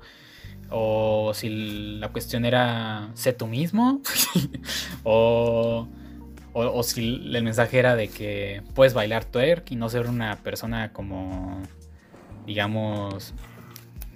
o 0.71 1.33
si 1.35 1.97
la 1.99 2.09
cuestión 2.09 2.45
era 2.45 3.11
sé 3.13 3.33
tú 3.33 3.45
mismo 3.45 4.01
o 5.03 5.87
o, 6.53 6.83
si 6.83 7.21
el 7.33 7.43
mensaje 7.43 7.79
era 7.79 7.95
de 7.95 8.07
que 8.07 8.61
puedes 8.73 8.93
bailar 8.93 9.25
twerk 9.25 9.71
y 9.71 9.75
no 9.75 9.89
ser 9.89 10.07
una 10.07 10.37
persona 10.37 10.91
como, 10.91 11.61
digamos, 12.45 13.33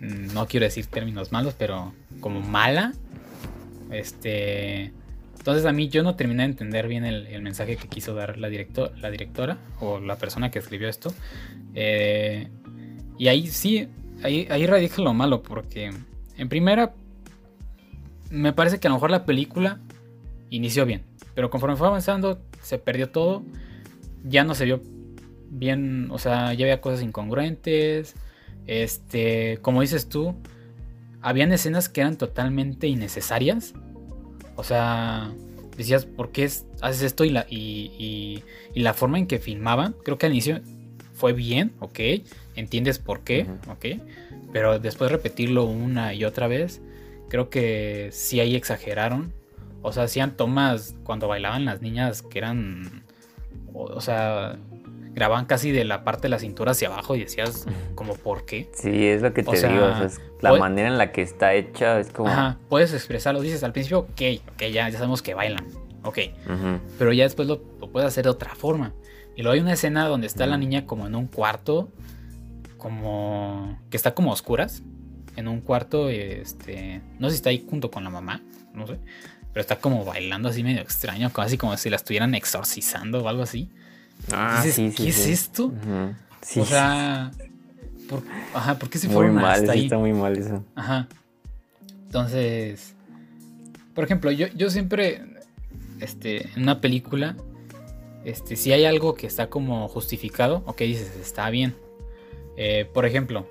mm, 0.02 0.34
no 0.34 0.48
quiero 0.48 0.66
decir 0.66 0.86
términos 0.88 1.32
malos, 1.32 1.56
pero 1.58 1.94
como 2.20 2.42
mala. 2.42 2.94
Este, 3.92 4.92
entonces 5.38 5.66
a 5.66 5.72
mí 5.72 5.90
yo 5.90 6.04
no 6.04 6.16
terminé 6.16 6.44
de 6.44 6.50
entender 6.50 6.88
bien 6.88 7.06
el, 7.06 7.42
mensaje 7.42 7.78
que 7.78 7.88
quiso 7.88 8.14
dar 8.16 8.38
la, 8.38 8.50
directora 8.50 9.58
o 9.80 10.00
la 10.00 10.18
persona 10.18 10.52
que 10.52 10.60
escribió 10.60 10.90
esto. 10.90 11.14
Eh, 11.74 12.50
y 13.18 13.28
ahí 13.28 13.48
sí, 13.48 13.88
ahí, 14.24 14.48
ahí 14.50 14.66
radica 14.66 15.02
lo 15.02 15.14
malo, 15.14 15.42
porque 15.42 15.92
en 16.38 16.50
primera, 16.50 16.94
me 18.30 18.52
parece 18.54 18.80
que 18.80 18.88
a 18.88 18.90
lo 18.90 18.96
mejor 18.96 19.12
la 19.12 19.24
película 19.26 19.80
inició 20.50 20.86
bien. 20.86 21.04
Pero 21.36 21.50
conforme 21.50 21.76
fue 21.76 21.88
avanzando, 21.88 22.42
se 22.62 22.80
perdió 22.80 23.10
todo. 23.10 23.44
Ya 24.24 24.44
no 24.44 24.56
se 24.56 24.66
vio 24.66 24.82
bien, 25.50 26.10
o 26.12 26.18
sea, 26.18 26.54
ya 26.54 26.66
había 26.66 26.82
cosas 26.82 27.04
incongruentes. 27.04 28.16
Este, 28.66 29.60
como 29.62 29.82
dices 29.82 30.10
tú, 30.10 30.36
habían 31.22 31.52
escenas 31.52 31.90
que 31.90 32.02
eran 32.02 32.18
totalmente 32.18 32.88
innecesarias. 32.88 33.74
O 34.56 34.64
sea, 34.64 35.32
decías, 35.78 36.06
¿por 36.06 36.32
qué 36.32 36.46
haces 36.82 37.02
esto? 37.02 37.26
Y 37.26 37.30
la, 37.30 37.46
y, 37.50 38.44
la 38.74 38.94
forma 38.94 39.18
en 39.18 39.28
que 39.28 39.40
filmaban, 39.40 39.96
creo 40.04 40.18
que 40.18 40.26
al 40.26 40.32
inicio 40.32 40.62
fue 41.14 41.34
bien, 41.34 41.74
ok. 41.80 42.00
Entiendes 42.56 43.00
por 43.00 43.22
qué, 43.24 43.46
ok. 43.70 44.02
Pero 44.54 44.80
después 44.80 45.12
repetirlo 45.12 45.66
una 45.66 46.14
y 46.14 46.24
otra 46.24 46.48
vez, 46.48 46.82
creo 47.28 47.50
que 47.50 48.10
sí 48.12 48.40
ahí 48.40 48.56
exageraron. 48.56 49.34
O 49.86 49.92
sea, 49.92 50.04
hacían 50.04 50.36
tomas 50.36 50.96
cuando 51.04 51.28
bailaban 51.28 51.64
las 51.64 51.82
niñas 51.82 52.24
que 52.24 52.40
eran. 52.40 53.04
O, 53.72 54.02
sea, 54.02 54.58
grababan 55.14 55.46
casi 55.46 55.72
de 55.72 55.86
la 55.86 56.04
parte 56.04 56.24
de 56.24 56.30
la 56.30 56.40
cintura 56.40 56.72
hacia 56.72 56.88
abajo 56.88 57.16
y 57.16 57.20
decías, 57.20 57.68
como, 57.94 58.16
¿por 58.16 58.46
qué? 58.46 58.70
Sí, 58.74 59.06
es 59.06 59.22
lo 59.22 59.32
que 59.32 59.44
te 59.44 59.68
digo. 59.68 59.88
la 60.42 60.56
manera 60.56 60.88
en 60.88 60.98
la 60.98 61.12
que 61.12 61.22
está 61.22 61.54
hecha 61.54 62.00
es 62.00 62.10
como. 62.10 62.30
Ajá, 62.30 62.58
puedes 62.68 62.94
expresarlo. 62.94 63.42
Dices 63.42 63.64
al 63.64 63.74
principio, 63.74 64.00
ok, 64.00 64.22
ok, 64.54 64.62
ya, 64.72 64.90
ya 64.90 64.94
sabemos 64.94 65.22
que 65.22 65.36
bailan. 65.36 65.68
Ok. 66.04 66.20
Pero 66.98 67.14
ya 67.14 67.26
después 67.26 67.48
lo, 67.48 67.62
puedes 67.62 68.08
hacer 68.08 68.24
de 68.24 68.32
otra 68.32 68.56
forma. 68.56 68.92
Y 69.36 69.44
luego 69.44 69.54
hay 69.54 69.60
una 69.60 69.74
escena 69.74 70.08
donde 70.08 70.26
está 70.26 70.48
la 70.48 70.58
niña 70.58 70.88
como 70.88 71.06
en 71.06 71.14
un 71.14 71.28
cuarto, 71.28 71.90
como. 72.78 73.80
que 73.92 73.98
está 73.98 74.16
como 74.16 74.32
a 74.32 74.34
oscuras. 74.34 74.82
En 75.36 75.48
un 75.48 75.62
cuarto, 75.62 76.10
este. 76.10 77.02
No 77.20 77.28
sé 77.28 77.36
si 77.36 77.38
está 77.38 77.52
ahí 77.52 77.68
junto 77.70 77.92
con 77.92 78.04
la 78.04 78.10
mamá, 78.10 78.42
no 78.74 78.88
sé 78.88 78.98
pero 79.56 79.62
está 79.62 79.78
como 79.78 80.04
bailando 80.04 80.50
así 80.50 80.64
medio 80.64 80.82
extraño, 80.82 81.32
casi 81.32 81.58
como 81.58 81.78
si 81.78 81.90
la 81.90 81.96
estuvieran 81.96 82.36
exorcizando 82.36 83.24
o 83.24 83.30
algo 83.30 83.44
así. 83.44 83.70
Ah, 84.34 84.60
sí, 84.62 84.70
sí, 84.70 84.94
¿qué 84.94 85.08
es 85.08 85.28
esto? 85.28 85.72
sí, 86.42 86.60
o 86.60 86.66
sea, 86.66 87.32
por, 88.10 88.22
ajá, 88.54 88.78
¿por 88.78 88.90
qué 88.90 88.98
se 88.98 89.08
fueron 89.08 89.36
muy 89.36 89.44
mal, 89.44 89.62
hasta 89.62 89.72
ahí? 89.72 89.86
Está 89.86 89.98
muy 89.98 90.12
mal 90.12 90.38
eso. 90.38 90.62
Ajá. 90.76 91.08
Entonces, 92.06 92.96
por 93.94 94.04
ejemplo, 94.04 94.30
yo, 94.30 94.48
yo 94.48 94.70
siempre, 94.70 95.22
este, 96.02 96.50
en 96.50 96.64
una 96.64 96.82
película, 96.82 97.38
este, 98.26 98.58
si 98.58 98.74
hay 98.74 98.84
algo 98.84 99.16
que 99.16 99.26
está 99.26 99.48
como 99.48 99.88
justificado, 99.88 100.64
ok, 100.66 100.80
dices, 100.80 101.16
está 101.16 101.50
bien. 101.50 101.78
Eh, 102.58 102.90
por 102.94 103.06
ejemplo, 103.06 103.48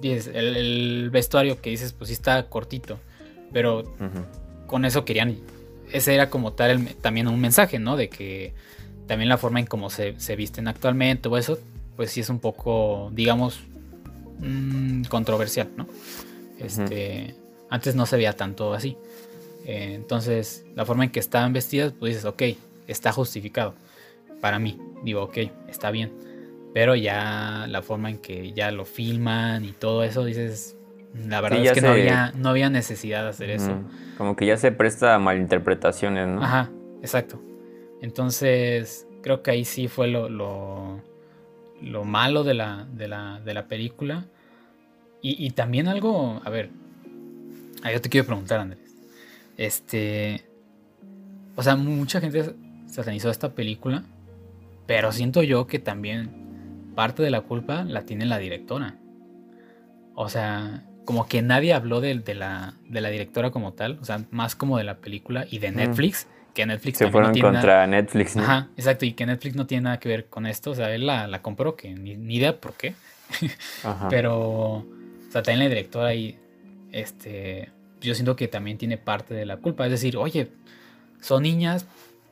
dices, 0.00 0.28
el, 0.34 1.08
vestuario 1.12 1.60
que 1.60 1.70
dices, 1.70 1.92
pues 1.92 2.08
sí 2.08 2.14
está 2.14 2.48
cortito, 2.48 2.98
pero 3.52 3.84
con 4.66 4.84
eso 4.84 5.04
querían, 5.04 5.36
ese 5.92 6.14
era 6.14 6.30
como 6.30 6.52
tal 6.52 6.86
también 7.00 7.28
un 7.28 7.40
mensaje, 7.40 7.78
¿no? 7.78 7.96
De 7.96 8.08
que 8.08 8.52
también 9.06 9.28
la 9.28 9.38
forma 9.38 9.60
en 9.60 9.66
cómo 9.66 9.90
se, 9.90 10.12
visten 10.36 10.68
actualmente 10.68 11.28
o 11.28 11.36
eso, 11.36 11.58
pues 11.96 12.10
sí 12.10 12.20
es 12.20 12.28
un 12.28 12.40
poco, 12.40 13.10
digamos, 13.12 13.60
mm, 14.40 15.04
controversial, 15.04 15.68
¿no? 15.76 15.86
Este, 16.58 17.34
Antes 17.68 17.94
no 17.94 18.06
se 18.06 18.16
veía 18.16 18.32
tanto 18.34 18.74
así. 18.74 18.96
Eh, 19.64 19.94
entonces, 19.94 20.64
la 20.74 20.84
forma 20.84 21.04
en 21.04 21.10
que 21.10 21.18
estaban 21.18 21.52
vestidas, 21.52 21.92
pues 21.98 22.14
dices, 22.14 22.24
ok, 22.24 22.42
está 22.86 23.12
justificado. 23.12 23.74
Para 24.40 24.58
mí, 24.58 24.78
digo, 25.02 25.22
ok, 25.24 25.38
está 25.68 25.90
bien. 25.90 26.12
Pero 26.72 26.94
ya 26.94 27.66
la 27.68 27.82
forma 27.82 28.10
en 28.10 28.18
que 28.18 28.52
ya 28.52 28.70
lo 28.70 28.84
filman 28.84 29.64
y 29.64 29.72
todo 29.72 30.04
eso, 30.04 30.24
dices, 30.24 30.76
la 31.24 31.40
verdad 31.40 31.64
es 31.64 31.72
que 31.72 31.80
no, 31.80 31.88
había, 31.90 32.32
no 32.36 32.50
había 32.50 32.70
necesidad 32.70 33.22
de 33.22 33.28
hacer 33.30 33.50
eso. 33.50 33.72
Como 34.18 34.36
que 34.36 34.46
ya 34.46 34.56
se 34.56 34.72
presta 34.72 35.14
a 35.14 35.18
malinterpretaciones, 35.18 36.28
¿no? 36.28 36.42
Ajá, 36.42 36.70
exacto. 37.02 37.40
Entonces, 38.00 39.06
creo 39.22 39.42
que 39.42 39.50
ahí 39.50 39.64
sí 39.64 39.88
fue 39.88 40.08
lo, 40.08 40.28
lo, 40.28 42.04
malo 42.04 42.44
de 42.44 42.54
la, 42.54 42.86
de 42.94 43.08
la, 43.08 43.66
película. 43.68 44.26
Y, 45.22 45.50
también 45.50 45.88
algo, 45.88 46.40
a 46.44 46.50
ver, 46.50 46.70
yo 47.92 48.00
te 48.00 48.08
quiero 48.08 48.26
preguntar, 48.26 48.60
Andrés. 48.60 48.94
Este, 49.56 50.44
o 51.56 51.62
sea, 51.62 51.74
mucha 51.74 52.20
gente 52.20 52.54
satanizó 52.86 53.30
esta 53.30 53.52
película, 53.52 54.04
pero 54.86 55.10
siento 55.10 55.42
yo 55.42 55.66
que 55.66 55.80
también 55.80 56.92
parte 56.94 57.24
de 57.24 57.30
la 57.30 57.40
culpa 57.40 57.82
la 57.82 58.02
tiene 58.02 58.26
la 58.26 58.38
directora. 58.38 58.98
O 60.14 60.28
sea, 60.28 60.84
como 61.06 61.26
que 61.26 61.40
nadie 61.40 61.72
habló 61.72 62.02
de, 62.02 62.14
la, 62.34 62.74
de 62.86 63.00
la 63.00 63.08
directora 63.08 63.50
como 63.50 63.72
tal, 63.72 63.98
o 64.02 64.04
sea, 64.04 64.24
más 64.30 64.54
como 64.54 64.76
de 64.76 64.84
la 64.84 64.98
película 64.98 65.46
y 65.50 65.58
de 65.58 65.70
Netflix 65.70 66.26
que 66.52 66.64
Netflix 66.64 66.98
se 66.98 67.10
fueron 67.10 67.38
contra 67.38 67.86
Netflix 67.86 68.34
¿no? 68.34 68.42
ajá 68.42 68.68
exacto 68.78 69.04
y 69.04 69.12
que 69.12 69.26
Netflix 69.26 69.56
no 69.56 69.66
tiene 69.66 69.82
nada 69.82 70.00
que 70.00 70.08
ver 70.08 70.26
con 70.26 70.46
esto 70.46 70.70
o 70.70 70.74
sea 70.74 70.92
él 70.94 71.06
la, 71.06 71.40
compró 71.42 71.76
que 71.76 71.94
ni, 71.94 72.12
idea 72.34 72.58
por 72.58 72.72
qué. 72.72 72.94
Pero 74.10 74.38
o 74.38 74.86
sea 75.30 75.42
también 75.42 75.58
la 75.58 75.68
directora 75.68 76.08
ahí 76.08 76.38
este 76.92 77.70
yo 78.00 78.14
siento 78.14 78.36
que 78.36 78.48
también 78.48 78.78
tiene 78.78 78.96
parte 78.96 79.34
de 79.34 79.44
la 79.44 79.58
culpa 79.58 79.84
es 79.84 79.90
decir 79.90 80.16
oye 80.16 80.48
son 81.20 81.42
niñas 81.42 81.86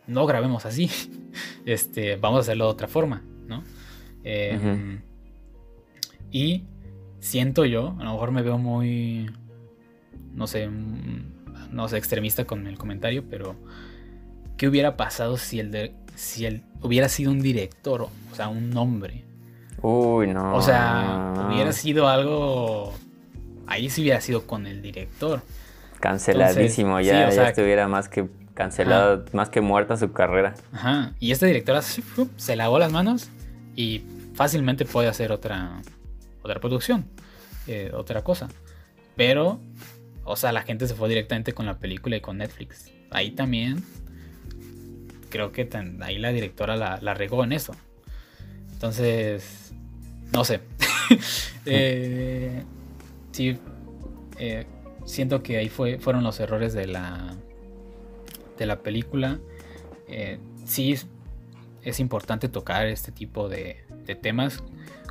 no 0.07 0.25
grabemos 0.25 0.65
así 0.65 0.91
este 1.67 2.17
vamos 2.17 2.39
a 2.39 2.41
hacerlo 2.41 2.65
de 2.65 2.71
otra 2.71 2.89
forma 2.89 3.23
no 3.47 3.63
em, 4.25 5.03
y 6.33 6.65
siento 7.25 7.65
yo 7.65 7.97
a 7.99 8.05
lo 8.05 8.13
mejor 8.13 8.31
me 8.33 8.43
veo 8.43 8.59
muy 8.59 9.31
no 10.35 10.47
sé 10.47 10.69
no 11.71 11.89
sé 11.89 11.97
extremista 11.97 12.45
con 12.45 12.67
el 12.67 12.77
comentario 12.77 13.25
pero 13.29 13.57
¿Qué 14.57 14.69
hubiera 14.69 14.97
pasado 14.97 15.37
si 15.37 15.59
el, 15.59 15.71
de, 15.71 15.95
si 16.15 16.47
él 16.47 16.63
hubiera 16.81 17.09
sido 17.09 17.33
un 17.33 17.41
director, 17.41 18.03
o 18.03 18.35
sea, 18.35 18.49
un 18.49 18.77
hombre? 18.77 19.25
Uy, 19.83 20.29
no. 20.29 20.55
O 20.55 20.63
sea, 20.63 21.49
hubiera 21.51 21.73
sido 21.73 22.09
algo. 22.09 22.95
Ahí 23.67 23.91
sí 23.91 24.03
hubiera 24.03 24.21
sido 24.21 24.47
con 24.47 24.67
el 24.67 24.81
director. 24.81 25.43
Canceladísimo, 26.01 27.01
ya, 27.01 27.31
ya 27.31 27.49
estuviera 27.49 27.89
más 27.89 28.09
que 28.09 28.29
cancelado, 28.55 29.25
más 29.33 29.49
que 29.49 29.61
muerta 29.61 29.97
su 29.97 30.13
carrera. 30.13 30.55
Ajá. 30.73 31.13
Y 31.19 31.33
esta 31.33 31.47
directora 31.47 31.83
se 31.83 32.57
lavó 32.57 32.79
las 32.79 32.93
manos 32.93 33.31
y 33.75 34.05
fácilmente 34.35 34.85
puede 34.85 35.09
hacer 35.09 35.33
otra, 35.33 35.83
otra 36.45 36.61
producción, 36.61 37.07
eh, 37.67 37.91
otra 37.93 38.23
cosa. 38.23 38.49
Pero, 39.17 39.61
o 40.25 40.37
sea, 40.37 40.53
la 40.53 40.63
gente 40.63 40.87
se 40.87 40.95
fue 40.95 41.09
directamente 41.09 41.53
con 41.53 41.67
la 41.67 41.79
película 41.79 42.17
y 42.17 42.21
con 42.21 42.39
Netflix. 42.39 42.93
Ahí 43.11 43.33
también 43.33 43.83
creo 45.31 45.51
que 45.51 45.69
ahí 46.03 46.19
la 46.19 46.31
directora 46.31 46.77
la, 46.77 47.15
regó 47.15 47.43
en 47.43 47.53
eso. 47.53 47.75
Entonces, 48.73 49.73
no 50.33 50.45
sé. 50.45 50.61
eh, 51.67 52.63
sí, 53.33 53.59
eh, 54.39 54.67
siento 55.05 55.43
que 55.43 55.59
ahí 55.59 55.69
fue, 55.69 55.99
fueron 55.99 56.23
los 56.23 56.39
errores 56.39 56.73
de 56.73 56.87
la, 56.87 57.35
de 58.59 58.67
la 58.67 58.81
película. 58.83 59.41
Sí, 60.65 60.95
es 61.85 62.01
importante 62.01 62.49
tocar 62.49 62.87
este 62.87 63.13
tipo 63.13 63.49
de, 63.49 63.85
temas. 64.21 64.63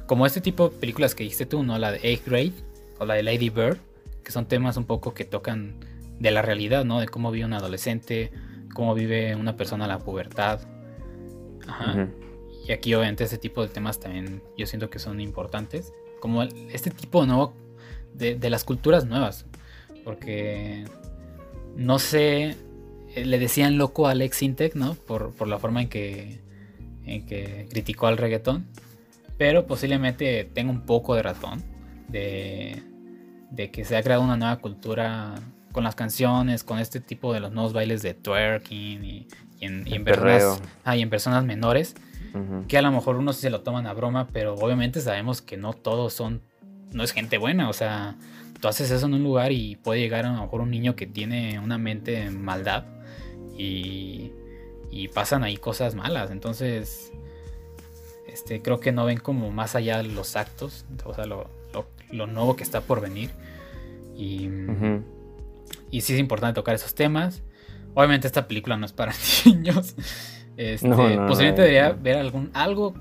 Como 0.08 0.26
este 0.26 0.42
tipo 0.42 0.70
de 0.70 0.78
películas 0.78 1.16
que 1.16 1.24
dijiste 1.24 1.46
tú, 1.46 1.64
¿no? 1.64 1.78
La 1.78 1.92
de 1.92 2.00
Eighth 2.04 2.26
Grade 2.26 2.54
o 3.00 3.06
la 3.06 3.16
de 3.16 3.24
Lady 3.24 3.50
Bird, 3.50 3.78
que 4.24 4.32
son 4.32 4.46
temas 4.48 4.78
un 4.78 4.86
poco 4.86 5.14
que 5.14 5.26
tocan 5.26 5.76
de 6.20 6.32
la 6.32 6.42
realidad, 6.42 6.86
¿no? 6.86 7.00
De 7.00 7.08
cómo 7.08 7.32
vive 7.32 7.46
un 7.46 7.54
adolescente, 7.54 8.32
cómo 8.74 8.94
vive 8.94 9.36
una 9.36 9.56
persona 9.56 9.88
la 9.88 10.00
pubertad. 10.00 10.62
Ajá. 11.68 12.08
Y 12.68 12.72
aquí 12.72 12.94
obviamente 12.94 13.26
ese 13.26 13.38
tipo 13.38 13.62
de 13.62 13.68
temas 13.68 14.00
también 14.00 14.42
yo 14.58 14.66
siento 14.66 14.90
que 14.90 15.00
son 15.00 15.20
importantes. 15.20 15.94
Como 16.20 16.44
este 16.44 16.90
tipo 16.92 17.26
nuevo 17.26 17.54
de, 18.14 18.36
de 18.36 18.50
las 18.50 18.64
culturas 18.64 19.06
nuevas. 19.06 19.46
Porque 20.04 20.86
no 21.76 22.00
sé, 22.00 22.56
eh, 23.16 23.26
le 23.26 23.40
decían 23.40 23.78
loco 23.78 24.08
a 24.08 24.12
Alex 24.12 24.42
Intec, 24.42 24.76
¿no? 24.76 24.96
Por, 24.96 25.34
por, 25.34 25.48
la 25.48 25.60
forma 25.60 25.82
en 25.82 25.90
que, 25.90 26.40
en 27.06 27.26
que 27.26 27.68
criticó 27.70 28.08
al 28.08 28.18
reggaetón. 28.18 28.66
Pero 29.38 29.66
posiblemente 29.66 30.50
tenga 30.54 30.72
un 30.72 30.82
poco 30.82 31.16
de 31.16 31.24
razón 31.24 31.64
de, 32.08 32.84
de 33.52 33.72
que 33.72 33.86
se 33.86 33.96
ha 33.96 34.04
creado 34.04 34.24
una 34.24 34.38
nueva 34.38 34.58
cultura 34.58 35.36
con 35.72 35.84
las 35.84 35.96
canciones, 35.96 36.64
con 36.64 36.80
este 36.80 37.00
tipo 37.00 37.34
de 37.34 37.40
los 37.40 37.52
nuevos 37.52 37.74
bailes 37.74 38.02
de 38.02 38.14
twerking 38.14 39.04
y, 39.04 39.28
en, 39.60 40.04
personas, 40.04 40.62
ah, 40.84 40.96
en 40.96 41.10
personas 41.10 41.46
menores, 41.46 41.96
que 42.68 42.78
a 42.78 42.82
lo 42.82 42.92
mejor 42.92 43.16
unos 43.16 43.38
se 43.38 43.50
lo 43.50 43.62
toman 43.62 43.88
a 43.88 43.94
broma, 43.94 44.28
pero 44.32 44.56
obviamente 44.56 45.02
sabemos 45.02 45.42
que 45.42 45.56
no 45.56 45.74
todos 45.74 46.14
son, 46.14 46.42
no 46.92 47.04
es 47.04 47.12
gente 47.12 47.38
buena, 47.38 47.70
o 47.70 47.74
sea, 47.74 48.16
tú 48.60 48.68
haces 48.68 48.92
eso 48.92 49.06
en 49.06 49.14
un 49.14 49.24
lugar 49.24 49.52
y 49.52 49.76
puede 49.78 50.02
llegar 50.02 50.26
a 50.26 50.34
lo 50.34 50.42
mejor 50.42 50.62
un 50.62 50.72
niño 50.72 50.96
que 50.96 51.08
tiene 51.08 51.60
una 51.60 51.78
mente 51.78 52.24
en 52.24 52.44
maldad 52.44 52.86
y, 53.58 54.32
y 54.92 55.08
pasan 55.10 55.44
ahí 55.44 55.58
cosas 55.58 55.96
malas, 55.96 56.30
entonces 56.32 57.13
este, 58.34 58.62
creo 58.62 58.80
que 58.80 58.92
no 58.92 59.06
ven 59.06 59.20
como 59.20 59.52
más 59.52 59.76
allá 59.76 59.98
de 59.98 60.04
los 60.04 60.36
actos, 60.36 60.86
o 61.06 61.14
sea, 61.14 61.26
lo, 61.26 61.48
nuevo 62.28 62.56
que 62.56 62.64
está 62.64 62.82
por 62.82 63.00
venir. 63.00 63.30
Y, 64.18 64.50
y 65.92 66.02
sí 66.02 66.14
es 66.14 66.20
importante 66.20 66.56
tocar 66.56 66.76
esos 66.76 66.96
temas. 66.96 67.44
Obviamente 67.94 68.28
esta 68.28 68.48
película 68.48 68.76
no 68.76 68.86
es 68.86 68.94
para 68.94 69.14
niños. 69.46 69.96
Este, 70.58 70.88
posiblemente 70.88 71.62
debería 71.62 71.92
ver 71.92 72.18
algún, 72.18 72.50
algo 72.54 72.94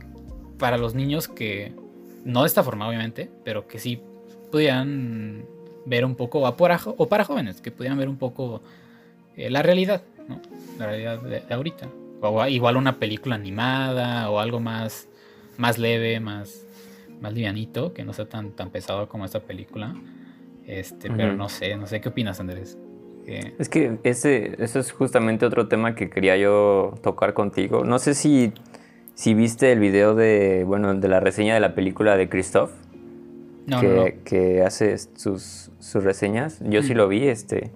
para 0.59 0.77
los 0.77 0.95
niños 0.95 1.29
que 1.29 1.75
no 2.25 2.43
de 2.43 2.47
esta 2.47 2.63
forma, 2.63 2.89
obviamente, 2.89 3.31
pero 3.45 3.67
que 3.67 3.79
sí 3.79 4.01
pudieran 4.51 5.45
ver 5.87 6.05
un 6.05 6.15
poco, 6.15 6.41
o 6.41 6.57
para, 6.57 6.79
o 6.85 7.09
para 7.09 7.25
jóvenes, 7.25 7.61
que 7.61 7.71
pudieran 7.71 7.99
ver 7.99 8.09
un 8.09 8.17
poco 8.17 8.63
eh, 9.37 9.51
la 9.51 9.63
realidad, 9.63 10.03
¿no? 10.29 10.41
La 10.79 10.87
realidad 10.87 11.21
de, 11.23 11.43
ahorita. 11.53 11.89
O 12.21 12.47
igual 12.47 12.77
una 12.77 12.99
película 12.99 13.35
animada 13.35 14.31
o 14.31 14.39
algo 14.39 14.61
más, 14.61 15.09
más 15.57 15.79
leve, 15.79 16.21
más, 16.21 16.67
más 17.21 17.33
livianito, 17.33 17.93
que 17.93 18.05
no 18.05 18.13
sea 18.13 18.29
tan, 18.29 18.53
tan 18.53 18.71
pesado 18.71 19.09
como 19.09 19.25
esta 19.25 19.41
película. 19.41 19.95
Este, 20.67 21.11
pero 21.11 21.35
no 21.35 21.49
sé, 21.49 21.77
no 21.77 21.87
sé 21.87 22.01
qué 22.01 22.09
opinas, 22.09 22.41
Andrés. 22.41 22.79
Es 23.27 23.69
que 23.69 23.99
ese, 24.03 24.57
ese 24.59 24.81
es 24.81 24.93
justamente 24.93 25.47
otro 25.47 25.69
tema 25.69 25.95
que 25.95 26.11
quería 26.11 26.37
yo 26.37 26.95
tocar 27.03 27.35
contigo. 27.35 27.85
No 27.85 27.99
sé 27.99 28.15
si, 28.15 28.53
si 29.15 29.35
viste 29.35 29.71
el 29.71 29.79
video 29.79 30.15
de, 30.15 30.65
bueno, 30.65 30.95
de 30.95 31.09
la 31.09 31.21
reseña 31.21 31.55
de 31.55 31.61
la 31.61 31.75
película 31.75 32.17
de 32.17 32.29
Christoph. 32.29 32.71
que, 33.81 34.19
que, 34.25 34.63
hace 34.63 34.99
sus, 34.99 35.71
sus, 35.79 36.03
reseñas. 36.03 36.59
Yo 36.65 36.83
sí 36.83 36.95
lo 36.95 37.09
vi, 37.09 37.29
este. 37.29 37.71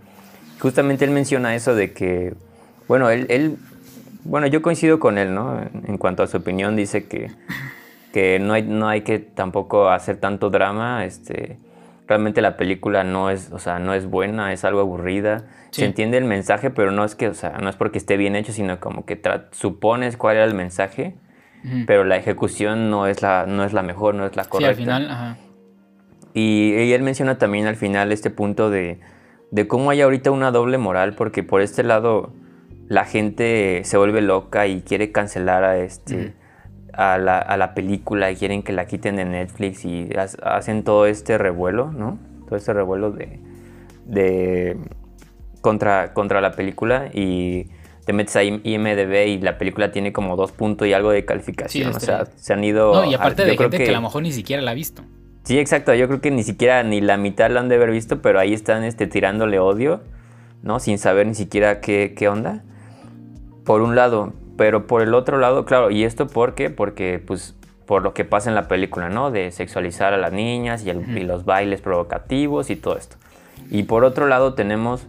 Justamente 0.58 1.04
él 1.04 1.12
menciona 1.12 1.54
eso 1.54 1.74
de 1.74 1.92
que, 1.92 2.34
bueno, 2.88 3.10
él, 3.10 3.26
él 3.28 3.56
bueno, 4.26 4.46
yo 4.46 4.62
coincido 4.62 4.98
con 4.98 5.18
él, 5.18 5.34
¿no? 5.34 5.60
En 5.86 5.98
cuanto 5.98 6.22
a 6.22 6.26
su 6.26 6.36
opinión, 6.36 6.76
dice 6.76 7.06
que, 7.06 7.30
que 8.12 8.38
no, 8.38 8.54
hay, 8.54 8.62
no 8.62 8.88
hay 8.88 9.02
que 9.02 9.18
tampoco 9.18 9.88
hacer 9.90 10.16
tanto 10.16 10.50
drama, 10.50 11.04
este, 11.04 11.58
realmente 12.06 12.40
la 12.40 12.56
película 12.56 13.04
no 13.04 13.30
es, 13.30 13.50
o 13.52 13.58
sea, 13.58 13.78
no 13.78 13.94
es 13.94 14.06
buena, 14.06 14.52
es 14.52 14.64
algo 14.64 14.80
aburrida. 14.80 15.44
Se 15.70 15.84
entiende 15.84 16.16
el 16.16 16.24
mensaje, 16.24 16.70
pero 16.70 16.90
no 16.90 17.04
es 17.04 17.14
que, 17.14 17.28
o 17.28 17.34
sea, 17.34 17.58
no 17.60 17.68
es 17.68 17.76
porque 17.76 17.98
esté 17.98 18.16
bien 18.16 18.34
hecho, 18.34 18.52
sino 18.52 18.80
como 18.80 19.04
que 19.04 19.20
supones 19.52 20.16
cuál 20.16 20.36
era 20.36 20.44
el 20.46 20.54
mensaje, 20.54 21.16
pero 21.86 22.04
la 22.04 22.16
ejecución 22.16 22.90
no 22.90 23.06
es 23.06 23.20
la, 23.20 23.44
no 23.46 23.64
es 23.64 23.72
la 23.72 23.82
mejor, 23.82 24.14
no 24.14 24.24
es 24.24 24.36
la 24.36 24.44
correcta. 24.44 24.74
Sí, 24.74 24.80
al 24.80 24.98
final, 24.98 25.10
ajá. 25.10 25.36
Y, 26.32 26.92
él 26.92 27.02
menciona 27.02 27.38
también 27.38 27.66
al 27.66 27.76
final 27.76 28.12
este 28.12 28.30
punto 28.30 28.70
de, 28.70 29.00
de 29.50 29.66
cómo 29.66 29.90
hay 29.90 30.02
ahorita 30.02 30.30
una 30.30 30.50
doble 30.50 30.78
moral, 30.78 31.14
porque 31.14 31.42
por 31.42 31.60
este 31.60 31.82
lado 31.82 32.32
la 32.88 33.04
gente 33.04 33.82
se 33.84 33.96
vuelve 33.96 34.20
loca 34.20 34.66
y 34.66 34.82
quiere 34.82 35.12
cancelar 35.12 35.64
a 35.64 35.78
este 35.78 36.34
a 36.92 37.18
la, 37.18 37.38
a 37.38 37.56
la, 37.56 37.74
película 37.74 38.30
y 38.30 38.36
quieren 38.36 38.62
que 38.62 38.72
la 38.72 38.86
quiten 38.86 39.16
de 39.16 39.26
Netflix 39.26 39.84
y 39.84 40.08
hacen 40.42 40.82
todo 40.82 41.06
este 41.06 41.36
revuelo, 41.36 41.92
¿no? 41.92 42.18
Todo 42.46 42.56
este 42.56 42.72
revuelo 42.72 43.10
de, 43.10 43.38
de 44.06 44.78
contra, 45.60 46.14
contra 46.14 46.40
la 46.40 46.52
película 46.52 47.10
y 47.12 47.66
te 48.06 48.14
metes 48.14 48.36
a 48.36 48.44
IMDB 48.44 49.26
y 49.26 49.38
la 49.40 49.58
película 49.58 49.92
tiene 49.92 50.14
como 50.14 50.36
dos 50.36 50.52
puntos 50.52 50.88
y 50.88 50.94
algo 50.94 51.10
de 51.10 51.26
calificación. 51.26 51.94
o 51.94 52.00
sea, 52.00 52.24
se 52.36 52.54
han 52.54 52.64
ido. 52.64 52.94
No, 52.94 53.04
y 53.04 53.14
aparte 53.14 53.44
de 53.44 53.58
gente 53.58 53.76
que, 53.76 53.84
que, 53.84 53.90
a 53.90 53.94
lo 53.94 54.02
mejor 54.02 54.22
ni 54.22 54.32
siquiera 54.32 54.62
la 54.62 54.70
ha 54.70 54.74
visto. 54.74 55.02
Sí, 55.42 55.58
exacto. 55.58 55.92
Yo 55.92 56.08
creo 56.08 56.20
que 56.22 56.30
ni 56.30 56.44
siquiera 56.44 56.82
ni 56.82 57.02
la 57.02 57.18
mitad 57.18 57.50
la 57.50 57.60
han 57.60 57.68
de 57.68 57.74
haber 57.74 57.90
visto, 57.90 58.22
pero 58.22 58.40
ahí 58.40 58.54
están 58.54 58.84
este, 58.84 59.06
tirándole 59.06 59.58
odio 59.58 60.00
¿no? 60.66 60.80
Sin 60.80 60.98
saber 60.98 61.26
ni 61.26 61.34
siquiera 61.34 61.80
qué, 61.80 62.14
qué 62.16 62.28
onda. 62.28 62.64
Por 63.66 63.82
un 63.82 63.94
lado, 63.94 64.32
pero 64.56 64.86
por 64.86 65.02
el 65.02 65.12
otro 65.12 65.38
lado, 65.38 65.66
claro, 65.66 65.90
¿y 65.90 66.04
esto 66.04 66.26
por 66.26 66.54
qué? 66.54 66.70
Porque 66.70 67.22
pues 67.24 67.54
por 67.84 68.02
lo 68.02 68.14
que 68.14 68.24
pasa 68.24 68.48
en 68.48 68.54
la 68.54 68.68
película, 68.68 69.10
¿no? 69.10 69.30
De 69.30 69.50
sexualizar 69.52 70.14
a 70.14 70.16
las 70.16 70.32
niñas 70.32 70.84
y, 70.84 70.90
y, 70.90 71.20
los 71.24 71.44
bailes 71.44 71.80
provocativos 71.80 72.70
y 72.70 72.76
todo 72.76 72.96
esto. 72.96 73.16
Y 73.70 73.84
por 73.84 74.04
otro 74.04 74.26
lado 74.26 74.54
tenemos 74.54 75.06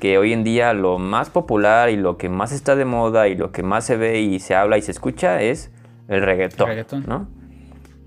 que 0.00 0.18
hoy 0.18 0.32
en 0.32 0.44
día 0.44 0.72
lo 0.72 0.98
más 0.98 1.30
popular 1.30 1.90
y 1.90 1.96
lo 1.96 2.16
que 2.16 2.28
más 2.28 2.52
está 2.52 2.76
de 2.76 2.84
moda 2.84 3.28
y 3.28 3.36
lo 3.36 3.52
que 3.52 3.62
más 3.62 3.84
se 3.84 3.96
ve 3.96 4.20
y 4.20 4.40
se 4.40 4.54
habla 4.54 4.76
y 4.78 4.82
se 4.82 4.90
escucha 4.90 5.40
es 5.42 5.70
el 6.08 6.22
reggaetón, 6.22 7.04
¿no? 7.06 7.28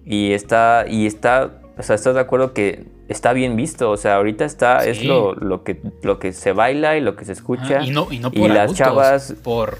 Y 0.05 0.33
está, 0.33 0.85
y 0.87 1.05
está, 1.05 1.61
o 1.77 1.83
sea, 1.83 1.95
¿estás 1.95 2.15
de 2.15 2.21
acuerdo 2.21 2.53
que 2.53 2.87
está 3.07 3.33
bien 3.33 3.55
visto? 3.55 3.91
O 3.91 3.97
sea, 3.97 4.15
ahorita 4.15 4.45
está, 4.45 4.85
es 4.85 5.03
lo, 5.03 5.35
lo, 5.35 5.63
que, 5.63 5.81
lo 6.01 6.19
que 6.19 6.33
se 6.33 6.51
baila 6.51 6.97
y 6.97 7.01
lo 7.01 7.15
que 7.15 7.25
se 7.25 7.33
escucha. 7.33 7.83
y 7.83 7.91
no, 7.91 8.07
y 8.11 8.19
no 8.19 8.31
por 8.31 8.49
las 8.49 8.73
chavas... 8.73 9.35
Por, 9.43 9.77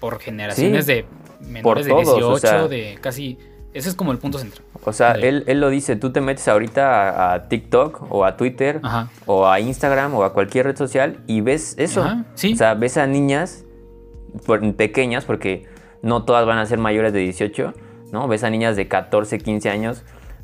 por 0.00 0.18
generaciones 0.18 0.86
de 0.86 1.04
menores 1.40 1.86
de 1.86 1.94
18, 1.94 2.68
de 2.68 2.98
casi... 3.00 3.38
Ese 3.72 3.88
es 3.88 3.94
como 3.94 4.10
el 4.10 4.18
punto 4.18 4.38
central. 4.38 4.64
O 4.82 4.92
sea, 4.92 5.12
él, 5.12 5.44
él, 5.46 5.60
lo 5.60 5.70
dice, 5.70 5.94
tú 5.94 6.10
te 6.10 6.20
metes 6.20 6.48
ahorita 6.48 7.32
a, 7.32 7.48
TikTok 7.48 8.10
o 8.10 8.24
a 8.24 8.36
Twitter 8.36 8.80
o 9.26 9.46
a 9.46 9.60
Instagram 9.60 10.12
o 10.14 10.24
a 10.24 10.32
cualquier 10.32 10.66
red 10.66 10.76
social 10.76 11.20
y 11.28 11.40
ves 11.40 11.76
eso. 11.78 12.04
¿Sí? 12.34 12.54
O 12.54 12.56
sea, 12.56 12.74
ves 12.74 12.96
a 12.96 13.06
niñas 13.06 13.64
pequeñas, 14.76 15.24
porque 15.24 15.66
no 16.02 16.24
todas 16.24 16.46
van 16.46 16.58
a 16.58 16.66
ser 16.66 16.78
mayores 16.78 17.12
de 17.12 17.20
18, 17.20 17.74
¿no? 18.12 18.26
Ves 18.26 18.42
a 18.42 18.50
niñas 18.50 18.74
de 18.74 18.88
14, 18.88 19.38
15 19.38 19.70
años 19.70 20.02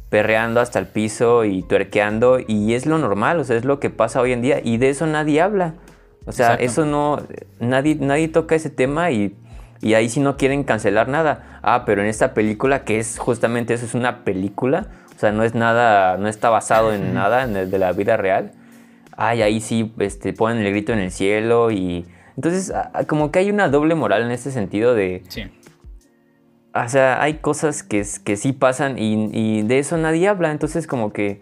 perreando 0.08 0.60
hasta 0.60 0.78
el 0.78 0.86
piso 0.86 1.44
y 1.44 1.62
tuerqueando 1.62 2.38
y 2.38 2.74
es 2.74 2.86
lo 2.86 2.98
normal, 2.98 3.40
o 3.40 3.44
sea, 3.44 3.56
es 3.56 3.64
lo 3.64 3.80
que 3.80 3.90
pasa 3.90 4.20
hoy 4.20 4.32
en 4.32 4.40
día 4.40 4.60
y 4.62 4.78
de 4.78 4.90
eso 4.90 5.06
nadie 5.06 5.40
habla. 5.40 5.74
O 6.26 6.32
sea, 6.32 6.54
eso 6.54 6.84
no, 6.84 7.22
nadie, 7.60 7.96
nadie 8.00 8.28
toca 8.28 8.56
ese 8.56 8.70
tema 8.70 9.10
y, 9.10 9.36
y, 9.80 9.94
ahí 9.94 10.08
sí 10.08 10.20
no 10.20 10.36
quieren 10.36 10.64
cancelar 10.64 11.08
nada. 11.08 11.60
Ah, 11.62 11.84
pero 11.84 12.02
en 12.02 12.08
esta 12.08 12.34
película, 12.34 12.84
que 12.84 12.98
es 12.98 13.18
justamente 13.18 13.74
eso, 13.74 13.86
es 13.86 13.94
una 13.94 14.24
película, 14.24 14.88
o 15.14 15.18
sea, 15.18 15.32
no 15.32 15.44
es 15.44 15.54
nada, 15.54 16.16
no 16.18 16.28
está 16.28 16.50
basado 16.50 16.92
en 16.92 17.14
nada 17.14 17.44
en 17.44 17.56
el 17.56 17.70
de 17.70 17.78
la 17.78 17.92
vida 17.92 18.16
real. 18.16 18.52
Ay, 19.16 19.42
ahí 19.42 19.60
sí 19.60 19.94
este, 19.98 20.32
ponen 20.32 20.58
el 20.58 20.70
grito 20.70 20.92
en 20.92 20.98
el 20.98 21.10
cielo 21.10 21.70
y... 21.70 22.06
Entonces, 22.36 22.70
como 23.06 23.30
que 23.30 23.38
hay 23.38 23.50
una 23.50 23.70
doble 23.70 23.94
moral 23.94 24.22
en 24.22 24.30
ese 24.30 24.50
sentido 24.50 24.94
de... 24.94 25.22
Sí 25.28 25.50
o 26.84 26.88
sea, 26.88 27.22
hay 27.22 27.34
cosas 27.34 27.82
que, 27.82 28.04
que 28.24 28.36
sí 28.36 28.52
pasan 28.52 28.98
y, 28.98 29.62
de 29.62 29.78
eso 29.78 29.96
nadie 29.96 30.28
habla. 30.28 30.50
Entonces, 30.50 30.86
como 30.86 31.12
que, 31.12 31.40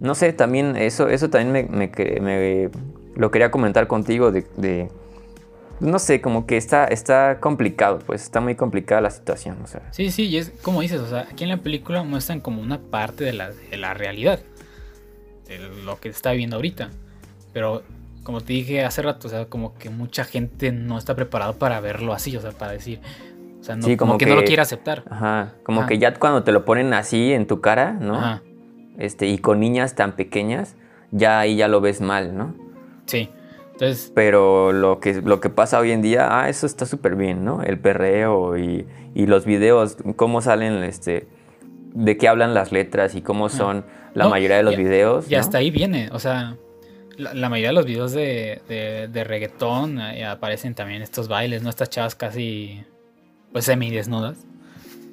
no 0.00 0.14
sé, 0.14 0.32
también 0.32 0.76
eso, 0.76 1.08
eso 1.08 1.30
también 1.30 1.68
me, 1.70 2.70
lo 3.16 3.30
quería 3.30 3.50
comentar 3.50 3.86
contigo 3.86 4.30
de, 4.32 4.90
no 5.80 5.98
sé, 5.98 6.20
como 6.20 6.46
que 6.46 6.56
está, 6.56 6.84
está 6.84 7.40
complicado, 7.40 8.00
pues 8.06 8.22
está 8.22 8.40
muy 8.40 8.54
complicada 8.54 9.00
la 9.00 9.10
situación. 9.10 9.58
O 9.62 9.66
sea. 9.66 9.82
Sí, 9.90 10.10
sí, 10.10 10.26
y 10.26 10.36
es 10.36 10.52
como 10.62 10.80
dices, 10.80 11.00
o 11.00 11.08
sea, 11.08 11.26
aquí 11.30 11.44
en 11.44 11.50
la 11.50 11.58
película 11.58 12.02
muestran 12.02 12.40
como 12.40 12.60
una 12.62 12.78
parte 12.78 13.24
de 13.24 13.32
la, 13.32 13.50
de 13.50 13.76
la 13.76 13.94
realidad, 13.94 14.40
de 15.48 15.58
lo 15.84 15.98
que 15.98 16.08
está 16.10 16.32
viendo 16.32 16.56
ahorita. 16.56 16.90
Pero 17.52 17.82
como 18.22 18.40
te 18.40 18.52
dije 18.52 18.84
hace 18.84 19.02
rato, 19.02 19.26
o 19.26 19.30
sea, 19.30 19.46
como 19.46 19.74
que 19.74 19.90
mucha 19.90 20.24
gente 20.24 20.72
no 20.72 20.98
está 20.98 21.14
preparado 21.14 21.54
para 21.54 21.80
verlo 21.80 22.12
así, 22.12 22.36
o 22.36 22.40
sea, 22.40 22.52
para 22.52 22.72
decir, 22.72 23.00
o 23.60 23.64
sea, 23.64 23.76
no, 23.76 23.96
como, 23.96 24.18
que, 24.18 24.26
no 24.26 24.36
lo 24.36 24.44
quiere 24.44 24.62
aceptar. 24.62 25.04
Ajá, 25.10 25.54
como 25.64 25.86
que 25.86 25.98
ya 25.98 26.14
cuando 26.14 26.44
te 26.44 26.52
lo 26.52 26.64
ponen 26.64 26.92
así 26.94 27.32
en 27.32 27.46
tu 27.46 27.60
cara, 27.60 27.92
¿no? 27.92 28.16
Ajá. 28.16 28.42
Este, 28.98 29.26
y 29.26 29.38
con 29.38 29.60
niñas 29.60 29.94
tan 29.94 30.12
pequeñas, 30.12 30.76
ya 31.10 31.40
ahí 31.40 31.56
ya 31.56 31.68
lo 31.68 31.80
ves 31.80 32.02
mal, 32.02 32.36
¿no? 32.36 32.54
Sí. 33.06 33.30
Entonces... 33.80 34.12
Pero 34.14 34.72
lo 34.72 35.00
que, 35.00 35.22
lo 35.22 35.40
que 35.40 35.48
pasa 35.48 35.78
hoy 35.78 35.92
en 35.92 36.02
día, 36.02 36.28
ah, 36.30 36.50
eso 36.50 36.66
está 36.66 36.84
súper 36.84 37.16
bien, 37.16 37.44
¿no? 37.44 37.62
El 37.62 37.78
perreo 37.78 38.58
y, 38.58 38.86
y, 39.14 39.26
los 39.26 39.46
videos, 39.46 39.96
cómo 40.16 40.42
salen, 40.42 40.84
este, 40.84 41.26
de 41.94 42.16
qué 42.18 42.28
hablan 42.28 42.52
las 42.52 42.72
letras 42.72 43.14
y 43.14 43.22
cómo 43.22 43.48
son 43.48 43.84
la 44.14 44.28
mayoría 44.28 44.58
de 44.58 44.62
los 44.64 44.76
videos. 44.76 45.30
Y 45.30 45.34
hasta 45.34 45.58
ahí 45.58 45.70
viene, 45.70 46.10
o 46.12 46.18
sea, 46.18 46.56
la, 47.16 47.48
mayoría 47.48 47.68
de 47.68 47.74
los 47.74 47.86
videos 47.86 48.12
de, 48.12 48.60
de, 48.68 49.08
de 49.08 49.24
reggaetón 49.24 49.98
eh, 49.98 50.26
aparecen 50.26 50.74
también 50.74 51.00
estos 51.00 51.28
bailes, 51.28 51.62
¿no? 51.62 51.70
Estas 51.70 51.88
chavas 51.88 52.14
casi 52.14 52.84
pues 53.52 53.64
semidesnudas. 53.64 54.38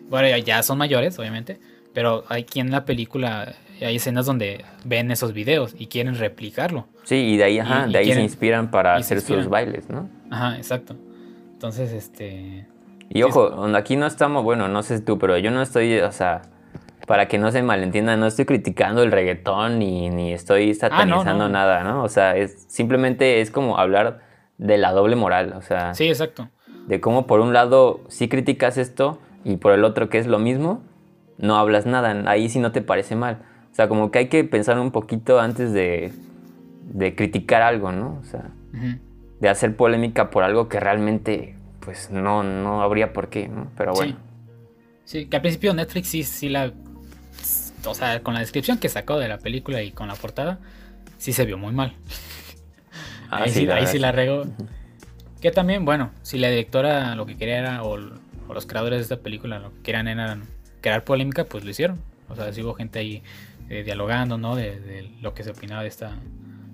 Bueno, 0.10 0.36
ya 0.38 0.62
son 0.64 0.78
mayores, 0.78 1.18
obviamente, 1.20 1.60
pero 1.94 2.26
hay 2.28 2.44
quien 2.44 2.68
en 2.68 2.74
la 2.74 2.86
película 2.86 3.56
hay 3.82 3.98
escenas 3.98 4.26
donde 4.26 4.66
ven 4.84 5.12
esos 5.12 5.34
videos 5.34 5.76
y 5.78 5.88
quieren 5.88 6.16
replicarlo. 6.16 6.88
Sí, 7.04 7.16
y 7.16 7.38
de 7.38 7.44
ahí, 7.44 7.60
ajá, 7.60 7.88
de 7.88 7.98
ahí 7.98 8.12
se 8.12 8.22
inspiran 8.22 8.72
para 8.72 8.96
hacer 8.96 9.22
sus 9.22 9.48
bailes, 9.48 9.90
¿no? 9.90 10.10
Ajá, 10.30 10.58
exacto. 10.58 10.96
Entonces, 11.54 11.92
este... 11.92 12.68
Y 13.10 13.24
ojo, 13.24 13.66
aquí 13.76 13.96
no 13.96 14.06
estamos, 14.06 14.44
bueno, 14.44 14.68
no 14.68 14.84
sé 14.84 15.00
tú, 15.00 15.18
pero 15.18 15.38
yo 15.38 15.50
no 15.50 15.62
estoy, 15.62 16.00
o 16.00 16.12
sea, 16.12 16.42
para 17.08 17.28
que 17.28 17.38
no 17.38 17.52
se 17.52 17.64
malentienda, 17.64 18.18
no 18.18 18.28
estoy 18.28 18.46
criticando 18.46 19.02
el 19.02 19.12
reggaetón 19.12 19.80
ni, 19.80 20.10
ni 20.10 20.34
estoy 20.34 20.72
ah, 20.72 20.76
satanizando 20.76 21.48
nada, 21.48 21.84
¿no? 21.84 22.04
O 22.04 22.10
sea, 22.10 22.36
es, 22.36 22.66
simplemente 22.68 23.40
es 23.40 23.50
como 23.50 23.78
hablar 23.78 24.22
de 24.58 24.78
la 24.78 24.92
doble 24.92 25.16
moral, 25.16 25.54
o 25.56 25.62
sea... 25.62 25.94
Sí, 25.94 26.08
exacto 26.08 26.50
de 26.88 27.02
cómo 27.02 27.28
por 27.28 27.42
un 27.42 27.54
lado 27.54 28.02
sí 28.08 28.28
criticas 28.30 28.78
esto 28.78 29.20
y 29.44 29.58
por 29.58 29.74
el 29.74 29.84
otro 29.84 30.10
que 30.10 30.18
es 30.18 30.26
lo 30.26 30.40
mismo, 30.40 30.82
no 31.38 31.58
hablas 31.58 31.86
nada, 31.86 32.30
ahí 32.30 32.50
sí 32.50 32.60
no 32.60 32.72
te 32.72 32.82
parece 32.82 33.16
mal. 33.16 33.40
O 33.78 33.80
sea, 33.80 33.88
como 33.88 34.10
que 34.10 34.18
hay 34.18 34.28
que 34.28 34.44
pensar 34.44 34.80
un 34.80 34.90
poquito 34.90 35.40
antes 35.40 35.72
de, 35.72 36.12
de 36.82 37.14
criticar 37.14 37.62
algo, 37.62 37.92
¿no? 37.92 38.20
O 38.20 38.26
sea, 38.26 38.50
de 39.40 39.50
hacer 39.50 39.76
polémica 39.76 40.32
por 40.32 40.44
algo 40.44 40.68
que 40.68 40.80
realmente 40.80 41.56
pues 41.80 42.10
no, 42.10 42.42
no 42.42 42.82
habría 42.82 43.14
por 43.14 43.30
qué, 43.30 43.48
¿no? 43.48 43.70
Pero 43.78 43.94
bueno. 43.94 44.18
Sí. 45.06 45.20
sí, 45.20 45.26
que 45.28 45.36
al 45.36 45.44
principio 45.44 45.76
Netflix 45.76 46.08
sí, 46.08 46.24
sí 46.24 46.50
la... 46.50 46.74
O 47.86 47.94
sea, 47.94 48.24
con 48.24 48.34
la 48.34 48.40
descripción 48.40 48.80
que 48.80 48.90
sacó 48.90 49.20
de 49.20 49.28
la 49.28 49.38
película 49.38 49.84
y 49.84 49.92
con 49.92 50.08
la 50.08 50.16
portada, 50.16 50.58
sí 51.20 51.32
se 51.32 51.46
vio 51.46 51.60
muy 51.60 51.72
mal. 51.72 51.94
Ah, 53.30 53.44
ahí 53.44 53.52
sí, 53.52 53.70
ahí 53.70 53.86
sí 53.86 54.00
la 54.00 54.14
regó. 54.14 54.46
Que 55.42 55.52
también, 55.52 55.84
bueno, 55.84 56.12
si 56.24 56.38
la 56.38 56.50
directora 56.50 57.14
lo 57.14 57.26
que 57.26 57.36
quería 57.36 57.60
era, 57.60 57.84
o, 57.84 57.98
los 57.98 58.66
creadores 58.66 59.00
de 59.00 59.04
esta 59.04 59.18
película 59.18 59.60
lo 59.60 59.74
que 59.74 59.82
querían 59.82 60.08
era 60.08 60.40
crear 60.80 61.04
polémica, 61.04 61.44
pues 61.44 61.66
lo 61.66 61.70
hicieron. 61.70 62.00
O 62.30 62.36
sea, 62.38 62.54
si 62.54 62.64
hubo 62.64 62.74
gente 62.74 63.00
ahí 63.00 63.22
eh, 63.70 63.84
dialogando, 63.84 64.38
¿no? 64.38 64.56
De, 64.56 65.12
lo 65.22 65.34
que 65.34 65.44
se 65.44 65.52
opinaba 65.52 65.82
de 65.82 65.90
esta, 65.90 66.16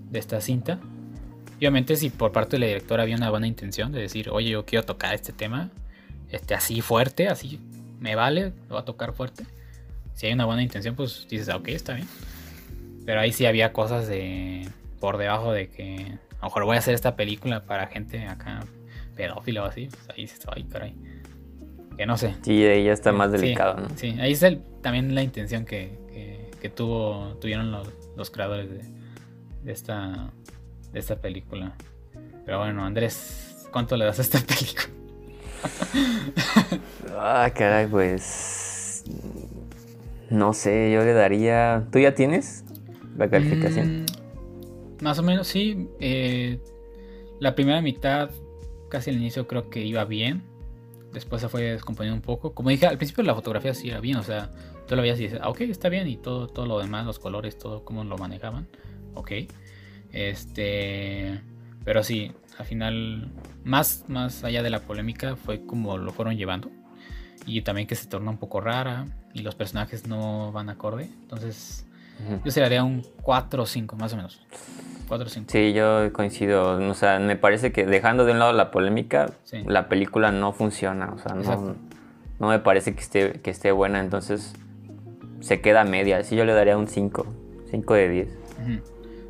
de 0.10 0.20
esta 0.20 0.42
cinta. 0.42 0.80
Y 1.60 1.66
obviamente 1.66 1.96
si 1.96 2.10
por 2.10 2.32
parte 2.32 2.58
de 2.58 2.60
la 2.60 2.66
directora 2.68 3.04
había 3.04 3.16
una 3.16 3.30
buena 3.30 3.48
intención 3.48 3.92
de 3.92 4.02
decir, 4.02 4.30
oye, 4.30 4.50
yo 4.50 4.66
quiero 4.66 4.86
tocar 4.86 5.14
este 5.14 5.34
tema, 5.34 5.70
este, 6.30 6.56
así 6.56 6.82
fuerte, 6.82 7.28
así 7.28 7.60
me 8.00 8.16
vale, 8.16 8.54
lo 8.70 8.76
va 8.76 8.82
a 8.82 8.86
tocar 8.86 9.14
fuerte. 9.14 9.46
Si 10.14 10.28
hay 10.28 10.34
una 10.34 10.46
buena 10.46 10.62
intención, 10.62 10.96
pues 10.96 11.26
dices, 11.30 11.50
ah, 11.50 11.58
ok, 11.58 11.70
está 11.70 11.94
bien. 11.94 12.08
Pero 13.06 13.20
ahí 13.20 13.32
sí 13.32 13.46
había 13.46 13.74
cosas 13.74 14.08
de 14.08 14.68
por 15.00 15.18
debajo 15.18 15.52
de 15.52 15.70
que 15.70 16.18
a 16.40 16.44
lo 16.44 16.48
mejor 16.48 16.66
voy 16.66 16.76
a 16.76 16.80
hacer 16.80 16.94
esta 16.94 17.16
película 17.16 17.64
para 17.64 17.88
gente 17.88 18.26
acá 18.28 18.66
pedófila 19.16 19.64
o 19.64 19.66
así, 19.66 19.88
pues 19.88 20.10
ahí 20.10 20.28
se 20.28 20.40
ay, 20.48 20.64
caray. 20.64 20.96
Que 21.98 22.06
no 22.06 22.18
sé. 22.18 22.36
Sí, 22.42 22.64
ahí 22.64 22.86
ya 22.86 22.94
está 22.94 23.12
más 23.12 23.32
delicado, 23.32 23.82
¿no? 23.82 23.90
Sí, 23.96 24.16
ahí 24.20 24.32
es 24.32 24.44
el, 24.44 24.62
también 24.82 25.14
la 25.14 25.24
intención 25.24 25.66
que, 25.66 25.98
que, 26.64 26.70
tuvo, 26.70 27.36
tuvieron 27.42 27.72
los, 27.72 27.90
los 28.16 28.32
creadores 28.32 28.70
de, 28.70 28.84
de, 29.64 29.72
esta, 29.74 30.32
de 30.94 31.00
esta 31.00 31.18
película. 31.18 31.76
Pero 32.46 32.60
bueno, 32.60 32.86
Andrés, 32.86 33.68
¿cuánto 33.70 33.98
le 33.98 34.06
das 34.06 34.20
a 34.20 34.22
esta 34.22 34.40
película? 34.48 34.88
ah, 37.18 37.52
caray, 37.54 37.88
pues. 37.88 39.04
No 40.30 40.54
sé, 40.54 40.90
yo 40.94 41.04
le 41.04 41.12
daría. 41.12 41.86
¿Tú 41.92 42.00
ya 42.00 42.16
tienes 42.16 42.64
la 43.18 43.30
calificación? 43.30 44.04
Mm, 44.04 45.04
más 45.04 45.20
o 45.20 45.24
menos, 45.24 45.48
sí. 45.48 45.90
Eh, 46.00 46.60
la 47.42 47.56
primera 47.56 47.82
mitad, 47.82 48.30
casi 48.88 49.10
al 49.10 49.18
inicio, 49.18 49.48
creo 49.48 49.70
que 49.70 49.82
iba 49.82 50.06
bien. 50.06 50.44
Después 51.12 51.42
se 51.42 51.50
fue 51.50 51.64
descomponiendo 51.64 52.16
un 52.16 52.22
poco. 52.22 52.54
Como 52.54 52.70
dije, 52.70 52.88
al 52.88 52.96
principio 52.96 53.22
la 53.26 53.36
fotografía 53.36 53.74
sí 53.74 53.90
iba 53.90 54.00
bien. 54.00 54.16
O 54.16 54.24
sea, 54.24 54.50
tú 54.88 54.96
lo 54.96 55.02
veías 55.02 55.20
y 55.20 55.24
dices, 55.24 55.40
ah, 55.42 55.50
ok, 55.50 55.62
está 55.62 55.90
bien. 55.90 56.08
Y 56.08 56.18
todo, 56.18 56.48
todo 56.48 56.66
lo 56.66 56.80
demás, 56.80 57.06
los 57.06 57.20
colores, 57.20 57.58
todo, 57.58 57.84
cómo 57.84 58.04
lo 58.04 58.18
manejaban. 58.18 58.68
Ok. 59.16 59.32
Este. 60.12 61.42
Pero 61.84 62.04
sí, 62.04 62.32
al 62.58 62.66
final, 62.66 63.32
más, 63.64 64.06
más 64.08 64.44
allá 64.44 64.64
de 64.64 64.70
la 64.70 64.80
polémica, 64.80 65.36
fue 65.36 65.66
como 65.66 65.98
lo 65.98 66.12
fueron 66.12 66.38
llevando. 66.38 66.70
Y 67.46 67.62
también 67.62 67.88
que 67.88 67.96
se 67.96 68.08
torna 68.08 68.32
un 68.32 68.38
poco 68.38 68.62
rara. 68.62 69.06
Y 69.34 69.42
los 69.42 69.56
personajes 69.56 70.08
no 70.08 70.52
van 70.52 70.70
acorde. 70.70 71.10
Entonces, 71.22 71.86
yo 72.44 72.52
se 72.52 72.62
daría 72.62 72.84
un 72.84 73.04
4 73.22 73.64
o 73.64 73.66
5, 73.66 73.96
más 73.96 74.14
o 74.14 74.16
menos. 74.16 74.42
4 75.08 75.26
o 75.26 75.30
5. 75.30 75.52
Sí, 75.52 75.74
yo 75.74 76.14
coincido. 76.14 76.78
O 76.90 76.94
sea, 76.94 77.20
me 77.20 77.36
parece 77.36 77.72
que 77.72 77.86
dejando 77.86 78.26
de 78.26 78.32
un 78.32 78.40
lado 78.40 78.54
la 78.54 78.72
polémica, 78.72 79.32
la 79.66 79.90
película 79.90 80.32
no 80.32 80.54
funciona. 80.54 81.12
O 81.14 81.18
sea, 81.18 81.36
no, 81.36 81.76
no, 82.40 82.48
me 82.48 82.60
parece 82.60 82.94
que 82.96 83.02
esté, 83.02 83.42
que 83.42 83.50
esté 83.52 83.72
buena. 83.72 84.00
Entonces, 84.00 84.54
se 85.44 85.60
queda 85.60 85.84
media. 85.84 86.24
Sí, 86.24 86.38
yo 86.38 86.46
le 86.46 86.54
daría 86.54 86.78
un 86.78 86.88
5. 86.88 87.26
5 87.70 87.94
de 87.96 88.10
10. 88.10 88.28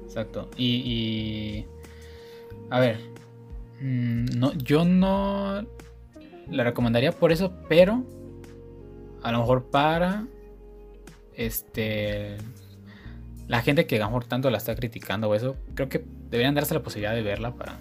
Exacto. 0.06 0.48
Y, 0.56 1.66
A 2.70 2.80
ver, 2.80 3.00
mm, 3.82 4.26
no, 4.38 4.54
yo 4.54 4.86
no 4.86 5.66
la 6.50 6.64
recomendaría 6.64 7.12
por 7.12 7.32
eso, 7.32 7.54
pero 7.68 8.04
a 9.24 9.32
lo 9.32 9.40
mejor 9.40 9.66
para 9.72 10.28
este 11.36 12.38
la 13.48 13.62
gente 13.62 13.88
que 13.88 13.96
a 13.96 14.00
lo 14.00 14.06
mejor 14.06 14.26
tanto 14.26 14.50
la 14.50 14.58
está 14.58 14.76
criticando 14.76 15.30
o 15.30 15.36
eso, 15.36 15.56
creo 15.74 15.90
que 15.90 16.04
deberían 16.30 16.54
darse 16.54 16.74
la 16.74 16.84
posibilidad 16.84 17.16
de 17.16 17.24
verla 17.24 17.56
para 17.56 17.80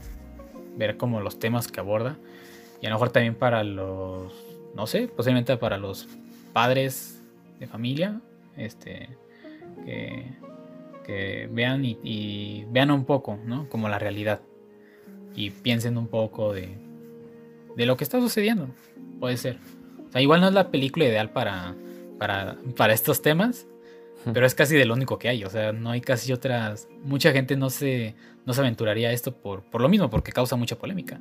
ver 0.76 0.96
como 0.96 1.20
los 1.20 1.38
temas 1.38 1.68
que 1.68 1.80
aborda 1.80 2.16
y 2.80 2.86
a 2.86 2.88
lo 2.88 2.96
mejor 2.96 3.10
también 3.10 3.34
para 3.34 3.62
los 3.62 4.32
no 4.74 4.86
sé, 4.86 5.08
posiblemente 5.08 5.56
para 5.58 5.76
los 5.76 6.08
padres 6.52 7.21
de 7.58 7.66
familia, 7.66 8.20
este 8.56 9.08
que, 11.04 11.48
vean 11.50 11.84
y, 11.84 12.64
vean 12.68 12.90
un 12.90 13.04
poco, 13.04 13.38
¿no? 13.44 13.68
Como 13.68 13.88
la 13.88 13.98
realidad 13.98 14.40
y 15.34 15.50
piensen 15.50 15.96
un 15.96 16.08
poco 16.08 16.52
de, 16.52 16.76
de 17.76 17.86
lo 17.86 17.96
que 17.96 18.04
está 18.04 18.20
sucediendo, 18.20 18.68
puede 19.18 19.36
ser. 19.36 19.58
O 20.08 20.12
sea, 20.12 20.20
igual 20.20 20.40
no 20.40 20.48
es 20.48 20.54
la 20.54 20.70
película 20.70 21.06
ideal 21.06 21.30
para, 21.30 21.74
para, 22.18 22.58
para 22.76 22.92
estos 22.92 23.22
temas, 23.22 23.66
pero 24.32 24.46
es 24.46 24.54
casi 24.54 24.76
de 24.76 24.84
lo 24.84 24.94
único 24.94 25.18
que 25.18 25.28
hay. 25.28 25.44
O 25.44 25.50
sea, 25.50 25.72
no 25.72 25.90
hay 25.90 26.00
casi 26.00 26.32
otras. 26.32 26.88
Mucha 27.02 27.32
gente 27.32 27.56
no 27.56 27.70
se, 27.70 28.14
no 28.44 28.52
se 28.52 28.60
aventuraría 28.60 29.08
a 29.08 29.12
esto 29.12 29.34
por, 29.34 29.62
por 29.62 29.80
lo 29.80 29.88
mismo, 29.88 30.10
porque 30.10 30.32
causa 30.32 30.56
mucha 30.56 30.76
polémica. 30.76 31.20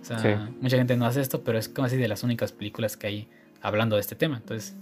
O 0.00 0.04
sea, 0.04 0.50
mucha 0.60 0.78
gente 0.78 0.96
no 0.96 1.04
hace 1.04 1.20
esto, 1.20 1.44
pero 1.44 1.58
es 1.58 1.68
casi 1.68 1.96
de 1.96 2.08
las 2.08 2.22
únicas 2.22 2.52
películas 2.52 2.96
que 2.96 3.06
hay 3.06 3.28
hablando 3.60 3.96
de 3.96 4.00
este 4.00 4.16
tema. 4.16 4.38
Entonces, 4.38 4.74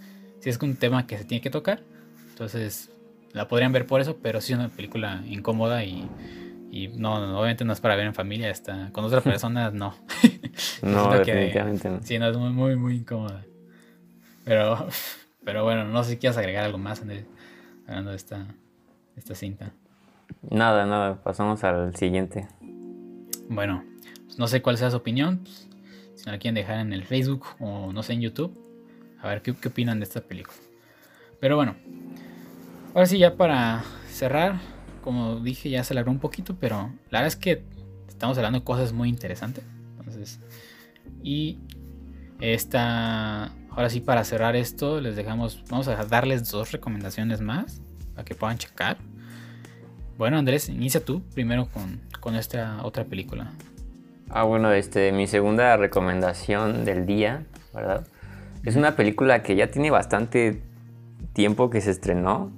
es 0.51 0.59
un 0.61 0.77
tema 0.77 1.07
que 1.07 1.19
se 1.19 1.25
tiene 1.25 1.41
que 1.41 1.51
tocar, 1.51 1.83
entonces 2.31 2.91
la 3.33 3.49
podrían 3.49 3.73
ver 3.73 3.87
por 3.87 4.01
eso, 4.01 4.19
pero 4.23 4.41
sí 4.41 4.53
es 4.53 4.59
una 4.59 4.69
película 4.69 5.23
incómoda 5.27 5.85
y, 5.85 6.09
y 6.71 6.89
no, 6.89 7.15
obviamente 7.39 7.65
no 7.65 7.73
es 7.73 7.81
para 7.81 7.97
ver 7.97 8.07
en 8.07 8.15
familia. 8.15 8.51
Está, 8.51 8.91
con 8.93 9.05
otras 9.05 9.23
personas, 9.25 9.73
no. 9.73 9.95
no, 10.83 11.11
definitivamente 11.19 11.89
no. 11.91 12.03
Sí, 12.03 12.19
no, 12.19 12.29
es 12.29 12.37
muy, 12.37 12.51
muy, 12.51 12.77
muy 12.77 12.97
incómoda. 12.97 13.45
Pero, 14.45 14.89
pero 15.45 15.65
bueno, 15.65 15.85
no 15.85 16.03
sé 16.05 16.13
si 16.13 16.17
quieres 16.17 16.39
agregar 16.39 16.65
algo 16.65 16.79
más 16.79 17.03
hablando 17.87 18.11
de 18.11 18.17
esta, 18.17 18.47
esta 19.17 19.35
cinta. 19.35 19.73
Nada, 20.51 20.87
nada, 20.87 21.23
pasamos 21.23 21.65
al 21.65 21.97
siguiente. 21.97 22.49
Bueno, 23.49 23.85
pues 24.27 24.39
no 24.39 24.47
sé 24.47 24.63
cuál 24.63 24.77
sea 24.77 24.91
su 24.91 24.97
opinión. 24.97 25.39
Pues, 25.39 25.69
si 26.15 26.27
me 26.27 26.33
la 26.33 26.39
quieren 26.39 26.55
dejar 26.55 26.81
en 26.81 26.93
el 26.93 27.05
Facebook 27.05 27.47
o 27.61 27.93
no 27.93 28.03
sé 28.03 28.15
en 28.15 28.21
YouTube. 28.21 28.68
A 29.21 29.29
ver 29.29 29.43
qué, 29.43 29.55
qué 29.55 29.69
opinan 29.69 29.99
de 30.01 30.05
esta 30.05 30.21
película. 30.21 30.57
Pero 31.41 31.57
bueno, 31.57 31.77
ahora 32.95 33.07
sí, 33.07 33.19
ya 33.19 33.37
para 33.37 33.85
cerrar, 34.11 34.61
como 35.03 35.41
dije, 35.41 35.71
ya 35.71 35.85
se 35.85 35.95
alargó 35.95 36.11
un 36.11 36.19
poquito, 36.19 36.57
pero 36.59 36.93
la 37.11 37.21
verdad 37.21 37.27
es 37.29 37.37
que 37.37 37.65
estamos 38.09 38.37
hablando 38.37 38.61
de 38.61 38.65
cosas 38.65 38.93
muy 38.93 39.09
interesantes. 39.09 39.65
Entonces, 39.99 40.41
y 41.23 41.59
esta 42.41 43.53
Ahora 43.79 43.91
sí, 43.91 44.01
para 44.01 44.25
cerrar 44.25 44.57
esto, 44.57 45.01
les 45.01 45.15
dejamos, 45.15 45.63
vamos 45.71 45.87
a 45.87 46.05
darles 46.05 46.51
dos 46.51 46.73
recomendaciones 46.73 47.41
más 47.41 47.81
para 48.13 48.25
que 48.25 48.35
puedan 48.35 48.59
checar. 48.59 48.97
Bueno, 50.17 50.37
Andrés, 50.37 50.69
inicia 50.69 51.05
tú 51.05 51.23
primero 51.33 51.69
con, 52.21 52.35
esta 52.35 52.81
otra 52.83 53.05
película. 53.05 53.53
Ah, 54.31 54.43
bueno, 54.43 54.73
este, 54.73 55.13
mi 55.13 55.29
segunda 55.29 55.77
recomendación 55.77 56.85
del 56.85 57.07
día, 57.07 57.45
¿verdad? 57.73 58.05
Es 58.65 58.77
una 58.77 58.97
película 58.97 59.43
que 59.43 59.57
ya 59.57 59.71
tiene 59.71 59.91
bastante 59.91 60.63
tiempo 61.33 61.71
que 61.71 61.81
se 61.81 61.91
estrenó. 61.91 62.51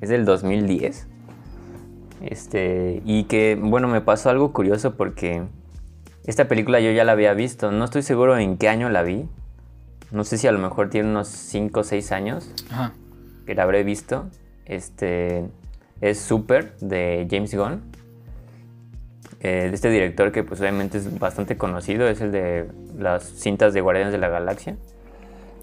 Es 0.00 0.08
del 0.08 0.24
2010. 0.24 1.06
Este, 2.22 3.02
y 3.04 3.24
que, 3.24 3.58
bueno, 3.60 3.88
me 3.88 4.00
pasó 4.00 4.30
algo 4.30 4.52
curioso 4.52 4.96
porque 4.96 5.42
esta 6.24 6.48
película 6.48 6.80
yo 6.80 6.90
ya 6.92 7.04
la 7.04 7.12
había 7.12 7.34
visto. 7.34 7.72
No 7.72 7.84
estoy 7.84 8.02
seguro 8.02 8.36
en 8.38 8.58
qué 8.58 8.68
año 8.68 8.88
la 8.90 9.02
vi, 9.02 9.28
no 10.12 10.24
sé 10.24 10.36
si 10.36 10.46
a 10.46 10.52
lo 10.52 10.58
mejor 10.58 10.90
tiene 10.90 11.08
unos 11.08 11.28
5 11.28 11.80
o 11.80 11.84
6 11.84 12.12
años 12.12 12.50
que 13.46 13.54
la 13.54 13.62
habré 13.62 13.82
visto. 13.82 14.26
Este 14.66 15.44
es 16.02 16.20
Super 16.20 16.76
de 16.80 17.26
James 17.30 17.54
Gunn. 17.54 17.82
Eh, 19.40 19.68
de 19.70 19.74
este 19.74 19.88
director 19.88 20.30
que 20.30 20.44
pues 20.44 20.60
obviamente 20.60 20.98
es 20.98 21.18
bastante 21.18 21.56
conocido, 21.56 22.06
es 22.06 22.20
el 22.20 22.30
de 22.30 22.68
las 22.96 23.24
cintas 23.24 23.74
de 23.74 23.80
Guardianes 23.80 24.12
de 24.12 24.18
la 24.18 24.28
Galaxia. 24.28 24.76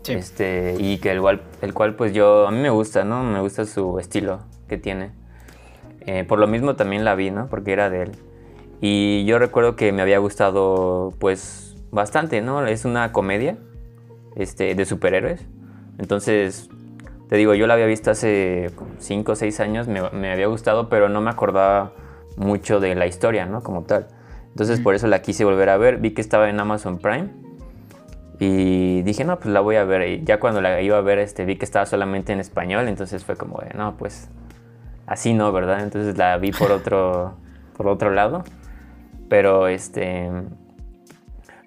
Este, 0.07 0.75
y 0.79 0.97
que 0.97 1.11
el 1.11 1.21
cual, 1.21 1.41
el 1.61 1.73
cual 1.73 1.95
pues 1.95 2.13
yo, 2.13 2.47
a 2.47 2.51
mí 2.51 2.59
me 2.59 2.69
gusta, 2.69 3.03
¿no? 3.03 3.23
Me 3.23 3.41
gusta 3.41 3.65
su 3.65 3.99
estilo 3.99 4.39
que 4.67 4.77
tiene. 4.77 5.11
Eh, 6.01 6.23
por 6.23 6.39
lo 6.39 6.47
mismo 6.47 6.75
también 6.75 7.05
la 7.05 7.15
vi, 7.15 7.31
¿no? 7.31 7.47
Porque 7.47 7.73
era 7.73 7.89
de 7.89 8.03
él. 8.03 8.11
Y 8.81 9.25
yo 9.25 9.39
recuerdo 9.39 9.75
que 9.75 9.91
me 9.91 10.01
había 10.01 10.19
gustado 10.19 11.13
pues 11.19 11.75
bastante, 11.91 12.41
¿no? 12.41 12.65
Es 12.65 12.85
una 12.85 13.11
comedia 13.11 13.57
este, 14.35 14.73
de 14.75 14.85
superhéroes. 14.85 15.45
Entonces, 15.97 16.69
te 17.27 17.35
digo, 17.35 17.53
yo 17.53 17.67
la 17.67 17.75
había 17.75 17.85
visto 17.85 18.09
hace 18.09 18.71
5 18.99 19.31
o 19.31 19.35
6 19.35 19.59
años, 19.59 19.87
me, 19.87 20.31
había 20.31 20.47
gustado, 20.47 20.89
pero 20.89 21.09
no 21.09 21.21
me 21.21 21.29
acordaba 21.29 21.93
mucho 22.37 22.79
de 22.79 22.95
la 22.95 23.05
historia, 23.05 23.45
¿no? 23.45 23.61
Como 23.61 23.83
tal. 23.83 24.07
Entonces, 24.47 24.79
por 24.79 24.95
eso 24.95 25.07
la 25.07 25.21
quise 25.21 25.45
volver 25.45 25.69
a 25.69 25.77
ver. 25.77 25.97
Vi 25.97 26.11
que 26.11 26.21
estaba 26.21 26.49
en 26.49 26.59
Amazon 26.59 26.97
Prime. 26.97 27.29
Y 28.39 29.01
dije, 29.01 29.25
no, 29.25 29.37
pues 29.37 29.53
la 29.53 29.59
voy 29.59 29.75
a 29.75 29.83
ver. 29.83 30.07
Y 30.07 30.23
ya 30.23 30.39
cuando 30.39 30.61
la 30.61 30.81
iba 30.81 30.97
a 30.97 31.01
ver, 31.01 31.19
este, 31.19 31.43
vi 31.43 31.57
que 31.57 31.65
estaba 31.65 31.85
solamente 31.85 32.31
en 32.31 32.39
español. 32.39 32.87
Entonces 32.87 33.25
fue 33.25 33.35
como 33.35 33.59
de, 33.59 33.73
no, 33.73 33.97
pues 33.97 34.29
así 35.05 35.33
no, 35.33 35.51
¿verdad? 35.51 35.81
Entonces 35.83 36.17
la 36.17 36.37
vi 36.37 36.51
por 36.51 36.71
otro, 36.71 37.35
por 37.77 37.87
otro 37.87 38.11
lado. 38.11 38.43
Pero 39.27 39.67
este, 39.67 40.31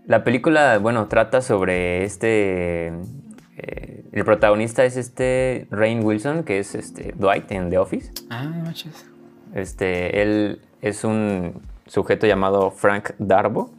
la 0.06 0.24
película, 0.24 0.78
bueno, 0.78 1.06
trata 1.08 1.42
sobre 1.42 2.04
este... 2.04 2.92
Eh, 3.58 4.04
el 4.12 4.24
protagonista 4.24 4.84
es 4.84 4.96
este 4.96 5.66
Rain 5.70 6.02
Wilson, 6.04 6.42
que 6.42 6.58
es 6.58 6.74
este 6.74 7.14
Dwight 7.16 7.52
en 7.52 7.70
The 7.70 7.78
Office. 7.78 8.10
Ah, 8.30 8.44
manches. 8.44 9.06
Este, 9.54 10.22
él 10.22 10.60
es 10.80 11.04
un 11.04 11.60
sujeto 11.86 12.26
llamado 12.26 12.70
Frank 12.70 13.10
Darbo. 13.18 13.70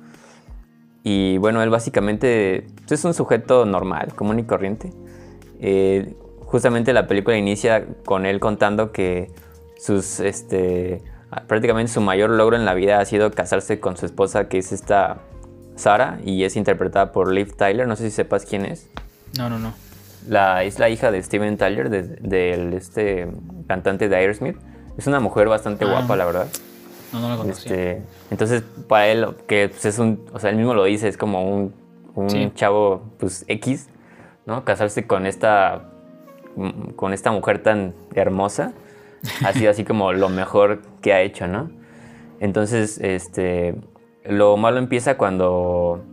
Y 1.04 1.38
bueno, 1.38 1.62
él 1.62 1.70
básicamente 1.70 2.68
es 2.90 3.04
un 3.04 3.14
sujeto 3.14 3.66
normal, 3.66 4.14
común 4.16 4.40
y 4.40 4.44
corriente. 4.44 4.92
Eh, 5.60 6.16
justamente 6.40 6.94
la 6.94 7.08
película 7.08 7.38
inicia 7.38 7.86
con 8.06 8.26
él 8.26 8.40
contando 8.40 8.92
que 8.92 9.32
sus, 9.78 10.20
este, 10.22 11.02
prácticamente 11.48 11.92
su 11.92 12.00
mayor 12.00 12.30
logro 12.30 12.56
en 12.56 12.64
la 12.64 12.74
vida 12.74 13.00
ha 13.00 13.06
sido 13.06 13.32
casarse 13.32 13.80
con 13.80 13.98
su 13.98 14.06
esposa, 14.06 14.48
que 14.48 14.60
es 14.60 14.72
esta 14.72 15.18
Sara 15.76 16.20
y 16.24 16.44
es 16.44 16.56
interpretada 16.56 17.12
por 17.12 17.32
Liv 17.32 17.56
Tyler. 17.56 17.88
No 17.88 17.96
sé 17.96 18.04
si 18.04 18.12
sepas 18.12 18.46
quién 18.46 18.66
es. 18.66 18.88
No, 19.38 19.50
no, 19.50 19.60
no. 19.60 19.74
La, 20.28 20.64
es 20.64 20.80
la 20.80 20.90
hija 20.90 21.12
de 21.12 21.22
Steven 21.22 21.58
Tyler, 21.58 21.90
del 21.90 22.22
de, 22.22 22.78
este 22.78 23.28
cantante 23.68 24.08
de 24.08 24.16
Aerosmith. 24.16 24.58
Es 24.98 25.08
una 25.08 25.20
mujer 25.20 25.50
bastante 25.50 25.86
ah. 25.86 25.90
guapa, 25.90 26.16
la 26.16 26.26
verdad. 26.26 26.48
No, 27.14 27.20
no 27.20 27.30
la 27.30 27.38
conocía. 27.38 27.72
Este, 27.72 28.02
entonces, 28.32 28.64
para 28.88 29.08
él, 29.08 29.28
que 29.48 29.70
pues, 29.70 29.86
es 29.86 30.00
un, 30.00 30.26
o 30.34 30.40
sea, 30.40 30.50
él 30.50 30.58
mismo 30.58 30.74
lo 30.74 30.84
dice, 30.84 31.08
es 31.08 31.18
como 31.18 31.48
un, 31.48 31.74
un 32.16 32.54
chavo, 32.56 33.04
pues, 33.20 33.46
X, 33.48 33.88
¿no? 34.46 34.66
Casarse 34.66 35.06
con 35.06 35.26
esta, 35.26 35.90
con 36.96 37.14
esta 37.14 37.32
mujer 37.32 37.62
tan 37.62 37.94
hermosa, 38.16 38.74
ha 39.46 39.54
sido 39.54 39.72
así 39.72 39.86
como 39.86 40.12
lo 40.12 40.30
mejor 40.30 40.82
que 41.02 41.14
ha 41.14 41.22
hecho, 41.22 41.48
¿no? 41.48 41.72
Entonces, 42.40 42.98
este, 43.00 43.76
lo 44.26 44.58
malo 44.58 44.80
empieza 44.80 45.18
cuando, 45.18 46.04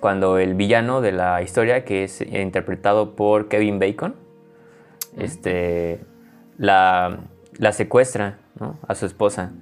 cuando 0.00 0.38
el 0.38 0.54
villano 0.54 1.00
de 1.00 1.12
la 1.12 1.42
historia, 1.42 1.84
que 1.84 2.04
es 2.04 2.20
interpretado 2.20 3.14
por 3.16 3.48
Kevin 3.48 3.78
Bacon, 3.78 4.14
este, 5.18 6.00
la, 6.56 7.18
la 7.58 7.72
secuestra 7.72 8.38
a 8.86 8.94
su 8.94 9.06
esposa. 9.06 9.52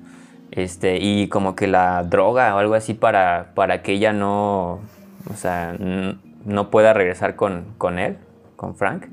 Este, 0.50 0.98
y 1.00 1.28
como 1.28 1.54
que 1.54 1.66
la 1.66 2.02
droga 2.02 2.54
o 2.54 2.58
algo 2.58 2.74
así 2.74 2.94
para, 2.94 3.52
para 3.54 3.82
que 3.82 3.92
ella 3.92 4.12
no, 4.12 4.80
o 5.30 5.34
sea, 5.36 5.76
no 5.78 6.70
pueda 6.70 6.92
regresar 6.92 7.36
con, 7.36 7.74
con 7.78 7.98
él, 7.98 8.18
con 8.56 8.74
Frank. 8.74 9.06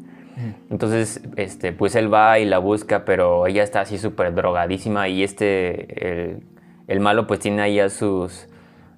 Entonces, 0.70 1.22
este, 1.36 1.72
pues 1.74 1.96
él 1.96 2.14
va 2.14 2.38
y 2.38 2.46
la 2.46 2.60
busca, 2.60 3.06
pero 3.06 3.48
ella 3.48 3.64
está 3.64 3.82
así 3.82 3.98
súper 3.98 4.36
drogadísima 4.36 5.08
y 5.08 5.24
este, 5.24 6.10
el, 6.10 6.44
el 6.88 7.00
malo 7.00 7.26
pues 7.26 7.40
tiene 7.40 7.62
ahí 7.64 7.80
a 7.80 7.90
sus, 7.90 8.48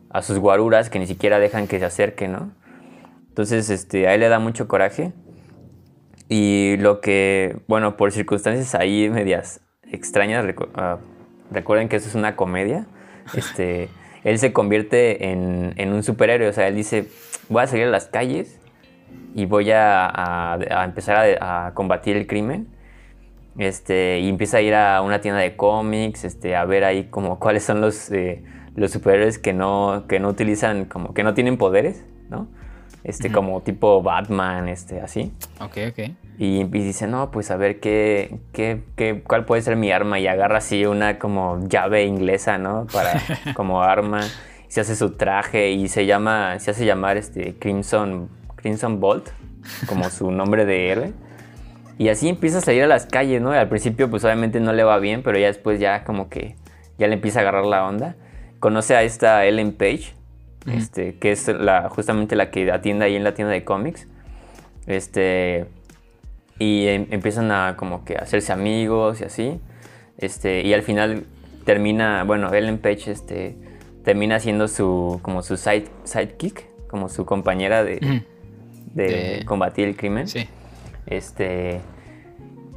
a 0.09 0.21
sus 0.21 0.37
guaruras 0.37 0.89
que 0.89 0.99
ni 0.99 1.07
siquiera 1.07 1.39
dejan 1.39 1.67
que 1.67 1.79
se 1.79 1.85
acerquen, 1.85 2.33
¿no? 2.33 2.51
Entonces, 3.29 3.69
este, 3.69 4.07
a 4.07 4.15
él 4.15 4.19
le 4.19 4.27
da 4.27 4.39
mucho 4.39 4.67
coraje. 4.67 5.13
Y 6.27 6.75
lo 6.77 6.99
que, 6.99 7.57
bueno, 7.67 7.95
por 7.95 8.11
circunstancias 8.11 8.75
ahí 8.75 9.09
medias 9.09 9.61
extrañas, 9.83 10.45
ah, 10.75 10.97
recuerden 11.51 11.89
que 11.89 11.97
eso 11.97 12.07
es 12.07 12.15
una 12.15 12.35
comedia, 12.35 12.85
este, 13.33 13.89
él 14.23 14.39
se 14.39 14.53
convierte 14.53 15.31
en, 15.31 15.73
en, 15.77 15.93
un 15.93 16.03
superhéroe, 16.03 16.47
o 16.47 16.53
sea, 16.53 16.67
él 16.67 16.75
dice, 16.75 17.07
voy 17.47 17.63
a 17.63 17.67
salir 17.67 17.85
a 17.85 17.89
las 17.89 18.05
calles 18.05 18.59
y 19.35 19.45
voy 19.45 19.71
a, 19.71 20.55
a, 20.55 20.83
empezar 20.83 21.37
a, 21.41 21.71
combatir 21.73 22.17
el 22.17 22.27
crimen 22.27 22.67
este, 23.57 24.19
y 24.19 24.29
empieza 24.29 24.57
a 24.57 24.61
ir 24.61 24.75
a 24.75 25.01
una 25.01 25.21
tienda 25.21 25.39
de 25.41 25.55
cómics, 25.55 26.23
este, 26.23 26.55
a 26.55 26.65
ver 26.65 26.83
ahí 26.83 27.05
como 27.05 27.39
cuáles 27.39 27.63
son 27.63 27.81
los, 27.81 28.11
eh, 28.11 28.43
los 28.75 28.91
superhéroes 28.91 29.39
que 29.39 29.53
no, 29.53 30.05
que 30.07 30.19
no 30.19 30.29
utilizan, 30.29 30.85
como 30.85 31.13
que 31.13 31.23
no 31.23 31.33
tienen 31.33 31.57
poderes, 31.57 32.05
¿no? 32.29 32.47
Este, 33.03 33.31
como 33.31 33.61
tipo 33.61 34.01
Batman, 34.03 34.67
este, 34.67 35.01
así. 35.01 35.31
Ok, 35.61 35.77
ok. 35.89 36.11
Y, 36.37 36.63
dice, 36.65 37.07
no, 37.07 37.31
pues 37.31 37.51
a 37.51 37.57
ver 37.57 37.79
qué, 37.79 38.37
qué, 38.53 38.81
qué, 38.95 39.23
cuál 39.25 39.45
puede 39.45 39.61
ser 39.61 39.75
mi 39.75 39.91
arma. 39.91 40.19
Y 40.19 40.27
agarra 40.27 40.57
así 40.57 40.85
una 40.85 41.19
como 41.19 41.59
llave 41.67 42.05
inglesa, 42.05 42.57
¿no? 42.57 42.87
Para, 42.91 43.21
como 43.55 43.81
arma. 43.81 44.21
Se 44.67 44.81
hace 44.81 44.95
su 44.95 45.11
traje 45.11 45.71
y 45.71 45.87
se 45.87 46.05
llama, 46.05 46.59
se 46.59 46.71
hace 46.71 46.85
llamar 46.85 47.17
este 47.17 47.55
Crimson, 47.57 48.29
Crimson 48.55 48.99
Bolt, 48.99 49.29
como 49.87 50.09
su 50.09 50.31
nombre 50.31 50.65
de 50.65 50.89
héroe. 50.89 51.13
Y 51.97 52.07
así 52.07 52.29
empieza 52.29 52.59
a 52.59 52.61
salir 52.61 52.83
a 52.83 52.87
las 52.87 53.05
calles, 53.05 53.41
¿no? 53.41 53.51
al 53.51 53.67
principio 53.67 54.09
pues 54.09 54.23
obviamente 54.23 54.61
no 54.61 54.71
le 54.71 54.85
va 54.85 54.99
bien, 54.99 55.21
pero 55.21 55.37
ya 55.37 55.47
después 55.47 55.81
ya 55.81 56.05
como 56.05 56.29
que 56.29 56.55
ya 56.97 57.07
le 57.07 57.15
empieza 57.15 57.39
a 57.39 57.41
agarrar 57.41 57.65
la 57.65 57.85
onda. 57.85 58.15
Conoce 58.59 58.95
a 58.95 59.03
esta 59.03 59.45
Ellen 59.45 59.73
Page, 59.73 60.13
este, 60.65 61.17
que 61.17 61.31
es 61.31 61.47
la, 61.47 61.89
justamente 61.89 62.35
la 62.35 62.51
que 62.51 62.71
atiende 62.71 63.05
ahí 63.05 63.15
en 63.15 63.23
la 63.23 63.33
tienda 63.33 63.53
de 63.53 63.63
cómics. 63.63 64.07
Este, 64.87 65.67
y 66.57 66.87
em, 66.87 67.07
empiezan 67.11 67.51
a 67.51 67.75
como 67.77 68.03
que 68.03 68.15
hacerse 68.15 68.51
amigos 68.51 69.21
y 69.21 69.23
así. 69.23 69.59
Este, 70.17 70.61
y 70.61 70.73
al 70.73 70.83
final 70.83 71.25
termina, 71.65 72.23
bueno, 72.23 72.53
Ellen 72.53 72.77
Page 72.77 73.11
este, 73.11 73.55
termina 74.03 74.39
siendo 74.39 74.67
su, 74.67 75.19
como 75.21 75.41
su 75.41 75.55
side, 75.55 75.85
sidekick, 76.03 76.65
como 76.87 77.09
su 77.09 77.25
compañera 77.25 77.83
de, 77.83 78.23
de, 78.93 79.43
combatir 79.45 79.87
el 79.87 79.95
crimen. 79.95 80.27
Sí. 80.27 80.47
Este, 81.05 81.79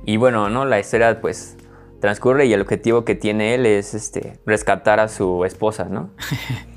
y 0.05 0.17
bueno, 0.17 0.49
¿no? 0.51 0.65
La 0.65 0.79
historia 0.79 1.21
pues 1.21 1.57
transcurre 2.01 2.47
y 2.47 2.53
el 2.53 2.61
objetivo 2.61 3.05
que 3.05 3.15
tiene 3.15 3.55
él 3.55 3.67
es 3.67 3.95
este, 3.95 4.39
rescatar 4.45 5.01
a 5.01 5.09
su 5.09 5.45
esposa, 5.45 5.85
¿no? 5.85 6.11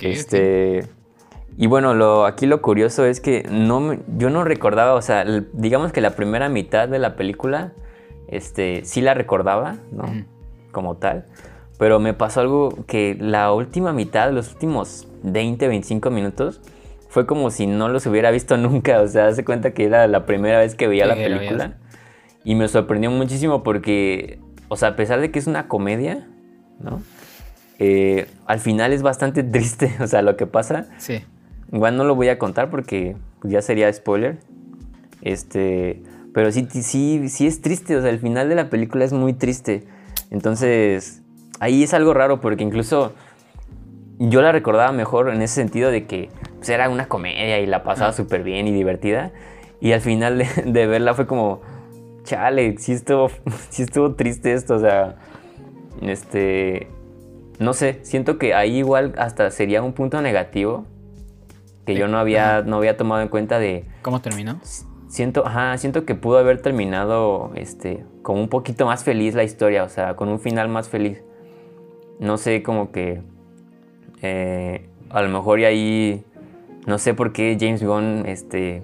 este, 0.00 0.86
Y 1.56 1.66
bueno, 1.66 1.94
lo, 1.94 2.26
aquí 2.26 2.46
lo 2.46 2.62
curioso 2.62 3.04
es 3.04 3.20
que 3.20 3.46
no, 3.50 3.96
yo 4.16 4.30
no 4.30 4.44
recordaba, 4.44 4.94
o 4.94 5.02
sea, 5.02 5.24
digamos 5.52 5.92
que 5.92 6.00
la 6.00 6.10
primera 6.10 6.48
mitad 6.48 6.88
de 6.88 6.98
la 6.98 7.16
película, 7.16 7.72
este, 8.28 8.84
sí 8.84 9.00
la 9.00 9.14
recordaba, 9.14 9.76
¿no? 9.92 10.04
Como 10.72 10.96
tal. 10.96 11.26
Pero 11.78 12.00
me 12.00 12.12
pasó 12.12 12.40
algo 12.40 12.70
que 12.86 13.16
la 13.18 13.52
última 13.52 13.92
mitad, 13.92 14.32
los 14.32 14.52
últimos 14.52 15.06
20, 15.22 15.68
25 15.68 16.10
minutos, 16.10 16.60
fue 17.08 17.26
como 17.26 17.50
si 17.50 17.66
no 17.66 17.88
los 17.88 18.06
hubiera 18.06 18.30
visto 18.30 18.56
nunca. 18.58 19.00
O 19.00 19.08
sea, 19.08 19.28
hace 19.28 19.44
cuenta 19.44 19.72
que 19.72 19.84
era 19.84 20.06
la 20.06 20.26
primera 20.26 20.58
vez 20.58 20.74
que 20.74 20.88
veía 20.88 21.06
la 21.06 21.14
película. 21.14 21.78
Y 22.44 22.54
me 22.54 22.68
sorprendió 22.68 23.10
muchísimo 23.10 23.62
porque, 23.62 24.40
o 24.68 24.76
sea, 24.76 24.90
a 24.90 24.96
pesar 24.96 25.20
de 25.20 25.30
que 25.30 25.38
es 25.38 25.46
una 25.46 25.68
comedia, 25.68 26.28
¿no? 26.80 27.02
Eh, 27.78 28.26
al 28.46 28.60
final 28.60 28.92
es 28.92 29.02
bastante 29.02 29.42
triste, 29.44 29.94
o 30.00 30.06
sea, 30.06 30.22
lo 30.22 30.36
que 30.36 30.46
pasa. 30.46 30.86
Sí. 30.98 31.24
Igual 31.72 31.96
no 31.96 32.04
lo 32.04 32.14
voy 32.14 32.28
a 32.28 32.38
contar 32.38 32.70
porque 32.70 33.16
ya 33.42 33.62
sería 33.62 33.92
spoiler. 33.92 34.38
Este, 35.22 36.02
pero 36.32 36.52
sí, 36.52 36.66
sí, 36.70 37.28
sí 37.28 37.46
es 37.46 37.60
triste, 37.60 37.96
o 37.96 38.02
sea, 38.02 38.10
el 38.10 38.18
final 38.18 38.48
de 38.48 38.54
la 38.54 38.70
película 38.70 39.04
es 39.04 39.12
muy 39.12 39.32
triste. 39.32 39.84
Entonces, 40.30 41.22
ahí 41.60 41.82
es 41.82 41.94
algo 41.94 42.14
raro 42.14 42.40
porque 42.40 42.62
incluso 42.62 43.12
yo 44.18 44.42
la 44.42 44.52
recordaba 44.52 44.92
mejor 44.92 45.30
en 45.30 45.42
ese 45.42 45.54
sentido 45.54 45.90
de 45.90 46.06
que 46.06 46.28
pues, 46.56 46.68
era 46.68 46.88
una 46.88 47.06
comedia 47.06 47.60
y 47.60 47.66
la 47.66 47.82
pasaba 47.82 48.12
súper 48.12 48.42
bien 48.42 48.66
y 48.66 48.72
divertida. 48.72 49.32
Y 49.80 49.92
al 49.92 50.00
final 50.00 50.38
de, 50.64 50.86
verla 50.86 51.14
fue 51.14 51.26
como, 51.26 51.60
chale, 52.24 52.76
sí 52.78 52.92
estuvo, 52.92 53.30
sí 53.70 53.82
estuvo 53.82 54.14
triste 54.14 54.52
esto, 54.52 54.74
o 54.74 54.80
sea, 54.80 55.16
este, 56.02 56.88
no 57.58 57.74
sé, 57.74 57.98
siento 58.02 58.38
que 58.38 58.54
ahí 58.54 58.78
igual 58.78 59.14
hasta 59.18 59.50
sería 59.50 59.82
un 59.82 59.92
punto 59.92 60.20
negativo 60.22 60.86
que 61.84 61.94
yo 61.94 62.06
no 62.06 62.18
había, 62.18 62.62
no 62.62 62.76
había 62.76 62.96
tomado 62.96 63.22
en 63.22 63.28
cuenta 63.28 63.58
de... 63.58 63.84
¿Cómo 64.02 64.20
terminó? 64.20 64.60
Siento, 65.08 65.46
ajá, 65.46 65.76
siento 65.78 66.04
que 66.04 66.14
pudo 66.14 66.36
haber 66.38 66.60
terminado 66.60 67.50
este, 67.54 68.04
con 68.22 68.38
un 68.38 68.48
poquito 68.48 68.84
más 68.84 69.04
feliz 69.04 69.34
la 69.34 69.42
historia, 69.42 69.84
o 69.84 69.88
sea, 69.88 70.14
con 70.14 70.28
un 70.28 70.38
final 70.38 70.68
más 70.68 70.88
feliz. 70.88 71.22
No 72.20 72.36
sé, 72.36 72.62
como 72.62 72.92
que... 72.92 73.22
Eh, 74.20 74.86
a 75.08 75.22
lo 75.22 75.30
mejor 75.30 75.60
y 75.60 75.64
ahí... 75.64 76.24
No 76.86 76.98
sé 76.98 77.14
por 77.14 77.32
qué 77.32 77.56
James 77.58 77.82
Gunn 77.82 78.24
este, 78.26 78.82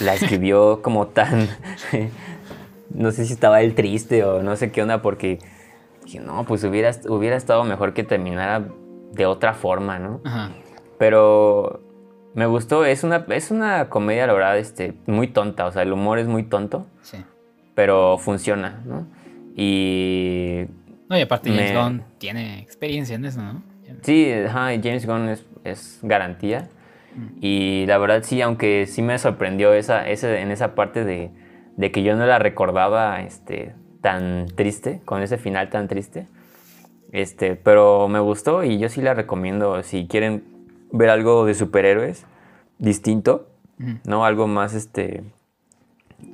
la 0.00 0.14
escribió 0.16 0.82
como 0.82 1.06
tan... 1.06 1.48
no 2.90 3.12
sé 3.12 3.26
si 3.26 3.32
estaba 3.32 3.62
él 3.62 3.74
triste 3.74 4.24
o 4.24 4.42
no 4.42 4.56
sé 4.56 4.72
qué 4.72 4.82
onda, 4.82 5.02
porque 5.02 5.38
Dije, 6.04 6.20
no, 6.20 6.44
pues 6.44 6.64
hubiera, 6.64 6.92
hubiera 7.08 7.36
estado 7.36 7.64
mejor 7.64 7.94
que 7.94 8.04
terminara 8.04 8.64
de 9.12 9.26
otra 9.26 9.54
forma, 9.54 9.98
¿no? 9.98 10.20
Ajá. 10.24 10.50
Pero 10.98 11.80
me 12.34 12.46
gustó, 12.46 12.84
es 12.84 13.04
una, 13.04 13.26
es 13.28 13.50
una 13.50 13.88
comedia, 13.88 14.26
la 14.26 14.32
verdad, 14.32 14.58
este, 14.58 14.94
muy 15.06 15.28
tonta, 15.28 15.66
o 15.66 15.72
sea, 15.72 15.82
el 15.82 15.92
humor 15.92 16.18
es 16.18 16.26
muy 16.26 16.44
tonto. 16.44 16.86
Sí. 17.02 17.18
Pero 17.74 18.18
funciona, 18.18 18.80
¿no? 18.84 19.06
Y... 19.56 20.64
No, 21.08 21.18
y 21.18 21.20
aparte 21.20 21.50
James 21.50 21.74
Gunn 21.74 22.04
tiene 22.18 22.60
experiencia 22.60 23.16
en 23.16 23.24
eso, 23.24 23.42
¿no? 23.42 23.62
Sí, 24.02 24.32
ajá, 24.32 24.68
James 24.82 25.06
Gunn 25.06 25.28
es, 25.28 25.44
es 25.64 25.98
garantía. 26.02 26.68
Mm. 27.14 27.38
Y 27.40 27.84
la 27.86 27.98
verdad 27.98 28.22
sí, 28.22 28.40
aunque 28.40 28.86
sí 28.86 29.02
me 29.02 29.18
sorprendió 29.18 29.74
esa, 29.74 30.08
ese, 30.08 30.40
en 30.40 30.50
esa 30.50 30.74
parte 30.74 31.04
de, 31.04 31.30
de 31.76 31.92
que 31.92 32.02
yo 32.02 32.16
no 32.16 32.24
la 32.24 32.38
recordaba 32.38 33.20
este, 33.20 33.74
tan 34.02 34.46
triste, 34.54 35.00
con 35.06 35.22
ese 35.22 35.38
final 35.38 35.70
tan 35.70 35.88
triste. 35.88 36.26
Este, 37.12 37.56
pero 37.56 38.08
me 38.08 38.20
gustó 38.20 38.64
y 38.64 38.78
yo 38.78 38.88
sí 38.88 39.00
la 39.00 39.14
recomiendo 39.14 39.82
si 39.82 40.06
quieren 40.06 40.44
ver 40.92 41.08
algo 41.08 41.46
de 41.46 41.54
superhéroes 41.54 42.26
distinto, 42.78 43.48
¿no? 44.04 44.24
Algo 44.24 44.46
más 44.46 44.74
este 44.74 45.24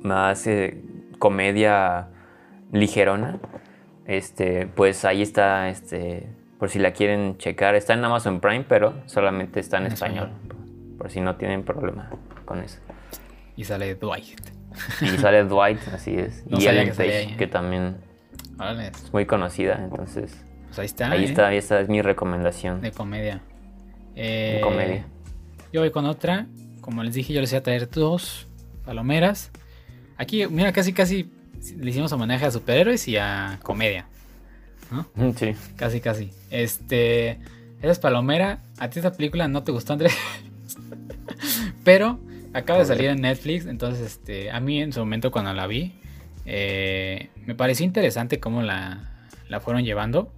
más 0.01 0.45
eh, 0.47 0.81
comedia 1.17 2.07
ligerona. 2.71 3.39
Este, 4.05 4.67
pues 4.67 5.05
ahí 5.05 5.21
está 5.21 5.69
este 5.69 6.27
por 6.57 6.69
si 6.69 6.79
la 6.79 6.91
quieren 6.91 7.37
checar, 7.37 7.75
está 7.75 7.93
en 7.93 8.03
Amazon 8.03 8.41
Prime, 8.41 8.65
pero 8.67 8.93
solamente 9.05 9.61
está 9.61 9.77
en, 9.77 9.85
español, 9.85 10.29
por 10.97 11.09
si 11.09 11.21
no 11.21 11.37
tienen 11.37 11.63
problema 11.63 12.09
con 12.43 12.59
eso. 12.59 12.79
Y 13.55 13.63
sale 13.63 13.95
Dwight. 13.95 14.58
Y 15.01 15.17
sale 15.17 15.43
Dwight, 15.43 15.79
así 15.93 16.15
es. 16.15 16.43
y 16.47 16.65
Ellen 16.65 16.89
Page, 16.89 17.35
que 17.37 17.47
también 17.47 17.97
es 18.81 19.13
muy 19.13 19.25
conocida, 19.25 19.79
entonces. 19.81 20.35
Pues 20.67 20.79
ahí 20.79 20.85
está. 20.85 21.11
Ahí 21.11 21.23
¿eh? 21.23 21.25
está, 21.25 21.53
esa 21.53 21.79
es 21.79 21.89
mi 21.89 22.01
recomendación. 22.01 22.81
De 22.81 22.91
comedia. 22.91 23.41
de 24.15 24.59
comedia. 24.61 24.95
Eh, 24.95 25.03
yo 25.71 25.81
voy 25.81 25.91
con 25.91 26.05
otra. 26.05 26.47
Como 26.81 27.03
les 27.03 27.13
dije, 27.13 27.33
yo 27.33 27.41
les 27.41 27.51
voy 27.51 27.57
a 27.57 27.63
traer 27.63 27.89
dos 27.89 28.47
palomeras. 28.85 29.51
Aquí, 30.17 30.45
mira, 30.47 30.73
casi, 30.73 30.93
casi 30.93 31.31
le 31.77 31.89
hicimos 31.89 32.11
homenaje 32.11 32.45
a 32.45 32.51
superhéroes 32.51 33.07
y 33.07 33.17
a 33.17 33.59
comedia. 33.63 34.07
¿no? 34.91 35.05
Sí. 35.37 35.55
Casi, 35.75 36.01
casi. 36.01 36.31
Este. 36.49 37.39
Esa 37.81 37.91
es 37.91 37.99
palomera. 37.99 38.61
A 38.77 38.89
ti 38.89 38.99
esta 38.99 39.13
película 39.13 39.47
no 39.47 39.63
te 39.63 39.71
gustó, 39.71 39.93
Andrés. 39.93 40.15
Pero 41.83 42.19
Acaba 42.53 42.79
de 42.79 42.85
salir 42.85 43.09
en 43.09 43.21
Netflix, 43.21 43.65
entonces 43.65 44.05
este, 44.05 44.51
a 44.51 44.59
mí 44.59 44.81
en 44.81 44.91
su 44.91 44.99
momento 44.99 45.31
cuando 45.31 45.53
la 45.53 45.67
vi, 45.67 45.93
eh, 46.45 47.29
me 47.45 47.53
pareció 47.53 47.85
interesante 47.85 48.39
cómo 48.39 48.61
la, 48.63 49.11
fueron 49.61 49.83
llevando. 49.83 50.33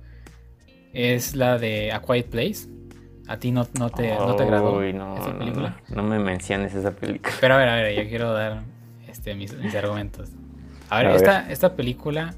Es 0.94 1.36
la 1.36 1.58
de 1.58 1.94
A 1.94 2.02
Quiet 2.02 2.28
Place. 2.28 2.68
¿A 3.28 3.38
ti 3.38 3.52
no, 3.52 3.66
no, 3.80 3.90
te, 3.90 4.14
no 4.14 4.36
te 4.36 4.44
agradó 4.44 4.82
esa 4.84 5.38
película? 5.38 5.78
No, 5.88 6.04
me 6.04 6.20
menciones 6.20 6.76
esa 6.76 6.92
película. 6.92 7.34
Pero 7.40 7.54
a 7.54 7.58
ver, 7.58 7.70
a 7.70 7.76
ver, 7.76 7.96
yo 7.96 8.10
quiero 8.10 8.34
dar 8.34 8.64
este, 9.08 9.36
mis, 9.36 9.54
argumentos. 9.74 10.30
A 10.90 11.02
ver, 11.02 11.16
esta, 11.16 11.50
esta 11.50 11.76
película 11.78 12.34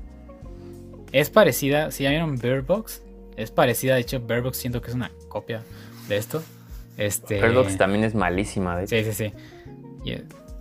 es 1.12 1.32
parecida, 1.32 1.90
si 1.90 2.04
ya 2.04 2.12
vieron 2.12 2.38
Bird 2.38 2.66
Box, 2.66 3.02
es 3.38 3.50
parecida, 3.50 3.96
de 3.96 4.02
hecho 4.02 4.20
Bird 4.20 4.44
Box 4.44 4.58
siento 4.58 4.82
que 4.82 4.90
es 4.90 4.96
una 4.96 5.12
copia 5.30 5.64
de 6.08 6.18
esto. 6.18 6.44
Este... 6.98 7.42
Bird 7.42 7.56
Box 7.56 7.78
también 7.78 8.04
es 8.04 8.14
malísima, 8.14 8.78
de 8.78 8.86
Sí, 8.86 9.04
sí, 9.04 9.14
sí. 9.14 9.34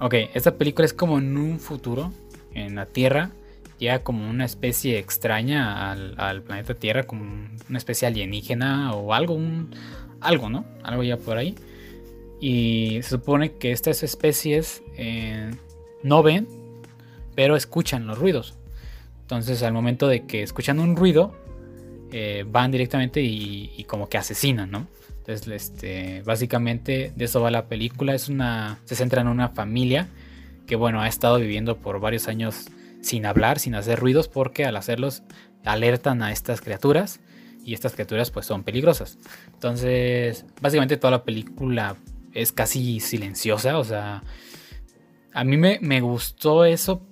Ok, 0.00 0.14
esta 0.34 0.56
película 0.56 0.84
es 0.84 0.92
como 0.92 1.18
en 1.18 1.36
un 1.36 1.60
futuro, 1.60 2.12
en 2.54 2.74
la 2.74 2.86
Tierra, 2.86 3.30
llega 3.78 4.00
como 4.00 4.28
una 4.28 4.44
especie 4.44 4.98
extraña 4.98 5.90
al, 5.90 6.42
planeta 6.42 6.74
Tierra, 6.74 7.04
como 7.04 7.24
una 7.68 7.78
especie 7.78 8.06
alienígena 8.06 8.94
o 8.94 9.12
algo, 9.14 9.38
algo, 10.20 10.50
¿no? 10.50 10.64
Algo 10.82 11.02
ya 11.02 11.16
por 11.16 11.36
ahí. 11.36 11.54
Y 12.40 12.98
se 13.02 13.10
supone 13.10 13.52
que 13.52 13.72
estas 13.72 14.02
especies 14.02 14.82
eh, 14.96 15.50
no 16.02 16.22
ven, 16.22 16.48
pero 17.34 17.56
escuchan 17.56 18.06
los 18.06 18.18
ruidos. 18.18 18.54
Entonces 19.22 19.62
al 19.62 19.72
momento 19.72 20.08
de 20.08 20.26
que 20.26 20.42
escuchan 20.42 20.78
un 20.78 20.96
ruido, 20.96 21.34
eh, 22.12 22.44
van 22.46 22.70
directamente 22.70 23.22
y, 23.22 23.84
como 23.88 24.08
que 24.08 24.18
asesinan, 24.18 24.70
¿no? 24.70 24.86
Entonces, 25.22 25.46
este, 25.48 26.22
básicamente 26.22 27.12
de 27.14 27.24
eso 27.24 27.40
va 27.40 27.50
la 27.50 27.66
película. 27.66 28.14
Es 28.14 28.28
una, 28.28 28.78
se 28.84 28.96
centra 28.96 29.20
en 29.20 29.28
una 29.28 29.48
familia 29.48 30.08
que, 30.66 30.74
bueno, 30.74 31.00
ha 31.00 31.08
estado 31.08 31.38
viviendo 31.38 31.76
por 31.76 32.00
varios 32.00 32.26
años 32.28 32.66
sin 33.02 33.26
hablar, 33.26 33.58
sin 33.58 33.74
hacer 33.74 34.00
ruidos, 34.00 34.28
porque 34.28 34.64
al 34.64 34.76
hacerlos 34.76 35.22
alertan 35.64 36.22
a 36.22 36.32
estas 36.32 36.60
criaturas 36.60 37.20
y 37.64 37.74
estas 37.74 37.94
criaturas 37.94 38.30
pues 38.30 38.46
son 38.46 38.64
peligrosas. 38.64 39.18
Entonces, 39.52 40.44
básicamente 40.60 40.96
toda 40.96 41.12
la 41.12 41.24
película 41.24 41.96
es 42.32 42.50
casi 42.50 42.98
silenciosa, 42.98 43.78
o 43.78 43.84
sea, 43.84 44.22
a 45.32 45.44
mí 45.44 45.56
me, 45.56 45.78
me 45.80 46.00
gustó 46.00 46.64
eso 46.64 47.02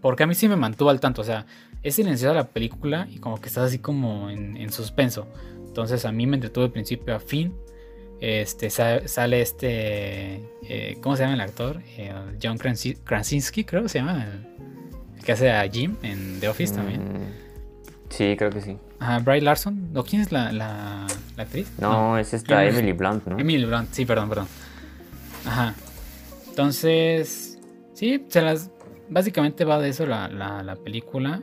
porque 0.00 0.24
a 0.24 0.26
mí 0.26 0.34
sí 0.34 0.48
me 0.48 0.56
mantuvo 0.56 0.90
al 0.90 1.00
tanto, 1.00 1.22
o 1.22 1.24
sea, 1.24 1.46
es 1.82 1.94
silenciosa 1.94 2.34
la 2.34 2.48
película 2.48 3.06
y 3.10 3.18
como 3.18 3.40
que 3.40 3.48
estás 3.48 3.68
así 3.68 3.78
como 3.78 4.28
en, 4.30 4.72
suspenso. 4.72 5.26
Entonces 5.76 6.06
a 6.06 6.10
mí 6.12 6.26
me 6.26 6.36
entretuvo 6.36 6.64
de 6.64 6.70
principio 6.70 7.14
a 7.14 7.20
fin. 7.20 7.54
Este 8.18 8.70
sale 8.70 9.42
este. 9.42 10.40
Eh, 10.62 10.96
¿Cómo 11.02 11.16
se 11.16 11.24
llama 11.24 11.34
el 11.34 11.42
actor? 11.42 11.82
Eh, 11.98 12.14
John 12.42 12.56
Krasinski, 12.56 13.62
creo 13.64 13.82
que 13.82 13.90
se 13.90 13.98
llama. 13.98 14.24
El, 14.24 15.22
que 15.22 15.32
hace 15.32 15.52
a 15.52 15.68
Jim 15.68 15.96
en 16.02 16.40
The 16.40 16.48
Office 16.48 16.74
también. 16.74 17.02
Mm, 17.02 18.08
sí, 18.08 18.36
creo 18.38 18.48
que 18.48 18.62
sí. 18.62 18.78
Ajá, 19.00 19.18
Bryce 19.18 19.44
Larson. 19.44 19.92
¿No? 19.92 20.02
¿Quién 20.02 20.22
es 20.22 20.32
la, 20.32 20.50
la, 20.50 21.06
actriz? 21.36 21.70
No, 21.78 22.16
es 22.16 22.32
esta 22.32 22.64
Emily 22.64 22.92
Blunt, 22.92 23.26
¿no? 23.26 23.38
Emily 23.38 23.66
Blunt, 23.66 23.92
sí, 23.92 24.06
perdón, 24.06 24.30
perdón. 24.30 24.48
Ajá. 25.44 25.74
Entonces. 26.48 27.58
Sí, 27.92 28.24
se 28.28 28.40
las. 28.40 28.70
Básicamente 29.10 29.66
va 29.66 29.78
de 29.78 29.90
eso 29.90 30.06
la, 30.06 30.28
la, 30.28 30.62
la 30.62 30.76
película. 30.76 31.42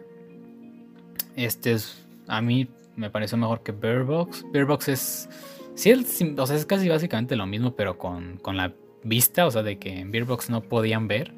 Este 1.35 1.73
es, 1.73 2.03
a 2.27 2.41
mí 2.41 2.67
me 2.95 3.09
pareció 3.09 3.37
mejor 3.37 3.63
que 3.63 3.71
Bear 3.71 4.03
Box. 4.03 4.45
Bear 4.51 4.65
Box 4.65 4.87
es, 4.87 5.29
sí, 5.75 5.93
o 6.37 6.47
sea, 6.47 6.55
es 6.55 6.65
casi 6.65 6.89
básicamente 6.89 7.35
lo 7.35 7.45
mismo, 7.45 7.75
pero 7.75 7.97
con, 7.97 8.39
la 8.45 8.73
vista, 9.03 9.45
o 9.45 9.51
sea, 9.51 9.63
de 9.63 9.77
que 9.77 9.99
en 9.99 10.11
Bear 10.11 10.25
Box 10.25 10.49
no 10.49 10.61
podían 10.61 11.07
ver 11.07 11.33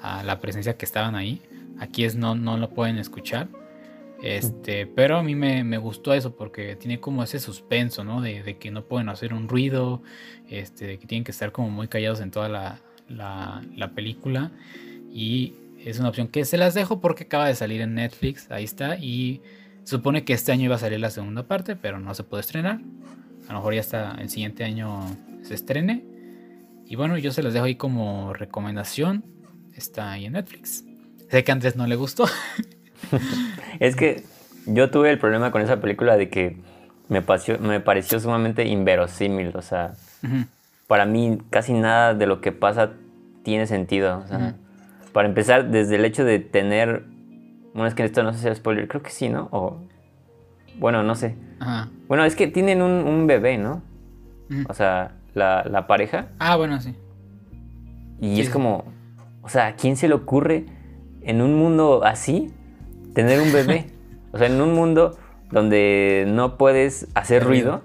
a 0.00 0.22
la 0.22 0.40
presencia 0.40 0.76
que 0.76 0.84
estaban 0.84 1.14
ahí. 1.14 1.40
Aquí 1.78 2.04
es 2.04 2.16
no, 2.16 2.34
no 2.34 2.56
lo 2.56 2.70
pueden 2.70 2.98
escuchar. 2.98 3.48
Este, 4.22 4.86
pero 4.86 5.18
a 5.18 5.22
mí 5.22 5.36
me, 5.36 5.78
gustó 5.78 6.12
eso 6.12 6.34
porque 6.34 6.74
tiene 6.74 6.98
como 6.98 7.22
ese 7.22 7.38
suspenso, 7.38 8.02
¿no? 8.02 8.20
De, 8.20 8.56
que 8.58 8.70
no 8.70 8.84
pueden 8.84 9.08
hacer 9.08 9.32
un 9.32 9.48
ruido, 9.48 10.02
este, 10.48 10.86
de 10.86 10.98
que 10.98 11.06
tienen 11.06 11.24
que 11.24 11.30
estar 11.30 11.52
como 11.52 11.70
muy 11.70 11.86
callados 11.86 12.20
en 12.20 12.32
toda 12.32 12.48
la, 12.48 12.80
la, 13.08 13.62
la 13.76 13.92
película. 13.92 14.50
Y 15.12 15.54
es 15.84 16.00
una 16.00 16.08
opción 16.08 16.28
que 16.28 16.44
se 16.44 16.58
las 16.58 16.74
dejo 16.74 17.00
porque 17.00 17.24
acaba 17.24 17.46
de 17.46 17.54
salir 17.54 17.80
en 17.80 17.94
Netflix. 17.94 18.50
Ahí 18.50 18.64
está. 18.64 18.96
Y 18.96 19.40
supone 19.88 20.24
que 20.24 20.34
este 20.34 20.52
año 20.52 20.64
iba 20.64 20.74
a 20.74 20.78
salir 20.78 21.00
la 21.00 21.10
segunda 21.10 21.44
parte, 21.44 21.74
pero 21.74 21.98
no 21.98 22.14
se 22.14 22.22
puede 22.22 22.42
estrenar. 22.42 22.80
A 23.48 23.52
lo 23.52 23.60
mejor 23.60 23.72
ya 23.72 23.80
hasta 23.80 24.12
el 24.20 24.28
siguiente 24.28 24.62
año 24.64 25.00
se 25.42 25.54
estrene. 25.54 26.04
Y 26.84 26.96
bueno, 26.96 27.16
yo 27.16 27.32
se 27.32 27.42
las 27.42 27.54
dejo 27.54 27.64
ahí 27.64 27.76
como 27.76 28.34
recomendación. 28.34 29.24
Está 29.74 30.12
ahí 30.12 30.26
en 30.26 30.34
Netflix. 30.34 30.84
Sé 31.30 31.42
que 31.42 31.52
antes 31.52 31.74
no 31.74 31.86
le 31.86 31.96
gustó. 31.96 32.26
es 33.80 33.96
que 33.96 34.24
yo 34.66 34.90
tuve 34.90 35.10
el 35.10 35.18
problema 35.18 35.50
con 35.50 35.62
esa 35.62 35.80
película 35.80 36.18
de 36.18 36.28
que 36.28 36.58
me 37.08 37.22
pareció, 37.22 37.58
me 37.58 37.80
pareció 37.80 38.20
sumamente 38.20 38.66
inverosímil. 38.66 39.56
O 39.56 39.62
sea, 39.62 39.94
para 40.86 41.06
mí 41.06 41.38
casi 41.48 41.72
nada 41.72 42.12
de 42.12 42.26
lo 42.26 42.42
que 42.42 42.52
pasa 42.52 42.92
tiene 43.42 43.66
sentido. 43.66 44.18
O 44.18 44.26
sea, 44.26 44.54
para 45.12 45.28
empezar, 45.28 45.70
desde 45.70 45.96
el 45.96 46.04
hecho 46.04 46.24
de 46.24 46.40
tener. 46.40 47.04
Bueno, 47.78 47.86
es 47.86 47.94
que 47.94 48.02
esto 48.02 48.24
no 48.24 48.32
sé 48.32 48.40
si 48.40 48.48
es 48.48 48.58
spoiler, 48.58 48.88
creo 48.88 49.04
que 49.04 49.10
sí, 49.10 49.28
¿no? 49.28 49.48
O. 49.52 49.76
Bueno, 50.80 51.04
no 51.04 51.14
sé. 51.14 51.36
Ajá. 51.60 51.88
Bueno, 52.08 52.24
es 52.24 52.34
que 52.34 52.48
tienen 52.48 52.82
un, 52.82 53.28
bebé, 53.28 53.56
¿no? 53.56 53.82
O 54.68 54.74
sea, 54.74 55.12
la, 55.32 55.86
pareja. 55.86 56.26
Ah, 56.40 56.56
bueno, 56.56 56.80
sí. 56.80 56.96
Y 58.20 58.40
es 58.40 58.50
como. 58.50 58.82
O 59.42 59.48
sea, 59.48 59.68
¿a 59.68 59.72
quién 59.76 59.94
se 59.94 60.08
le 60.08 60.14
ocurre 60.14 60.66
en 61.22 61.40
un 61.40 61.54
mundo 61.56 62.02
así 62.02 62.52
tener 63.14 63.40
un 63.40 63.52
bebé? 63.52 63.86
o 64.32 64.38
sea, 64.38 64.48
en 64.48 64.60
un 64.60 64.74
mundo 64.74 65.16
donde 65.52 66.24
no 66.26 66.58
puedes 66.58 67.06
hacer 67.14 67.44
ruido. 67.44 67.82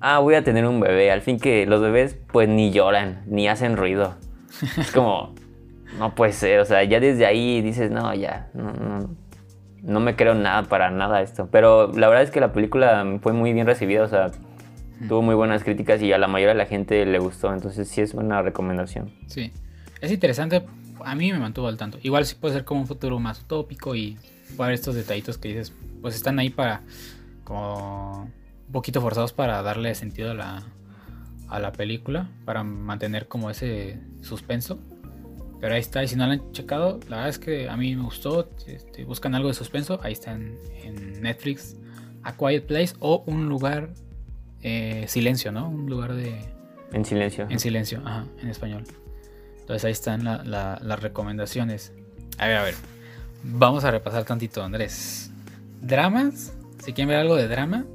Ah, 0.00 0.18
voy 0.18 0.34
a 0.34 0.42
tener 0.42 0.66
un 0.66 0.80
bebé. 0.80 1.12
Al 1.12 1.22
fin 1.22 1.38
que 1.38 1.66
los 1.66 1.80
bebés 1.80 2.18
pues 2.32 2.48
ni 2.48 2.72
lloran, 2.72 3.22
ni 3.26 3.46
hacen 3.46 3.76
ruido. 3.76 4.16
Es 4.76 4.90
como, 4.90 5.36
no 5.98 6.14
puede 6.14 6.32
ser, 6.32 6.60
o 6.60 6.64
sea, 6.64 6.82
ya 6.84 7.00
desde 7.00 7.26
ahí 7.26 7.60
dices, 7.62 7.90
no, 7.90 8.14
ya, 8.14 8.50
no, 9.82 10.00
me 10.00 10.16
creo 10.16 10.34
nada 10.34 10.64
para 10.64 10.90
nada 10.90 11.22
esto. 11.22 11.48
Pero 11.50 11.92
la 11.92 12.08
verdad 12.08 12.24
es 12.24 12.30
que 12.30 12.40
la 12.40 12.52
película 12.52 13.18
fue 13.22 13.32
muy 13.32 13.52
bien 13.52 13.66
recibida, 13.66 14.02
o 14.02 14.08
sea, 14.08 14.30
tuvo 15.08 15.22
muy 15.22 15.34
buenas 15.34 15.62
críticas 15.62 16.02
y 16.02 16.12
a 16.12 16.18
la 16.18 16.28
mayoría 16.28 16.54
de 16.54 16.58
la 16.58 16.66
gente 16.66 17.04
le 17.06 17.18
gustó, 17.18 17.52
entonces 17.52 17.88
sí 17.88 18.00
es 18.00 18.14
una 18.14 18.42
recomendación. 18.42 19.12
Sí, 19.26 19.52
es 20.00 20.10
interesante, 20.10 20.64
a 21.04 21.14
mí 21.14 21.32
me 21.32 21.38
mantuvo 21.38 21.68
al 21.68 21.76
tanto. 21.76 21.98
Igual 22.02 22.24
sí 22.26 22.34
puede 22.34 22.54
ser 22.54 22.64
como 22.64 22.80
un 22.80 22.86
futuro 22.86 23.18
más 23.18 23.40
utópico 23.42 23.94
y 23.94 24.16
puede 24.56 24.68
haber 24.68 24.74
estos 24.74 24.94
detallitos 24.94 25.38
que 25.38 25.48
dices, 25.48 25.72
pues 26.00 26.14
están 26.14 26.38
ahí 26.38 26.50
para, 26.50 26.82
como, 27.44 28.22
un 28.66 28.72
poquito 28.72 29.00
forzados 29.00 29.32
para 29.32 29.62
darle 29.62 29.94
sentido 29.94 30.30
a 30.30 30.34
la, 30.34 30.62
a 31.48 31.58
la 31.58 31.72
película, 31.72 32.28
para 32.44 32.64
mantener 32.64 33.28
como 33.28 33.50
ese 33.50 34.00
suspenso. 34.22 34.78
Pero 35.64 35.76
ahí 35.76 35.80
está, 35.80 36.04
y 36.04 36.08
si 36.08 36.16
no 36.16 36.26
lo 36.26 36.32
han 36.32 36.52
checado, 36.52 37.00
la 37.08 37.16
verdad 37.16 37.28
es 37.30 37.38
que 37.38 37.70
a 37.70 37.76
mí 37.78 37.96
me 37.96 38.02
gustó. 38.02 38.50
Este, 38.66 39.06
buscan 39.06 39.34
algo 39.34 39.48
de 39.48 39.54
suspenso, 39.54 39.98
ahí 40.02 40.12
está 40.12 40.32
en, 40.32 40.58
Netflix. 41.22 41.76
A 42.22 42.36
Quiet 42.36 42.66
Place 42.66 42.94
o 42.98 43.24
un 43.26 43.48
lugar 43.48 43.94
eh, 44.60 45.06
silencio, 45.08 45.52
¿no? 45.52 45.70
Un 45.70 45.88
lugar 45.88 46.12
de... 46.12 46.38
En 46.92 47.06
silencio. 47.06 47.46
En 47.48 47.58
silencio, 47.58 48.02
ajá, 48.04 48.26
en 48.42 48.50
español. 48.50 48.84
Entonces 49.60 49.86
ahí 49.86 49.92
están 49.92 50.22
las 50.22 51.00
recomendaciones. 51.00 51.94
A 52.36 52.46
ver, 52.46 52.56
a 52.58 52.62
ver. 52.62 52.74
Vamos 53.42 53.84
a 53.84 53.90
repasar 53.90 54.24
tantito, 54.24 54.62
Andrés. 54.62 55.30
Dramas. 55.80 56.52
Si 56.84 56.92
quieren 56.92 57.08
ver 57.08 57.16
algo 57.16 57.36
de 57.36 57.48
drama, 57.48 57.86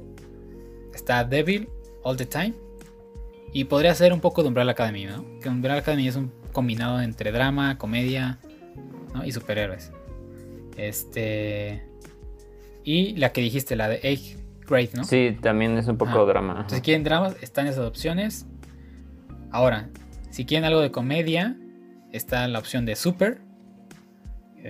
está 0.92 1.22
Devil 1.22 1.68
All 2.02 2.16
the 2.16 2.26
Time. 2.26 2.54
Y 3.52 3.62
podría 3.62 3.94
ser 3.94 4.12
un 4.12 4.18
poco 4.18 4.42
de 4.42 4.48
Umbrella 4.48 4.72
Academy, 4.72 5.04
¿no? 5.04 5.24
Que 5.38 5.48
Umbrella 5.48 5.78
Academy 5.78 6.08
es 6.08 6.16
un 6.16 6.39
combinado 6.52 7.00
entre 7.00 7.32
drama, 7.32 7.78
comedia 7.78 8.38
y 9.24 9.32
superhéroes. 9.32 9.92
Este. 10.76 11.84
Y 12.84 13.16
la 13.16 13.32
que 13.32 13.40
dijiste, 13.40 13.76
la 13.76 13.88
de 13.88 14.00
Eighth 14.02 14.38
Grade, 14.66 14.90
¿no? 14.94 15.04
Sí, 15.04 15.36
también 15.40 15.76
es 15.76 15.86
un 15.88 15.98
poco 15.98 16.24
drama. 16.26 16.66
si 16.68 16.80
quieren 16.80 17.04
drama, 17.04 17.34
están 17.40 17.66
esas 17.66 17.86
opciones. 17.86 18.46
Ahora, 19.50 19.88
si 20.30 20.46
quieren 20.46 20.64
algo 20.64 20.80
de 20.80 20.90
comedia, 20.90 21.56
está 22.12 22.46
la 22.48 22.58
opción 22.58 22.86
de 22.86 22.96
Super, 22.96 23.40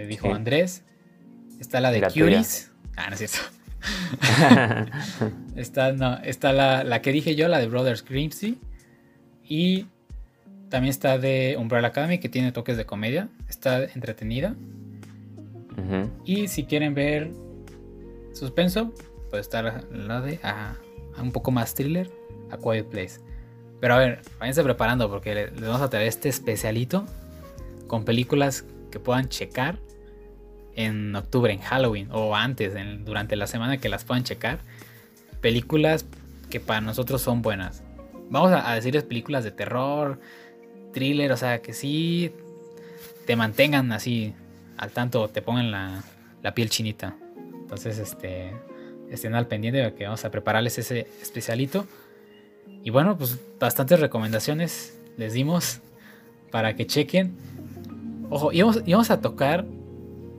dijo 0.09 0.33
Andrés. 0.33 0.85
Está 1.61 1.81
la 1.81 1.91
de 1.91 2.01
Cuties. 2.01 2.73
Ah, 2.97 3.09
no 3.09 3.17
es 3.17 3.31
cierto. 3.31 3.39
está, 5.57 5.93
no, 5.93 6.19
está 6.19 6.53
la, 6.53 6.85
la, 6.85 7.03
que 7.03 7.13
dije 7.13 7.35
yo, 7.35 7.49
la 7.49 7.59
de 7.59 7.67
Brothers 7.69 8.05
Grimsby. 8.05 8.59
Y 9.45 9.87
también 10.71 10.91
está 10.91 11.19
de 11.19 11.57
Umbrella 11.59 11.89
Academy, 11.89 12.19
que 12.19 12.29
tiene 12.29 12.53
toques 12.53 12.77
de 12.77 12.87
comedia. 12.87 13.29
Está 13.49 13.85
entretenida. 13.85 14.55
Y 16.25 16.49
si 16.49 16.65
quieren 16.65 16.95
ver 16.95 17.33
suspenso, 18.33 18.93
puede 19.31 19.41
estar 19.41 19.85
la 19.91 20.21
de 20.21 20.39
a, 20.43 20.77
un 21.21 21.33
poco 21.33 21.51
más 21.51 21.75
thriller, 21.75 22.11
A 22.51 22.59
Quiet 22.59 22.87
Place. 22.87 23.21
Pero 23.81 23.95
a 23.95 23.99
ver, 23.99 24.21
váyanse 24.39 24.63
preparando 24.63 25.11
porque 25.11 25.35
les 25.35 25.61
vamos 25.61 25.81
a 25.81 25.91
traer 25.91 26.07
este 26.07 26.29
especialito 26.29 27.07
con 27.87 28.05
películas 28.05 28.65
que 28.93 29.01
puedan 29.01 29.29
checar 29.29 29.79
en 30.77 31.17
octubre, 31.17 31.53
en 31.53 31.61
Halloween 31.61 32.09
o 32.13 32.37
antes, 32.37 32.75
durante 33.05 33.35
la 33.37 33.47
semana 33.47 33.79
que 33.79 33.89
las 33.89 34.05
puedan 34.05 34.23
checar. 34.23 34.61
Películas 35.41 36.05
que 36.51 36.61
para 36.61 36.83
nosotros 36.83 37.23
son 37.23 37.43
buenas. 37.43 37.83
Vamos 38.29 38.53
a 38.53 38.73
decirles 38.75 39.03
películas 39.03 39.43
de 39.43 39.51
terror, 39.51 40.21
thriller, 40.93 41.33
o 41.33 41.37
sea, 41.37 41.61
que 41.63 41.73
sí 41.73 42.33
te 43.27 43.37
mantengan 43.37 43.93
así 43.93 44.35
al 44.77 44.91
tanto, 44.91 45.29
te 45.29 45.43
pongan 45.43 45.71
la, 45.71 46.03
piel 46.55 46.71
chinita. 46.71 47.17
Entonces, 47.37 47.99
este, 47.99 48.53
estén 49.11 49.35
al 49.35 49.47
pendiente 49.47 49.81
de 49.81 49.95
que 49.95 50.05
vamos 50.05 50.25
a 50.25 50.31
prepararles 50.31 50.79
ese 50.79 51.07
especialito. 51.23 51.87
Y 52.83 52.91
bueno, 52.91 53.17
pues 53.17 53.39
bastantes 53.59 54.01
recomendaciones 54.01 54.99
les 55.17 55.33
dimos 55.33 55.81
para 56.51 56.75
que 56.75 56.87
chequen. 56.87 57.37
Ojo, 58.31 58.53
íbamos, 58.53 58.83
íbamos 58.87 59.11
a 59.11 59.21
tocar 59.21 59.67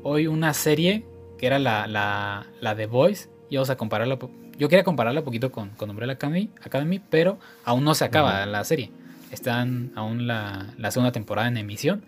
hoy 0.04 0.28
una 0.28 0.54
serie 0.54 1.06
que 1.38 1.46
era 1.48 1.60
la, 1.60 1.88
la, 1.88 2.48
la 2.60 2.76
The 2.76 2.88
Voice. 2.88 3.30
Íbamos 3.50 3.70
a 3.70 3.78
compararla. 3.78 4.18
Yo 4.58 4.70
quería 4.70 4.84
compararla 4.84 5.22
un 5.22 5.26
poquito 5.26 5.52
con, 5.52 5.70
con 5.70 5.90
Umbrella 5.90 6.14
Academy, 6.14 6.50
Academy, 6.64 7.00
pero 7.00 7.38
aún 7.64 7.84
no 7.84 7.96
se 7.96 8.06
acaba 8.06 8.46
la 8.46 8.64
serie 8.64 8.92
están 9.32 9.92
aún 9.96 10.28
la, 10.28 10.74
segunda 10.90 11.12
temporada 11.12 11.48
en 11.48 11.58
emisión. 11.58 12.04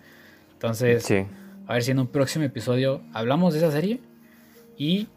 Entonces, 0.52 1.10
a 1.66 1.72
ver 1.72 1.82
si 1.82 1.90
en 1.90 1.98
un 1.98 2.06
próximo 2.06 2.44
episodio 2.44 3.02
hablamos 3.12 3.54
de 3.54 3.60
esa 3.60 3.70
serie. 3.70 4.00
Y, 4.76 5.08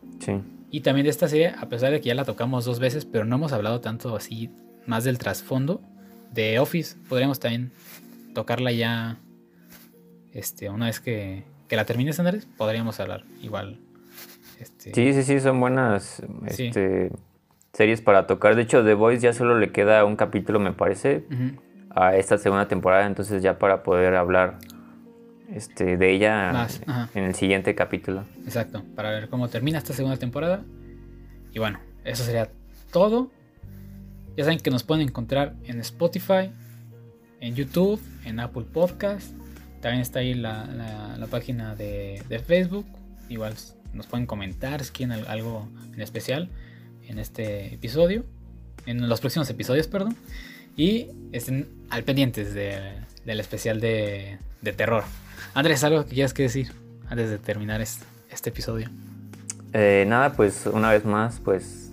y 0.69 0.81
también 0.81 1.05
de 1.05 1.09
esta 1.09 1.27
serie, 1.27 1.49
a 1.49 1.67
pesar 1.67 1.91
de 1.91 1.99
que 1.99 2.07
ya 2.07 2.15
la 2.15 2.25
tocamos 2.25 2.65
dos 2.65 2.79
veces, 2.79 3.05
pero 3.05 3.25
no 3.25 3.35
hemos 3.35 3.53
hablado 3.53 3.81
tanto 3.81 4.15
así 4.15 4.49
más 4.85 5.03
del 5.03 5.17
trasfondo 5.17 5.81
de 6.33 6.59
Office. 6.59 6.95
Podríamos 7.09 7.39
también 7.39 7.71
tocarla 8.33 8.71
ya 8.71 9.17
este, 10.33 10.69
una 10.69 10.85
vez 10.87 10.99
que, 10.99 11.43
que 11.67 11.75
la 11.75 11.85
termines, 11.85 12.19
Andrés. 12.19 12.47
Podríamos 12.57 12.99
hablar 12.99 13.23
igual. 13.41 13.79
Este... 14.59 14.93
Sí, 14.93 15.13
sí, 15.13 15.23
sí, 15.23 15.39
son 15.39 15.59
buenas 15.59 16.21
este, 16.45 17.11
series 17.73 18.01
para 18.01 18.27
tocar. 18.27 18.55
De 18.55 18.63
hecho, 18.63 18.83
The 18.83 18.93
Voice 18.93 19.21
ya 19.21 19.33
solo 19.33 19.59
le 19.59 19.71
queda 19.71 20.03
un 20.05 20.15
capítulo, 20.15 20.59
me 20.59 20.73
parece, 20.73 21.25
a 21.97 22.15
esta 22.15 22.37
segunda 22.37 22.67
temporada. 22.67 23.05
Entonces 23.05 23.41
ya 23.41 23.57
para 23.57 23.83
poder 23.83 24.15
hablar 24.15 24.59
este, 25.51 25.97
de 25.97 26.11
ella 26.11 26.67
en 27.13 27.23
el 27.23 27.35
siguiente 27.35 27.73
capítulo. 27.75 28.25
Exacto, 28.45 28.83
para 28.95 29.11
ver 29.11 29.29
cómo 29.29 29.47
termina 29.47 29.77
esta 29.77 29.93
segunda 29.93 30.17
temporada. 30.17 30.63
Y 31.53 31.59
bueno, 31.59 31.79
eso 32.03 32.23
sería 32.23 32.49
todo. 32.91 33.31
Ya 34.35 34.43
saben 34.43 34.59
que 34.59 34.69
nos 34.69 34.83
pueden 34.83 35.07
encontrar 35.07 35.55
en 35.63 35.79
Spotify, 35.79 36.51
en 37.39 37.55
YouTube, 37.55 37.99
en 38.25 38.39
Apple 38.39 38.65
Podcast. 38.71 39.31
También 39.81 40.01
está 40.01 40.19
ahí 40.19 40.35
la, 40.35 41.27
página 41.31 41.75
de, 41.75 42.43
Facebook. 42.45 42.85
Igual 43.29 43.55
nos 43.93 44.05
pueden 44.05 44.27
comentar 44.27 44.83
si 44.83 44.91
quieren 44.91 45.25
algo 45.27 45.67
en 45.93 46.01
especial 46.01 46.49
en 47.07 47.17
este 47.17 47.73
episodio. 47.73 48.25
En 48.85 49.09
los 49.09 49.19
próximos 49.19 49.49
episodios, 49.49 49.87
perdón. 49.87 50.15
Y 50.77 51.09
estén 51.33 51.67
al 51.89 52.03
pendientes 52.03 52.53
del 52.53 53.39
especial 53.39 53.81
de, 53.81 54.37
terror. 54.77 55.03
Andrés, 55.53 55.83
¿algo 55.83 56.05
que 56.05 56.15
quieras 56.15 56.33
que 56.33 56.43
decir 56.43 56.71
antes 57.09 57.29
de 57.29 57.37
terminar 57.37 57.81
este, 57.81 58.05
este 58.29 58.51
episodio? 58.51 58.89
Eh, 59.73 60.05
nada, 60.07 60.31
pues 60.33 60.65
una 60.65 60.91
vez 60.91 61.03
más, 61.03 61.41
pues 61.43 61.87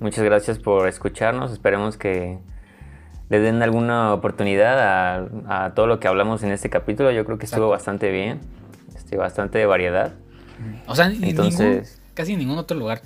Muchas 0.00 0.24
gracias 0.24 0.58
por 0.58 0.88
escucharnos. 0.88 1.52
Esperemos 1.52 1.98
que 1.98 2.38
le 3.28 3.38
den 3.38 3.62
alguna 3.62 4.14
oportunidad 4.14 5.28
a, 5.46 5.74
todo 5.74 5.86
lo 5.86 6.00
que 6.00 6.08
hablamos 6.08 6.42
en 6.42 6.52
este 6.52 6.70
capítulo. 6.70 7.10
Yo 7.10 7.26
creo 7.26 7.36
que 7.36 7.44
estuvo 7.44 7.68
bastante 7.68 8.10
bien, 8.10 8.40
este, 8.96 9.18
bastante 9.18 9.58
de 9.58 9.66
variedad. 9.66 10.14
O 10.86 10.96
sea, 10.96 11.06
Entonces, 11.08 12.00
casi 12.14 12.32
en 12.32 12.38
ningún 12.38 12.56
otro 12.56 12.78
lugar 12.78 13.02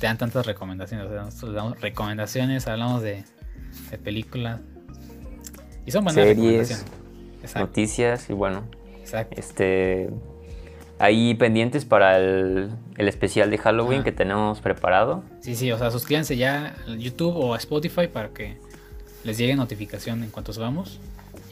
te 0.00 0.06
dan 0.08 0.18
tantas 0.18 0.46
recomendaciones. 0.46 1.06
O 1.06 1.10
sea, 1.10 1.22
nosotros 1.22 1.54
damos 1.54 1.80
recomendaciones, 1.80 2.66
hablamos 2.66 3.02
de, 3.02 3.22
películas. 4.02 4.60
Y 5.84 5.90
son 5.90 6.04
buenas 6.04 6.24
series, 6.24 6.84
noticias 7.54 8.28
y 8.30 8.32
bueno. 8.32 8.64
Exacto. 9.00 9.36
Este, 9.38 10.10
ahí 10.98 11.34
pendientes 11.34 11.84
para 11.84 12.18
el, 12.18 12.70
especial 12.96 13.50
de 13.50 13.58
Halloween 13.58 14.02
que 14.02 14.12
tenemos 14.12 14.60
preparado. 14.60 15.22
Sí, 15.40 15.54
sí, 15.54 15.70
o 15.70 15.78
sea, 15.78 15.90
suscríbanse 15.90 16.36
ya 16.36 16.74
a 16.86 16.96
YouTube 16.96 17.36
o 17.36 17.54
a 17.54 17.58
Spotify 17.58 18.08
para 18.08 18.30
que 18.30 18.58
les 19.24 19.38
llegue 19.38 19.54
notificación 19.54 20.22
en 20.22 20.30
cuanto 20.30 20.52
subamos 20.52 21.00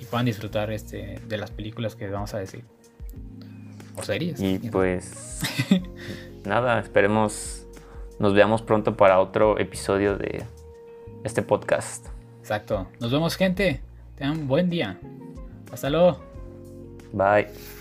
y 0.01 0.05
puedan 0.05 0.27
disfrutar 0.27 0.73
este, 0.73 1.21
de 1.29 1.37
las 1.37 1.51
películas 1.51 1.95
que 1.95 2.09
vamos 2.09 2.35
a 2.35 2.39
decir. 2.39 2.65
O 3.97 4.03
series. 4.03 4.41
Y 4.41 4.59
pues 4.71 5.41
nada, 6.45 6.81
esperemos 6.81 7.65
nos 8.19 8.33
veamos 8.33 8.63
pronto 8.63 8.97
para 8.97 9.21
otro 9.21 9.59
episodio 9.59 10.17
de 10.17 10.45
este 11.25 11.43
podcast. 11.43 12.07
Exacto. 12.41 12.87
Nos 13.01 13.11
vemos 13.11 13.37
gente. 13.37 13.81
Tengan 14.17 14.39
un 14.39 14.49
buen 14.49 14.71
día. 14.71 14.99
Hasta 15.73 15.91
luego. 15.91 16.21
Bye. 17.13 17.74